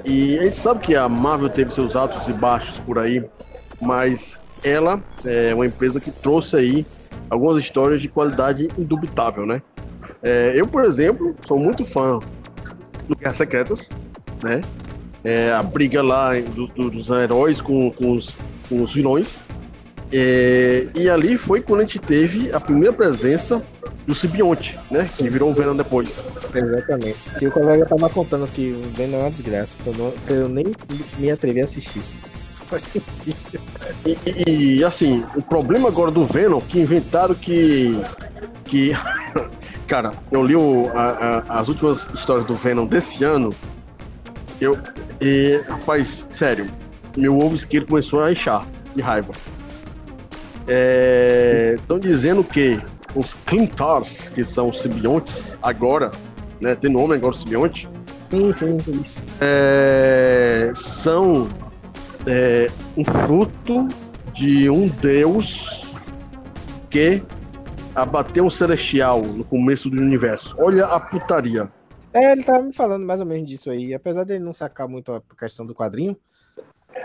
E 0.04 0.38
a 0.38 0.42
gente 0.44 0.56
sabe 0.56 0.80
que 0.80 0.94
a 0.94 1.08
Marvel 1.08 1.48
teve 1.48 1.74
seus 1.74 1.96
altos 1.96 2.28
e 2.28 2.32
baixos 2.32 2.78
por 2.78 2.96
aí, 2.96 3.24
mas 3.82 4.38
ela 4.62 5.02
é 5.24 5.52
uma 5.52 5.66
empresa 5.66 6.00
que 6.00 6.12
trouxe 6.12 6.54
aí 6.56 6.86
algumas 7.28 7.58
histórias 7.60 8.00
de 8.00 8.08
qualidade 8.08 8.68
indubitável, 8.78 9.44
né? 9.44 9.60
É, 10.22 10.52
eu, 10.54 10.66
por 10.66 10.84
exemplo, 10.84 11.34
sou 11.44 11.58
muito 11.58 11.84
fã 11.84 12.20
do 13.08 13.16
Guerras 13.16 13.36
Secretas, 13.36 13.88
né? 14.44 14.60
É, 15.24 15.52
a 15.52 15.62
briga 15.62 16.00
lá 16.04 16.30
do- 16.40 16.68
do- 16.68 16.90
dos 16.90 17.08
heróis 17.08 17.60
com, 17.60 17.90
com 17.90 18.12
os, 18.12 18.38
com 18.68 18.80
os 18.82 18.94
vilões. 18.94 19.42
É, 20.12 20.86
e 20.94 21.10
ali 21.10 21.36
foi 21.36 21.60
quando 21.60 21.80
a 21.80 21.82
gente 21.82 21.98
teve 21.98 22.52
a 22.52 22.60
primeira 22.60 22.92
presença 22.92 23.60
do 24.06 24.14
simbionte, 24.14 24.78
né? 24.90 25.08
Que 25.16 25.28
virou 25.28 25.50
o 25.50 25.54
Venom 25.54 25.74
depois. 25.76 26.22
Exatamente. 26.54 27.16
E 27.40 27.46
o 27.46 27.50
colega 27.50 27.84
tava 27.86 28.08
contando 28.08 28.46
que 28.46 28.70
o 28.72 28.96
Venom 28.96 29.18
é 29.18 29.20
uma 29.22 29.30
desgraça. 29.30 29.74
que 29.82 29.88
Eu, 29.88 29.94
não- 29.94 30.10
que 30.12 30.32
eu 30.32 30.48
nem 30.48 30.66
me 31.18 31.30
atrevi 31.30 31.60
a 31.60 31.64
assistir. 31.64 32.00
Faz 32.66 32.82
sentido. 32.82 33.60
E, 34.04 34.16
e- 34.26 34.76
e, 34.78 34.84
assim, 34.84 35.24
o 35.36 35.42
problema 35.42 35.88
agora 35.88 36.10
do 36.10 36.24
Venom 36.24 36.60
que 36.60 36.80
inventaram 36.80 37.34
que. 37.34 38.00
que 38.64 38.92
cara, 39.86 40.12
eu 40.30 40.44
li 40.44 40.54
o- 40.56 40.88
a- 40.94 41.44
a- 41.48 41.60
as 41.60 41.68
últimas 41.68 42.06
histórias 42.14 42.46
do 42.46 42.54
Venom 42.54 42.86
desse 42.86 43.22
ano. 43.24 43.50
Eu. 44.60 44.78
E, 45.20 45.60
rapaz, 45.68 46.26
sério, 46.30 46.66
meu 47.16 47.36
ovo 47.38 47.54
isqueiro 47.54 47.86
começou 47.86 48.22
a 48.22 48.30
inchar 48.32 48.66
de 48.94 49.02
raiva. 49.02 49.32
Estão 51.76 51.98
dizendo 51.98 52.42
que 52.42 52.80
os 53.16 53.34
Clintars, 53.46 54.28
que 54.28 54.44
são 54.44 54.68
os 54.68 54.80
simbiontes, 54.80 55.56
agora, 55.62 56.10
né? 56.60 56.74
Tem 56.74 56.90
nome 56.90 57.14
agora 57.14 57.34
o 57.34 57.36
simbionte, 57.36 57.88
Sim, 58.30 58.52
é, 59.40 60.72
são 60.74 61.48
é, 62.26 62.68
um 62.96 63.04
fruto 63.04 63.86
de 64.32 64.68
um 64.68 64.88
deus 64.88 65.94
que 66.90 67.22
abateu 67.94 68.44
um 68.44 68.50
celestial 68.50 69.22
no 69.22 69.44
começo 69.44 69.88
do 69.88 69.96
universo. 69.96 70.56
Olha 70.58 70.86
a 70.86 70.98
putaria. 70.98 71.70
É, 72.12 72.32
ele 72.32 72.42
tava 72.42 72.62
me 72.64 72.72
falando 72.72 73.06
mais 73.06 73.20
ou 73.20 73.26
menos 73.26 73.48
disso 73.48 73.70
aí. 73.70 73.94
Apesar 73.94 74.24
dele 74.24 74.44
não 74.44 74.52
sacar 74.52 74.88
muito 74.88 75.12
a 75.12 75.22
questão 75.38 75.64
do 75.64 75.74
quadrinho, 75.74 76.16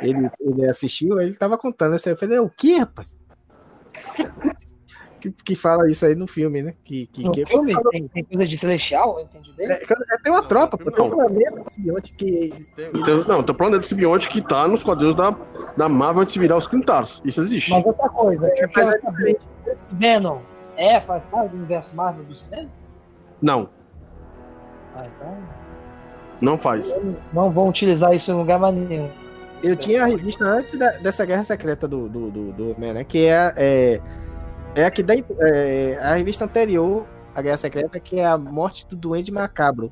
ele, 0.01 0.29
ele 0.39 0.67
assistiu, 0.67 1.21
ele 1.21 1.35
tava 1.35 1.57
contando 1.57 1.95
isso 1.95 2.09
aí. 2.09 2.13
Eu 2.13 2.17
falei, 2.17 2.39
o 2.39 2.49
que, 2.49 2.79
rapaz? 2.79 3.13
Que, 5.21 5.31
que 5.31 5.55
fala 5.55 5.87
isso 5.89 6.03
aí 6.05 6.15
no 6.15 6.25
filme, 6.27 6.63
né? 6.63 6.73
Que, 6.83 7.05
que, 7.07 7.23
No 7.23 7.31
que- 7.31 7.45
filme 7.45 7.73
tem, 7.91 8.07
tem 8.07 8.23
coisa 8.23 8.45
de 8.47 8.57
celestial, 8.57 9.19
eu 9.19 9.25
entendi 9.25 9.53
bem. 9.55 9.67
É, 9.69 9.73
é, 9.83 10.17
tem 10.23 10.31
uma 10.31 10.41
tropa, 10.43 10.77
pô, 10.77 10.89
tem 10.89 11.05
um 11.05 11.09
Não. 11.09 11.15
planeta 11.15 11.63
simbionte 11.69 12.11
que. 12.13 12.53
Então, 12.93 13.23
não, 13.25 13.43
tô 13.43 13.53
falando 13.53 13.79
do 13.79 13.85
simbionte 13.85 14.27
que 14.27 14.41
tá 14.41 14.67
nos 14.67 14.83
quadrinhos 14.83 15.13
da, 15.15 15.35
da 15.77 15.87
Marvel 15.87 16.23
antes 16.23 16.33
de 16.33 16.39
virar 16.39 16.57
os 16.57 16.67
Clintars. 16.67 17.21
Isso 17.23 17.39
existe. 17.41 17.69
Mas 17.69 17.85
outra 17.85 18.09
coisa, 18.09 18.47
É, 18.47 18.67
mas 18.75 18.95
é 18.95 18.99
saber, 18.99 19.37
Venom 19.91 20.39
é, 20.75 20.99
faz 21.01 21.23
parte 21.25 21.51
do 21.51 21.57
universo 21.57 21.95
Marvel 21.95 22.23
do 22.25 22.35
cinema? 22.35 22.67
Não, 23.41 23.69
Ah, 24.95 25.05
então 25.05 25.37
não 26.41 26.57
faz. 26.57 26.97
não 27.31 27.51
vão 27.51 27.69
utilizar 27.69 28.13
isso 28.15 28.31
em 28.31 28.35
lugar 28.35 28.57
mais 28.59 28.73
nenhum. 28.75 29.09
Eu 29.63 29.75
tinha 29.75 30.03
a 30.03 30.07
revista 30.07 30.43
antes 30.43 30.77
da- 30.79 30.93
dessa 30.93 31.23
Guerra 31.23 31.43
Secreta 31.43 31.87
do, 31.87 32.09
do, 32.09 32.31
do, 32.31 32.51
do 32.53 32.75
né? 32.79 33.03
Que 33.03 33.27
é, 33.27 33.53
é, 33.55 34.01
é 34.75 34.85
a 34.85 34.91
que 34.91 35.03
é, 35.39 35.97
a 36.01 36.15
revista 36.15 36.45
anterior 36.45 37.05
à 37.35 37.41
Guerra 37.41 37.57
Secreta, 37.57 37.99
que 37.99 38.19
é 38.19 38.25
a 38.25 38.37
morte 38.37 38.85
do 38.87 38.95
Duende 38.95 39.31
Macabro. 39.31 39.91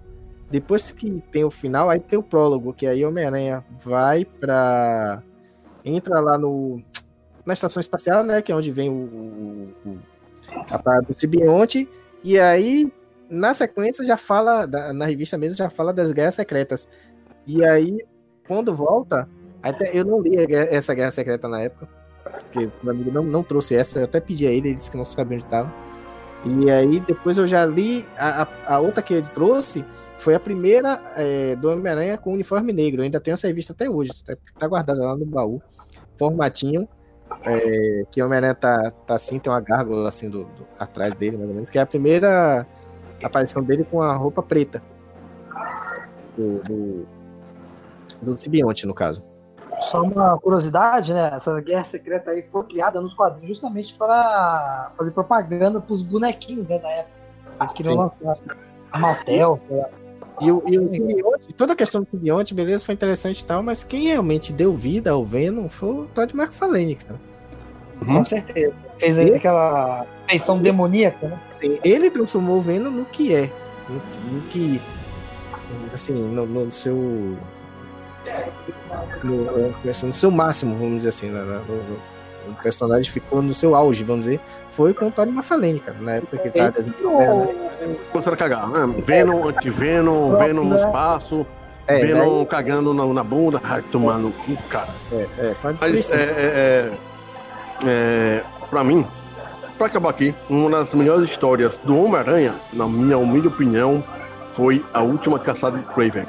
Depois 0.49 0.91
que 0.91 1.21
tem 1.31 1.43
o 1.43 1.51
final, 1.51 1.89
aí 1.89 1.99
tem 1.99 2.17
o 2.17 2.23
prólogo, 2.23 2.73
que 2.73 2.87
aí 2.87 3.05
Homem-Aranha 3.05 3.63
vai 3.83 4.25
pra. 4.25 5.21
entra 5.85 6.19
lá 6.19 6.37
no. 6.37 6.81
na 7.45 7.53
estação 7.53 7.79
espacial, 7.79 8.23
né? 8.23 8.41
Que 8.41 8.51
é 8.51 8.55
onde 8.55 8.71
vem 8.71 8.89
o. 8.89 9.69
o- 9.85 9.97
a 10.71 10.79
parada 10.79 11.05
do 11.05 11.13
simbionte. 11.13 11.87
E 12.23 12.39
aí, 12.39 12.91
na 13.29 13.53
sequência, 13.53 14.03
já 14.03 14.17
fala. 14.17 14.65
na 14.93 15.05
revista 15.05 15.37
mesmo, 15.37 15.55
já 15.55 15.69
fala 15.69 15.93
das 15.93 16.11
Guerras 16.11 16.33
Secretas. 16.35 16.87
E 17.45 17.63
aí, 17.63 18.03
quando 18.47 18.75
volta, 18.75 19.29
até 19.61 19.91
eu 19.95 20.03
não 20.03 20.19
li 20.19 20.35
a 20.39 20.59
essa 20.73 20.95
Guerra 20.95 21.11
Secreta 21.11 21.47
na 21.47 21.61
época, 21.61 21.87
porque 22.51 22.69
meu 22.81 22.91
amigo 22.93 23.11
não, 23.11 23.23
não 23.23 23.43
trouxe 23.43 23.75
essa, 23.75 23.99
eu 23.99 24.05
até 24.05 24.19
pedi 24.19 24.47
a 24.47 24.51
ele, 24.51 24.69
ele 24.69 24.75
disse 24.75 24.89
que 24.89 24.97
não 24.97 25.05
sabia 25.05 25.37
onde 25.37 25.45
estava. 25.45 25.71
E 26.45 26.69
aí 26.71 26.99
depois 27.01 27.37
eu 27.37 27.47
já 27.47 27.65
li 27.65 28.05
a, 28.17 28.43
a, 28.43 28.75
a 28.75 28.79
outra 28.79 29.03
que 29.03 29.13
ele 29.13 29.27
trouxe, 29.33 29.85
foi 30.17 30.33
a 30.35 30.39
primeira 30.39 30.99
é, 31.15 31.55
do 31.55 31.69
Homem-Aranha 31.69 32.17
com 32.17 32.33
uniforme 32.33 32.73
negro. 32.73 33.01
Eu 33.01 33.05
ainda 33.05 33.19
tenho 33.19 33.33
essa 33.33 33.47
revista 33.47 33.73
até 33.73 33.89
hoje, 33.89 34.11
tá, 34.25 34.35
tá 34.57 34.67
guardada 34.67 35.01
lá 35.01 35.15
no 35.15 35.25
baú, 35.25 35.61
formatinho, 36.17 36.87
é, 37.43 38.03
que 38.11 38.21
o 38.21 38.25
Homem-Aranha 38.25 38.55
tá, 38.55 38.91
tá 39.05 39.15
assim, 39.15 39.37
tem 39.37 39.51
uma 39.51 39.61
gárgula 39.61 40.09
assim 40.09 40.29
do, 40.29 40.45
do- 40.45 40.67
atrás 40.79 41.13
dele, 41.15 41.37
mais 41.37 41.49
ou 41.49 41.55
menos, 41.55 41.69
que 41.69 41.77
é 41.77 41.81
a 41.81 41.85
primeira 41.85 42.65
aparição 43.21 43.61
dele 43.61 43.83
com 43.83 44.01
a 44.01 44.13
roupa 44.15 44.41
preta. 44.41 44.81
Do, 46.35 46.59
do, 46.63 47.07
do 48.21 48.35
no 48.87 48.93
caso. 48.93 49.28
Só 49.81 50.03
uma 50.03 50.37
curiosidade, 50.39 51.13
né? 51.13 51.31
Essa 51.33 51.59
guerra 51.61 51.83
secreta 51.83 52.31
aí 52.31 52.45
foi 52.51 52.63
criada 52.63 52.99
nos 52.99 53.13
quadrinhos 53.13 53.49
justamente 53.49 53.93
para 53.93 54.91
fazer 54.97 55.11
propaganda 55.11 55.79
pros 55.79 56.01
bonequinhos 56.01 56.67
né, 56.67 56.79
da 56.79 56.89
época. 56.89 57.19
Eles 57.61 57.73
queriam 57.73 57.93
Sim. 57.93 57.99
lançar 57.99 58.37
a 58.91 58.99
lá. 58.99 59.89
E 60.41 60.51
o, 60.51 60.63
e 60.65 60.79
o 60.79 60.89
simbionte, 60.89 61.53
toda 61.53 61.73
a 61.73 61.75
questão 61.75 62.01
do 62.01 62.09
simbionte, 62.09 62.53
beleza, 62.53 62.85
foi 62.85 62.93
interessante 62.93 63.41
e 63.41 63.45
tal, 63.45 63.61
mas 63.61 63.83
quem 63.83 64.07
realmente 64.07 64.53
deu 64.53 64.73
vida 64.73 65.11
ao 65.11 65.25
Venom 65.25 65.67
foi 65.67 65.89
o 65.89 66.05
Todd 66.05 66.33
McFarlane, 66.33 66.95
cara. 66.95 67.19
Com 68.05 68.25
certeza. 68.25 68.73
Fez 68.97 69.17
aí 69.17 69.35
aquela 69.35 70.05
feição 70.29 70.61
demoníaca, 70.61 71.27
né? 71.27 71.39
Assim, 71.49 71.77
ele 71.83 72.09
transformou 72.09 72.59
o 72.59 72.61
Venom 72.61 72.89
no 72.89 73.05
que 73.05 73.35
é. 73.35 73.51
No, 73.89 73.95
no 74.33 74.41
que. 74.43 74.81
Assim, 75.93 76.13
no, 76.13 76.45
no 76.45 76.71
seu. 76.71 77.37
No, 79.23 79.73
no 80.07 80.13
seu 80.13 80.31
máximo, 80.31 80.75
vamos 80.75 80.97
dizer 80.97 81.09
assim. 81.09 81.29
né, 81.29 81.41
né, 81.41 81.61
no- 81.67 82.19
o 82.49 82.55
personagem 82.63 83.11
ficou 83.11 83.41
no 83.43 83.53
seu 83.53 83.75
auge, 83.75 84.03
vamos 84.03 84.25
dizer. 84.25 84.39
Foi 84.71 84.91
com 84.93 85.05
o 85.07 85.11
Todd 85.11 85.29
McFarlane, 85.31 85.79
cara, 85.79 85.97
na 85.99 86.13
época 86.15 86.37
que 86.37 86.57
ele 86.57 86.71
desenvolvendo. 86.71 87.49
Começaram 88.11 88.33
a 88.33 88.37
cagar. 88.37 88.63
Ah, 88.73 88.87
Venom, 89.05 89.47
anti-Venom, 89.47 90.35
Venom 90.35 90.63
no 90.63 90.75
espaço, 90.75 91.45
É, 91.85 91.99
Venom 91.99 92.43
cagando 92.45 92.91
na, 92.93 93.05
na 93.05 93.23
bunda. 93.23 93.61
Ai, 93.63 93.83
tomando 93.91 94.31
cu, 94.45 94.55
cara. 94.67 94.87
É, 95.11 95.27
é, 95.37 95.55
Mas 95.79 96.11
é, 96.11 96.15
é, 96.15 96.19
é, 96.23 96.91
é, 97.85 98.43
pra 98.69 98.83
mim, 98.83 99.05
pra 99.77 99.85
acabar 99.87 100.09
aqui, 100.09 100.33
uma 100.49 100.69
das 100.71 100.93
melhores 100.95 101.29
histórias 101.29 101.77
do 101.83 101.97
Homem-Aranha, 101.99 102.55
na 102.73 102.87
minha 102.87 103.17
humilde 103.17 103.47
opinião, 103.47 104.03
foi 104.53 104.83
A 104.93 105.01
Última 105.01 105.37
Caçada 105.37 105.77
de 105.77 105.83
Craven. 105.85 106.25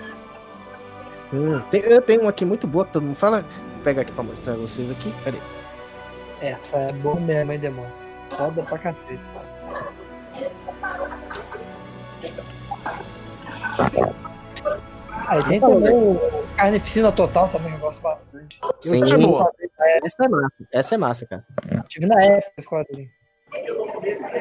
Hum, 1.32 1.60
tem- 1.70 1.82
eu 1.82 2.02
tenho 2.02 2.22
uma 2.22 2.30
aqui 2.30 2.44
muito 2.44 2.66
boa 2.66 2.84
que 2.84 2.92
todo 2.92 3.04
mundo 3.04 3.14
fala. 3.16 3.42
Vou 3.42 3.82
pegar 3.84 4.02
aqui 4.02 4.12
pra 4.12 4.24
mostrar 4.24 4.52
pra 4.54 4.60
vocês 4.62 4.90
aqui. 4.90 5.12
Essa 6.40 6.76
é 6.76 6.92
boa 6.94 7.16
mesmo, 7.20 7.52
hein, 7.52 7.58
demônio? 7.58 7.92
Foda 8.30 8.62
pra 8.62 8.78
cacete. 8.78 9.20
Aí 15.26 15.42
tem 15.44 15.60
também 15.60 15.92
o 15.94 16.18
Carnificina 16.56 17.12
Total 17.12 17.48
também, 17.48 17.72
eu 17.72 17.78
gosto 17.78 18.00
bastante. 18.02 18.58
Eu 18.62 18.74
Sim. 18.80 19.04
tive, 19.04 19.22
É 19.22 19.26
boa. 19.26 19.52
Essa 20.04 20.24
é 20.24 20.28
massa. 20.28 20.54
Essa 20.72 20.94
é 20.94 20.98
massa, 20.98 21.26
cara. 21.26 21.44
tive 21.88 22.06
na 22.06 22.22
época 22.22 22.52
esse 22.58 22.68
quadrinho. 22.68 23.10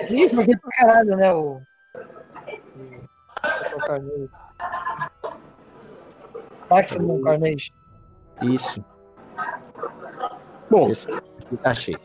Ih, 0.09 0.29
joguei 0.29 0.55
pra 0.57 0.69
caralho, 0.77 1.15
né? 1.15 1.33
O. 1.33 1.61
o-. 3.97 4.29
Maximum 6.69 7.21
Carnage. 7.21 7.73
Isso. 8.41 8.83
Bom, 10.69 10.89
Esse 10.89 11.07
achei. 11.63 11.97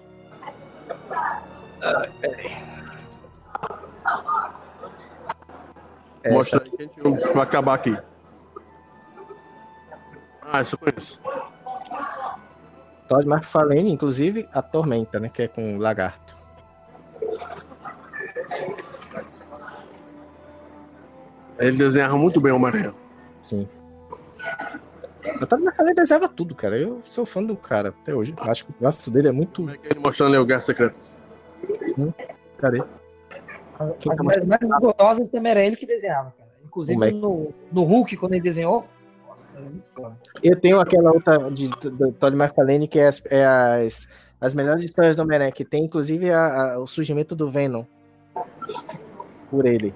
Peraí. 2.21 2.53
Essa 6.23 6.35
mostra 6.35 6.63
aí 6.63 6.71
que 6.71 7.01
a 7.01 7.11
gente 7.11 7.33
vai 7.35 7.43
acabar 7.43 7.75
aqui. 7.75 7.97
Ah, 10.43 10.63
isso 10.63 10.75
eu 10.75 10.79
conheço. 10.79 11.21
Todd 13.09 13.29
McFarlane, 13.29 13.91
inclusive, 13.91 14.49
a 14.53 14.63
Tormenta, 14.63 15.21
né? 15.21 15.29
Que 15.29 15.43
é 15.43 15.49
com 15.49 15.77
o 15.77 15.79
lagarto. 15.79 16.35
Ele 21.59 21.77
desenhava 21.77 22.17
muito 22.17 22.41
bem 22.41 22.53
o 22.53 22.57
Homem-Aranha. 22.57 22.95
Sim. 23.43 23.69
O 25.43 25.47
Todd 25.47 25.63
McFarlane 25.63 25.95
desenhava 25.97 26.29
tudo, 26.29 26.55
cara. 26.55 26.77
Eu 26.79 27.01
sou 27.05 27.25
fã 27.25 27.43
do 27.43 27.57
cara 27.57 27.89
até 27.89 28.15
hoje. 28.15 28.35
Acho 28.39 28.67
que 28.67 28.71
o 28.71 28.75
braço 28.79 29.11
dele 29.11 29.29
é 29.29 29.33
muito. 29.33 29.63
Como 29.63 29.71
é 29.71 29.77
que 29.79 29.87
ele 29.89 30.01
mostrando 30.01 30.35
ali 30.35 30.39
o 30.43 30.47
Guerra 30.47 30.61
Secreta? 30.61 30.95
Cadê? 32.59 32.83
As 33.79 33.97
Quem 33.99 34.15
tá 34.15 34.23
mais, 34.23 34.45
mais 34.45 34.61
gordosas 34.81 35.29
também 35.31 35.51
era 35.53 35.63
ele 35.65 35.77
que 35.77 35.87
desenhava, 35.87 36.33
cara. 36.37 36.51
Inclusive 36.65 37.05
é 37.09 37.11
no, 37.11 37.53
no 37.73 37.83
Hulk, 37.85 38.17
quando 38.17 38.35
ele 38.35 38.43
desenhou. 38.43 38.87
Nossa, 39.29 39.57
era 39.57 39.65
muito 39.69 39.89
foda. 39.95 40.17
Eu 40.43 40.61
tenho 40.61 40.79
aquela 40.79 41.11
outra 41.13 41.51
de, 41.51 41.69
do 41.69 42.13
Todd 42.13 42.37
McFarlane 42.37 42.87
que 42.87 42.99
é 42.99 43.07
as, 43.07 43.23
é 43.27 43.45
as, 43.45 44.07
as 44.41 44.55
melhores 44.55 44.85
histórias 44.85 45.17
do 45.17 45.23
Homem-Aranha, 45.23 45.53
que 45.53 45.65
tem 45.65 45.85
inclusive 45.85 46.31
a- 46.31 46.75
a- 46.75 46.79
o 46.79 46.87
surgimento 46.87 47.35
do 47.35 47.51
Venom 47.51 47.85
por 49.51 49.67
ele. 49.67 49.95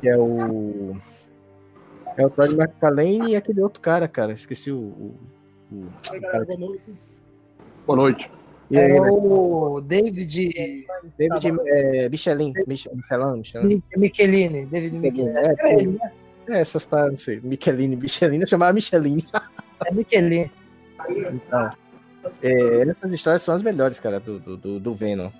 Que 0.00 0.08
é 0.08 0.16
o. 0.18 0.96
É 2.16 2.24
o 2.26 2.30
Todd 2.30 2.54
McFarlane 2.54 3.30
e 3.32 3.36
aquele 3.36 3.60
outro 3.62 3.80
cara, 3.80 4.06
cara. 4.08 4.32
Esqueci 4.32 4.70
o. 4.70 4.78
o, 4.78 5.14
o- 5.72 5.84
o 6.16 6.20
cara 6.20 6.46
que- 6.46 6.56
Boa 7.86 7.96
noite. 7.96 8.30
E 8.70 8.78
aí, 8.78 8.92
Era 8.92 9.02
né? 9.02 9.10
o 9.10 9.80
David. 9.80 10.86
David 11.18 11.60
é, 11.66 12.08
Michelin. 12.08 12.52
Mich- 12.66 12.88
Michelin, 12.94 13.36
Michelin. 13.38 13.66
Mi- 13.68 13.82
Michelini. 13.96 14.66
David 14.66 14.98
Michelini. 14.98 15.28
É, 15.36 15.74
ele, 15.74 15.86
né? 15.98 16.12
É, 16.48 16.60
essas 16.60 16.84
paradas, 16.86 17.10
não 17.12 17.18
sei. 17.18 17.40
Michelin, 17.42 17.96
Michelin, 17.96 18.40
eu 18.40 18.46
chamava 18.46 18.72
Michelin. 18.72 19.22
É 19.86 19.92
Michelini. 19.92 20.50
Então, 21.10 21.70
é, 22.42 22.82
essas 22.88 23.12
histórias 23.12 23.42
são 23.42 23.54
as 23.54 23.62
melhores, 23.62 24.00
cara, 24.00 24.18
do, 24.20 24.38
do, 24.38 24.56
do- 24.56 24.80
do 24.80 24.94
Venom. 24.94 25.30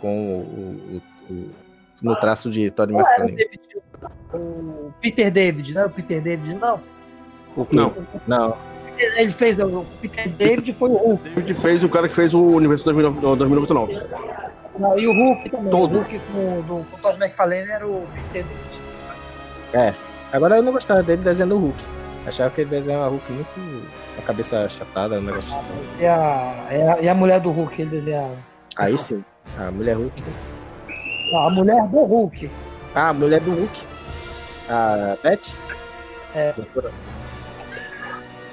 Com 0.00 0.38
o, 0.38 0.40
o- 0.40 1.02
o- 1.34 1.50
no 2.02 2.16
traço 2.16 2.50
de 2.50 2.70
Todd 2.70 2.92
o 2.92 2.98
McFarlane. 2.98 3.46
O 4.34 4.92
Peter 5.00 5.30
David, 5.30 5.72
não 5.72 5.80
era 5.80 5.88
o 5.88 5.92
Peter 5.92 6.20
David, 6.20 6.54
não. 6.54 6.80
O? 7.56 7.66
Não. 7.70 7.94
Não. 8.26 8.56
Ele 8.98 9.32
fez 9.32 9.58
o 9.58 9.84
Peter 10.00 10.28
David 10.28 10.72
foi 10.74 10.88
o 10.90 10.96
Hulk. 10.96 11.30
David 11.30 11.54
fez 11.54 11.84
o 11.84 11.88
cara 11.88 12.08
que 12.08 12.14
fez 12.14 12.34
o 12.34 12.42
Universo 12.42 12.84
2009 12.84 13.36
2099. 13.36 14.00
Não, 14.78 14.98
e 14.98 15.06
o 15.06 15.12
Hulk 15.12 15.50
também. 15.50 15.70
Todo. 15.70 15.92
O 15.92 15.98
Hulk 15.98 16.20
com, 16.32 16.60
do, 16.62 16.84
com 16.84 16.96
o 16.96 17.00
Todd 17.00 17.22
McFarlane 17.22 17.70
era 17.70 17.86
o 17.86 18.06
Peter 18.32 18.44
David. 19.72 19.96
Agora 20.32 20.56
eu 20.56 20.62
não 20.62 20.72
gostava 20.72 21.02
dele 21.02 21.22
desenhando 21.22 21.56
o 21.56 21.58
Hulk. 21.58 21.84
Achava 22.26 22.50
que 22.50 22.60
ele 22.60 22.70
desenhava 22.70 23.08
o 23.08 23.10
Hulk 23.12 23.32
muito. 23.32 23.88
a 24.18 24.22
cabeça 24.22 24.68
chatada, 24.68 25.18
um 25.18 25.22
negócio 25.22 25.50
estranho. 25.50 25.84
E 26.00 26.06
a, 26.06 26.66
e 26.70 26.82
a, 26.82 27.02
e 27.02 27.08
a 27.08 27.14
mulher 27.14 27.40
do 27.40 27.50
Hulk, 27.50 27.82
ele 27.82 28.00
desenhava. 28.00 28.36
Aí 28.76 28.96
sim, 28.96 29.24
a 29.58 29.70
mulher 29.70 29.96
Hulk. 29.96 30.22
A 31.34 31.50
mulher 31.50 31.88
do 31.88 32.04
Hulk. 32.04 32.50
Ah, 32.94 33.08
a 33.08 33.12
mulher 33.12 33.40
do 33.40 33.52
Hulk. 33.52 33.82
A 34.68 35.16
Beth? 35.22 35.54
É. 36.34 36.54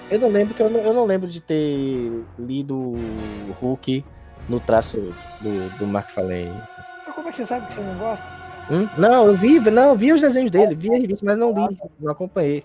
Eu 0.09 0.19
não 0.19 0.29
lembro 0.29 0.53
que 0.53 0.61
eu 0.61 0.69
não, 0.69 0.79
eu 0.79 0.93
não 0.93 1.05
lembro 1.05 1.27
de 1.27 1.39
ter 1.41 2.11
lido 2.37 2.75
o 2.75 3.55
Hulk 3.61 4.03
no 4.47 4.59
traço 4.59 5.13
do, 5.41 5.77
do 5.77 5.85
Mark. 5.85 6.09
Então, 6.11 7.13
como 7.13 7.29
é 7.29 7.31
que 7.31 7.37
você 7.37 7.45
sabe 7.45 7.67
que 7.67 7.75
você 7.75 7.81
não 7.81 7.97
gosta? 7.97 8.25
Hum? 8.71 8.87
Não, 8.97 9.27
eu 9.27 9.35
vi, 9.35 9.59
não, 9.59 9.89
eu 9.89 9.95
vi 9.95 10.13
os 10.13 10.21
desenhos 10.21 10.51
dele, 10.51 10.75
vi 10.75 10.93
a 10.93 10.97
revista, 10.97 11.25
mas 11.25 11.37
não 11.37 11.49
li, 11.53 11.77
não 11.99 12.11
acompanhei. 12.11 12.63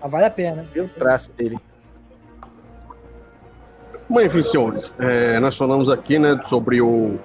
Ah, 0.00 0.08
vale 0.08 0.24
a 0.24 0.30
pena. 0.30 0.64
Vi 0.72 0.80
o 0.80 0.88
traço 0.88 1.30
dele. 1.32 1.58
Mas 4.08 4.26
enfim, 4.26 4.42
senhores, 4.42 4.94
é, 4.98 5.40
nós 5.40 5.56
falamos 5.56 5.88
aqui 5.88 6.18
né, 6.18 6.38
sobre 6.44 6.82
o 6.82 7.18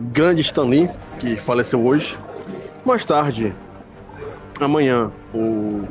grande 0.00 0.40
Stan 0.42 0.64
Lee, 0.64 0.90
que 1.18 1.36
faleceu 1.36 1.84
hoje. 1.84 2.18
Mais 2.84 3.04
tarde, 3.04 3.54
amanhã, 4.60 5.10
o, 5.34 5.84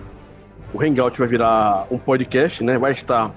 o 0.73 0.81
Hangout 0.81 1.17
vai 1.19 1.27
virar 1.27 1.85
um 1.91 1.97
podcast, 1.97 2.63
né? 2.63 2.77
Vai 2.77 2.91
estar. 2.91 3.33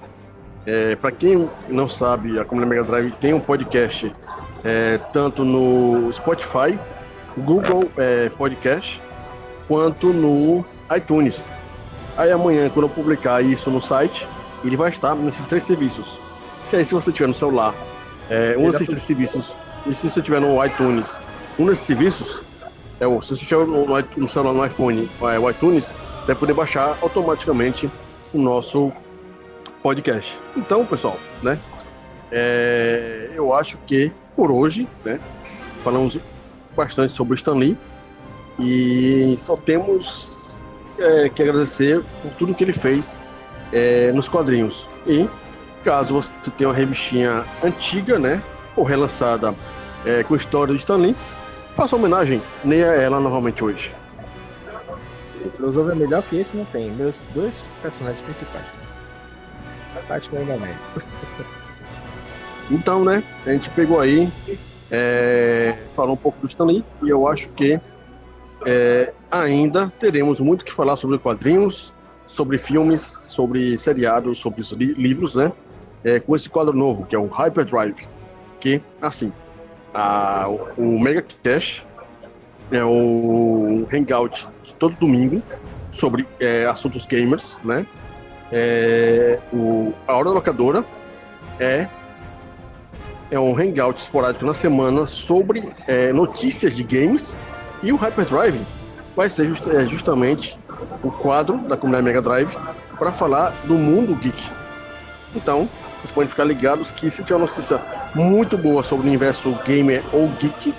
É, 0.65 0.95
Para 0.95 1.11
quem 1.11 1.49
não 1.67 1.87
sabe, 1.87 2.39
a 2.39 2.45
Comunidade 2.45 2.81
Mega 2.81 2.83
Drive 2.83 3.11
tem 3.19 3.33
um 3.33 3.39
podcast 3.39 4.13
é, 4.63 4.99
tanto 5.11 5.43
no 5.43 6.11
Spotify, 6.13 6.77
Google 7.37 7.89
é, 7.97 8.29
Podcast, 8.29 9.01
quanto 9.67 10.13
no 10.13 10.65
iTunes. 10.95 11.51
Aí 12.15 12.31
amanhã, 12.31 12.69
quando 12.69 12.85
eu 12.85 12.89
publicar 12.89 13.41
isso 13.41 13.71
no 13.71 13.81
site, 13.81 14.27
ele 14.63 14.75
vai 14.77 14.89
estar 14.89 15.15
nesses 15.15 15.47
três 15.47 15.63
serviços. 15.63 16.19
Que 16.69 16.75
aí, 16.75 16.85
se 16.85 16.93
você 16.93 17.11
tiver 17.11 17.27
no 17.27 17.33
celular, 17.33 17.73
é, 18.29 18.55
um 18.57 18.69
desses 18.69 18.87
três 18.87 19.01
serviços, 19.01 19.57
e 19.85 19.93
se 19.93 20.09
você 20.09 20.21
tiver 20.21 20.39
no 20.41 20.63
iTunes, 20.65 21.17
um 21.57 21.65
desses 21.65 21.85
serviços, 21.85 22.41
é, 22.99 23.07
o- 23.07 23.21
se 23.21 23.35
você 23.35 23.45
tiver 23.45 23.65
no, 23.65 23.85
no 24.17 24.27
celular, 24.27 24.53
no 24.53 24.65
iPhone, 24.65 25.09
é, 25.23 25.39
o 25.39 25.49
iTunes, 25.49 25.93
vai 26.25 26.35
poder 26.35 26.53
baixar 26.53 26.97
automaticamente 27.01 27.89
o 28.33 28.37
nosso 28.39 28.91
podcast. 29.81 30.37
Então, 30.55 30.85
pessoal, 30.85 31.17
né? 31.41 31.59
é, 32.31 33.31
eu 33.35 33.53
acho 33.53 33.77
que 33.85 34.11
por 34.35 34.51
hoje, 34.51 34.87
né? 35.03 35.19
Falamos 35.83 36.17
bastante 36.75 37.11
sobre 37.13 37.33
o 37.33 37.35
Stan 37.35 37.53
Lee 37.55 37.75
e 38.59 39.35
só 39.39 39.55
temos 39.57 40.37
é, 40.99 41.29
que 41.29 41.41
agradecer 41.41 42.01
por 42.21 42.31
tudo 42.37 42.53
que 42.53 42.63
ele 42.63 42.71
fez 42.73 43.19
é, 43.73 44.11
nos 44.13 44.29
quadrinhos. 44.29 44.87
E 45.07 45.27
caso 45.83 46.13
você 46.13 46.31
tenha 46.57 46.69
uma 46.69 46.75
revistinha 46.75 47.43
antiga, 47.63 48.17
né? 48.19 48.41
Ou 48.75 48.83
relançada 48.83 49.53
é, 50.05 50.23
com 50.23 50.35
história 50.35 50.73
de 50.73 50.79
Stan 50.79 50.97
Lee, 50.97 51.15
faça 51.75 51.95
homenagem 51.95 52.41
nem 52.63 52.83
a 52.83 52.87
ela 52.95 53.19
novamente 53.19 53.63
hoje. 53.63 53.93
O 55.43 55.49
crossover 55.49 55.95
melhor 55.95 56.21
que 56.23 56.37
esse 56.37 56.55
não 56.55 56.65
tem. 56.65 56.91
Meus 56.91 57.21
dois 57.33 57.65
personagens 57.81 58.21
principais. 58.21 58.65
A 59.95 60.01
Batman 60.07 60.39
o 60.39 60.43
Homem-Aranha. 60.43 60.77
Então, 62.69 63.03
né, 63.03 63.23
a 63.45 63.51
gente 63.51 63.69
pegou 63.71 63.99
aí, 63.99 64.31
é, 64.89 65.77
falou 65.95 66.13
um 66.13 66.17
pouco 66.17 66.39
do 66.39 66.47
Stan 66.47 66.65
Lee, 66.65 66.85
e 67.03 67.09
eu 67.09 67.27
acho 67.27 67.49
que 67.49 67.79
é, 68.65 69.13
ainda 69.29 69.91
teremos 69.99 70.39
muito 70.39 70.63
que 70.63 70.71
falar 70.71 70.95
sobre 70.95 71.17
quadrinhos, 71.17 71.93
sobre 72.25 72.57
filmes, 72.57 73.01
sobre 73.01 73.77
seriados, 73.77 74.37
sobre 74.37 74.61
os 74.61 74.71
li- 74.71 74.93
livros, 74.93 75.35
né? 75.35 75.51
é, 76.03 76.19
com 76.19 76.35
esse 76.35 76.49
quadro 76.49 76.73
novo, 76.73 77.05
que 77.05 77.15
é 77.15 77.19
o 77.19 77.27
Hyperdrive, 77.27 78.07
que, 78.61 78.81
assim, 79.01 79.33
a, 79.93 80.47
o, 80.77 80.97
Mega 80.99 81.25
Cash 81.43 81.85
é 82.71 82.83
o 82.85 83.85
hangout 83.91 84.47
de 84.63 84.73
todo 84.75 84.95
domingo 84.95 85.41
sobre 85.89 86.25
é, 86.39 86.65
assuntos 86.65 87.05
gamers, 87.05 87.59
né? 87.65 87.85
É, 88.51 89.39
o, 89.51 89.93
a 90.07 90.13
Hora 90.13 90.29
Locadora 90.29 90.85
é 91.59 91.87
é 93.29 93.39
um 93.39 93.57
hangout 93.57 93.99
esporádico 94.01 94.45
na 94.45 94.53
semana 94.53 95.05
sobre 95.05 95.71
é, 95.87 96.11
notícias 96.11 96.75
de 96.75 96.83
games 96.83 97.37
e 97.81 97.91
o 97.93 97.95
Hyperdrive 97.95 98.59
vai 99.15 99.29
ser 99.29 99.47
just- 99.47 99.67
é, 99.67 99.85
justamente 99.85 100.59
o 101.01 101.09
quadro 101.09 101.57
da 101.59 101.77
comunidade 101.77 102.03
Mega 102.03 102.21
Drive 102.21 102.53
para 102.99 103.11
falar 103.13 103.53
do 103.63 103.75
mundo 103.75 104.15
geek. 104.15 104.43
Então, 105.33 105.69
vocês 106.01 106.11
podem 106.11 106.27
ficar 106.27 106.43
ligados 106.45 106.89
que 106.89 107.11
se 107.11 107.23
tiver 107.23 107.35
uma 107.35 107.45
notícia 107.45 107.79
muito 108.15 108.57
boa 108.57 108.81
sobre 108.81 109.05
o 109.05 109.09
universo 109.09 109.55
gamer 109.65 110.03
ou 110.11 110.27
geek, 110.39 110.73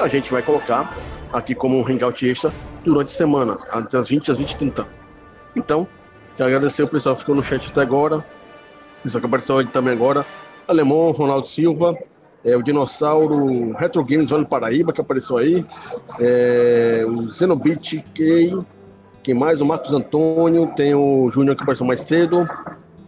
a 0.00 0.08
gente 0.08 0.32
vai 0.32 0.42
colocar 0.42 0.92
aqui 1.32 1.54
como 1.54 1.78
um 1.78 1.86
hangout 1.86 2.28
extra 2.28 2.52
durante 2.84 3.14
a 3.14 3.16
semana, 3.16 3.56
das 3.90 4.08
20 4.08 4.32
às 4.32 4.38
20 4.38 4.50
e 4.50 4.56
30. 4.56 4.86
Então, 5.54 5.86
quero 6.36 6.48
agradecer 6.48 6.82
o 6.82 6.88
pessoal 6.88 7.14
que 7.14 7.20
ficou 7.20 7.36
no 7.36 7.42
chat 7.42 7.68
até 7.70 7.82
agora, 7.82 8.18
o 8.18 9.02
pessoal 9.04 9.20
que 9.20 9.26
apareceu 9.26 9.58
aí 9.58 9.66
também 9.66 9.92
agora, 9.92 10.26
Alemão, 10.66 11.12
Ronaldo 11.12 11.46
Silva, 11.46 11.96
é, 12.44 12.56
o 12.56 12.62
Dinossauro 12.62 13.72
Retro 13.74 14.04
Games 14.04 14.30
Vale 14.30 14.44
Paraíba, 14.44 14.92
que 14.92 15.00
apareceu 15.00 15.38
aí, 15.38 15.64
é, 16.18 17.04
o 17.06 17.30
Zenobit 17.30 18.04
Key, 18.12 18.58
quem 19.22 19.34
mais? 19.34 19.60
O 19.60 19.64
Marcos 19.64 19.92
Antônio, 19.92 20.66
tem 20.76 20.94
o 20.94 21.30
Júnior 21.30 21.56
que 21.56 21.62
apareceu 21.62 21.86
mais 21.86 22.00
cedo, 22.00 22.46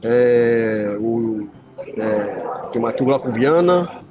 é, 0.03 0.97
o, 0.99 1.49
é? 1.97 2.47
Aqui, 2.89 3.03
o 3.03 3.05
Glauco 3.07 3.33
Viana, 3.33 4.03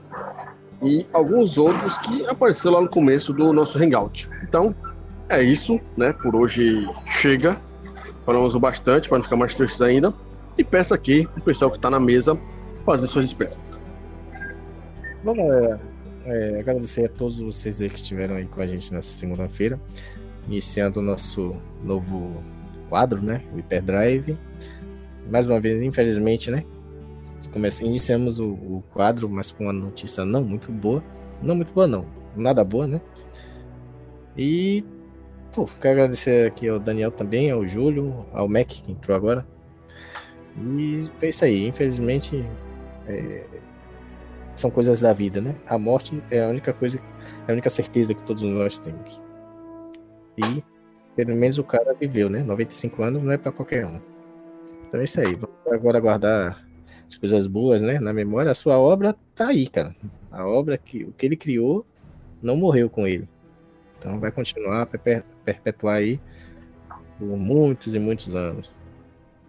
e 0.82 1.06
alguns 1.14 1.58
outros 1.58 1.98
que 2.00 2.26
apareceram 2.28 2.76
lá 2.76 2.82
no 2.82 2.90
começo 2.90 3.34
do 3.34 3.52
nosso 3.54 3.78
Hangout. 3.82 4.30
Então, 4.44 4.76
é 5.30 5.42
isso, 5.42 5.80
né? 5.98 6.14
Por 6.14 6.36
hoje 6.36 6.88
chega. 7.06 7.60
Falamos 8.26 8.56
bastante 8.56 9.08
para 9.08 9.20
não 9.20 9.24
ficar 9.24 9.36
mais 9.36 9.56
tristes 9.56 9.82
ainda. 9.82 10.14
E 10.58 10.64
peço 10.64 10.94
aqui 10.94 11.28
o 11.36 11.42
pessoal 11.42 11.72
que 11.72 11.78
está 11.78 11.90
na 11.90 12.00
mesa 12.00 12.38
fazer 12.86 13.08
suas 13.08 13.26
dispensas. 13.26 13.82
Vamos 15.24 15.46
é, 15.46 15.80
é, 16.26 16.60
agradecer 16.60 17.06
a 17.06 17.10
todos 17.10 17.40
vocês 17.40 17.78
que 17.78 17.96
estiveram 17.96 18.36
aí 18.36 18.46
com 18.46 18.62
a 18.62 18.68
gente 18.68 18.94
nessa 18.94 19.12
segunda-feira, 19.12 19.80
iniciando 20.48 21.00
o 21.00 21.04
nosso 21.04 21.56
novo 21.84 22.42
quadro, 22.90 23.22
né? 23.22 23.42
O 23.54 23.58
Hyperdrive. 23.58 24.38
Mais 25.30 25.48
uma 25.48 25.60
vez, 25.60 25.82
infelizmente, 25.82 26.52
né? 26.52 26.64
Comece... 27.56 27.86
Iniciamos 27.86 28.38
o, 28.38 28.50
o 28.50 28.84
quadro, 28.92 29.30
mas 29.30 29.50
com 29.50 29.64
uma 29.64 29.72
notícia 29.72 30.26
não 30.26 30.44
muito 30.44 30.74
boa. 30.74 31.02
Não 31.42 31.56
muito 31.56 31.72
boa, 31.72 31.88
não. 31.88 32.06
Nada 32.36 32.66
boa, 32.66 32.86
né? 32.86 33.00
E 34.38 34.84
pô, 35.54 35.64
quero 35.64 35.94
agradecer 35.94 36.48
aqui 36.48 36.68
ao 36.68 36.78
Daniel 36.78 37.12
também, 37.12 37.50
ao 37.50 37.66
Júlio, 37.66 38.26
ao 38.34 38.50
Mac 38.50 38.68
que 38.68 38.92
entrou 38.92 39.16
agora. 39.16 39.48
E 40.58 41.10
foi 41.18 41.30
isso 41.30 41.46
aí. 41.46 41.66
Infelizmente, 41.66 42.46
é, 43.08 43.46
são 44.54 44.70
coisas 44.70 45.00
da 45.00 45.14
vida, 45.14 45.40
né? 45.40 45.56
A 45.66 45.78
morte 45.78 46.22
é 46.30 46.44
a 46.44 46.50
única 46.50 46.74
coisa, 46.74 47.00
é 47.48 47.52
a 47.52 47.54
única 47.54 47.70
certeza 47.70 48.14
que 48.14 48.24
todos 48.24 48.44
nós 48.44 48.80
temos. 48.80 49.22
E 50.38 50.62
pelo 51.16 51.34
menos 51.38 51.58
o 51.58 51.64
cara 51.64 51.94
viveu, 51.94 52.30
né? 52.30 52.44
95 52.44 53.02
anos 53.02 53.24
não 53.24 53.32
é 53.32 53.38
para 53.38 53.54
qualquer 53.54 53.86
um. 53.86 54.02
Então 54.86 55.00
é 55.00 55.06
isso 55.06 55.22
aí. 55.22 55.36
Vamos 55.36 55.56
agora 55.72 56.02
guardar 56.02 56.65
as 57.08 57.18
coisas 57.18 57.48
boas, 57.48 57.82
né? 57.82 58.00
Na 58.00 58.14
memória, 58.14 58.52
a 58.52 58.56
sua 58.56 58.78
obra 58.80 59.16
tá 59.34 59.48
aí, 59.48 59.68
cara. 59.68 59.96
A 60.32 60.46
obra 60.46 60.78
que 60.78 61.04
o 61.04 61.12
que 61.12 61.26
ele 61.26 61.36
criou 61.36 61.86
não 62.42 62.56
morreu 62.56 62.90
com 62.90 63.08
ele. 63.08 63.28
Então 63.98 64.20
vai 64.20 64.32
continuar 64.32 64.88
perpetuar 65.46 65.96
aí 65.96 66.20
por 67.18 67.38
muitos 67.38 67.96
e 67.96 68.00
muitos 68.00 68.36
anos. 68.36 68.72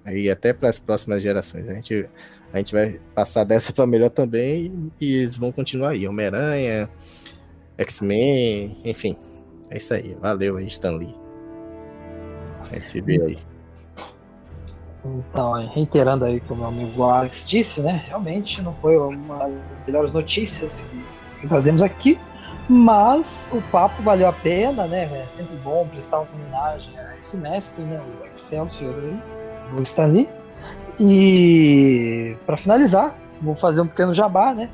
Aí 0.04 0.30
até 0.30 0.52
para 0.52 0.68
as 0.68 0.78
próximas 0.78 1.22
gerações. 1.22 1.68
A 1.68 1.74
gente, 1.74 2.08
a 2.52 2.58
gente 2.58 2.72
vai 2.72 3.00
passar 3.14 3.44
dessa 3.44 3.72
para 3.74 3.86
melhor 3.86 4.10
também 4.10 4.92
e 5.00 5.14
eles 5.16 5.36
vão 5.36 5.50
continuar 5.50 5.90
aí. 5.90 6.06
Homem-Aranha, 6.06 6.88
X-Men, 7.76 8.80
enfim. 8.84 9.16
É 9.68 9.78
isso 9.78 9.92
aí. 9.92 10.16
Valeu 10.20 10.56
aí, 10.56 10.66
Stanley. 10.66 11.14
A 12.70 12.74
gente 12.74 12.86
se 12.86 13.00
vê 13.00 13.20
aí. 13.20 13.55
Então, 15.14 15.52
reiterando 15.68 16.24
aí 16.24 16.40
como 16.40 16.66
o 16.66 16.72
meu 16.72 16.82
amigo 16.82 17.02
Alex 17.04 17.44
disse, 17.46 17.80
né? 17.80 18.04
Realmente 18.06 18.60
não 18.62 18.74
foi 18.74 18.96
uma 18.96 19.38
das 19.38 19.52
melhores 19.86 20.12
notícias 20.12 20.84
que 21.40 21.48
trazemos 21.48 21.82
aqui, 21.82 22.18
mas 22.68 23.48
o 23.52 23.60
papo 23.70 24.02
valeu 24.02 24.28
a 24.28 24.32
pena, 24.32 24.86
né? 24.86 25.04
É 25.04 25.26
sempre 25.30 25.56
bom 25.56 25.86
prestar 25.88 26.20
uma 26.20 26.28
homenagem 26.34 26.98
a 26.98 27.16
esse 27.18 27.36
mestre, 27.36 27.82
né? 27.84 28.00
O 28.00 28.26
Excelsior 28.34 28.94
do 29.74 29.82
Stanley. 29.82 30.28
E 30.98 32.36
para 32.46 32.56
finalizar, 32.56 33.14
vou 33.40 33.54
fazer 33.54 33.80
um 33.80 33.86
pequeno 33.86 34.14
jabá, 34.14 34.54
né? 34.54 34.68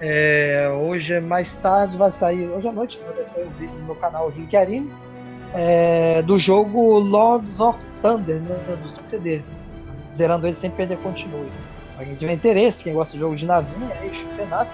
É, 0.00 0.68
hoje 0.80 1.20
mais 1.20 1.52
tarde 1.56 1.96
vai 1.96 2.10
sair, 2.10 2.48
hoje 2.48 2.68
à 2.68 2.72
noite 2.72 3.00
deve 3.16 3.28
sair 3.30 3.46
um 3.46 3.50
vídeo 3.50 3.78
no 3.78 3.86
meu 3.86 3.94
canal 3.94 4.28
Zinquiarine 4.30 4.90
é, 5.54 6.22
do 6.22 6.38
jogo 6.38 6.98
Lords 6.98 7.60
of 7.60 7.78
Thunder, 8.00 8.40
né, 8.40 8.56
do 8.82 9.10
CD. 9.10 9.42
Zerando 10.14 10.46
ele 10.46 10.56
sem 10.56 10.70
perder 10.70 10.98
continue. 10.98 11.50
Pra 11.96 12.04
quem 12.04 12.14
tiver 12.16 12.32
interesse, 12.32 12.82
quem 12.82 12.94
gosta 12.94 13.12
de 13.12 13.18
jogo 13.18 13.36
de 13.36 13.46
navinha, 13.46 13.94
é 13.94 14.46
né? 14.46 14.68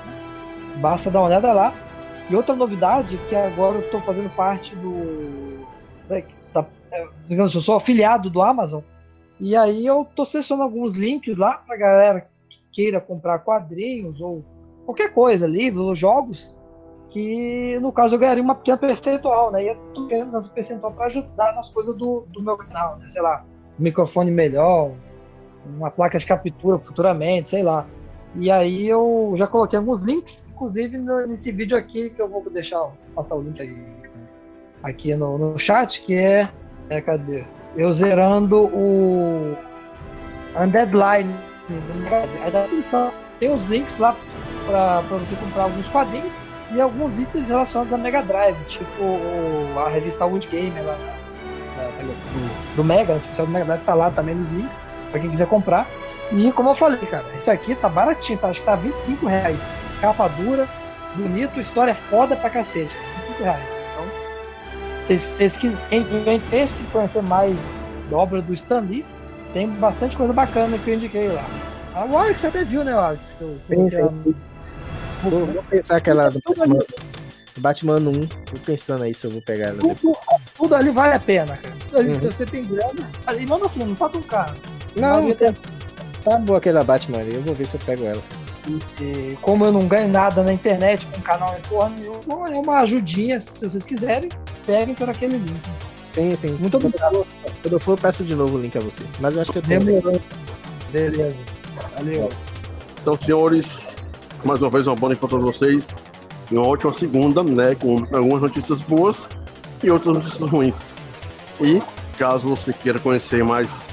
basta 0.76 1.10
dar 1.10 1.20
uma 1.20 1.26
olhada 1.26 1.52
lá. 1.52 1.74
E 2.30 2.36
outra 2.36 2.54
novidade 2.54 3.18
que 3.28 3.34
agora 3.34 3.78
eu 3.78 3.80
estou 3.80 4.00
fazendo 4.02 4.28
parte 4.30 4.74
do. 4.76 5.66
Da, 6.08 6.22
da, 6.52 6.68
é, 6.92 7.06
digamos, 7.26 7.54
eu 7.54 7.60
sou 7.60 7.76
afiliado 7.76 8.28
do 8.28 8.42
Amazon 8.42 8.82
e 9.40 9.54
aí 9.54 9.86
eu 9.86 10.04
tô 10.16 10.24
selecionando 10.24 10.64
alguns 10.64 10.94
links 10.94 11.36
lá 11.36 11.58
pra 11.58 11.76
galera 11.76 12.28
que 12.48 12.58
queira 12.72 13.00
comprar 13.00 13.38
quadrinhos 13.38 14.20
ou 14.20 14.44
qualquer 14.84 15.12
coisa, 15.12 15.46
livros 15.46 15.86
ou 15.86 15.94
jogos, 15.94 16.56
que 17.10 17.78
no 17.80 17.92
caso 17.92 18.16
eu 18.16 18.18
ganharia 18.18 18.42
uma 18.42 18.54
pequena 18.54 18.76
percentual, 18.76 19.52
né? 19.52 19.64
E 19.64 19.68
eu 19.68 19.76
tô 19.94 20.08
querendo 20.08 20.36
essa 20.36 20.48
percentual 20.48 20.92
para 20.92 21.06
ajudar 21.06 21.54
nas 21.54 21.68
coisas 21.68 21.94
do, 21.96 22.26
do 22.28 22.42
meu 22.42 22.56
canal, 22.56 22.96
né? 22.96 23.08
Sei 23.08 23.22
lá, 23.22 23.44
microfone 23.78 24.30
melhor, 24.30 24.92
uma 25.66 25.90
placa 25.90 26.18
de 26.18 26.26
captura 26.26 26.78
futuramente, 26.78 27.48
sei 27.48 27.62
lá. 27.62 27.86
E 28.34 28.50
aí 28.50 28.88
eu 28.88 29.34
já 29.36 29.46
coloquei 29.46 29.78
alguns 29.78 30.02
links, 30.02 30.46
inclusive 30.50 30.98
nesse 31.26 31.50
vídeo 31.50 31.76
aqui 31.76 32.10
que 32.10 32.20
eu 32.20 32.28
vou 32.28 32.48
deixar, 32.50 32.90
passar 33.14 33.34
o 33.34 33.42
link 33.42 33.60
aí, 33.60 33.86
aqui 34.82 35.14
no, 35.14 35.38
no 35.38 35.58
chat, 35.58 36.02
que 36.02 36.14
é, 36.14 36.48
é 36.90 37.00
cadê? 37.00 37.44
eu 37.76 37.92
zerando 37.92 38.66
o 38.66 39.56
Undead 40.60 40.92
Line. 40.92 41.34
Tem 43.38 43.50
os 43.52 43.62
links 43.68 43.98
lá 43.98 44.16
para 44.66 45.00
você 45.02 45.36
comprar 45.36 45.64
alguns 45.64 45.86
quadrinhos 45.88 46.32
e 46.74 46.80
alguns 46.80 47.18
itens 47.18 47.48
relacionados 47.48 47.92
à 47.92 47.98
Mega 47.98 48.22
Drive, 48.22 48.56
tipo 48.66 49.02
o, 49.02 49.74
a 49.78 49.88
revista 49.88 50.26
Wood 50.26 50.48
Gamer 50.48 50.84
lá 50.84 50.96
do, 52.02 52.76
do, 52.76 52.84
Mega, 52.84 53.14
o 53.14 53.16
especial 53.16 53.46
do 53.46 53.52
Mega 53.52 53.64
Drive 53.64 53.84
tá 53.84 53.94
lá 53.94 54.10
também 54.10 54.34
nos 54.34 54.50
links, 54.50 54.76
para 55.10 55.20
quem 55.20 55.30
quiser 55.30 55.46
comprar. 55.46 55.86
E 56.32 56.52
como 56.52 56.70
eu 56.70 56.74
falei, 56.74 56.98
cara, 56.98 57.24
esse 57.34 57.50
aqui 57.50 57.74
tá 57.74 57.88
baratinho, 57.88 58.38
tá? 58.38 58.48
Acho 58.48 58.60
que 58.60 58.66
tá 58.66 58.76
25 58.76 59.26
reais. 59.26 59.60
Capa 60.00 60.28
dura, 60.28 60.68
bonito, 61.14 61.58
história 61.58 61.94
foda 61.94 62.36
pra 62.36 62.50
cacete. 62.50 62.90
25 63.28 63.42
reais. 63.42 63.78
Se 65.06 65.18
vocês 65.18 65.56
quem 65.56 66.04
tiver 66.04 66.34
interesse 66.34 66.82
em 66.82 66.84
conhecer 66.86 67.22
mais 67.22 67.56
da 68.10 68.16
obra 68.18 68.42
do 68.42 68.52
Stan 68.52 68.80
Lee, 68.80 69.04
tem 69.54 69.66
bastante 69.66 70.14
coisa 70.14 70.34
bacana 70.34 70.76
que 70.76 70.90
eu 70.90 70.94
indiquei 70.94 71.28
lá. 71.28 71.44
Ah, 71.94 72.04
o 72.04 72.18
Alex 72.18 72.44
até 72.44 72.62
viu, 72.62 72.84
né, 72.84 72.92
Alex? 72.92 73.22
Eu, 73.40 73.58
sim, 73.68 73.90
sim. 73.90 74.34
Vou, 75.22 75.46
vou, 75.46 75.62
pensar 75.64 75.96
aquela 75.96 76.28
do 76.28 76.40
Batman, 76.46 76.78
Batman 77.56 77.98
1. 77.98 78.26
Tô 78.26 78.56
pensando 78.66 79.04
aí 79.04 79.14
se 79.14 79.24
eu 79.24 79.30
vou 79.30 79.40
pegar 79.40 79.68
ela. 79.68 79.78
Tudo, 79.78 80.16
tudo 80.56 80.74
ali 80.74 80.90
vale 80.90 81.14
a 81.14 81.18
pena, 81.18 81.56
cara. 81.56 81.74
Ali, 81.94 82.12
uhum. 82.12 82.20
Se 82.20 82.26
você 82.26 82.44
tem 82.44 82.64
grana. 82.64 83.10
E 83.32 83.46
mesmo 83.46 83.64
assim, 83.64 83.80
não 83.80 83.94
tá 83.94 84.10
tão 84.10 84.22
caro. 84.22 84.54
Não, 84.96 85.32
tá, 85.34 85.54
tá 86.24 86.38
boa 86.38 86.58
aquela 86.58 86.84
Batman 86.84 87.18
ali. 87.18 87.34
Eu 87.34 87.42
vou 87.42 87.54
ver 87.54 87.66
se 87.66 87.74
eu 87.76 87.80
pego 87.84 88.04
ela. 88.04 88.22
E, 89.00 89.36
como 89.40 89.64
eu 89.64 89.72
não 89.72 89.86
ganho 89.86 90.08
nada 90.08 90.42
na 90.42 90.52
internet 90.52 91.06
com 91.06 91.18
o 91.18 91.22
canal 91.22 91.56
em 91.56 91.62
porra 91.62 91.88
nenhuma, 91.90 92.50
é 92.50 92.58
uma 92.58 92.80
ajudinha, 92.80 93.40
se 93.40 93.60
vocês 93.60 93.84
quiserem 93.84 94.28
peguem 94.68 94.94
por 94.94 95.08
aquele 95.08 95.38
link. 95.38 95.62
Sim, 96.10 96.36
sim. 96.36 96.50
Muito 96.60 96.76
obrigado. 96.76 97.26
Quando 97.62 97.72
eu 97.72 97.80
for, 97.80 97.92
eu 97.92 97.96
peço 97.98 98.22
de 98.22 98.34
novo 98.34 98.58
o 98.58 98.60
link 98.60 98.76
a 98.76 98.80
você. 98.80 99.02
Mas 99.18 99.34
eu 99.34 99.42
acho 99.42 99.52
que 99.52 99.58
eu 99.58 99.62
tenho. 99.62 99.82
Demorou. 99.82 100.20
Beleza. 100.92 101.34
Valeu. 101.96 102.28
Então, 103.00 103.16
senhores, 103.16 103.96
mais 104.44 104.60
uma 104.60 104.68
vez 104.68 104.86
uma 104.86 104.94
boa 104.94 105.08
noite 105.08 105.20
para 105.20 105.28
todos 105.30 105.44
vocês. 105.46 105.88
E 106.50 106.54
uma 106.54 106.68
ótima 106.68 106.92
segunda, 106.92 107.42
né? 107.42 107.74
Com 107.74 108.06
algumas 108.14 108.42
notícias 108.42 108.82
boas 108.82 109.26
e 109.82 109.90
outras 109.90 110.16
notícias 110.16 110.50
ruins. 110.50 110.80
E 111.60 111.80
caso 112.18 112.48
você 112.48 112.72
queira 112.72 112.98
conhecer 112.98 113.42
mais 113.42 113.86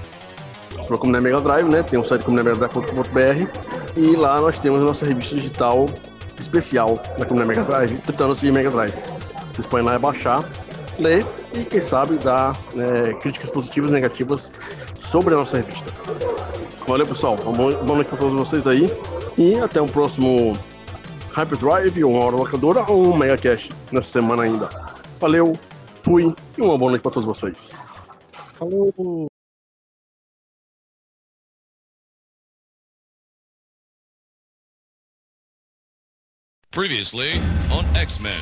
sobre 0.81 0.95
a 0.95 0.97
comunidade 0.97 1.23
Mega 1.23 1.41
Drive, 1.41 1.69
né? 1.69 1.83
Tem 1.83 1.99
um 1.99 2.03
site 2.03 2.23
comunidademegadrive.com.br 2.23 3.99
e 3.99 4.15
lá 4.15 4.41
nós 4.41 4.59
temos 4.59 4.81
a 4.81 4.85
nossa 4.85 5.05
revista 5.05 5.35
digital 5.35 5.87
especial 6.39 6.95
da 7.17 7.25
comunidade 7.25 7.59
Mega 7.59 7.63
Drive, 7.63 7.97
30 7.99 8.23
anos 8.23 8.39
de 8.39 8.51
Mega 8.51 8.69
Drive. 8.69 8.93
Vocês 9.53 9.67
podem 9.67 9.85
lá 9.85 9.97
baixar, 9.97 10.43
ler 10.99 11.25
e, 11.53 11.63
quem 11.63 11.81
sabe, 11.81 12.15
dar 12.17 12.57
né, 12.73 13.13
críticas 13.21 13.49
positivas 13.49 13.89
e 13.89 13.93
negativas 13.93 14.51
sobre 14.97 15.33
a 15.33 15.37
nossa 15.37 15.57
revista. 15.57 15.91
Valeu, 16.87 17.07
pessoal. 17.07 17.35
Uma 17.45 17.53
boa 17.53 17.95
noite 17.95 18.07
para 18.07 18.17
todos 18.17 18.33
vocês 18.33 18.67
aí. 18.67 18.91
E 19.37 19.57
até 19.59 19.81
o 19.81 19.85
um 19.85 19.87
próximo 19.87 20.57
Hyperdrive, 21.35 22.03
uma 22.03 22.23
hora 22.23 22.35
locadora, 22.35 22.85
ou 22.89 23.07
um 23.07 23.17
Megacast 23.17 23.71
nessa 23.91 24.09
semana 24.09 24.43
ainda. 24.43 24.69
Valeu, 25.19 25.57
fui 26.03 26.33
e 26.57 26.61
uma 26.61 26.77
boa 26.77 26.91
noite 26.91 27.01
para 27.01 27.11
todos 27.11 27.25
vocês. 27.25 27.73
Falou! 28.57 29.34
Previously 36.75 37.31
on 37.71 37.85
X 37.95 38.19
Men. 38.19 38.41